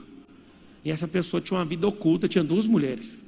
E 0.85 0.91
essa 0.91 1.07
pessoa 1.07 1.41
tinha 1.41 1.57
uma 1.57 1.65
vida 1.65 1.87
oculta, 1.87 2.27
tinha 2.27 2.43
duas 2.43 2.67
mulheres. 2.67 3.19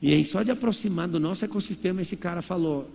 E 0.00 0.14
aí, 0.14 0.24
só 0.24 0.44
de 0.44 0.52
aproximar 0.52 1.08
do 1.08 1.18
nosso 1.18 1.44
ecossistema, 1.44 2.00
esse 2.00 2.14
cara 2.14 2.40
falou: 2.40 2.88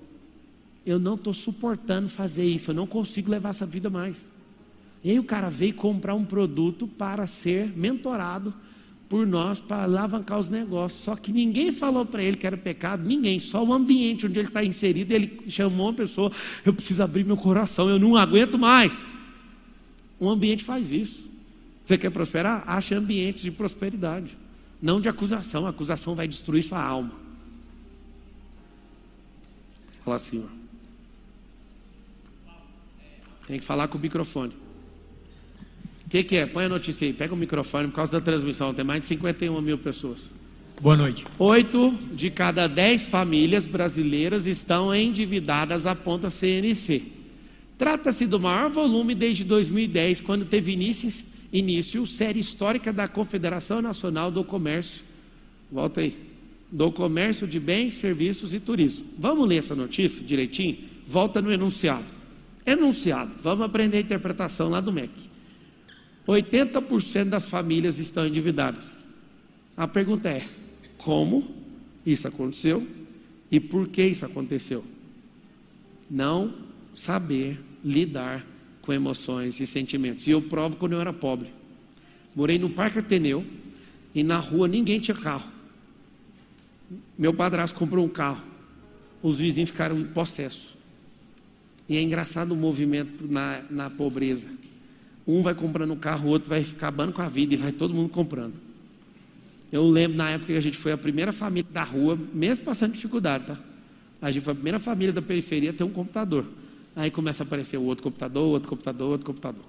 Eu 0.85 0.99
não 0.99 1.15
estou 1.15 1.33
suportando 1.33 2.07
fazer 2.07 2.45
isso, 2.45 2.71
eu 2.71 2.75
não 2.75 2.87
consigo 2.87 3.29
levar 3.29 3.49
essa 3.49 3.65
vida 3.65 3.89
mais. 3.89 4.21
E 5.03 5.11
aí 5.11 5.19
o 5.19 5.23
cara 5.25 5.49
veio 5.49 5.73
comprar 5.73 6.15
um 6.15 6.23
produto 6.23 6.87
para 6.87 7.27
ser 7.27 7.77
mentorado 7.77 8.53
por 9.13 9.27
nós 9.27 9.59
para 9.59 9.83
alavancar 9.83 10.39
os 10.39 10.49
negócios. 10.49 11.03
Só 11.03 11.15
que 11.15 11.31
ninguém 11.31 11.71
falou 11.71 12.03
para 12.03 12.23
ele 12.23 12.35
que 12.35 12.47
era 12.47 12.57
pecado, 12.57 13.07
ninguém, 13.07 13.37
só 13.37 13.63
o 13.63 13.71
ambiente 13.71 14.25
onde 14.25 14.39
ele 14.39 14.47
está 14.47 14.63
inserido. 14.63 15.11
Ele 15.11 15.39
chamou 15.49 15.85
uma 15.85 15.93
pessoa: 15.93 16.31
Eu 16.65 16.73
preciso 16.73 17.03
abrir 17.03 17.23
meu 17.23 17.37
coração, 17.37 17.87
eu 17.87 17.99
não 17.99 18.17
aguento 18.17 18.57
mais. 18.57 19.05
O 20.19 20.27
ambiente 20.27 20.63
faz 20.63 20.91
isso. 20.91 21.29
Você 21.85 21.95
quer 21.95 22.09
prosperar? 22.09 22.63
Ache 22.65 22.95
ambientes 22.95 23.43
de 23.43 23.51
prosperidade, 23.51 24.35
não 24.81 24.99
de 24.99 25.07
acusação. 25.07 25.67
A 25.67 25.69
acusação 25.69 26.15
vai 26.15 26.27
destruir 26.27 26.63
sua 26.63 26.81
alma. 26.81 27.11
Fala 30.03 30.15
assim, 30.15 30.43
ó. 30.43 30.63
Tem 33.45 33.59
que 33.59 33.63
falar 33.63 33.87
com 33.89 33.99
o 33.99 34.01
microfone 34.01 34.62
que, 36.13 36.23
que 36.23 36.35
é? 36.35 36.45
Põe 36.45 36.65
a 36.65 36.69
notícia 36.69 37.07
aí, 37.07 37.11
pega 37.11 37.33
o 37.33 37.37
microfone 37.37 37.87
por 37.87 37.95
causa 37.95 38.11
da 38.11 38.21
transmissão, 38.21 38.71
tem 38.71 38.85
mais 38.85 39.01
de 39.01 39.07
51 39.07 39.59
mil 39.61 39.79
pessoas. 39.79 40.29
Boa 40.79 40.95
noite. 40.95 41.25
Oito 41.39 41.97
de 42.11 42.29
cada 42.29 42.67
dez 42.67 43.01
famílias 43.01 43.65
brasileiras 43.65 44.45
estão 44.45 44.93
endividadas 44.93 45.87
à 45.87 45.95
ponta 45.95 46.29
CNC. 46.29 47.01
Trata-se 47.79 48.27
do 48.27 48.39
maior 48.39 48.69
volume 48.69 49.15
desde 49.15 49.43
2010, 49.43 50.21
quando 50.21 50.45
teve 50.45 50.71
início, 50.71 51.09
início 51.51 52.05
série 52.05 52.39
histórica 52.39 52.93
da 52.93 53.07
Confederação 53.07 53.81
Nacional 53.81 54.29
do 54.29 54.43
Comércio. 54.43 55.01
Volta 55.71 56.01
aí. 56.01 56.15
Do 56.71 56.91
Comércio 56.91 57.47
de 57.47 57.59
Bens, 57.59 57.95
Serviços 57.95 58.53
e 58.53 58.59
Turismo. 58.59 59.05
Vamos 59.17 59.49
ler 59.49 59.57
essa 59.57 59.73
notícia 59.73 60.23
direitinho? 60.23 60.77
Volta 61.07 61.41
no 61.41 61.51
enunciado. 61.51 62.05
Enunciado. 62.67 63.31
Vamos 63.41 63.65
aprender 63.65 63.97
a 63.97 64.01
interpretação 64.01 64.69
lá 64.69 64.79
do 64.79 64.91
MEC. 64.91 65.32
80% 66.27 67.25
das 67.25 67.45
famílias 67.45 67.99
estão 67.99 68.25
endividadas. 68.25 68.97
A 69.75 69.87
pergunta 69.87 70.29
é: 70.29 70.45
como 70.97 71.47
isso 72.05 72.27
aconteceu 72.27 72.87
e 73.51 73.59
por 73.59 73.87
que 73.87 74.03
isso 74.03 74.25
aconteceu? 74.25 74.83
Não 76.09 76.53
saber 76.95 77.59
lidar 77.83 78.45
com 78.81 78.93
emoções 78.93 79.59
e 79.59 79.65
sentimentos. 79.65 80.27
E 80.27 80.31
eu 80.31 80.41
provo 80.41 80.75
quando 80.77 80.93
eu 80.93 81.01
era 81.01 81.11
pobre. 81.11 81.49
Morei 82.35 82.57
no 82.57 82.69
Parque 82.69 82.99
Ateneu 82.99 83.45
e 84.13 84.23
na 84.23 84.37
rua 84.37 84.67
ninguém 84.67 84.99
tinha 84.99 85.15
carro. 85.15 85.49
Meu 87.17 87.33
padrasto 87.33 87.77
comprou 87.77 88.05
um 88.05 88.09
carro. 88.09 88.43
Os 89.21 89.39
vizinhos 89.39 89.69
ficaram 89.69 89.99
em 89.99 90.05
possesso. 90.05 90.77
E 91.87 91.97
é 91.97 92.01
engraçado 92.01 92.51
o 92.51 92.55
movimento 92.55 93.27
na, 93.27 93.61
na 93.69 93.89
pobreza. 93.89 94.49
Um 95.27 95.41
vai 95.41 95.55
comprando 95.55 95.91
um 95.91 95.97
carro, 95.97 96.27
o 96.27 96.31
outro 96.31 96.49
vai 96.49 96.61
acabando 96.61 97.13
com 97.13 97.21
a 97.21 97.27
vida 97.27 97.53
e 97.53 97.57
vai 97.57 97.71
todo 97.71 97.93
mundo 97.93 98.09
comprando. 98.09 98.53
Eu 99.71 99.89
lembro 99.89 100.17
na 100.17 100.29
época 100.29 100.53
que 100.53 100.57
a 100.57 100.61
gente 100.61 100.77
foi 100.77 100.91
a 100.91 100.97
primeira 100.97 101.31
família 101.31 101.69
da 101.71 101.83
rua, 101.83 102.17
mesmo 102.33 102.65
passando 102.65 102.93
dificuldade, 102.93 103.45
tá? 103.47 103.57
A 104.21 104.29
gente 104.29 104.43
foi 104.43 104.51
a 104.51 104.55
primeira 104.55 104.79
família 104.79 105.11
da 105.11 105.21
periferia 105.21 105.71
a 105.71 105.73
ter 105.73 105.83
um 105.83 105.89
computador. 105.89 106.45
Aí 106.95 107.09
começa 107.09 107.43
a 107.43 107.45
aparecer 107.45 107.77
o 107.77 107.83
outro 107.83 108.03
computador, 108.03 108.45
outro 108.45 108.69
computador, 108.69 109.11
outro 109.11 109.25
computador. 109.25 109.63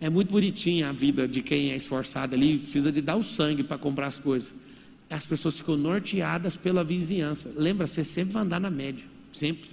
É 0.00 0.08
muito 0.08 0.30
bonitinha 0.30 0.88
a 0.88 0.92
vida 0.92 1.26
de 1.26 1.42
quem 1.42 1.72
é 1.72 1.76
esforçado 1.76 2.34
ali, 2.34 2.58
precisa 2.58 2.92
de 2.92 3.02
dar 3.02 3.16
o 3.16 3.22
sangue 3.22 3.62
para 3.62 3.76
comprar 3.76 4.06
as 4.06 4.18
coisas. 4.18 4.54
As 5.10 5.26
pessoas 5.26 5.58
ficam 5.58 5.76
norteadas 5.76 6.54
pela 6.54 6.84
vizinhança. 6.84 7.52
Lembra, 7.56 7.86
você 7.86 8.04
sempre 8.04 8.32
vai 8.32 8.44
andar 8.44 8.60
na 8.60 8.70
média, 8.70 9.04
sempre. 9.32 9.68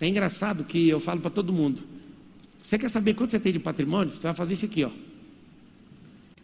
É 0.00 0.08
engraçado 0.08 0.64
que 0.64 0.88
eu 0.88 0.98
falo 0.98 1.20
para 1.20 1.30
todo 1.30 1.52
mundo. 1.52 1.80
Você 2.62 2.78
quer 2.78 2.88
saber 2.88 3.14
quanto 3.14 3.30
você 3.30 3.40
tem 3.40 3.52
de 3.52 3.58
patrimônio? 3.58 4.14
Você 4.14 4.26
vai 4.26 4.34
fazer 4.34 4.54
isso 4.54 4.64
aqui, 4.64 4.84
ó. 4.84 4.90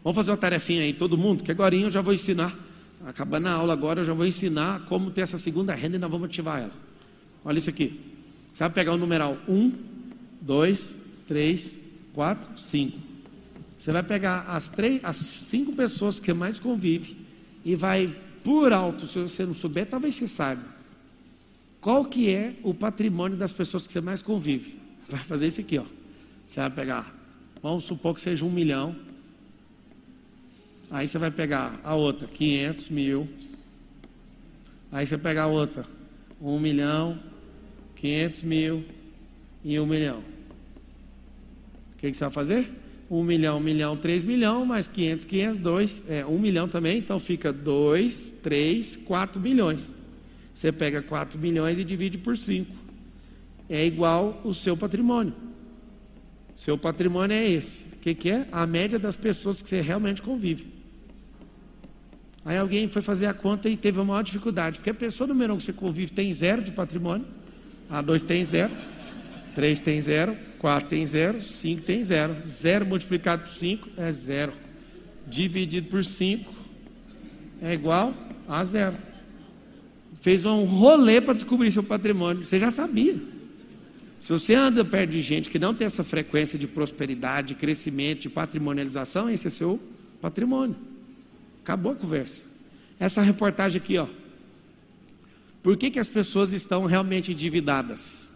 Vamos 0.03 0.15
fazer 0.15 0.31
uma 0.31 0.37
tarefinha 0.37 0.83
aí, 0.83 0.93
todo 0.93 1.19
mundo, 1.19 1.43
que 1.43 1.51
agora 1.51 1.75
eu 1.75 1.91
já 1.91 2.01
vou 2.01 2.15
ensinar. 2.15 2.57
Acabando 3.05 3.49
a 3.49 3.53
aula 3.53 3.73
agora, 3.73 4.01
eu 4.01 4.05
já 4.05 4.15
vou 4.15 4.27
ensinar 4.27 4.87
como 4.87 5.11
ter 5.11 5.23
essa 5.23 5.37
segunda 5.37 5.75
renda 5.75 5.97
e 5.97 5.99
nós 5.99 6.11
vamos 6.11 6.27
ativar 6.27 6.61
ela. 6.61 6.73
Olha 7.45 7.59
isso 7.59 7.71
aqui. 7.71 8.01
Você 8.53 8.65
vai 8.65 8.71
pegar 8.71 8.93
o 8.95 8.97
numeral 8.97 9.37
1, 9.49 9.73
2, 10.41 11.01
3, 11.29 11.85
4, 12.15 12.59
5. 12.59 12.99
Você 13.77 13.93
vai 13.93 14.03
pegar 14.03 14.43
as, 14.49 14.71
três, 14.71 15.05
as 15.05 15.17
cinco 15.17 15.75
pessoas 15.75 16.19
que 16.19 16.33
mais 16.33 16.59
convive 16.59 17.17
e 17.65 17.75
vai 17.75 18.15
por 18.43 18.73
alto, 18.73 19.07
se 19.07 19.19
você 19.19 19.45
não 19.45 19.55
souber, 19.55 19.87
talvez 19.87 20.15
você 20.15 20.29
saiba. 20.29 20.65
Qual 21.81 22.05
que 22.05 22.31
é 22.31 22.55
o 22.63 22.73
patrimônio 22.73 23.37
das 23.37 23.53
pessoas 23.53 23.87
que 23.87 23.93
você 23.93 24.01
mais 24.01 24.23
convive? 24.23 24.79
Vai 25.09 25.21
fazer 25.21 25.49
isso 25.49 25.61
aqui, 25.61 25.79
ó. 25.79 25.85
Você 26.47 26.61
vai 26.61 26.71
pegar, 26.71 27.13
vamos 27.61 27.83
supor 27.83 28.15
que 28.15 28.21
seja 28.21 28.45
um 28.45 28.51
milhão. 28.51 28.95
Aí 30.89 31.09
você 31.09 31.19
vai 31.19 31.33
pegar 31.33 31.81
a 31.83 31.97
outra, 31.97 32.29
500 32.29 32.89
mil. 32.89 33.29
Aí 34.93 35.05
você 35.05 35.19
pega 35.19 35.43
a 35.43 35.47
outra, 35.49 35.85
um 36.41 36.61
milhão, 36.61 37.19
500 37.97 38.43
mil 38.45 38.85
e 39.65 39.79
um 39.81 39.87
milhão. 39.87 40.21
O 41.95 41.99
que, 41.99 42.11
que 42.13 42.17
você 42.17 42.25
vai 42.25 42.33
fazer? 42.33 42.71
1 43.11 43.23
milhão, 43.25 43.59
1 43.59 43.61
milhão, 43.61 43.97
3 43.97 44.23
milhão, 44.23 44.65
mais 44.65 44.87
500, 44.87 45.25
500, 45.25 45.59
2, 45.59 46.11
é 46.11 46.27
1 46.27 46.39
milhão 46.39 46.69
também, 46.69 46.99
então 46.99 47.19
fica 47.19 47.53
2, 47.53 48.35
3, 48.43 48.97
4 48.99 49.41
milhões. 49.41 49.93
Você 50.55 50.71
pega 50.71 51.03
4 51.03 51.39
milhões 51.39 51.79
e 51.79 51.85
divide 51.85 52.19
por 52.19 52.37
5. 52.37 52.71
É 53.69 53.85
igual 53.85 54.41
o 54.45 54.55
seu 54.55 54.77
patrimônio. 54.77 55.35
Seu 56.57 56.79
patrimônio 56.79 57.37
é 57.37 57.47
esse. 57.47 57.85
O 57.85 57.99
que, 57.99 58.15
que 58.15 58.31
é? 58.31 58.49
A 58.51 58.67
média 58.67 58.99
das 58.99 59.15
pessoas 59.15 59.61
que 59.61 59.69
você 59.69 59.83
realmente 59.83 60.23
convive. 60.23 60.67
Aí 62.47 62.57
alguém 62.57 62.89
foi 62.89 63.03
fazer 63.03 63.27
a 63.27 63.35
conta 63.35 63.69
e 63.69 63.77
teve 63.77 63.99
uma 63.99 64.07
maior 64.07 64.23
dificuldade, 64.23 64.79
porque 64.79 64.89
a 64.89 64.95
pessoa 64.95 65.29
número 65.29 65.53
um 65.53 65.59
que 65.59 65.65
você 65.65 65.73
convive 65.75 66.13
tem 66.13 66.33
zero 66.33 66.63
de 66.63 66.71
patrimônio, 66.71 67.27
a 67.91 68.01
2 68.01 68.23
tem 68.23 68.43
zero, 68.43 68.73
3 69.55 69.81
tem 69.81 70.01
zero, 70.01 70.35
4 70.59 70.89
tem 70.89 71.05
zero, 71.05 71.43
5 71.43 71.83
tem 71.83 72.03
zero. 72.03 72.35
Zero 72.49 72.87
multiplicado 72.87 73.43
por 73.43 73.53
5 73.53 73.91
é 73.99 74.11
zero. 74.11 74.53
Dividido 75.27 75.89
por 75.89 76.03
5 76.03 76.55
é 77.61 77.75
igual 77.75 78.15
a 78.49 78.65
zero. 78.65 78.97
Fez 80.23 80.47
um 80.47 80.65
rolê 80.65 81.21
para 81.21 81.35
descobrir 81.35 81.71
seu 81.71 81.83
patrimônio. 81.83 82.47
Você 82.47 82.59
já 82.59 82.71
sabia. 82.71 83.36
Se 84.19 84.33
você 84.33 84.55
anda 84.55 84.85
perto 84.85 85.11
de 85.11 85.21
gente 85.21 85.51
que 85.51 85.59
não 85.59 85.75
tem 85.75 85.85
essa 85.85 86.03
frequência 86.03 86.59
de 86.59 86.67
prosperidade, 86.67 87.49
de 87.49 87.55
crescimento, 87.55 88.23
de 88.23 88.31
patrimonialização, 88.31 89.29
esse 89.29 89.47
é 89.47 89.51
seu 89.51 89.81
patrimônio. 90.21 90.77
Acabou 91.63 91.93
a 91.93 91.97
conversa. 91.97 92.45
Essa 92.99 93.21
reportagem 93.21 93.81
aqui, 93.81 93.99
ó. 93.99 94.07
Por 95.63 95.77
que, 95.77 95.91
que 95.91 95.99
as 95.99 96.09
pessoas 96.09 96.53
estão 96.53 96.87
realmente 96.87 97.33
endividadas? 97.33 98.33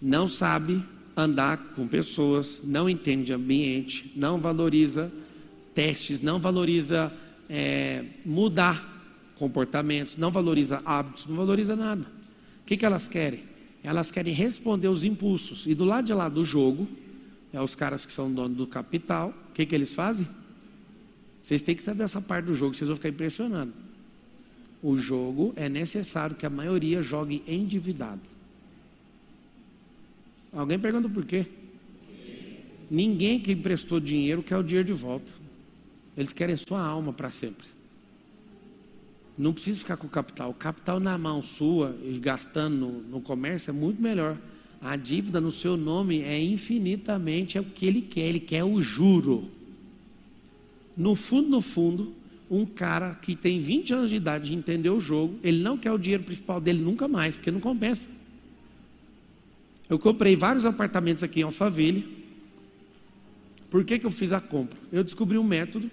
Não 0.00 0.26
sabe 0.28 0.82
andar 1.16 1.58
com 1.74 1.86
pessoas, 1.88 2.60
não 2.62 2.88
entende 2.88 3.32
ambiente, 3.32 4.12
não 4.14 4.38
valoriza 4.38 5.10
testes, 5.74 6.20
não 6.20 6.38
valoriza 6.38 7.12
é, 7.48 8.04
mudar 8.24 8.96
comportamentos, 9.36 10.16
não 10.16 10.30
valoriza 10.30 10.80
hábitos, 10.84 11.26
não 11.26 11.36
valoriza 11.36 11.74
nada. 11.74 12.02
O 12.62 12.66
que, 12.66 12.76
que 12.76 12.86
elas 12.86 13.08
querem? 13.08 13.47
Elas 13.82 14.10
querem 14.10 14.32
responder 14.32 14.88
os 14.88 15.04
impulsos. 15.04 15.66
E 15.66 15.74
do 15.74 15.84
lado 15.84 16.06
de 16.06 16.12
lá 16.12 16.28
do 16.28 16.44
jogo, 16.44 16.88
é 17.52 17.60
os 17.60 17.74
caras 17.74 18.04
que 18.04 18.12
são 18.12 18.32
donos 18.32 18.56
do 18.56 18.66
capital, 18.66 19.34
o 19.50 19.52
que, 19.52 19.64
que 19.64 19.74
eles 19.74 19.92
fazem? 19.92 20.26
Vocês 21.42 21.62
têm 21.62 21.74
que 21.74 21.82
saber 21.82 22.04
essa 22.04 22.20
parte 22.20 22.46
do 22.46 22.54
jogo, 22.54 22.74
vocês 22.74 22.88
vão 22.88 22.96
ficar 22.96 23.08
impressionados. 23.08 23.74
O 24.82 24.96
jogo 24.96 25.52
é 25.56 25.68
necessário 25.68 26.36
que 26.36 26.46
a 26.46 26.50
maioria 26.50 27.00
jogue 27.02 27.42
endividado. 27.46 28.20
Alguém 30.52 30.78
pergunta 30.78 31.08
por 31.08 31.24
quê? 31.24 31.46
Ninguém 32.90 33.40
que 33.40 33.52
emprestou 33.52 34.00
dinheiro 34.00 34.42
quer 34.42 34.56
o 34.56 34.62
dinheiro 34.62 34.86
de 34.86 34.92
volta. 34.92 35.30
Eles 36.16 36.32
querem 36.32 36.56
sua 36.56 36.80
alma 36.80 37.12
para 37.12 37.30
sempre. 37.30 37.66
Não 39.38 39.52
precisa 39.52 39.78
ficar 39.78 39.96
com 39.96 40.08
o 40.08 40.10
capital. 40.10 40.50
O 40.50 40.54
capital 40.54 40.98
na 40.98 41.16
mão 41.16 41.40
sua, 41.40 41.96
gastando 42.20 42.74
no, 42.74 42.92
no 43.02 43.20
comércio, 43.20 43.70
é 43.70 43.72
muito 43.72 44.02
melhor. 44.02 44.36
A 44.80 44.96
dívida 44.96 45.40
no 45.40 45.52
seu 45.52 45.76
nome 45.76 46.22
é 46.22 46.42
infinitamente 46.42 47.56
é 47.56 47.60
o 47.60 47.64
que 47.64 47.86
ele 47.86 48.02
quer. 48.02 48.22
Ele 48.22 48.40
quer 48.40 48.64
o 48.64 48.80
juro. 48.80 49.48
No 50.96 51.14
fundo, 51.14 51.48
no 51.48 51.60
fundo, 51.60 52.12
um 52.50 52.66
cara 52.66 53.14
que 53.14 53.36
tem 53.36 53.62
20 53.62 53.94
anos 53.94 54.10
de 54.10 54.16
idade 54.16 54.52
e 54.52 54.56
entendeu 54.56 54.96
o 54.96 55.00
jogo, 55.00 55.38
ele 55.44 55.62
não 55.62 55.78
quer 55.78 55.92
o 55.92 55.98
dinheiro 55.98 56.24
principal 56.24 56.60
dele 56.60 56.80
nunca 56.80 57.06
mais, 57.06 57.36
porque 57.36 57.50
não 57.50 57.60
compensa. 57.60 58.08
Eu 59.88 59.98
comprei 59.98 60.34
vários 60.34 60.66
apartamentos 60.66 61.22
aqui 61.22 61.40
em 61.40 61.44
Alphaville. 61.44 62.26
Por 63.70 63.84
que, 63.84 63.98
que 63.98 64.06
eu 64.06 64.10
fiz 64.10 64.32
a 64.32 64.40
compra? 64.40 64.78
Eu 64.90 65.04
descobri 65.04 65.38
um 65.38 65.44
método. 65.44 65.90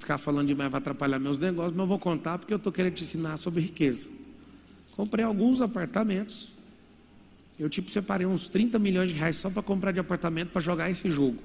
Ficar 0.00 0.16
falando 0.16 0.48
demais 0.48 0.70
vai 0.70 0.78
atrapalhar 0.78 1.18
meus 1.18 1.38
negócios, 1.38 1.74
mas 1.74 1.84
eu 1.84 1.86
vou 1.86 1.98
contar 1.98 2.38
porque 2.38 2.52
eu 2.52 2.56
estou 2.56 2.72
querendo 2.72 2.94
te 2.94 3.04
ensinar 3.04 3.36
sobre 3.36 3.60
riqueza. 3.60 4.08
Comprei 4.96 5.24
alguns 5.24 5.60
apartamentos. 5.60 6.54
Eu 7.58 7.68
tipo 7.68 7.90
separei 7.90 8.26
uns 8.26 8.48
30 8.48 8.78
milhões 8.78 9.10
de 9.10 9.16
reais 9.16 9.36
só 9.36 9.50
para 9.50 9.62
comprar 9.62 9.92
de 9.92 10.00
apartamento 10.00 10.48
para 10.48 10.60
jogar 10.62 10.90
esse 10.90 11.10
jogo. 11.10 11.36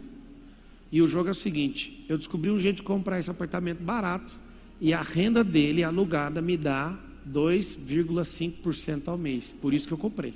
E 0.89 1.01
o 1.01 1.08
jogo 1.08 1.28
é 1.28 1.32
o 1.32 1.36
seguinte: 1.36 2.06
eu 2.08 2.18
descobri 2.18 2.49
um 2.49 2.58
jeito 2.58 2.78
de 2.78 2.84
comprar 2.84 3.20
esse 3.20 3.30
apartamento 3.30 3.84
barato 3.84 4.38
e 4.80 4.93
a 4.93 5.01
renda 5.01 5.43
dele 5.43 5.84
alugada 5.84 6.41
me 6.41 6.56
dá 6.56 6.97
2,5% 7.30 9.10
ao 9.10 9.18
mês. 9.18 9.53
Por 9.62 9.74
isso 9.74 9.86
que 9.86 9.93
eu 9.93 9.97
comprei. 9.97 10.34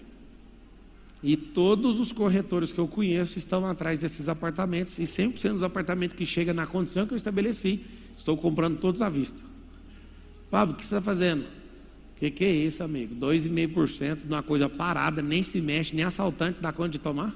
E 1.23 1.37
todos 1.37 2.01
os 2.01 2.11
corretores 2.11 2.73
que 2.73 2.79
eu 2.79 2.87
conheço 2.87 3.37
estão 3.37 3.65
atrás 3.65 4.01
desses 4.01 4.27
apartamentos, 4.27 4.99
e 4.99 5.03
100% 5.03 5.53
dos 5.53 5.63
apartamentos 5.63 6.15
que 6.15 6.25
chegam 6.25 6.53
na 6.53 6.67
condição 6.67 7.05
que 7.05 7.13
eu 7.13 7.17
estabeleci, 7.17 7.81
estou 8.19 8.35
comprando 8.37 8.77
todos 8.77 9.01
à 9.01 9.09
vista. 9.09 9.39
Pablo, 10.51 10.75
o 10.75 10.77
que 10.77 10.85
você 10.85 10.95
está 10.95 11.01
fazendo? 11.01 11.43
O 11.43 12.19
que, 12.19 12.29
que 12.29 12.43
é 12.43 12.51
isso, 12.51 12.83
amigo? 12.83 13.15
2,5% 13.15 14.19
de 14.19 14.25
uma 14.25 14.43
coisa 14.43 14.67
parada, 14.67 15.21
nem 15.21 15.41
se 15.41 15.61
mexe, 15.61 15.95
nem 15.95 16.03
assaltante 16.03 16.59
dá 16.61 16.71
conta 16.73 16.89
de 16.89 16.99
tomar? 16.99 17.33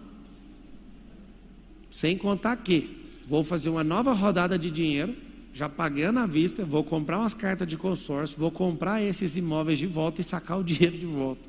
Sem 1.90 2.18
contar 2.18 2.58
que 2.58 3.08
vou 3.26 3.44
fazer 3.44 3.70
uma 3.70 3.84
nova 3.84 4.12
rodada 4.12 4.60
de 4.60 4.70
dinheiro, 4.70 5.16
já 5.54 5.70
pagando 5.70 6.20
à 6.20 6.26
vista, 6.26 6.66
vou 6.66 6.84
comprar 6.84 7.20
umas 7.20 7.34
cartas 7.34 7.68
de 7.68 7.78
consórcio, 7.78 8.38
vou 8.38 8.52
comprar 8.52 9.02
esses 9.02 9.38
imóveis 9.38 9.80
de 9.80 9.88
volta 9.88 10.20
e 10.20 10.24
sacar 10.24 10.60
o 10.60 10.64
dinheiro 10.66 10.98
de 10.98 11.06
volta. 11.06 11.48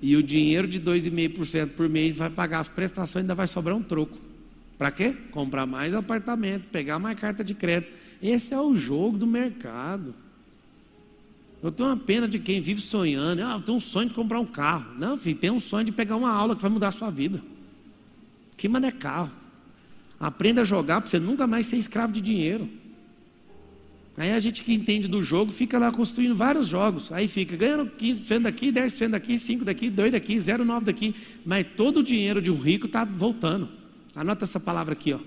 E 0.00 0.14
o 0.14 0.22
dinheiro 0.22 0.68
de 0.68 0.80
2,5% 0.80 1.70
por 1.70 1.88
mês 1.88 2.14
vai 2.14 2.30
pagar 2.30 2.60
as 2.60 2.68
prestações, 2.68 3.24
ainda 3.24 3.34
vai 3.34 3.48
sobrar 3.48 3.74
um 3.74 3.82
troco. 3.82 4.16
Para 4.80 4.90
quê? 4.90 5.14
Comprar 5.30 5.66
mais 5.66 5.94
apartamento, 5.94 6.66
pegar 6.68 6.98
mais 6.98 7.20
carta 7.20 7.44
de 7.44 7.52
crédito. 7.52 7.92
Esse 8.22 8.54
é 8.54 8.58
o 8.58 8.74
jogo 8.74 9.18
do 9.18 9.26
mercado. 9.26 10.14
Eu 11.62 11.70
tenho 11.70 11.90
uma 11.90 11.98
pena 11.98 12.26
de 12.26 12.38
quem 12.38 12.62
vive 12.62 12.80
sonhando. 12.80 13.44
Ah, 13.44 13.56
eu 13.56 13.60
tenho 13.60 13.76
um 13.76 13.80
sonho 13.80 14.08
de 14.08 14.14
comprar 14.14 14.40
um 14.40 14.46
carro. 14.46 14.94
Não, 14.98 15.18
filho, 15.18 15.36
tem 15.36 15.50
um 15.50 15.60
sonho 15.60 15.84
de 15.84 15.92
pegar 15.92 16.16
uma 16.16 16.30
aula 16.30 16.56
que 16.56 16.62
vai 16.62 16.70
mudar 16.70 16.88
a 16.88 16.92
sua 16.92 17.10
vida. 17.10 17.42
Que 18.56 18.70
mano 18.70 18.86
é 18.86 18.90
carro? 18.90 19.30
Aprenda 20.18 20.62
a 20.62 20.64
jogar 20.64 21.02
para 21.02 21.10
você 21.10 21.18
nunca 21.18 21.46
mais 21.46 21.66
ser 21.66 21.76
escravo 21.76 22.14
de 22.14 22.22
dinheiro. 22.22 22.66
Aí 24.16 24.32
a 24.32 24.40
gente 24.40 24.62
que 24.62 24.72
entende 24.72 25.08
do 25.08 25.22
jogo 25.22 25.52
fica 25.52 25.78
lá 25.78 25.92
construindo 25.92 26.34
vários 26.34 26.68
jogos. 26.68 27.12
Aí 27.12 27.28
fica 27.28 27.54
ganhando 27.54 27.84
15% 27.84 28.38
daqui, 28.40 28.72
10% 28.72 29.08
daqui, 29.08 29.34
5% 29.34 29.64
daqui, 29.64 29.90
2% 29.90 30.10
daqui, 30.10 30.36
0,9% 30.36 30.84
daqui. 30.84 31.14
Mas 31.44 31.66
todo 31.76 31.98
o 31.98 32.02
dinheiro 32.02 32.40
de 32.40 32.50
um 32.50 32.56
rico 32.56 32.86
está 32.86 33.04
voltando. 33.04 33.79
Anota 34.20 34.44
essa 34.44 34.60
palavra 34.60 34.92
aqui, 34.92 35.14
ó. 35.14 35.18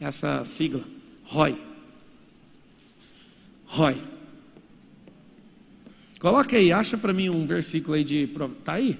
Essa 0.00 0.44
sigla. 0.44 0.82
ROI. 1.22 1.56
ROI. 3.66 3.96
Coloca 6.18 6.56
aí, 6.56 6.72
acha 6.72 6.98
para 6.98 7.12
mim 7.12 7.28
um 7.28 7.46
versículo 7.46 7.94
aí 7.94 8.02
de. 8.02 8.28
Está 8.58 8.72
aí? 8.72 8.98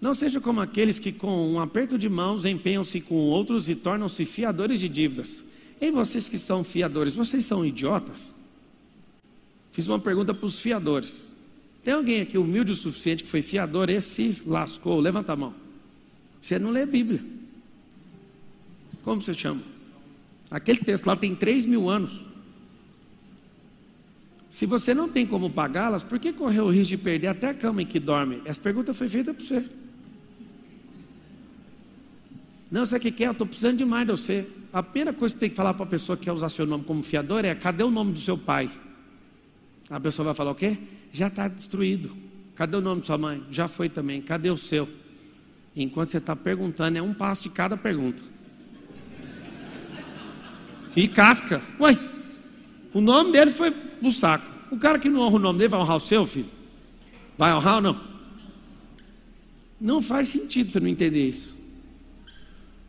Não 0.00 0.14
seja 0.14 0.40
como 0.40 0.60
aqueles 0.60 1.00
que 1.00 1.10
com 1.10 1.54
um 1.54 1.58
aperto 1.58 1.98
de 1.98 2.08
mãos 2.08 2.44
empenham-se 2.44 3.00
com 3.00 3.16
outros 3.16 3.68
e 3.68 3.74
tornam-se 3.74 4.24
fiadores 4.24 4.78
de 4.78 4.88
dívidas. 4.88 5.42
Em 5.80 5.90
vocês 5.90 6.28
que 6.28 6.38
são 6.38 6.62
fiadores, 6.62 7.14
vocês 7.14 7.44
são 7.44 7.66
idiotas? 7.66 8.32
Fiz 9.72 9.88
uma 9.88 9.98
pergunta 9.98 10.32
para 10.32 10.46
os 10.46 10.60
fiadores. 10.60 11.28
Tem 11.82 11.94
alguém 11.94 12.20
aqui 12.20 12.38
humilde 12.38 12.70
o 12.70 12.76
suficiente 12.76 13.24
que 13.24 13.28
foi 13.28 13.42
fiador? 13.42 13.90
Esse 13.90 14.34
se 14.34 14.42
lascou. 14.46 15.00
Levanta 15.00 15.32
a 15.32 15.36
mão. 15.36 15.52
Você 16.40 16.60
não 16.60 16.70
lê 16.70 16.82
a 16.82 16.86
Bíblia. 16.86 17.38
Como 19.08 19.22
você 19.22 19.32
chama? 19.32 19.62
Aquele 20.50 20.80
texto 20.80 21.06
lá 21.06 21.16
tem 21.16 21.34
3 21.34 21.64
mil 21.64 21.88
anos. 21.88 22.20
Se 24.50 24.66
você 24.66 24.92
não 24.92 25.08
tem 25.08 25.26
como 25.26 25.48
pagá-las, 25.48 26.02
por 26.02 26.18
que 26.18 26.30
correr 26.30 26.60
o 26.60 26.68
risco 26.68 26.90
de 26.90 26.98
perder 26.98 27.28
até 27.28 27.48
a 27.48 27.54
cama 27.54 27.80
em 27.80 27.86
que 27.86 27.98
dorme? 27.98 28.42
Essa 28.44 28.60
pergunta 28.60 28.92
foi 28.92 29.08
feita 29.08 29.32
para 29.32 29.42
você. 29.42 29.64
Não, 32.70 32.84
você 32.84 33.00
que 33.00 33.10
quer? 33.10 33.28
Eu 33.28 33.32
estou 33.32 33.46
precisando 33.46 33.78
demais 33.78 34.06
de 34.06 34.10
você. 34.10 34.46
A 34.74 34.82
primeira 34.82 35.14
coisa 35.14 35.34
que 35.34 35.38
você 35.38 35.40
tem 35.40 35.48
que 35.48 35.56
falar 35.56 35.72
para 35.72 35.84
a 35.84 35.88
pessoa 35.88 36.14
que 36.14 36.24
quer 36.24 36.32
usar 36.32 36.50
seu 36.50 36.66
nome 36.66 36.84
como 36.84 37.02
fiador 37.02 37.46
é: 37.46 37.54
cadê 37.54 37.84
o 37.84 37.90
nome 37.90 38.12
do 38.12 38.20
seu 38.20 38.36
pai? 38.36 38.70
A 39.88 39.98
pessoa 39.98 40.26
vai 40.26 40.34
falar 40.34 40.50
o 40.50 40.54
quê? 40.54 40.76
Já 41.10 41.28
está 41.28 41.48
destruído. 41.48 42.14
Cadê 42.54 42.76
o 42.76 42.82
nome 42.82 43.00
de 43.00 43.06
sua 43.06 43.16
mãe? 43.16 43.42
Já 43.50 43.68
foi 43.68 43.88
também. 43.88 44.20
Cadê 44.20 44.50
o 44.50 44.56
seu? 44.58 44.86
Enquanto 45.74 46.10
você 46.10 46.18
está 46.18 46.36
perguntando, 46.36 46.98
é 46.98 47.00
um 47.00 47.14
passo 47.14 47.44
de 47.44 47.48
cada 47.48 47.74
pergunta. 47.74 48.36
E 50.98 51.06
casca. 51.06 51.62
Ué, 51.78 51.96
o 52.92 53.00
nome 53.00 53.30
dele 53.30 53.52
foi 53.52 53.70
pro 53.70 54.10
saco. 54.10 54.44
O 54.68 54.76
cara 54.76 54.98
que 54.98 55.08
não 55.08 55.20
honra 55.20 55.36
o 55.36 55.38
nome 55.38 55.60
dele 55.60 55.68
vai 55.68 55.78
honrar 55.78 55.96
o 55.96 56.00
seu, 56.00 56.26
filho? 56.26 56.48
Vai 57.38 57.54
honrar 57.54 57.76
ou 57.76 57.80
não? 57.80 58.00
Não 59.80 60.02
faz 60.02 60.28
sentido 60.28 60.72
você 60.72 60.80
não 60.80 60.88
entender 60.88 61.28
isso. 61.28 61.54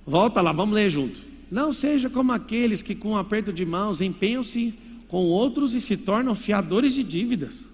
Volta 0.08 0.42
lá, 0.42 0.52
vamos 0.52 0.74
ler 0.74 0.90
junto. 0.90 1.20
Não 1.52 1.72
seja 1.72 2.10
como 2.10 2.32
aqueles 2.32 2.82
que, 2.82 2.96
com 2.96 3.12
um 3.12 3.16
aperto 3.18 3.54
de 3.54 3.64
mãos, 3.64 4.02
empenham-se 4.02 4.74
com 5.08 5.26
outros 5.26 5.76
e 5.76 5.80
se 5.80 5.96
tornam 5.96 6.34
fiadores 6.34 6.96
de 6.96 7.04
dívidas. 7.04 7.70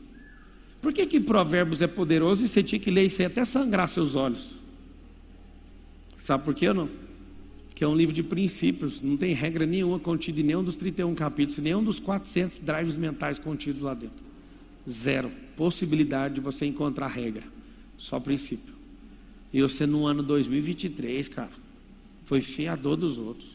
Por 0.82 0.92
que, 0.92 1.06
que 1.06 1.22
Provérbios 1.22 1.82
é 1.82 1.88
poderoso 1.88 2.44
e 2.44 2.50
você 2.50 2.62
tinha 2.62 2.80
que 2.80 2.92
ler 2.92 3.06
isso 3.06 3.22
aí 3.22 3.28
até 3.28 3.46
sangrar 3.46 3.88
seus 3.88 4.16
olhos? 4.16 4.48
Sabe 6.18 6.44
por 6.44 6.54
quê 6.54 6.68
ou 6.68 6.74
não? 6.74 7.05
Que 7.76 7.84
é 7.84 7.88
um 7.88 7.96
livro 7.96 8.16
de 8.16 8.24
princípios, 8.24 9.02
não 9.02 9.18
tem 9.18 9.34
regra 9.34 9.66
nenhuma 9.66 10.00
contida 10.00 10.40
em 10.40 10.44
nenhum 10.44 10.64
dos 10.64 10.78
31 10.78 11.14
capítulos, 11.14 11.60
nenhum 11.60 11.84
dos 11.84 12.00
400 12.00 12.62
drives 12.62 12.96
mentais 12.96 13.38
contidos 13.38 13.82
lá 13.82 13.94
dentro. 13.94 14.24
Zero 14.90 15.30
possibilidade 15.56 16.36
de 16.36 16.42
você 16.42 16.66
encontrar 16.66 17.08
regra, 17.08 17.44
só 17.98 18.20
princípio. 18.20 18.74
E 19.54 19.62
você 19.62 19.86
no 19.86 20.06
ano 20.06 20.22
2023, 20.22 21.28
cara, 21.30 21.52
foi 22.26 22.42
fiador 22.42 22.98
dos 22.98 23.18
outros. 23.18 23.50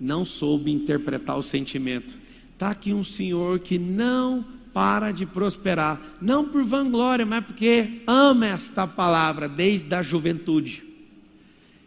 Não 0.00 0.24
soube 0.24 0.72
interpretar 0.72 1.38
o 1.38 1.42
sentimento. 1.42 2.18
Está 2.52 2.70
aqui 2.70 2.92
um 2.92 3.04
senhor 3.04 3.60
que 3.60 3.78
não 3.78 4.44
para 4.72 5.12
de 5.12 5.26
prosperar, 5.26 6.00
não 6.20 6.48
por 6.48 6.64
vanglória, 6.64 7.26
mas 7.26 7.44
porque 7.44 8.02
ama 8.06 8.46
esta 8.46 8.86
palavra 8.86 9.48
desde 9.48 9.94
a 9.94 10.02
juventude. 10.02 10.91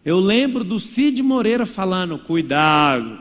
Eu 0.05 0.19
lembro 0.19 0.63
do 0.63 0.79
Cid 0.79 1.23
Moreira 1.23 1.65
falando: 1.65 2.19
cuidado, 2.19 3.17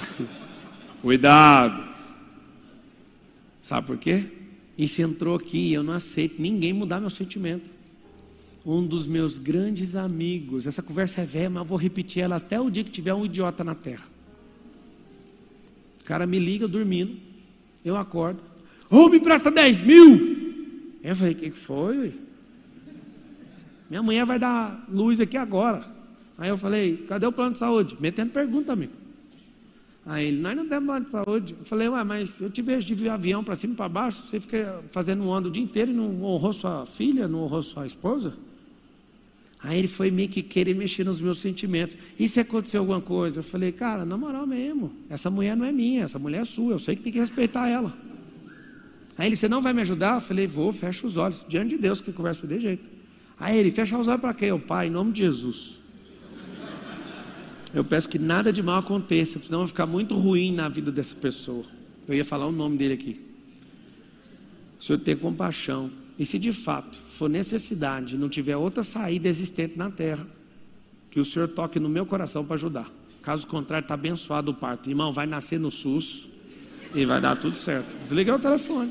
cuidado. 1.00 1.94
Sabe 3.62 3.86
por 3.86 3.96
quê? 3.96 4.26
Isso 4.76 5.00
entrou 5.00 5.36
aqui 5.36 5.72
eu 5.72 5.82
não 5.82 5.94
aceito 5.94 6.42
ninguém 6.42 6.74
mudar 6.74 7.00
meu 7.00 7.08
sentimento. 7.08 7.70
Um 8.66 8.86
dos 8.86 9.06
meus 9.06 9.38
grandes 9.38 9.96
amigos, 9.96 10.66
essa 10.66 10.82
conversa 10.82 11.22
é 11.22 11.24
velha, 11.24 11.50
mas 11.50 11.62
eu 11.62 11.66
vou 11.66 11.78
repetir 11.78 12.22
ela 12.22 12.36
até 12.36 12.60
o 12.60 12.70
dia 12.70 12.84
que 12.84 12.90
tiver 12.90 13.14
um 13.14 13.24
idiota 13.24 13.64
na 13.64 13.74
terra. 13.74 14.04
O 16.00 16.04
cara 16.04 16.26
me 16.26 16.38
liga 16.38 16.68
dormindo, 16.68 17.16
eu 17.82 17.96
acordo. 17.96 18.40
Ô, 18.90 18.96
oh, 18.96 19.08
me 19.08 19.16
empresta 19.16 19.50
10 19.50 19.80
mil! 19.80 20.98
Eu 21.02 21.16
falei, 21.16 21.32
o 21.32 21.36
que 21.36 21.50
foi? 21.50 22.23
Minha 23.94 24.02
mulher 24.02 24.26
vai 24.26 24.40
dar 24.40 24.84
luz 24.88 25.20
aqui 25.20 25.36
agora. 25.36 25.84
Aí 26.36 26.48
eu 26.48 26.58
falei, 26.58 26.96
cadê 27.08 27.26
o 27.26 27.30
plano 27.30 27.52
de 27.52 27.58
saúde? 27.58 27.96
Metendo 28.00 28.32
pergunta, 28.32 28.72
amigo. 28.72 28.92
Aí 30.04 30.26
ele, 30.26 30.40
nós 30.40 30.56
não 30.56 30.66
temos 30.66 30.86
plano 30.86 31.04
de 31.04 31.10
saúde. 31.12 31.54
Eu 31.60 31.64
falei, 31.64 31.88
ué, 31.88 32.02
mas 32.02 32.40
eu 32.40 32.50
te 32.50 32.60
vejo 32.60 32.92
de 32.92 33.08
avião 33.08 33.44
para 33.44 33.54
cima 33.54 33.72
e 33.72 33.76
para 33.76 33.88
baixo, 33.88 34.24
você 34.26 34.40
fica 34.40 34.82
fazendo 34.90 35.22
um 35.22 35.30
ano 35.30 35.46
o 35.46 35.50
dia 35.52 35.62
inteiro 35.62 35.92
e 35.92 35.94
não 35.94 36.24
honrou 36.24 36.52
sua 36.52 36.84
filha, 36.84 37.28
não 37.28 37.44
honrou 37.44 37.62
sua 37.62 37.86
esposa? 37.86 38.34
Aí 39.60 39.78
ele 39.78 39.86
foi 39.86 40.10
meio 40.10 40.28
que 40.28 40.42
querer 40.42 40.74
mexer 40.74 41.04
nos 41.04 41.20
meus 41.20 41.38
sentimentos. 41.38 41.96
E 42.18 42.26
se 42.26 42.40
aconteceu 42.40 42.80
alguma 42.80 43.00
coisa? 43.00 43.38
Eu 43.38 43.44
falei, 43.44 43.70
cara, 43.70 44.04
na 44.04 44.16
moral 44.16 44.44
mesmo, 44.44 44.92
essa 45.08 45.30
mulher 45.30 45.56
não 45.56 45.64
é 45.64 45.70
minha, 45.70 46.02
essa 46.02 46.18
mulher 46.18 46.42
é 46.42 46.44
sua, 46.44 46.72
eu 46.72 46.80
sei 46.80 46.96
que 46.96 47.02
tem 47.02 47.12
que 47.12 47.20
respeitar 47.20 47.68
ela. 47.68 47.96
Aí 49.16 49.28
ele, 49.28 49.36
você 49.36 49.48
não 49.48 49.62
vai 49.62 49.72
me 49.72 49.82
ajudar? 49.82 50.16
Eu 50.16 50.20
falei, 50.20 50.48
vou, 50.48 50.72
fecha 50.72 51.06
os 51.06 51.16
olhos, 51.16 51.46
diante 51.48 51.76
de 51.76 51.78
Deus 51.78 52.00
que 52.00 52.12
conversa 52.12 52.44
de 52.44 52.58
jeito. 52.58 52.93
Aí 53.44 53.58
ele, 53.58 53.70
fecha 53.70 53.98
os 53.98 54.08
olhos 54.08 54.22
para 54.22 54.32
quê? 54.32 54.50
O 54.52 54.58
pai, 54.58 54.86
em 54.86 54.90
nome 54.90 55.12
de 55.12 55.18
Jesus. 55.18 55.74
Eu 57.74 57.84
peço 57.84 58.08
que 58.08 58.18
nada 58.18 58.50
de 58.50 58.62
mal 58.62 58.78
aconteça, 58.78 59.38
senão 59.38 59.58
vai 59.58 59.68
ficar 59.68 59.84
muito 59.84 60.16
ruim 60.16 60.50
na 60.50 60.66
vida 60.66 60.90
dessa 60.90 61.14
pessoa. 61.14 61.66
Eu 62.08 62.14
ia 62.14 62.24
falar 62.24 62.46
o 62.46 62.52
nome 62.52 62.78
dele 62.78 62.94
aqui. 62.94 63.20
O 64.80 64.82
Senhor 64.82 64.98
tem 64.98 65.14
compaixão. 65.14 65.90
E 66.18 66.24
se 66.24 66.38
de 66.38 66.54
fato 66.54 66.96
for 66.96 67.28
necessidade, 67.28 68.16
não 68.16 68.30
tiver 68.30 68.56
outra 68.56 68.82
saída 68.82 69.28
existente 69.28 69.76
na 69.76 69.90
terra, 69.90 70.26
que 71.10 71.20
o 71.20 71.24
Senhor 71.24 71.46
toque 71.46 71.78
no 71.78 71.90
meu 71.90 72.06
coração 72.06 72.46
para 72.46 72.54
ajudar. 72.54 72.90
Caso 73.20 73.46
contrário, 73.46 73.84
está 73.84 73.92
abençoado 73.92 74.52
o 74.52 74.54
parto. 74.54 74.88
Irmão, 74.88 75.12
vai 75.12 75.26
nascer 75.26 75.60
no 75.60 75.70
SUS 75.70 76.30
e 76.94 77.04
vai 77.04 77.20
dar 77.20 77.36
tudo 77.36 77.58
certo. 77.58 77.94
Desliguei 78.02 78.32
o 78.32 78.38
telefone. 78.38 78.90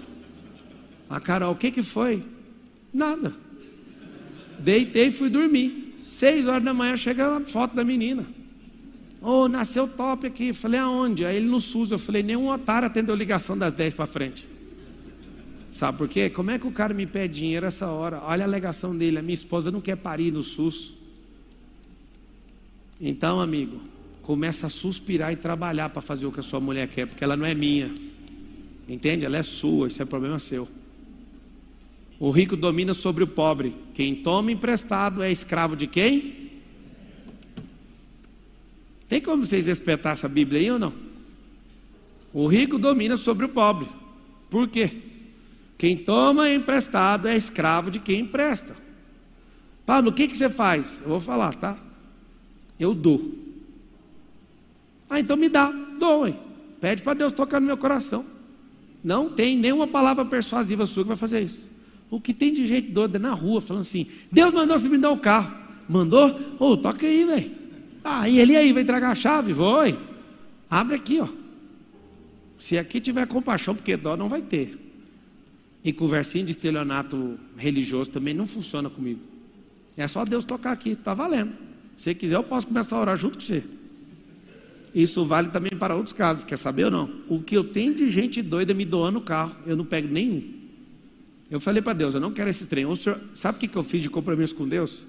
A 1.09 1.19
Carol, 1.19 1.53
o 1.53 1.55
que, 1.55 1.71
que 1.71 1.81
foi? 1.81 2.23
Nada. 2.93 3.33
Deitei 4.59 5.07
e 5.07 5.11
fui 5.11 5.29
dormir. 5.29 5.95
Seis 5.99 6.47
horas 6.47 6.63
da 6.63 6.73
manhã 6.73 6.95
chega 6.97 7.37
a 7.37 7.41
foto 7.41 7.75
da 7.75 7.83
menina. 7.83 8.25
Oh, 9.21 9.47
nasceu 9.47 9.87
top 9.87 10.27
aqui. 10.27 10.51
Falei, 10.51 10.79
aonde? 10.79 11.25
Aí 11.25 11.37
ele 11.37 11.47
no 11.47 11.59
SUS. 11.59 11.91
Eu 11.91 11.99
falei, 11.99 12.21
nenhum 12.21 12.49
otário 12.49 12.85
atendeu 12.85 13.15
ligação 13.15 13.57
das 13.57 13.73
10 13.73 13.93
para 13.93 14.05
frente. 14.05 14.47
Sabe 15.71 15.97
por 15.97 16.07
quê? 16.07 16.29
Como 16.29 16.51
é 16.51 16.59
que 16.59 16.67
o 16.67 16.71
cara 16.71 16.93
me 16.93 17.05
pede 17.05 17.39
dinheiro 17.39 17.65
essa 17.65 17.87
hora? 17.87 18.21
Olha 18.23 18.43
a 18.43 18.47
alegação 18.47 18.95
dele. 18.95 19.17
A 19.17 19.21
minha 19.21 19.33
esposa 19.33 19.71
não 19.71 19.81
quer 19.81 19.95
parir 19.95 20.31
no 20.31 20.43
SUS. 20.43 20.93
Então, 22.99 23.41
amigo, 23.41 23.81
começa 24.21 24.67
a 24.67 24.69
suspirar 24.69 25.31
e 25.33 25.35
trabalhar 25.35 25.89
para 25.89 26.01
fazer 26.01 26.25
o 26.25 26.31
que 26.31 26.39
a 26.39 26.43
sua 26.43 26.59
mulher 26.59 26.87
quer, 26.87 27.07
porque 27.07 27.23
ela 27.23 27.35
não 27.35 27.45
é 27.45 27.55
minha. 27.55 27.91
Entende? 28.87 29.25
Ela 29.25 29.37
é 29.37 29.43
sua, 29.43 29.87
isso 29.87 30.01
é 30.01 30.05
problema 30.05 30.37
seu. 30.37 30.67
O 32.19 32.29
rico 32.29 32.55
domina 32.55 32.93
sobre 32.93 33.23
o 33.23 33.27
pobre. 33.27 33.75
Quem 33.93 34.15
toma 34.15 34.51
emprestado 34.51 35.21
é 35.21 35.31
escravo 35.31 35.75
de 35.75 35.87
quem? 35.87 36.51
Tem 39.07 39.21
como 39.21 39.45
vocês 39.45 39.67
espetar 39.67 40.13
essa 40.13 40.29
Bíblia 40.29 40.59
aí 40.59 40.71
ou 40.71 40.79
não? 40.79 40.93
O 42.33 42.47
rico 42.47 42.79
domina 42.79 43.17
sobre 43.17 43.45
o 43.45 43.49
pobre. 43.49 43.87
Por 44.49 44.67
quê? 44.67 44.91
Quem 45.77 45.97
toma 45.97 46.49
emprestado 46.49 47.27
é 47.27 47.35
escravo 47.35 47.91
de 47.91 47.99
quem 47.99 48.21
empresta. 48.21 48.75
Pablo, 49.85 50.11
o 50.11 50.13
que, 50.13 50.27
que 50.27 50.37
você 50.37 50.49
faz? 50.49 51.01
Eu 51.03 51.09
vou 51.09 51.19
falar, 51.19 51.55
tá? 51.55 51.77
Eu 52.79 52.93
dou. 52.93 53.33
Ah, 55.09 55.19
então 55.19 55.35
me 55.35 55.49
dá, 55.49 55.71
hein? 56.25 56.35
Pede 56.79 57.03
para 57.03 57.13
Deus 57.13 57.33
tocar 57.33 57.59
no 57.59 57.67
meu 57.67 57.77
coração. 57.77 58.25
Não 59.03 59.29
tem 59.29 59.57
nenhuma 59.57 59.85
palavra 59.85 60.25
persuasiva 60.25 60.85
sua 60.85 61.03
que 61.03 61.09
vai 61.09 61.17
fazer 61.17 61.41
isso. 61.41 61.69
O 62.13 62.21
que 62.21 62.31
tem 62.31 62.53
de 62.53 62.67
gente 62.67 62.91
doida 62.91 63.17
na 63.17 63.33
rua 63.33 63.59
falando 63.59 63.81
assim: 63.81 64.05
Deus 64.31 64.53
mandou 64.53 64.77
você 64.77 64.87
me 64.87 64.99
dar 64.99 65.09
um 65.09 65.17
carro. 65.17 65.51
Mandou? 65.89 66.29
Ô, 66.59 66.67
oh, 66.67 66.77
toca 66.77 67.07
aí, 67.07 67.25
velho. 67.25 67.51
Ah, 68.03 68.29
e 68.29 68.37
ele 68.37 68.55
aí 68.55 68.71
vai 68.71 68.83
entregar 68.83 69.09
a 69.09 69.15
chave? 69.15 69.51
Vai. 69.51 69.97
Abre 70.69 70.97
aqui, 70.97 71.19
ó. 71.19 71.27
Se 72.59 72.77
aqui 72.77 73.01
tiver 73.01 73.25
compaixão, 73.25 73.73
porque 73.73 73.97
dó 73.97 74.15
não 74.15 74.29
vai 74.29 74.43
ter. 74.43 74.77
E 75.83 75.91
conversinha 75.91 76.45
de 76.45 76.51
estelionato 76.51 77.39
religioso 77.57 78.11
também 78.11 78.35
não 78.35 78.45
funciona 78.45 78.91
comigo. 78.91 79.21
É 79.97 80.07
só 80.07 80.23
Deus 80.23 80.45
tocar 80.45 80.71
aqui, 80.71 80.95
tá 80.95 81.15
valendo. 81.15 81.53
Se 81.97 82.13
quiser, 82.13 82.35
eu 82.35 82.43
posso 82.43 82.67
começar 82.67 82.95
a 82.95 83.01
orar 83.01 83.17
junto 83.17 83.39
com 83.39 83.43
você. 83.43 83.63
Isso 84.93 85.25
vale 85.25 85.47
também 85.47 85.71
para 85.71 85.95
outros 85.95 86.13
casos, 86.13 86.43
quer 86.43 86.57
saber 86.57 86.85
ou 86.85 86.91
não? 86.91 87.09
O 87.27 87.41
que 87.41 87.57
eu 87.57 87.63
tenho 87.63 87.95
de 87.95 88.07
gente 88.11 88.39
doida 88.39 88.71
me 88.71 88.85
doando 88.85 89.17
o 89.17 89.23
carro, 89.23 89.55
eu 89.65 89.75
não 89.75 89.83
pego 89.83 90.13
nenhum. 90.13 90.61
Eu 91.49 91.59
falei 91.59 91.81
para 91.81 91.93
Deus, 91.93 92.13
eu 92.13 92.21
não 92.21 92.31
quero 92.31 92.49
esse 92.49 92.67
trem. 92.67 92.85
O 92.85 92.95
senhor, 92.95 93.19
sabe 93.33 93.57
o 93.57 93.69
que 93.69 93.75
eu 93.75 93.83
fiz 93.83 94.01
de 94.01 94.09
compromisso 94.09 94.55
com 94.55 94.67
Deus? 94.67 95.03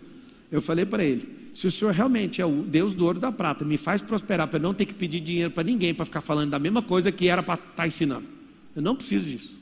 Eu 0.51 0.61
falei 0.61 0.85
para 0.85 1.05
ele: 1.05 1.29
se 1.55 1.67
o 1.67 1.71
senhor 1.71 1.93
realmente 1.93 2.41
é 2.41 2.47
o 2.47 2.63
Deus 2.63 2.95
do 2.95 3.05
ouro 3.05 3.19
da 3.19 3.33
prata, 3.33 3.65
me 3.65 3.77
faz 3.77 4.03
prosperar 4.03 4.49
para 4.49 4.59
não 4.59 4.75
ter 4.75 4.87
que 4.87 4.95
pedir 4.95 5.21
dinheiro 5.21 5.51
para 5.51 5.65
ninguém 5.65 5.95
para 5.95 6.05
ficar 6.05 6.21
falando 6.21 6.51
da 6.51 6.59
mesma 6.59 6.83
coisa 6.83 7.11
que 7.11 7.29
era 7.29 7.43
para 7.43 7.55
estar 7.55 7.73
tá 7.75 7.87
ensinando. 7.87 8.27
Eu 8.75 8.83
não 8.83 8.95
preciso 8.95 9.31
disso. 9.31 9.55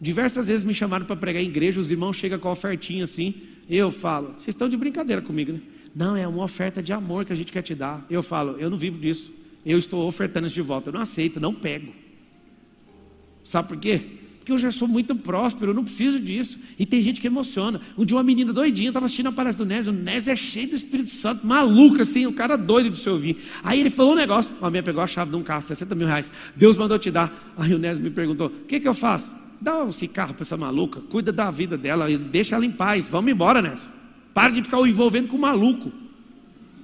Diversas 0.00 0.48
vezes 0.48 0.62
me 0.62 0.74
chamaram 0.74 1.06
para 1.06 1.16
pregar 1.16 1.42
em 1.42 1.46
igreja, 1.46 1.80
os 1.80 1.90
irmãos 1.90 2.16
chegam 2.16 2.38
com 2.38 2.48
a 2.48 2.52
ofertinha 2.52 3.04
assim, 3.04 3.34
eu 3.68 3.90
falo, 3.90 4.34
vocês 4.38 4.48
estão 4.48 4.68
de 4.68 4.76
brincadeira 4.76 5.22
comigo, 5.22 5.52
né? 5.52 5.60
Não, 5.94 6.14
é 6.14 6.28
uma 6.28 6.44
oferta 6.44 6.82
de 6.82 6.92
amor 6.92 7.24
que 7.24 7.32
a 7.32 7.36
gente 7.36 7.50
quer 7.50 7.62
te 7.62 7.74
dar. 7.74 8.04
Eu 8.10 8.22
falo, 8.22 8.56
eu 8.58 8.68
não 8.68 8.76
vivo 8.76 8.98
disso. 8.98 9.32
Eu 9.64 9.78
estou 9.78 10.06
ofertando 10.06 10.46
isso 10.46 10.54
de 10.54 10.60
volta. 10.60 10.90
Eu 10.90 10.92
não 10.92 11.00
aceito, 11.00 11.40
não 11.40 11.54
pego. 11.54 11.90
Sabe 13.42 13.68
por 13.68 13.78
quê? 13.78 14.15
Porque 14.46 14.52
eu 14.52 14.58
já 14.58 14.70
sou 14.70 14.86
muito 14.86 15.12
próspero, 15.16 15.72
eu 15.72 15.74
não 15.74 15.82
preciso 15.82 16.20
disso. 16.20 16.56
E 16.78 16.86
tem 16.86 17.02
gente 17.02 17.20
que 17.20 17.26
emociona. 17.26 17.80
Um 17.98 18.04
dia 18.04 18.16
uma 18.16 18.22
menina 18.22 18.52
doidinha 18.52 18.90
estava 18.90 19.06
assistindo 19.06 19.26
a 19.26 19.32
palestra 19.32 19.64
do 19.64 19.68
Nésio. 19.68 19.92
O 19.92 19.96
Nésio 19.96 20.32
é 20.32 20.36
cheio 20.36 20.68
do 20.68 20.76
Espírito 20.76 21.10
Santo, 21.10 21.44
maluco 21.44 22.00
assim, 22.00 22.28
um 22.28 22.32
cara 22.32 22.54
doido 22.54 22.90
de 22.90 22.96
se 22.96 23.10
ouvir. 23.10 23.38
Aí 23.64 23.80
ele 23.80 23.90
falou 23.90 24.12
um 24.12 24.14
negócio. 24.14 24.52
A 24.62 24.70
minha 24.70 24.84
pegou 24.84 25.02
a 25.02 25.06
chave 25.08 25.32
de 25.32 25.36
um 25.36 25.42
carro, 25.42 25.62
60 25.62 25.92
mil 25.96 26.06
reais. 26.06 26.30
Deus 26.54 26.76
mandou 26.76 26.96
te 26.96 27.10
dar. 27.10 27.54
Aí 27.58 27.74
o 27.74 27.78
Nésio 27.78 28.04
me 28.04 28.08
perguntou: 28.08 28.46
o 28.46 28.66
que, 28.66 28.78
que 28.78 28.86
eu 28.86 28.94
faço? 28.94 29.34
Dá 29.60 29.84
esse 29.88 30.06
carro 30.06 30.32
para 30.32 30.44
essa 30.44 30.56
maluca, 30.56 31.00
cuida 31.00 31.32
da 31.32 31.50
vida 31.50 31.76
dela, 31.76 32.06
deixa 32.16 32.54
ela 32.54 32.64
em 32.64 32.70
paz. 32.70 33.08
Vamos 33.08 33.32
embora, 33.32 33.60
Nésio. 33.60 33.90
Para 34.32 34.52
de 34.52 34.62
ficar 34.62 34.78
o 34.78 34.86
envolvendo 34.86 35.26
com 35.26 35.36
maluco. 35.36 35.90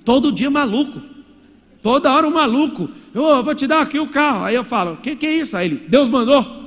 Todo 0.04 0.32
dia 0.32 0.50
maluco. 0.50 1.00
Toda 1.80 2.12
hora 2.12 2.26
um 2.26 2.32
maluco, 2.32 2.90
eu 3.14 3.42
vou 3.44 3.54
te 3.54 3.68
dar 3.68 3.82
aqui 3.82 4.00
o 4.00 4.08
carro. 4.08 4.44
Aí 4.44 4.56
eu 4.56 4.64
falo, 4.64 4.94
o 4.94 4.96
que, 4.96 5.14
que 5.14 5.26
é 5.26 5.36
isso? 5.36 5.56
Aí 5.56 5.68
ele, 5.68 5.76
Deus 5.88 6.08
mandou. 6.08 6.61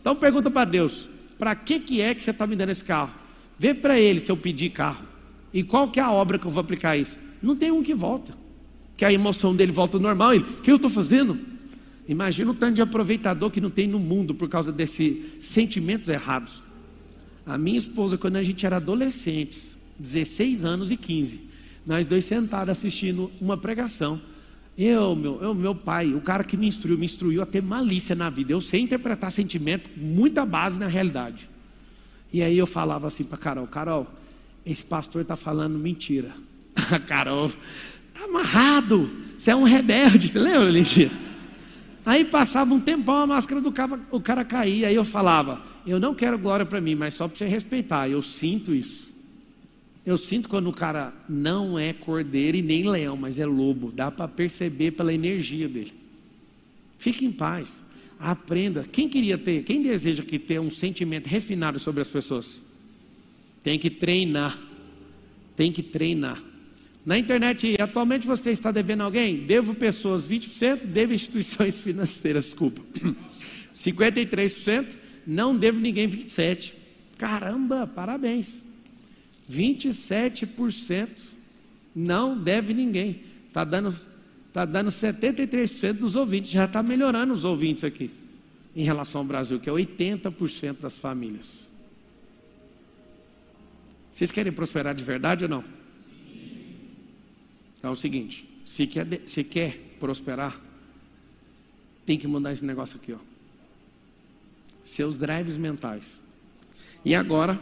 Então 0.00 0.14
pergunta 0.16 0.50
para 0.50 0.64
Deus, 0.64 1.08
para 1.38 1.54
que, 1.54 1.78
que 1.80 2.00
é 2.00 2.14
que 2.14 2.22
você 2.22 2.30
está 2.30 2.46
me 2.46 2.56
dando 2.56 2.70
esse 2.70 2.84
carro? 2.84 3.12
Vê 3.58 3.74
para 3.74 3.98
ele 3.98 4.20
se 4.20 4.30
eu 4.30 4.36
pedir 4.36 4.70
carro. 4.70 5.04
E 5.52 5.62
qual 5.62 5.90
que 5.90 5.98
é 5.98 6.02
a 6.02 6.10
obra 6.10 6.38
que 6.38 6.46
eu 6.46 6.50
vou 6.50 6.60
aplicar 6.60 6.96
isso? 6.96 7.18
Não 7.42 7.56
tem 7.56 7.70
um 7.70 7.82
que 7.82 7.94
volta. 7.94 8.34
Que 8.96 9.04
a 9.04 9.12
emoção 9.12 9.54
dele 9.54 9.72
volta 9.72 9.96
ao 9.96 10.00
normal. 10.00 10.34
Ele, 10.34 10.44
o 10.44 10.60
que 10.62 10.70
eu 10.70 10.76
estou 10.76 10.90
fazendo? 10.90 11.38
Imagina 12.08 12.50
o 12.50 12.54
tanto 12.54 12.74
de 12.74 12.82
aproveitador 12.82 13.50
que 13.50 13.60
não 13.60 13.70
tem 13.70 13.86
no 13.86 13.98
mundo 13.98 14.34
por 14.34 14.48
causa 14.48 14.72
desses 14.72 15.16
sentimentos 15.40 16.08
errados. 16.08 16.62
A 17.44 17.58
minha 17.58 17.78
esposa, 17.78 18.16
quando 18.16 18.36
a 18.36 18.42
gente 18.42 18.64
era 18.64 18.76
adolescentes, 18.76 19.76
16 19.98 20.64
anos 20.64 20.90
e 20.90 20.96
15, 20.96 21.40
nós 21.86 22.06
dois 22.06 22.24
sentados 22.24 22.70
assistindo 22.70 23.30
uma 23.40 23.56
pregação. 23.56 24.20
Eu, 24.78 25.16
meu, 25.16 25.42
eu, 25.42 25.52
meu 25.52 25.74
pai, 25.74 26.14
o 26.14 26.20
cara 26.20 26.44
que 26.44 26.56
me 26.56 26.68
instruiu, 26.68 26.96
me 26.96 27.04
instruiu 27.04 27.42
a 27.42 27.46
ter 27.46 27.60
malícia 27.60 28.14
na 28.14 28.30
vida. 28.30 28.52
Eu 28.52 28.60
sei 28.60 28.80
interpretar 28.80 29.32
sentimento 29.32 29.90
com 29.90 29.98
muita 29.98 30.46
base 30.46 30.78
na 30.78 30.86
realidade. 30.86 31.50
E 32.32 32.44
aí 32.44 32.56
eu 32.56 32.66
falava 32.66 33.08
assim 33.08 33.24
para 33.24 33.36
Carol, 33.36 33.66
Carol, 33.66 34.06
esse 34.64 34.84
pastor 34.84 35.22
está 35.22 35.36
falando 35.36 35.80
mentira. 35.80 36.32
Carol, 37.08 37.50
tá 38.14 38.24
amarrado, 38.24 39.10
você 39.36 39.50
é 39.50 39.56
um 39.56 39.64
rebelde, 39.64 40.28
você 40.28 40.38
lembra, 40.38 40.70
Lídia? 40.70 41.10
Aí 42.06 42.24
passava 42.24 42.72
um 42.72 42.78
tempão, 42.78 43.16
a 43.16 43.26
máscara 43.26 43.60
do 43.60 43.72
cara, 43.72 43.98
o 44.12 44.20
cara 44.20 44.44
caía, 44.44 44.86
aí 44.86 44.94
eu 44.94 45.04
falava, 45.04 45.60
eu 45.86 45.98
não 45.98 46.14
quero 46.14 46.38
glória 46.38 46.64
para 46.64 46.80
mim, 46.80 46.94
mas 46.94 47.14
só 47.14 47.26
para 47.26 47.36
você 47.36 47.46
respeitar, 47.46 48.08
eu 48.08 48.22
sinto 48.22 48.72
isso. 48.72 49.07
Eu 50.08 50.16
sinto 50.16 50.48
quando 50.48 50.70
o 50.70 50.72
cara 50.72 51.12
não 51.28 51.78
é 51.78 51.92
cordeiro 51.92 52.56
e 52.56 52.62
nem 52.62 52.88
leão, 52.88 53.14
mas 53.14 53.38
é 53.38 53.44
lobo, 53.44 53.92
dá 53.92 54.10
para 54.10 54.26
perceber 54.26 54.92
pela 54.92 55.12
energia 55.12 55.68
dele. 55.68 55.92
Fique 56.96 57.26
em 57.26 57.30
paz. 57.30 57.84
Aprenda. 58.18 58.86
Quem 58.90 59.06
queria 59.06 59.36
ter, 59.36 59.62
quem 59.64 59.82
deseja 59.82 60.22
que 60.22 60.38
ter 60.38 60.58
um 60.60 60.70
sentimento 60.70 61.26
refinado 61.26 61.78
sobre 61.78 62.00
as 62.00 62.08
pessoas? 62.08 62.62
Tem 63.62 63.78
que 63.78 63.90
treinar. 63.90 64.58
Tem 65.54 65.70
que 65.70 65.82
treinar. 65.82 66.42
Na 67.04 67.18
internet, 67.18 67.76
atualmente 67.78 68.26
você 68.26 68.50
está 68.50 68.70
devendo 68.70 69.02
alguém? 69.02 69.44
Devo 69.44 69.74
pessoas 69.74 70.26
20%, 70.26 70.86
devo 70.86 71.12
instituições 71.12 71.76
financeiras, 71.84 72.46
desculpa. 72.46 72.80
53%, 73.74 74.86
não 75.26 75.54
devo 75.54 75.78
ninguém 75.78 76.08
27%. 76.08 76.72
Caramba, 77.18 77.86
parabéns. 77.86 78.67
27% 79.50 81.08
não 81.94 82.38
deve 82.38 82.74
ninguém. 82.74 83.22
Está 83.48 83.64
dando 83.64 83.94
Está 84.48 84.64
dando 84.64 84.88
73% 84.90 85.92
dos 85.92 86.16
ouvintes, 86.16 86.50
já 86.50 86.64
está 86.64 86.82
melhorando 86.82 87.32
os 87.32 87.44
ouvintes 87.44 87.84
aqui, 87.84 88.10
em 88.74 88.82
relação 88.82 89.20
ao 89.20 89.26
Brasil, 89.26 89.60
que 89.60 89.68
é 89.68 89.72
80% 89.72 90.80
das 90.80 90.96
famílias. 90.96 91.68
Vocês 94.10 94.32
querem 94.32 94.52
prosperar 94.52 94.94
de 94.94 95.04
verdade 95.04 95.44
ou 95.44 95.50
não? 95.50 95.64
Então 97.76 97.90
é 97.90 97.92
o 97.92 97.96
seguinte: 97.96 98.48
se 98.64 98.86
quer, 98.86 99.06
se 99.26 99.44
quer 99.44 99.78
prosperar, 100.00 100.60
tem 102.04 102.18
que 102.18 102.26
mudar 102.26 102.52
esse 102.52 102.64
negócio 102.64 102.96
aqui, 102.96 103.12
ó. 103.12 103.18
Seus 104.82 105.18
drives 105.18 105.58
mentais. 105.58 106.20
E 107.04 107.14
agora, 107.14 107.60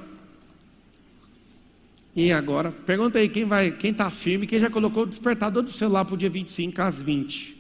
e 2.17 2.33
agora, 2.33 2.73
pergunta 2.73 3.19
aí 3.19 3.29
quem 3.29 3.45
vai, 3.45 3.71
quem 3.71 3.91
está 3.91 4.11
firme, 4.11 4.47
quem 4.47 4.59
já 4.59 4.71
colocou 4.71 5.03
o 5.03 5.07
despertador 5.07 5.63
do 5.63 5.71
celular 5.71 6.03
para 6.07 6.15
o 6.15 6.17
dia 6.17 6.31
25 6.31 6.81
às 6.81 7.03
20. 7.03 7.55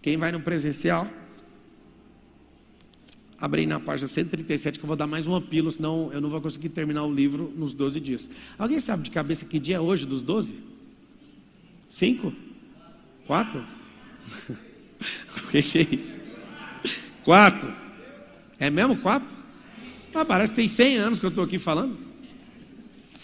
Quem 0.00 0.16
vai 0.16 0.32
no 0.32 0.40
presencial? 0.40 1.06
Abre 3.38 3.60
aí 3.60 3.66
na 3.66 3.78
página 3.78 4.08
137 4.08 4.78
que 4.78 4.84
eu 4.84 4.88
vou 4.88 4.96
dar 4.96 5.06
mais 5.06 5.26
uma 5.26 5.42
pílula, 5.42 5.70
senão 5.70 6.10
eu 6.10 6.22
não 6.22 6.30
vou 6.30 6.40
conseguir 6.40 6.70
terminar 6.70 7.04
o 7.04 7.12
livro 7.12 7.52
nos 7.54 7.74
12 7.74 8.00
dias. 8.00 8.30
Alguém 8.58 8.80
sabe 8.80 9.02
de 9.02 9.10
cabeça 9.10 9.44
que 9.44 9.58
dia 9.58 9.76
é 9.76 9.80
hoje 9.80 10.06
dos 10.06 10.22
12? 10.22 10.56
Cinco? 11.90 12.32
Quatro? 13.26 13.62
o 14.48 15.48
que 15.50 15.78
é 15.78 15.94
isso? 15.94 16.16
Quatro. 17.22 17.70
É 18.58 18.70
mesmo 18.70 18.96
quatro? 18.96 19.36
Ah, 20.14 20.24
parece 20.24 20.50
que 20.52 20.56
tem 20.56 20.66
100 20.66 20.96
anos 20.96 21.18
que 21.18 21.26
eu 21.26 21.30
estou 21.30 21.44
aqui 21.44 21.58
falando. 21.58 22.07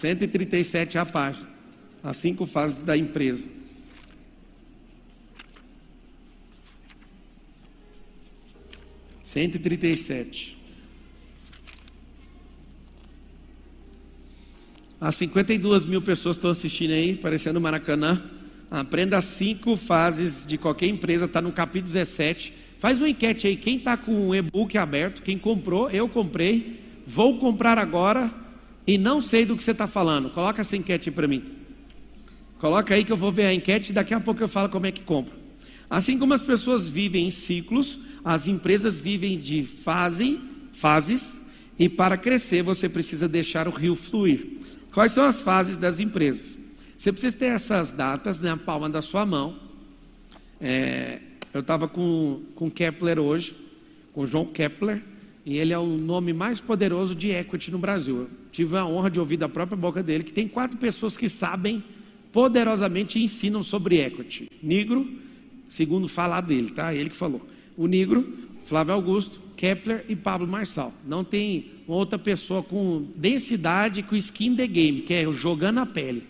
137 0.04 0.98
a 0.98 1.06
página. 1.06 1.48
As 2.02 2.18
cinco 2.18 2.44
fases 2.44 2.76
da 2.76 2.94
empresa. 2.94 3.46
Cento 9.22 9.54
e 9.54 9.58
trinta 9.58 9.86
e 9.86 9.96
sete. 9.96 10.58
As 15.00 15.16
52 15.16 15.86
mil 15.86 16.02
pessoas 16.02 16.36
estão 16.36 16.50
assistindo 16.50 16.92
aí, 16.92 17.16
parecendo 17.16 17.58
Maracanã. 17.58 18.22
Aprenda 18.70 19.16
as 19.16 19.24
cinco 19.24 19.74
fases 19.74 20.46
de 20.46 20.58
qualquer 20.58 20.88
empresa, 20.88 21.24
está 21.24 21.40
no 21.40 21.50
capítulo 21.50 21.84
17. 21.84 22.52
Faz 22.78 22.98
uma 22.98 23.08
enquete 23.08 23.46
aí, 23.46 23.56
quem 23.56 23.78
está 23.78 23.96
com 23.96 24.28
o 24.28 24.34
e-book 24.34 24.76
aberto, 24.76 25.22
quem 25.22 25.38
comprou, 25.38 25.90
eu 25.90 26.08
comprei, 26.10 26.80
vou 27.06 27.38
comprar 27.38 27.78
agora, 27.78 28.43
e 28.86 28.98
não 28.98 29.20
sei 29.20 29.44
do 29.44 29.56
que 29.56 29.64
você 29.64 29.70
está 29.70 29.86
falando, 29.86 30.30
coloca 30.30 30.60
essa 30.60 30.76
enquete 30.76 31.10
para 31.10 31.26
mim. 31.26 31.42
Coloca 32.58 32.94
aí 32.94 33.04
que 33.04 33.12
eu 33.12 33.16
vou 33.16 33.32
ver 33.32 33.46
a 33.46 33.54
enquete 33.54 33.90
e 33.90 33.94
daqui 33.94 34.14
a 34.14 34.20
pouco 34.20 34.42
eu 34.42 34.48
falo 34.48 34.68
como 34.68 34.86
é 34.86 34.92
que 34.92 35.02
compra. 35.02 35.34
Assim 35.88 36.18
como 36.18 36.34
as 36.34 36.42
pessoas 36.42 36.88
vivem 36.88 37.26
em 37.26 37.30
ciclos, 37.30 37.98
as 38.24 38.46
empresas 38.46 38.98
vivem 38.98 39.38
de 39.38 39.62
fase, 39.62 40.40
fases, 40.72 41.42
e 41.78 41.88
para 41.88 42.16
crescer 42.16 42.62
você 42.62 42.88
precisa 42.88 43.28
deixar 43.28 43.68
o 43.68 43.70
rio 43.70 43.94
fluir. 43.94 44.58
Quais 44.92 45.12
são 45.12 45.24
as 45.24 45.40
fases 45.40 45.76
das 45.76 46.00
empresas? 46.00 46.58
Você 46.96 47.12
precisa 47.12 47.36
ter 47.36 47.46
essas 47.46 47.92
datas 47.92 48.40
na 48.40 48.56
palma 48.56 48.88
da 48.88 49.02
sua 49.02 49.26
mão. 49.26 49.58
É, 50.60 51.20
eu 51.52 51.60
estava 51.60 51.86
com, 51.86 52.42
com 52.54 52.70
Kepler 52.70 53.18
hoje, 53.18 53.56
com 54.12 54.24
João 54.26 54.46
Kepler, 54.46 55.02
e 55.44 55.58
ele 55.58 55.72
é 55.72 55.78
o 55.78 55.86
nome 55.98 56.32
mais 56.32 56.60
poderoso 56.60 57.14
de 57.14 57.30
equity 57.30 57.70
no 57.70 57.78
Brasil. 57.78 58.16
Eu 58.16 58.30
tive 58.50 58.76
a 58.76 58.86
honra 58.86 59.10
de 59.10 59.20
ouvir 59.20 59.36
da 59.36 59.48
própria 59.48 59.76
boca 59.76 60.02
dele 60.02 60.24
que 60.24 60.32
tem 60.32 60.48
quatro 60.48 60.78
pessoas 60.78 61.16
que 61.16 61.28
sabem 61.28 61.82
poderosamente 62.32 63.18
e 63.18 63.24
ensinam 63.24 63.62
sobre 63.62 64.00
equity. 64.00 64.50
Negro, 64.62 65.06
segundo 65.68 66.08
falar 66.08 66.40
dele, 66.40 66.70
tá? 66.70 66.94
Ele 66.94 67.10
que 67.10 67.16
falou. 67.16 67.46
O 67.76 67.86
Negro, 67.86 68.26
Flávio 68.64 68.94
Augusto, 68.94 69.40
Kepler 69.56 70.04
e 70.08 70.16
Pablo 70.16 70.46
Marçal. 70.46 70.92
Não 71.06 71.22
tem 71.22 71.66
outra 71.86 72.18
pessoa 72.18 72.62
com 72.62 73.06
densidade 73.14 74.02
com 74.02 74.16
skin 74.16 74.56
the 74.56 74.66
game, 74.66 75.02
que 75.02 75.12
é 75.12 75.30
jogando 75.30 75.78
a 75.78 75.86
pele, 75.86 76.22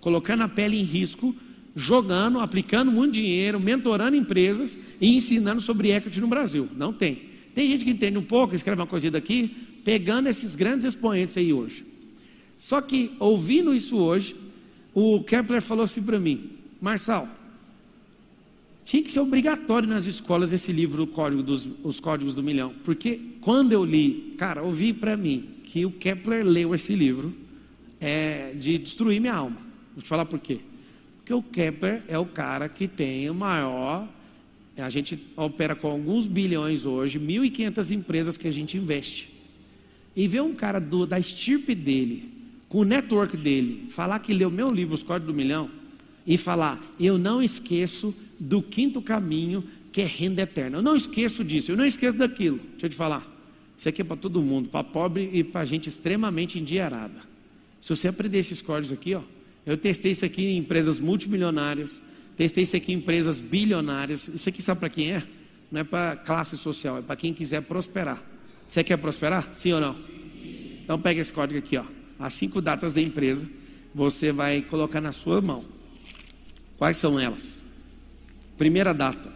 colocando 0.00 0.42
a 0.42 0.48
pele 0.48 0.80
em 0.80 0.84
risco, 0.84 1.34
jogando, 1.76 2.40
aplicando 2.40 2.90
muito 2.90 3.14
dinheiro, 3.14 3.60
mentorando 3.60 4.16
empresas 4.16 4.80
e 5.00 5.14
ensinando 5.14 5.60
sobre 5.60 5.92
equity 5.92 6.20
no 6.20 6.28
Brasil. 6.28 6.68
Não 6.76 6.92
tem. 6.92 7.33
Tem 7.54 7.68
gente 7.68 7.84
que 7.84 7.90
entende 7.90 8.18
um 8.18 8.24
pouco, 8.24 8.54
escreve 8.54 8.80
uma 8.80 8.86
coisa 8.86 9.10
daqui, 9.10 9.48
pegando 9.84 10.28
esses 10.28 10.56
grandes 10.56 10.84
expoentes 10.84 11.36
aí 11.36 11.52
hoje. 11.52 11.86
Só 12.58 12.80
que, 12.80 13.12
ouvindo 13.18 13.74
isso 13.74 13.96
hoje, 13.96 14.34
o 14.92 15.22
Kepler 15.22 15.62
falou 15.62 15.84
assim 15.84 16.02
para 16.02 16.18
mim: 16.18 16.50
Marçal, 16.80 17.28
tinha 18.84 19.02
que 19.02 19.10
ser 19.10 19.20
obrigatório 19.20 19.88
nas 19.88 20.06
escolas 20.06 20.52
esse 20.52 20.72
livro, 20.72 21.06
Código 21.06 21.42
dos, 21.42 21.68
Os 21.82 22.00
Códigos 22.00 22.34
do 22.34 22.42
Milhão. 22.42 22.74
Porque 22.84 23.20
quando 23.40 23.72
eu 23.72 23.84
li, 23.84 24.34
cara, 24.36 24.62
ouvi 24.62 24.92
para 24.92 25.16
mim 25.16 25.48
que 25.64 25.86
o 25.86 25.90
Kepler 25.90 26.44
leu 26.44 26.74
esse 26.74 26.94
livro 26.94 27.34
é, 28.00 28.52
de 28.54 28.78
destruir 28.78 29.20
minha 29.20 29.34
alma. 29.34 29.56
Vou 29.94 30.02
te 30.02 30.08
falar 30.08 30.26
por 30.26 30.38
quê. 30.38 30.60
Porque 31.18 31.32
o 31.32 31.42
Kepler 31.42 32.02
é 32.06 32.18
o 32.18 32.26
cara 32.26 32.68
que 32.68 32.86
tem 32.86 33.30
o 33.30 33.34
maior 33.34 34.06
a 34.76 34.90
gente 34.90 35.18
opera 35.36 35.74
com 35.74 35.88
alguns 35.88 36.26
bilhões 36.26 36.84
hoje, 36.84 37.18
1.500 37.18 37.90
empresas 37.92 38.36
que 38.36 38.48
a 38.48 38.52
gente 38.52 38.76
investe. 38.76 39.32
E 40.16 40.26
ver 40.26 40.42
um 40.42 40.54
cara 40.54 40.80
do, 40.80 41.06
da 41.06 41.18
estirpe 41.18 41.74
dele, 41.74 42.30
com 42.68 42.78
o 42.78 42.84
network 42.84 43.36
dele, 43.36 43.86
falar 43.90 44.18
que 44.18 44.32
leu 44.32 44.50
meu 44.50 44.70
livro, 44.70 44.94
Os 44.94 45.02
Códigos 45.02 45.32
do 45.32 45.36
Milhão, 45.36 45.70
e 46.26 46.36
falar: 46.36 46.82
Eu 46.98 47.18
não 47.18 47.42
esqueço 47.42 48.14
do 48.38 48.62
quinto 48.62 49.00
caminho, 49.00 49.64
que 49.92 50.00
é 50.00 50.04
renda 50.04 50.42
eterna. 50.42 50.78
Eu 50.78 50.82
não 50.82 50.96
esqueço 50.96 51.44
disso, 51.44 51.70
eu 51.70 51.76
não 51.76 51.86
esqueço 51.86 52.16
daquilo. 52.16 52.58
Deixa 52.72 52.86
eu 52.86 52.90
te 52.90 52.96
falar. 52.96 53.32
Isso 53.78 53.88
aqui 53.88 54.02
é 54.02 54.04
para 54.04 54.16
todo 54.16 54.40
mundo, 54.42 54.68
para 54.68 54.84
pobre 54.84 55.30
e 55.32 55.44
para 55.44 55.64
gente 55.64 55.88
extremamente 55.88 56.58
endinheirada. 56.58 57.20
Se 57.80 57.94
você 57.94 58.08
aprender 58.08 58.38
esses 58.38 58.60
códigos 58.62 58.92
aqui, 58.92 59.14
ó, 59.14 59.22
eu 59.66 59.76
testei 59.76 60.12
isso 60.12 60.24
aqui 60.24 60.42
em 60.42 60.58
empresas 60.58 60.98
multimilionárias 60.98 62.02
Testei 62.36 62.62
isso 62.64 62.76
aqui 62.76 62.92
em 62.92 62.96
empresas 62.96 63.38
bilionárias. 63.38 64.28
Isso 64.28 64.48
aqui 64.48 64.60
sabe 64.60 64.80
para 64.80 64.88
quem 64.88 65.12
é? 65.12 65.22
Não 65.70 65.80
é 65.80 65.84
para 65.84 66.16
classe 66.16 66.56
social, 66.56 66.98
é 66.98 67.02
para 67.02 67.16
quem 67.16 67.32
quiser 67.32 67.62
prosperar. 67.62 68.22
Você 68.66 68.82
quer 68.82 68.96
prosperar? 68.96 69.48
Sim 69.52 69.72
ou 69.72 69.80
não? 69.80 69.96
Então 70.82 71.00
pega 71.00 71.20
esse 71.20 71.32
código 71.32 71.58
aqui, 71.58 71.76
ó. 71.76 71.84
As 72.18 72.34
cinco 72.34 72.60
datas 72.60 72.94
da 72.94 73.00
empresa, 73.00 73.48
você 73.94 74.32
vai 74.32 74.62
colocar 74.62 75.00
na 75.00 75.12
sua 75.12 75.40
mão. 75.40 75.64
Quais 76.76 76.96
são 76.96 77.18
elas? 77.18 77.62
Primeira 78.56 78.92
data. 78.92 79.32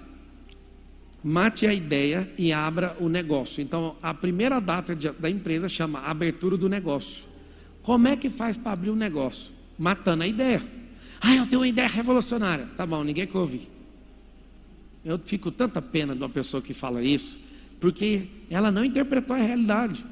Mate 1.22 1.66
a 1.66 1.74
ideia 1.74 2.30
e 2.38 2.52
abra 2.52 2.96
o 3.00 3.08
negócio. 3.08 3.60
Então, 3.60 3.96
a 4.00 4.14
primeira 4.14 4.60
data 4.60 4.94
de- 4.94 5.10
da 5.10 5.28
empresa 5.28 5.68
chama 5.68 6.00
abertura 6.00 6.56
do 6.56 6.68
negócio. 6.68 7.24
Como 7.82 8.06
é 8.06 8.16
que 8.16 8.30
faz 8.30 8.56
para 8.56 8.72
abrir 8.72 8.90
o 8.90 8.96
negócio? 8.96 9.52
Matando 9.78 10.22
a 10.22 10.26
ideia. 10.26 10.62
Ah, 11.20 11.34
eu 11.34 11.46
tenho 11.46 11.60
uma 11.60 11.68
ideia 11.68 11.88
revolucionária. 11.88 12.68
Tá 12.76 12.86
bom, 12.86 13.02
ninguém 13.02 13.26
quer 13.26 13.38
ouvir. 13.38 13.68
Eu 15.04 15.18
fico 15.18 15.50
tanta 15.50 15.80
pena 15.80 16.14
de 16.14 16.22
uma 16.22 16.28
pessoa 16.28 16.62
que 16.62 16.74
fala 16.74 17.02
isso, 17.02 17.38
porque 17.80 18.28
ela 18.50 18.70
não 18.70 18.84
interpretou 18.84 19.34
a 19.34 19.38
realidade. 19.38 20.04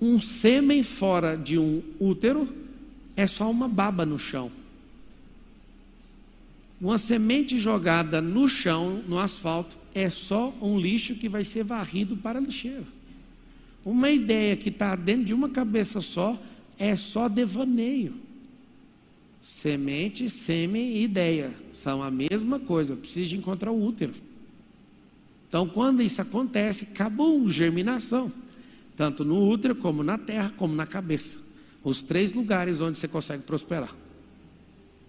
Um 0.00 0.20
sêmen 0.20 0.82
fora 0.82 1.36
de 1.36 1.58
um 1.58 1.82
útero 1.98 2.48
é 3.16 3.26
só 3.26 3.50
uma 3.50 3.68
baba 3.68 4.06
no 4.06 4.18
chão. 4.18 4.50
Uma 6.80 6.98
semente 6.98 7.58
jogada 7.58 8.20
no 8.20 8.48
chão, 8.48 9.02
no 9.08 9.18
asfalto, 9.18 9.76
é 9.92 10.08
só 10.08 10.54
um 10.62 10.78
lixo 10.78 11.16
que 11.16 11.28
vai 11.28 11.42
ser 11.42 11.64
varrido 11.64 12.16
para 12.16 12.38
a 12.38 12.42
lixeira. 12.42 12.84
Uma 13.84 14.10
ideia 14.10 14.56
que 14.56 14.68
está 14.68 14.94
dentro 14.94 15.24
de 15.24 15.34
uma 15.34 15.48
cabeça 15.48 16.00
só 16.00 16.40
é 16.78 16.94
só 16.94 17.28
devaneio. 17.28 18.14
Semente, 19.48 20.28
sêmen 20.28 20.98
e 20.98 21.04
ideia 21.04 21.50
são 21.72 22.02
a 22.02 22.10
mesma 22.10 22.60
coisa. 22.60 22.94
Precisa 22.94 23.34
encontrar 23.34 23.72
o 23.72 23.82
útero. 23.82 24.12
Então, 25.48 25.66
quando 25.66 26.02
isso 26.02 26.20
acontece, 26.20 26.86
acabou 26.92 27.48
germinação, 27.48 28.30
tanto 28.94 29.24
no 29.24 29.48
útero, 29.48 29.74
como 29.74 30.02
na 30.02 30.18
terra, 30.18 30.52
como 30.54 30.74
na 30.74 30.86
cabeça. 30.86 31.40
Os 31.82 32.02
três 32.02 32.34
lugares 32.34 32.82
onde 32.82 32.98
você 32.98 33.08
consegue 33.08 33.42
prosperar: 33.42 33.96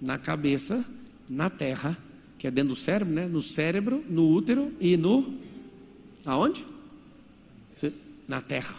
na 0.02 0.18
cabeça, 0.18 0.86
na 1.30 1.50
terra, 1.50 1.98
que 2.38 2.48
é 2.48 2.52
dentro 2.52 2.70
do 2.70 2.80
cérebro, 2.80 3.14
né? 3.14 3.28
No 3.28 3.42
cérebro, 3.42 4.06
no 4.10 4.26
útero 4.26 4.74
e 4.80 4.96
no. 4.96 5.34
Aonde? 6.26 6.66
Na 8.26 8.40
terra. 8.40 8.74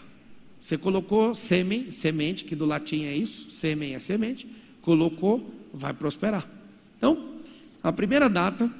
Você 0.58 0.78
colocou 0.78 1.34
sêmen, 1.34 1.90
semente, 1.90 2.44
que 2.44 2.56
do 2.56 2.64
latim 2.64 3.04
é 3.04 3.14
isso, 3.14 3.50
sêmen 3.50 3.94
é 3.94 3.98
semente, 3.98 4.48
colocou, 4.82 5.54
vai 5.72 5.92
prosperar. 5.92 6.46
Então, 6.96 7.30
a 7.82 7.92
primeira 7.92 8.28
data 8.28 8.70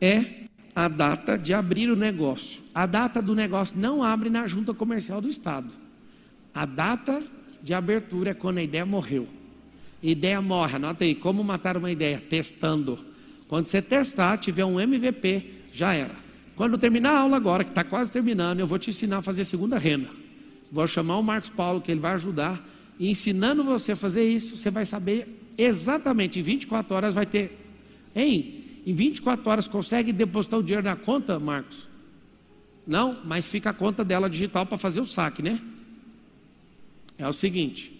é 0.00 0.40
a 0.74 0.88
data 0.88 1.36
de 1.36 1.52
abrir 1.52 1.90
o 1.90 1.96
negócio. 1.96 2.62
A 2.74 2.86
data 2.86 3.20
do 3.20 3.34
negócio 3.34 3.78
não 3.78 4.02
abre 4.02 4.30
na 4.30 4.46
junta 4.46 4.72
comercial 4.72 5.20
do 5.20 5.28
Estado. 5.28 5.72
A 6.54 6.64
data 6.64 7.22
de 7.62 7.74
abertura 7.74 8.30
é 8.30 8.34
quando 8.34 8.58
a 8.58 8.62
ideia 8.62 8.86
morreu. 8.86 9.28
Ideia 10.02 10.40
morre, 10.40 10.76
anota 10.76 11.04
aí, 11.04 11.14
como 11.14 11.44
matar 11.44 11.76
uma 11.76 11.90
ideia? 11.90 12.18
Testando. 12.18 12.98
Quando 13.46 13.66
você 13.66 13.82
testar, 13.82 14.38
tiver 14.38 14.64
um 14.64 14.80
MVP, 14.80 15.50
já 15.72 15.92
era. 15.92 16.14
Quando 16.56 16.78
terminar 16.78 17.12
a 17.12 17.18
aula 17.20 17.36
agora, 17.36 17.64
que 17.64 17.70
está 17.70 17.84
quase 17.84 18.10
terminando, 18.10 18.60
eu 18.60 18.66
vou 18.66 18.78
te 18.78 18.90
ensinar 18.90 19.18
a 19.18 19.22
fazer 19.22 19.44
segunda 19.44 19.78
renda. 19.78 20.08
Vou 20.72 20.86
chamar 20.86 21.18
o 21.18 21.22
Marcos 21.22 21.50
Paulo, 21.50 21.80
que 21.80 21.90
ele 21.90 22.00
vai 22.00 22.12
ajudar. 22.14 22.64
E 22.98 23.10
ensinando 23.10 23.64
você 23.64 23.92
a 23.92 23.96
fazer 23.96 24.24
isso, 24.24 24.56
você 24.56 24.70
vai 24.70 24.84
saber 24.84 25.39
exatamente, 25.62 26.38
em 26.38 26.42
24 26.42 26.94
horas 26.94 27.14
vai 27.14 27.26
ter. 27.26 27.56
Hein? 28.14 28.64
Em 28.86 28.94
24 28.94 29.48
horas 29.50 29.68
consegue 29.68 30.12
depositar 30.12 30.58
o 30.58 30.62
dinheiro 30.62 30.84
na 30.86 30.96
conta, 30.96 31.38
Marcos? 31.38 31.88
Não, 32.86 33.18
mas 33.24 33.46
fica 33.46 33.70
a 33.70 33.74
conta 33.74 34.04
dela 34.04 34.28
digital 34.28 34.66
para 34.66 34.78
fazer 34.78 35.00
o 35.00 35.04
saque, 35.04 35.42
né? 35.42 35.60
É 37.18 37.28
o 37.28 37.32
seguinte: 37.32 37.92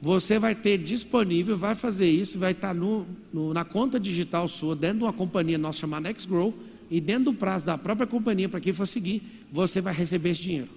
você 0.00 0.38
vai 0.38 0.54
ter 0.54 0.78
disponível, 0.78 1.56
vai 1.56 1.74
fazer 1.74 2.08
isso, 2.08 2.38
vai 2.38 2.52
estar 2.52 2.74
no, 2.74 3.06
no- 3.32 3.52
na 3.52 3.64
conta 3.64 3.98
digital 3.98 4.46
sua, 4.46 4.76
dentro 4.76 4.98
de 4.98 5.04
uma 5.04 5.12
companhia 5.12 5.58
nossa 5.58 5.80
chamada 5.80 6.08
NextGrow, 6.08 6.54
e 6.90 7.00
dentro 7.00 7.24
do 7.32 7.34
prazo 7.34 7.66
da 7.66 7.76
própria 7.76 8.06
companhia, 8.06 8.48
para 8.48 8.60
quem 8.60 8.72
for 8.72 8.86
seguir, 8.86 9.22
você 9.50 9.80
vai 9.80 9.92
receber 9.94 10.30
esse 10.30 10.42
dinheiro. 10.42 10.68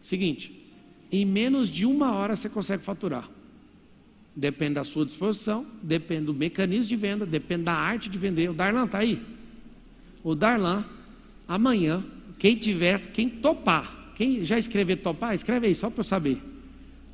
Seguinte, 0.00 0.52
em 1.10 1.24
menos 1.24 1.68
de 1.68 1.84
uma 1.86 2.12
hora 2.12 2.36
você 2.36 2.48
consegue 2.48 2.82
faturar. 2.82 3.28
Depende 4.36 4.74
da 4.74 4.84
sua 4.84 5.04
disposição, 5.04 5.64
depende 5.82 6.26
do 6.26 6.34
mecanismo 6.34 6.88
de 6.88 6.96
venda, 6.96 7.24
depende 7.24 7.64
da 7.64 7.74
arte 7.74 8.08
de 8.08 8.18
vender. 8.18 8.50
O 8.50 8.54
Darlan 8.54 8.84
está 8.86 8.98
aí? 8.98 9.22
O 10.24 10.34
Darlan, 10.34 10.84
amanhã, 11.46 12.04
quem 12.38 12.56
tiver, 12.56 13.12
quem 13.12 13.28
topar, 13.28 14.12
quem 14.16 14.42
já 14.42 14.58
escrever 14.58 14.96
topar, 14.96 15.34
escreve 15.34 15.68
aí, 15.68 15.74
só 15.74 15.88
para 15.88 16.00
eu 16.00 16.04
saber. 16.04 16.42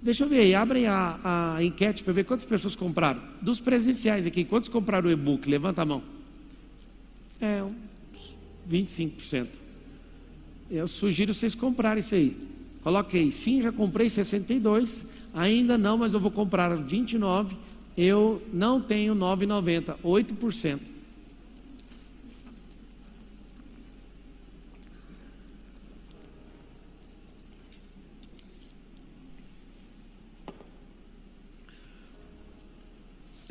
Deixa 0.03 0.25
eu 0.25 0.29
ver 0.29 0.41
aí, 0.41 0.55
abre 0.55 0.87
a, 0.87 1.57
a 1.57 1.63
enquete 1.63 2.03
para 2.03 2.13
ver 2.15 2.25
quantas 2.25 2.47
pessoas 2.47 2.75
compraram. 2.75 3.21
Dos 3.43 3.61
presenciais 3.61 4.27
aqui, 4.27 4.45
quantos 4.45 4.71
compraram 4.71 5.11
o 5.11 5.13
e-book? 5.13 5.49
Levanta 5.49 5.83
a 5.83 5.85
mão. 5.85 6.03
É, 7.39 7.63
uns 7.63 8.35
25%. 8.71 9.47
Eu 10.71 10.87
sugiro 10.87 11.35
vocês 11.35 11.55
comprarem 11.55 12.01
isso 12.01 12.15
aí. 12.15 12.35
Coloquei, 12.83 13.31
sim, 13.31 13.61
já 13.61 13.71
comprei 13.71 14.09
62, 14.09 15.07
ainda 15.35 15.77
não, 15.77 15.98
mas 15.98 16.15
eu 16.15 16.20
vou 16.20 16.31
comprar 16.31 16.74
29. 16.77 17.57
Eu 17.97 18.43
não 18.52 18.81
tenho 18.81 19.15
9,90, 19.15 19.97
8%. 20.02 20.81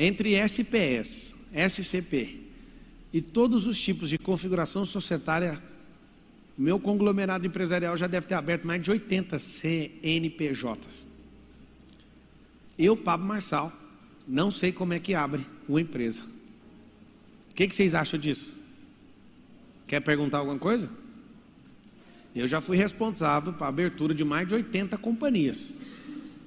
Entre 0.02 0.34
SPS, 0.36 1.36
SCP 1.54 2.40
e 3.12 3.22
todos 3.22 3.68
os 3.68 3.80
tipos 3.80 4.10
de 4.10 4.18
configuração 4.18 4.86
societária, 4.86 5.62
meu 6.58 6.80
conglomerado 6.80 7.46
empresarial 7.46 7.98
já 7.98 8.08
deve 8.08 8.26
ter 8.26 8.36
aberto 8.36 8.66
mais 8.66 8.82
de 8.82 8.90
80 8.92 9.38
CNPJs. 9.38 11.09
Eu, 12.80 12.96
Pablo 12.96 13.28
Marçal, 13.28 13.74
não 14.26 14.50
sei 14.50 14.72
como 14.72 14.94
é 14.94 15.00
que 15.00 15.14
abre 15.14 15.46
uma 15.68 15.82
empresa. 15.82 16.24
O 17.52 17.54
que, 17.54 17.68
que 17.68 17.76
vocês 17.76 17.94
acham 17.94 18.18
disso? 18.18 18.56
Quer 19.86 20.00
perguntar 20.00 20.38
alguma 20.38 20.58
coisa? 20.58 20.90
Eu 22.34 22.48
já 22.48 22.62
fui 22.62 22.78
responsável 22.78 23.52
para 23.52 23.66
a 23.66 23.70
abertura 23.70 24.16
de 24.16 24.24
mais 24.24 24.48
de 24.48 24.54
80 24.54 24.98
companhias. 24.98 25.74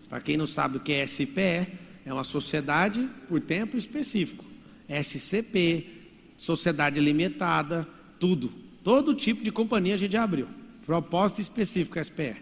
Para 0.09 0.22
quem 0.22 0.38
não 0.38 0.46
sabe 0.46 0.78
o 0.78 0.80
que 0.80 0.92
é 0.92 1.06
SPE, 1.06 1.68
é 2.06 2.12
uma 2.12 2.24
sociedade 2.24 3.06
por 3.28 3.38
tempo 3.38 3.76
específico. 3.76 4.42
SCP, 4.88 5.86
sociedade 6.34 6.98
limitada, 6.98 7.86
tudo. 8.18 8.50
Todo 8.82 9.14
tipo 9.14 9.44
de 9.44 9.52
companhia 9.52 9.94
a 9.94 9.98
gente 9.98 10.16
abriu. 10.16 10.48
Propósito 10.86 11.42
específico 11.42 12.02
SPE. 12.02 12.36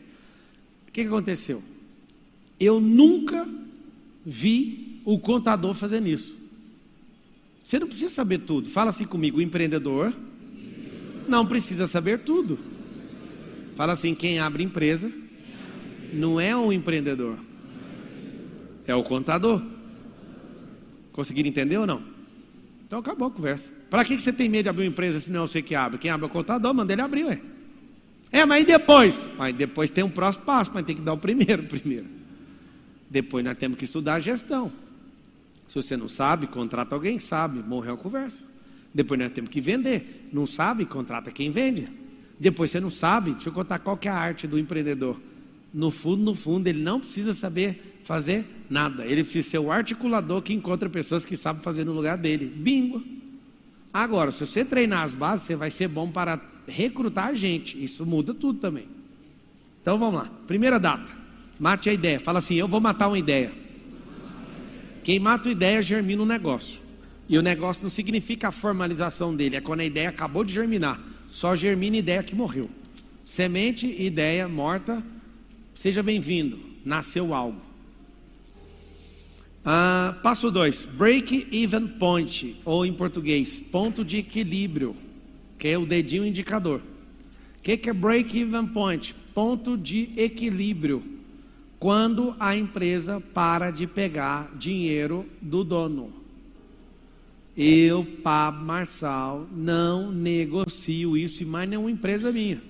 O 0.86 0.92
que, 0.92 1.02
que 1.02 1.08
aconteceu? 1.08 1.60
Eu 2.58 2.80
nunca 2.80 3.48
vi 4.24 5.01
o 5.05 5.18
contador 5.18 5.74
fazendo 5.74 6.09
isso. 6.09 6.38
Você 7.64 7.78
não 7.78 7.86
precisa 7.86 8.12
saber 8.12 8.40
tudo. 8.40 8.68
Fala 8.68 8.90
assim 8.90 9.05
comigo, 9.05 9.38
o 9.38 9.42
empreendedor 9.42 10.12
não 11.28 11.47
precisa 11.47 11.86
saber 11.86 12.20
tudo. 12.20 12.59
Fala 13.76 13.92
assim, 13.92 14.14
quem 14.14 14.38
abre 14.38 14.62
empresa 14.62 15.10
não 16.12 16.40
é 16.40 16.55
o 16.56 16.72
empreendedor, 16.72 17.38
é 18.86 18.94
o 18.94 19.02
contador. 19.02 19.62
Conseguiram 21.12 21.48
entender 21.48 21.78
ou 21.78 21.86
não? 21.86 22.02
Então 22.86 22.98
acabou 22.98 23.28
a 23.28 23.30
conversa. 23.30 23.72
Para 23.88 24.05
que 24.05 24.18
você 24.18 24.32
tem 24.32 24.48
medo 24.48 24.64
de 24.64 24.68
abrir 24.68 24.84
uma 24.84 24.90
empresa 24.90 25.20
se 25.20 25.30
não 25.30 25.44
é 25.44 25.47
você 25.47 25.62
que 25.62 25.74
abre? 25.74 25.98
Quem 25.98 26.10
abre 26.10 26.26
é 26.26 26.28
o 26.28 26.32
contador, 26.32 26.74
manda 26.74 26.92
ele 26.92 27.02
abrir, 27.02 27.24
ué. 27.24 27.40
É, 28.32 28.44
mas 28.44 28.62
e 28.62 28.66
depois? 28.66 29.28
Mas 29.38 29.55
depois 29.55 29.90
tem 29.90 30.05
um 30.05 30.10
próximo 30.10 30.44
passo, 30.44 30.70
mas 30.74 30.84
tem 30.84 30.97
que 30.97 31.02
dar 31.02 31.12
o 31.12 31.18
primeiro 31.18 31.62
primeiro. 31.70 32.06
Depois 33.11 33.45
nós 33.45 33.59
temos 33.59 33.77
que 33.77 33.85
estudar 33.85 34.15
a 34.15 34.20
gestão. 34.20 34.73
Se 35.66 35.74
você 35.74 35.97
não 35.97 36.09
sabe, 36.09 36.47
contrata 36.47 36.95
alguém 36.95 37.19
sabe, 37.19 37.59
morreu 37.59 37.95
a 37.95 37.97
conversa. 37.97 38.45
Depois 38.95 39.19
nós 39.19 39.32
temos 39.32 39.51
que 39.51 39.61
vender. 39.61 40.28
Não 40.32 40.47
sabe, 40.47 40.87
contrata 40.87 41.31
quem 41.31 41.51
vende. 41.51 41.89
Depois 42.39 42.70
você 42.70 42.81
não 42.81 42.91
sabe, 42.91 43.32
deixa 43.32 43.49
eu 43.49 43.53
contar 43.53 43.81
qual 43.81 43.97
que 43.97 44.09
é 44.09 44.11
a 44.11 44.16
arte 44.16 44.47
do 44.47 44.59
empreendedor. 44.59 45.20
No 45.73 45.91
fundo, 45.91 46.23
no 46.23 46.35
fundo, 46.35 46.66
ele 46.66 46.82
não 46.82 46.99
precisa 46.99 47.32
saber 47.32 48.01
fazer 48.05 48.47
nada. 48.69 49.05
Ele 49.05 49.23
precisa 49.23 49.49
ser 49.49 49.59
o 49.59 49.70
articulador 49.70 50.41
que 50.43 50.53
encontra 50.53 50.89
pessoas 50.89 51.24
que 51.24 51.37
sabem 51.37 51.62
fazer 51.62 51.85
no 51.85 51.93
lugar 51.93 52.16
dele. 52.16 52.47
Bingo! 52.47 53.03
Agora, 53.93 54.31
se 54.31 54.47
você 54.47 54.65
treinar 54.65 55.03
as 55.03 55.15
bases, 55.15 55.47
você 55.47 55.57
vai 55.57 55.70
ser 55.70 55.89
bom 55.89 56.11
para 56.11 56.41
recrutar 56.66 57.35
gente. 57.35 57.82
Isso 57.82 58.07
muda 58.07 58.32
tudo 58.32 58.59
também. 58.59 58.87
Então 59.82 59.99
vamos 59.99 60.20
lá. 60.20 60.31
Primeira 60.47 60.78
data. 60.78 61.19
Mate 61.61 61.91
a 61.91 61.93
ideia. 61.93 62.19
Fala 62.19 62.39
assim: 62.39 62.55
eu 62.55 62.66
vou 62.66 62.81
matar 62.81 63.09
uma 63.09 63.19
ideia. 63.19 63.53
Quem 65.05 65.19
mata 65.19 65.49
uma 65.49 65.53
ideia 65.53 65.82
germina 65.82 66.23
um 66.23 66.27
negócio. 66.27 66.81
E 67.28 67.37
o 67.37 67.43
negócio 67.43 67.82
não 67.82 67.91
significa 67.91 68.49
a 68.49 68.53
formalização 68.53 69.37
dele, 69.37 69.57
é 69.57 69.61
quando 69.61 69.81
a 69.81 69.85
ideia 69.85 70.09
acabou 70.09 70.43
de 70.43 70.55
germinar. 70.55 70.99
Só 71.31 71.55
germina 71.55 71.99
ideia 71.99 72.23
que 72.23 72.35
morreu. 72.35 72.69
Semente, 73.24 73.87
ideia 73.87 74.49
morta, 74.49 75.01
seja 75.74 76.03
bem-vindo. 76.03 76.59
Nasceu 76.85 77.32
algo. 77.32 77.61
Ah, 79.65 80.19
passo 80.23 80.51
2, 80.51 80.87
break 80.87 81.49
even 81.53 81.87
point, 81.87 82.57
ou 82.65 82.85
em 82.85 82.93
português, 82.93 83.61
ponto 83.61 84.03
de 84.03 84.16
equilíbrio, 84.16 84.97
que 85.59 85.69
é 85.69 85.78
o 85.78 85.85
dedinho 85.85 86.27
indicador. 86.27 86.81
O 87.59 87.62
que, 87.62 87.77
que 87.77 87.91
é 87.91 87.93
break 87.93 88.37
even 88.41 88.66
point? 88.66 89.15
Ponto 89.35 89.77
de 89.77 90.09
equilíbrio. 90.16 91.19
Quando 91.81 92.36
a 92.39 92.55
empresa 92.55 93.23
para 93.32 93.70
de 93.70 93.86
pegar 93.86 94.52
dinheiro 94.55 95.27
do 95.40 95.65
dono. 95.65 96.12
Eu, 97.57 98.05
Pablo 98.23 98.66
Marçal, 98.66 99.48
não 99.51 100.12
negocio 100.12 101.16
isso 101.16 101.43
e 101.43 101.47
mais 101.47 101.69
nenhuma 101.69 101.90
empresa 101.90 102.31
minha. 102.31 102.62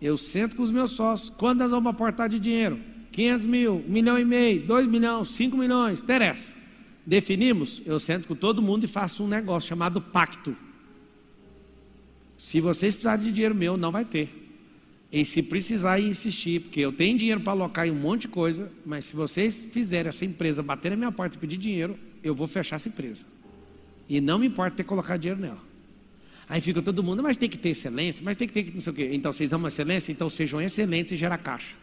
Eu 0.00 0.18
sento 0.18 0.54
com 0.54 0.62
os 0.62 0.70
meus 0.70 0.90
sócios. 0.90 1.30
Quando 1.30 1.60
nós 1.60 1.70
vamos 1.70 1.90
aportar 1.90 2.28
de 2.28 2.38
dinheiro? 2.38 2.78
500 3.10 3.46
mil, 3.46 3.84
1 3.88 3.90
milhão 3.90 4.18
e 4.18 4.24
meio, 4.24 4.64
2 4.66 4.86
milhões, 4.86 5.28
5 5.30 5.56
milhões, 5.56 6.02
interessa. 6.02 6.52
Definimos, 7.06 7.82
eu 7.86 7.98
sento 7.98 8.28
com 8.28 8.34
todo 8.34 8.60
mundo 8.60 8.84
e 8.84 8.86
faço 8.86 9.24
um 9.24 9.28
negócio 9.28 9.68
chamado 9.68 9.98
pacto. 9.98 10.54
Se 12.36 12.60
vocês 12.60 12.94
precisarem 12.94 13.24
de 13.24 13.32
dinheiro 13.32 13.54
meu, 13.54 13.78
não 13.78 13.90
vai 13.90 14.04
ter. 14.04 14.37
E 15.10 15.24
se 15.24 15.42
precisar 15.42 15.98
insistir, 15.98 16.60
porque 16.60 16.80
eu 16.80 16.92
tenho 16.92 17.16
dinheiro 17.16 17.40
para 17.40 17.52
alocar 17.52 17.86
em 17.86 17.90
um 17.90 17.94
monte 17.94 18.22
de 18.22 18.28
coisa, 18.28 18.70
mas 18.84 19.06
se 19.06 19.16
vocês 19.16 19.66
fizerem 19.70 20.08
essa 20.08 20.24
empresa 20.24 20.62
bater 20.62 20.90
na 20.90 20.96
minha 20.96 21.12
porta 21.12 21.36
e 21.36 21.38
pedir 21.38 21.56
dinheiro, 21.56 21.98
eu 22.22 22.34
vou 22.34 22.46
fechar 22.46 22.76
essa 22.76 22.88
empresa. 22.88 23.24
E 24.08 24.20
não 24.20 24.38
me 24.38 24.46
importa 24.46 24.76
ter 24.76 24.84
colocado 24.84 25.20
dinheiro 25.20 25.40
nela. 25.40 25.68
Aí 26.48 26.60
fica 26.60 26.80
todo 26.80 27.02
mundo, 27.02 27.22
mas 27.22 27.36
tem 27.36 27.48
que 27.48 27.58
ter 27.58 27.70
excelência, 27.70 28.22
mas 28.24 28.36
tem 28.36 28.48
que 28.48 28.54
ter 28.54 28.74
não 28.74 28.80
sei 28.80 28.92
o 28.92 28.96
quê. 28.96 29.10
Então 29.12 29.32
vocês 29.32 29.52
amam 29.52 29.68
excelência? 29.68 30.12
Então 30.12 30.28
sejam 30.30 30.60
excelentes 30.60 31.12
em 31.12 31.16
gerar 31.16 31.38
caixa. 31.38 31.74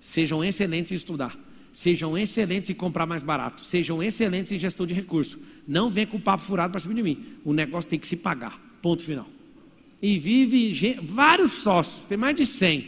Sejam 0.00 0.44
excelentes 0.44 0.92
em 0.92 0.94
estudar. 0.94 1.36
Sejam 1.72 2.16
excelentes 2.16 2.70
em 2.70 2.74
comprar 2.74 3.04
mais 3.04 3.22
barato. 3.22 3.64
Sejam 3.64 4.02
excelentes 4.02 4.52
em 4.52 4.58
gestão 4.58 4.86
de 4.86 4.94
recursos. 4.94 5.38
Não 5.66 5.90
vem 5.90 6.06
com 6.06 6.16
o 6.16 6.20
papo 6.20 6.44
furado 6.44 6.70
para 6.70 6.80
cima 6.80 6.94
de 6.94 7.02
mim. 7.02 7.24
O 7.44 7.52
negócio 7.52 7.90
tem 7.90 7.98
que 7.98 8.06
se 8.06 8.16
pagar. 8.16 8.60
Ponto 8.80 9.02
final. 9.02 9.26
E 10.06 10.20
vive 10.20 11.00
vários 11.02 11.50
sócios, 11.50 12.04
tem 12.08 12.16
mais 12.16 12.36
de 12.36 12.46
100. 12.46 12.86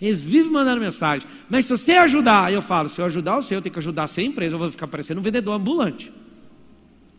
Eles 0.00 0.22
vivem 0.22 0.52
mandando 0.52 0.80
mensagem. 0.80 1.26
Mas 1.48 1.66
se 1.66 1.72
você 1.72 1.94
ajudar, 1.94 2.52
eu 2.52 2.62
falo, 2.62 2.88
se 2.88 3.00
eu 3.00 3.06
ajudar 3.06 3.38
o 3.38 3.42
seu, 3.42 3.58
eu 3.58 3.62
tenho 3.62 3.72
que 3.72 3.80
ajudar 3.80 4.04
a 4.04 4.06
sua 4.06 4.22
empresa, 4.22 4.54
eu 4.54 4.58
vou 4.60 4.70
ficar 4.70 4.86
parecendo 4.86 5.18
um 5.18 5.22
vendedor 5.22 5.52
ambulante. 5.52 6.12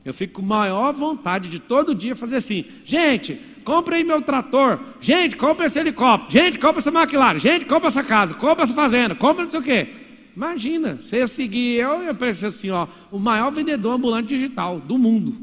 Eu 0.06 0.14
fico 0.14 0.36
com 0.36 0.42
maior 0.42 0.94
vontade 0.94 1.50
de 1.50 1.60
todo 1.60 1.94
dia 1.94 2.16
fazer 2.16 2.38
assim: 2.38 2.64
gente, 2.86 3.42
compra 3.66 3.98
aí 3.98 4.06
meu 4.06 4.22
trator, 4.22 4.80
gente, 5.02 5.36
compra 5.36 5.66
esse 5.66 5.78
helicóptero, 5.78 6.32
gente, 6.32 6.58
compra 6.58 6.80
essa 6.80 6.90
maquinária, 6.90 7.38
gente, 7.38 7.66
compra 7.66 7.90
essa 7.90 8.06
casa, 8.06 8.34
compra 8.34 8.64
essa 8.64 8.74
fazenda, 8.74 9.16
compra 9.16 9.44
não 9.44 9.52
sei 9.52 9.60
o 9.60 9.64
quê. 9.64 9.90
Imagina, 10.34 10.96
você 10.96 11.18
ia 11.18 11.28
seguir 11.28 11.76
eu, 11.76 12.04
eu 12.04 12.16
pensei 12.16 12.48
assim, 12.48 12.70
ó, 12.70 12.88
o 13.12 13.20
maior 13.20 13.52
vendedor 13.52 13.92
ambulante 13.92 14.30
digital 14.30 14.80
do 14.80 14.98
mundo. 14.98 15.36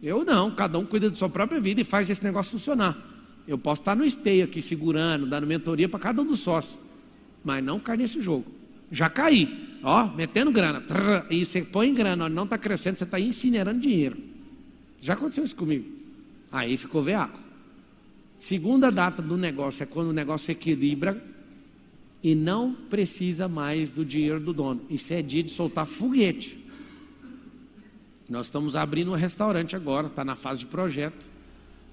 Eu 0.00 0.24
não, 0.24 0.52
cada 0.52 0.78
um 0.78 0.86
cuida 0.86 1.10
de 1.10 1.18
sua 1.18 1.28
própria 1.28 1.58
vida 1.58 1.80
e 1.80 1.84
faz 1.84 2.08
esse 2.08 2.22
negócio 2.22 2.52
funcionar. 2.52 3.13
Eu 3.46 3.58
posso 3.58 3.82
estar 3.82 3.94
no 3.94 4.04
esteio 4.04 4.44
aqui 4.44 4.62
segurando, 4.62 5.26
dando 5.26 5.46
mentoria 5.46 5.88
para 5.88 6.00
cada 6.00 6.22
um 6.22 6.24
dos 6.24 6.40
sócios, 6.40 6.80
mas 7.44 7.62
não 7.62 7.78
cair 7.78 7.98
nesse 7.98 8.20
jogo. 8.20 8.46
Já 8.90 9.10
caí, 9.10 9.78
ó, 9.82 10.06
metendo 10.06 10.50
grana, 10.50 10.80
trrr, 10.80 11.26
e 11.30 11.44
você 11.44 11.62
põe 11.62 11.92
grana, 11.92 12.28
não 12.28 12.44
está 12.44 12.56
crescendo, 12.56 12.96
você 12.96 13.04
está 13.04 13.20
incinerando 13.20 13.80
dinheiro. 13.80 14.16
Já 15.00 15.14
aconteceu 15.14 15.44
isso 15.44 15.56
comigo. 15.56 15.84
Aí 16.50 16.76
ficou 16.76 17.02
veaco. 17.02 17.38
Segunda 18.38 18.90
data 18.90 19.20
do 19.20 19.36
negócio 19.36 19.82
é 19.82 19.86
quando 19.86 20.08
o 20.08 20.12
negócio 20.12 20.50
equilibra 20.50 21.22
e 22.22 22.34
não 22.34 22.72
precisa 22.72 23.46
mais 23.48 23.90
do 23.90 24.04
dinheiro 24.04 24.40
do 24.40 24.52
dono. 24.52 24.80
Isso 24.88 25.12
é 25.12 25.20
dia 25.20 25.42
de 25.42 25.50
soltar 25.50 25.86
foguete. 25.86 26.58
Nós 28.28 28.46
estamos 28.46 28.76
abrindo 28.76 29.10
um 29.10 29.14
restaurante 29.14 29.76
agora, 29.76 30.06
está 30.06 30.24
na 30.24 30.34
fase 30.34 30.60
de 30.60 30.66
projeto. 30.66 31.33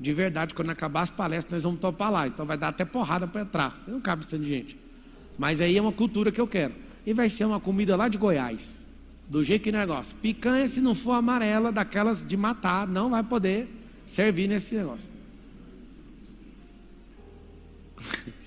De 0.02 0.12
verdade, 0.14 0.56
quando 0.56 0.72
acabar 0.72 1.02
as 1.02 1.12
palestras, 1.12 1.54
nós 1.54 1.64
vamos 1.64 1.80
topar 1.80 2.12
lá. 2.12 2.26
Então 2.28 2.44
vai 2.44 2.58
dar 2.58 2.70
até 2.70 2.84
porrada 2.84 3.28
para 3.28 3.42
entrar. 3.42 3.84
Não 3.88 4.02
cabe 4.02 4.26
de 4.26 4.50
gente. 4.50 4.76
Mas 5.38 5.62
aí 5.62 5.78
é 5.78 5.82
uma 5.82 5.92
cultura 5.92 6.32
que 6.32 6.42
eu 6.42 6.48
quero. 6.48 6.74
E 7.06 7.14
vai 7.14 7.30
ser 7.30 7.46
uma 7.46 7.60
comida 7.60 7.96
lá 7.96 8.08
de 8.08 8.18
Goiás. 8.18 8.90
Do 9.30 9.44
jeito 9.44 9.62
que 9.62 9.72
negócio. 9.72 10.18
Picanha, 10.20 10.68
se 10.68 10.82
não 10.82 10.96
for 10.96 11.12
amarela, 11.12 11.72
daquelas 11.72 12.26
de 12.26 12.36
matar, 12.36 12.88
não 12.88 13.12
vai 13.12 13.22
poder 13.22 13.70
servir 14.08 14.48
nesse 14.48 14.74
negócio. 14.74 15.08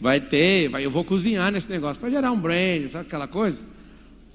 Vai 0.00 0.20
ter, 0.20 0.68
vai, 0.68 0.86
eu 0.86 0.92
vou 0.92 1.02
cozinhar 1.02 1.50
nesse 1.50 1.68
negócio 1.68 1.98
para 1.98 2.08
gerar 2.08 2.30
um 2.30 2.38
brand, 2.38 2.86
sabe 2.86 3.08
aquela 3.08 3.26
coisa? 3.26 3.60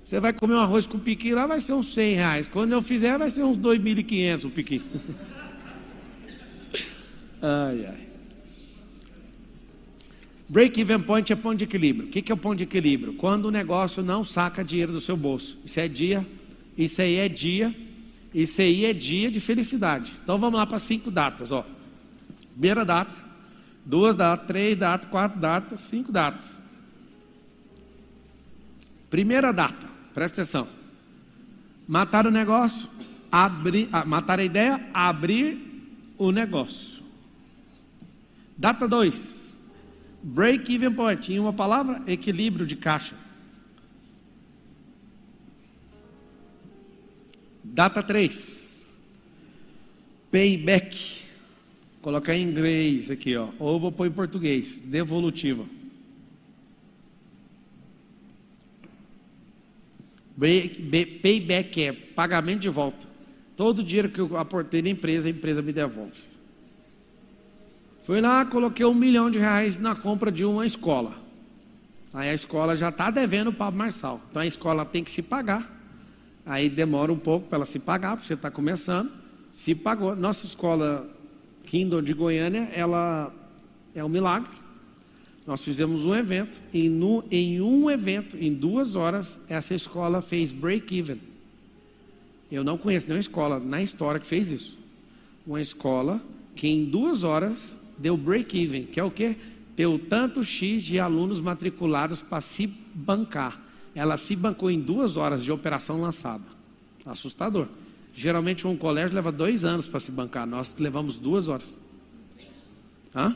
Você 0.03 0.19
vai 0.19 0.33
comer 0.33 0.55
um 0.55 0.59
arroz 0.59 0.85
com 0.85 0.99
piqui 0.99 1.33
lá, 1.33 1.47
vai 1.47 1.61
ser 1.61 1.73
uns 1.73 1.93
100 1.93 2.15
reais. 2.15 2.47
Quando 2.47 2.73
eu 2.73 2.81
fizer, 2.81 3.17
vai 3.17 3.29
ser 3.29 3.43
uns 3.43 3.57
2.500 3.57 4.45
o 4.45 4.49
piqui. 4.49 4.81
ai, 7.41 7.85
ai. 7.85 8.03
Break-even 10.49 10.99
point 10.99 11.31
é 11.31 11.35
ponto 11.35 11.57
de 11.57 11.63
equilíbrio. 11.63 12.07
O 12.07 12.11
que 12.11 12.31
é 12.31 12.35
o 12.35 12.37
ponto 12.37 12.57
de 12.57 12.65
equilíbrio? 12.65 13.13
Quando 13.13 13.45
o 13.45 13.51
negócio 13.51 14.03
não 14.03 14.23
saca 14.23 14.63
dinheiro 14.63 14.91
do 14.91 14.99
seu 14.99 15.15
bolso. 15.15 15.57
Isso 15.63 15.79
é 15.79 15.87
dia, 15.87 16.25
isso 16.77 17.01
aí 17.01 17.15
é 17.15 17.29
dia, 17.29 17.73
isso 18.33 18.61
aí 18.61 18.85
é 18.85 18.93
dia 18.93 19.31
de 19.31 19.39
felicidade. 19.39 20.13
Então 20.23 20.37
vamos 20.37 20.59
lá 20.59 20.65
para 20.67 20.77
cinco 20.79 21.09
datas. 21.09 21.51
Ó. 21.51 21.65
Primeira 22.51 22.83
data, 22.83 23.17
duas 23.85 24.15
datas, 24.15 24.45
três 24.45 24.77
datas, 24.77 25.09
quatro 25.09 25.39
datas, 25.39 25.81
cinco 25.81 26.11
datas. 26.11 26.59
Primeira 29.09 29.51
data, 29.51 29.87
presta 30.13 30.41
atenção. 30.41 30.67
Matar 31.87 32.27
o 32.27 32.31
negócio, 32.31 32.87
abrir, 33.31 33.89
ah, 33.91 34.05
matar 34.05 34.39
a 34.39 34.43
ideia, 34.43 34.89
abrir 34.93 35.59
o 36.17 36.31
negócio. 36.31 37.03
Data 38.57 38.87
2, 38.87 39.57
break-even 40.21 40.93
point. 40.93 41.33
Em 41.33 41.39
uma 41.39 41.51
palavra, 41.51 42.01
equilíbrio 42.07 42.65
de 42.65 42.75
caixa. 42.75 43.15
Data 47.63 48.03
3, 48.03 48.93
payback. 50.29 51.23
Colocar 52.01 52.35
em 52.35 52.43
inglês 52.43 53.09
aqui, 53.09 53.35
ó. 53.35 53.49
Ou 53.57 53.79
vou 53.79 53.91
pôr 53.91 54.07
em 54.07 54.11
português, 54.11 54.79
devolutiva. 54.79 55.65
Payback 60.37 61.83
é 61.83 61.91
pagamento 61.91 62.61
de 62.61 62.69
volta. 62.69 63.07
Todo 63.55 63.79
o 63.79 63.83
dinheiro 63.83 64.09
que 64.09 64.19
eu 64.19 64.37
aportei 64.37 64.81
na 64.81 64.89
empresa, 64.89 65.27
a 65.27 65.31
empresa 65.31 65.61
me 65.61 65.71
devolve. 65.71 66.33
Fui 68.03 68.19
lá, 68.19 68.43
coloquei 68.45 68.85
um 68.85 68.93
milhão 68.93 69.29
de 69.29 69.39
reais 69.39 69.77
na 69.77 69.95
compra 69.95 70.31
de 70.31 70.43
uma 70.43 70.65
escola. 70.65 71.15
Aí 72.13 72.29
a 72.29 72.33
escola 72.33 72.75
já 72.75 72.89
está 72.89 73.09
devendo 73.09 73.49
o 73.49 73.53
Pablo 73.53 73.79
Marçal. 73.79 74.21
Então 74.29 74.41
a 74.41 74.45
escola 74.45 74.85
tem 74.85 75.03
que 75.03 75.11
se 75.11 75.21
pagar. 75.21 75.71
Aí 76.45 76.67
demora 76.67 77.11
um 77.13 77.17
pouco 77.17 77.47
para 77.47 77.57
ela 77.57 77.65
se 77.65 77.79
pagar, 77.79 78.17
porque 78.17 78.27
você 78.27 78.33
está 78.33 78.51
começando. 78.51 79.11
Se 79.51 79.73
pagou. 79.73 80.15
Nossa 80.15 80.45
escola 80.45 81.09
Kindle 81.63 82.01
de 82.01 82.13
Goiânia, 82.13 82.69
ela 82.73 83.31
é 83.95 84.03
um 84.03 84.09
milagre. 84.09 84.49
Nós 85.45 85.61
fizemos 85.63 86.05
um 86.05 86.15
evento 86.15 86.61
e 86.73 86.87
no, 86.87 87.23
em 87.29 87.59
um 87.59 87.89
evento, 87.89 88.37
em 88.37 88.53
duas 88.53 88.95
horas, 88.95 89.39
essa 89.49 89.75
escola 89.75 90.21
fez 90.21 90.51
break-even. 90.51 91.19
Eu 92.49 92.63
não 92.63 92.77
conheço 92.77 93.07
nenhuma 93.07 93.19
escola 93.19 93.59
na 93.59 93.81
história 93.81 94.19
que 94.19 94.27
fez 94.27 94.49
isso. 94.49 94.79
Uma 95.45 95.59
escola 95.59 96.21
que 96.55 96.67
em 96.67 96.85
duas 96.85 97.23
horas 97.23 97.75
deu 97.97 98.15
break-even, 98.15 98.85
que 98.85 98.99
é 98.99 99.03
o 99.03 99.11
quê? 99.11 99.35
Deu 99.75 99.99
tanto 99.99 100.43
X 100.43 100.83
de 100.83 100.99
alunos 100.99 101.41
matriculados 101.41 102.21
para 102.21 102.39
se 102.39 102.67
bancar. 102.93 103.59
Ela 103.93 104.17
se 104.17 104.35
bancou 104.35 104.71
em 104.71 104.79
duas 104.79 105.17
horas 105.17 105.43
de 105.43 105.51
operação 105.51 105.99
lançada. 105.99 106.43
Assustador. 107.05 107.67
Geralmente 108.13 108.65
um 108.65 108.77
colégio 108.77 109.15
leva 109.15 109.31
dois 109.31 109.65
anos 109.65 109.87
para 109.87 109.99
se 109.99 110.11
bancar. 110.11 110.47
Nós 110.47 110.75
levamos 110.77 111.17
duas 111.17 111.47
horas. 111.47 111.75
Hã? 113.15 113.35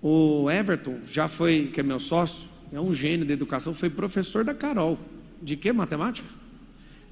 O 0.00 0.50
Everton 0.50 0.98
já 1.10 1.26
foi, 1.26 1.70
que 1.72 1.80
é 1.80 1.82
meu 1.82 1.98
sócio, 1.98 2.48
é 2.72 2.80
um 2.80 2.94
gênio 2.94 3.26
da 3.26 3.32
educação, 3.32 3.74
foi 3.74 3.90
professor 3.90 4.44
da 4.44 4.54
Carol. 4.54 4.98
De 5.42 5.56
que? 5.56 5.72
Matemática? 5.72 6.28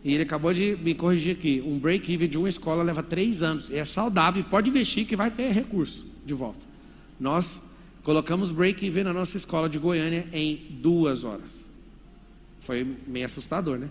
E 0.05 0.15
ele 0.15 0.23
acabou 0.23 0.53
de 0.53 0.77
me 0.77 0.95
corrigir 0.95 1.35
aqui. 1.37 1.63
Um 1.67 1.79
break-even 1.79 2.29
de 2.29 2.39
uma 2.39 2.49
escola 2.49 2.83
leva 2.83 3.03
três 3.03 3.43
anos. 3.43 3.71
É 3.73 3.85
saudável, 3.85 4.45
pode 4.45 4.71
investir 4.71 5.05
que 5.05 5.17
vai 5.17 5.31
ter 5.31 5.51
recurso 5.51 6.07
de 6.25 6.33
volta. 6.33 6.61
Nós 7.19 7.63
colocamos 8.05 8.51
break-even 8.51 9.03
na 9.03 9.13
nossa 9.13 9.37
escola 9.37 9.69
de 9.69 9.79
Goiânia 9.79 10.27
em 10.33 10.65
duas 10.81 11.25
horas. 11.25 11.65
Foi 12.61 12.87
meio 13.07 13.27
assustador, 13.27 13.79
né? 13.79 13.89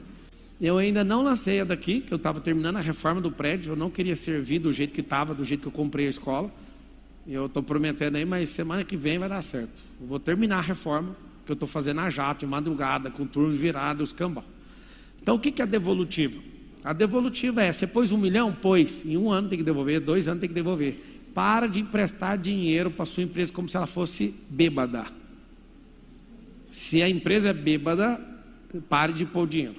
Eu 0.61 0.77
ainda 0.77 1.03
não 1.03 1.21
lancei 1.21 1.59
a 1.59 1.65
daqui, 1.65 1.99
que 1.99 2.13
eu 2.13 2.15
estava 2.15 2.39
terminando 2.39 2.77
a 2.77 2.81
reforma 2.81 3.19
do 3.19 3.29
prédio. 3.29 3.73
Eu 3.73 3.75
não 3.75 3.89
queria 3.89 4.15
servir 4.15 4.59
do 4.59 4.71
jeito 4.71 4.93
que 4.93 5.01
estava, 5.01 5.33
do 5.33 5.43
jeito 5.43 5.61
que 5.61 5.67
eu 5.67 5.71
comprei 5.71 6.07
a 6.07 6.09
escola. 6.09 6.49
Eu 7.27 7.47
estou 7.47 7.63
prometendo 7.63 8.17
aí, 8.17 8.25
mas 8.25 8.49
semana 8.49 8.83
que 8.83 8.95
vem 8.95 9.17
vai 9.17 9.27
dar 9.27 9.41
certo. 9.41 9.83
Eu 9.99 10.07
vou 10.07 10.19
terminar 10.19 10.57
a 10.57 10.61
reforma 10.61 11.15
que 11.45 11.51
eu 11.51 11.55
estou 11.55 11.67
fazendo 11.67 12.01
a 12.01 12.09
jato, 12.09 12.41
de 12.41 12.45
madrugada, 12.45 13.09
com 13.09 13.25
turno 13.25 13.51
virado, 13.51 14.03
os 14.03 14.13
cambal. 14.13 14.43
Então, 15.21 15.35
o 15.35 15.39
que, 15.39 15.51
que 15.51 15.61
é 15.61 15.65
a 15.65 15.67
devolutiva? 15.67 16.39
A 16.83 16.93
devolutiva 16.93 17.63
é, 17.63 17.73
você 17.73 17.87
pôs 17.87 18.11
um 18.11 18.17
milhão? 18.17 18.53
Pôs. 18.53 19.03
Em 19.03 19.17
um 19.17 19.31
ano 19.31 19.49
tem 19.49 19.57
que 19.57 19.63
devolver, 19.63 19.99
dois 19.99 20.27
anos 20.27 20.39
tem 20.39 20.47
que 20.47 20.53
devolver. 20.53 20.95
Para 21.33 21.67
de 21.67 21.79
emprestar 21.79 22.37
dinheiro 22.37 22.91
para 22.91 23.05
sua 23.05 23.23
empresa 23.23 23.51
como 23.51 23.67
se 23.67 23.75
ela 23.75 23.87
fosse 23.87 24.35
bêbada. 24.47 25.07
Se 26.71 27.01
a 27.01 27.09
empresa 27.09 27.49
é 27.49 27.53
bêbada, 27.53 28.21
pare 28.87 29.13
de 29.13 29.25
pôr 29.25 29.47
dinheiro. 29.47 29.75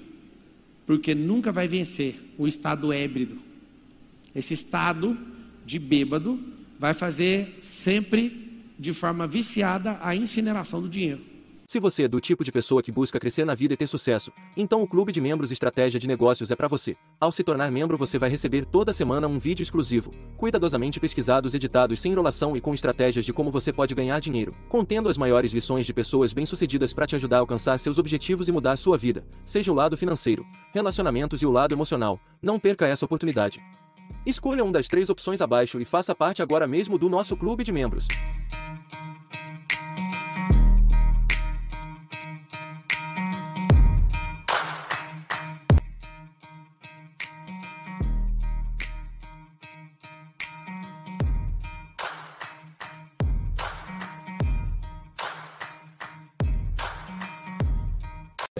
Porque 0.84 1.14
nunca 1.14 1.52
vai 1.52 1.68
vencer 1.68 2.20
o 2.36 2.48
estado 2.48 2.92
ébrido. 2.92 3.38
Esse 4.34 4.52
estado 4.54 5.16
de 5.64 5.78
bêbado 5.78 6.38
vai 6.78 6.94
fazer 6.94 7.56
sempre 7.60 8.74
de 8.78 8.92
forma 8.92 9.26
viciada 9.26 9.98
a 10.02 10.14
incineração 10.14 10.80
do 10.80 10.88
dinheiro. 10.88 11.36
Se 11.68 11.80
você 11.80 12.04
é 12.04 12.08
do 12.08 12.20
tipo 12.20 12.44
de 12.44 12.52
pessoa 12.52 12.80
que 12.80 12.92
busca 12.92 13.18
crescer 13.18 13.44
na 13.44 13.52
vida 13.52 13.74
e 13.74 13.76
ter 13.76 13.88
sucesso, 13.88 14.30
então 14.56 14.82
o 14.82 14.86
Clube 14.86 15.10
de 15.10 15.20
Membros 15.20 15.50
Estratégia 15.50 15.98
de 15.98 16.06
Negócios 16.06 16.52
é 16.52 16.54
para 16.54 16.68
você. 16.68 16.96
Ao 17.18 17.32
se 17.32 17.42
tornar 17.42 17.72
membro, 17.72 17.98
você 17.98 18.20
vai 18.20 18.30
receber 18.30 18.64
toda 18.64 18.92
semana 18.92 19.26
um 19.26 19.36
vídeo 19.36 19.64
exclusivo, 19.64 20.12
cuidadosamente 20.36 21.00
pesquisados, 21.00 21.54
editados 21.54 22.00
sem 22.00 22.12
enrolação 22.12 22.56
e 22.56 22.60
com 22.60 22.72
estratégias 22.72 23.24
de 23.24 23.32
como 23.32 23.50
você 23.50 23.72
pode 23.72 23.96
ganhar 23.96 24.20
dinheiro, 24.20 24.54
contendo 24.68 25.08
as 25.08 25.18
maiores 25.18 25.52
lições 25.52 25.84
de 25.84 25.92
pessoas 25.92 26.32
bem-sucedidas 26.32 26.94
para 26.94 27.04
te 27.04 27.16
ajudar 27.16 27.38
a 27.38 27.40
alcançar 27.40 27.80
seus 27.80 27.98
objetivos 27.98 28.46
e 28.46 28.52
mudar 28.52 28.76
sua 28.76 28.96
vida, 28.96 29.26
seja 29.44 29.72
o 29.72 29.74
lado 29.74 29.96
financeiro, 29.96 30.46
relacionamentos 30.72 31.42
e 31.42 31.46
o 31.46 31.50
lado 31.50 31.74
emocional. 31.74 32.20
Não 32.40 32.60
perca 32.60 32.86
essa 32.86 33.04
oportunidade. 33.04 33.60
Escolha 34.24 34.64
uma 34.64 34.72
das 34.72 34.88
três 34.88 35.08
opções 35.08 35.40
abaixo 35.40 35.80
e 35.80 35.84
faça 35.84 36.14
parte 36.14 36.42
agora 36.42 36.66
mesmo 36.66 36.98
do 36.98 37.08
nosso 37.08 37.36
clube 37.36 37.62
de 37.62 37.72
membros. 37.72 38.08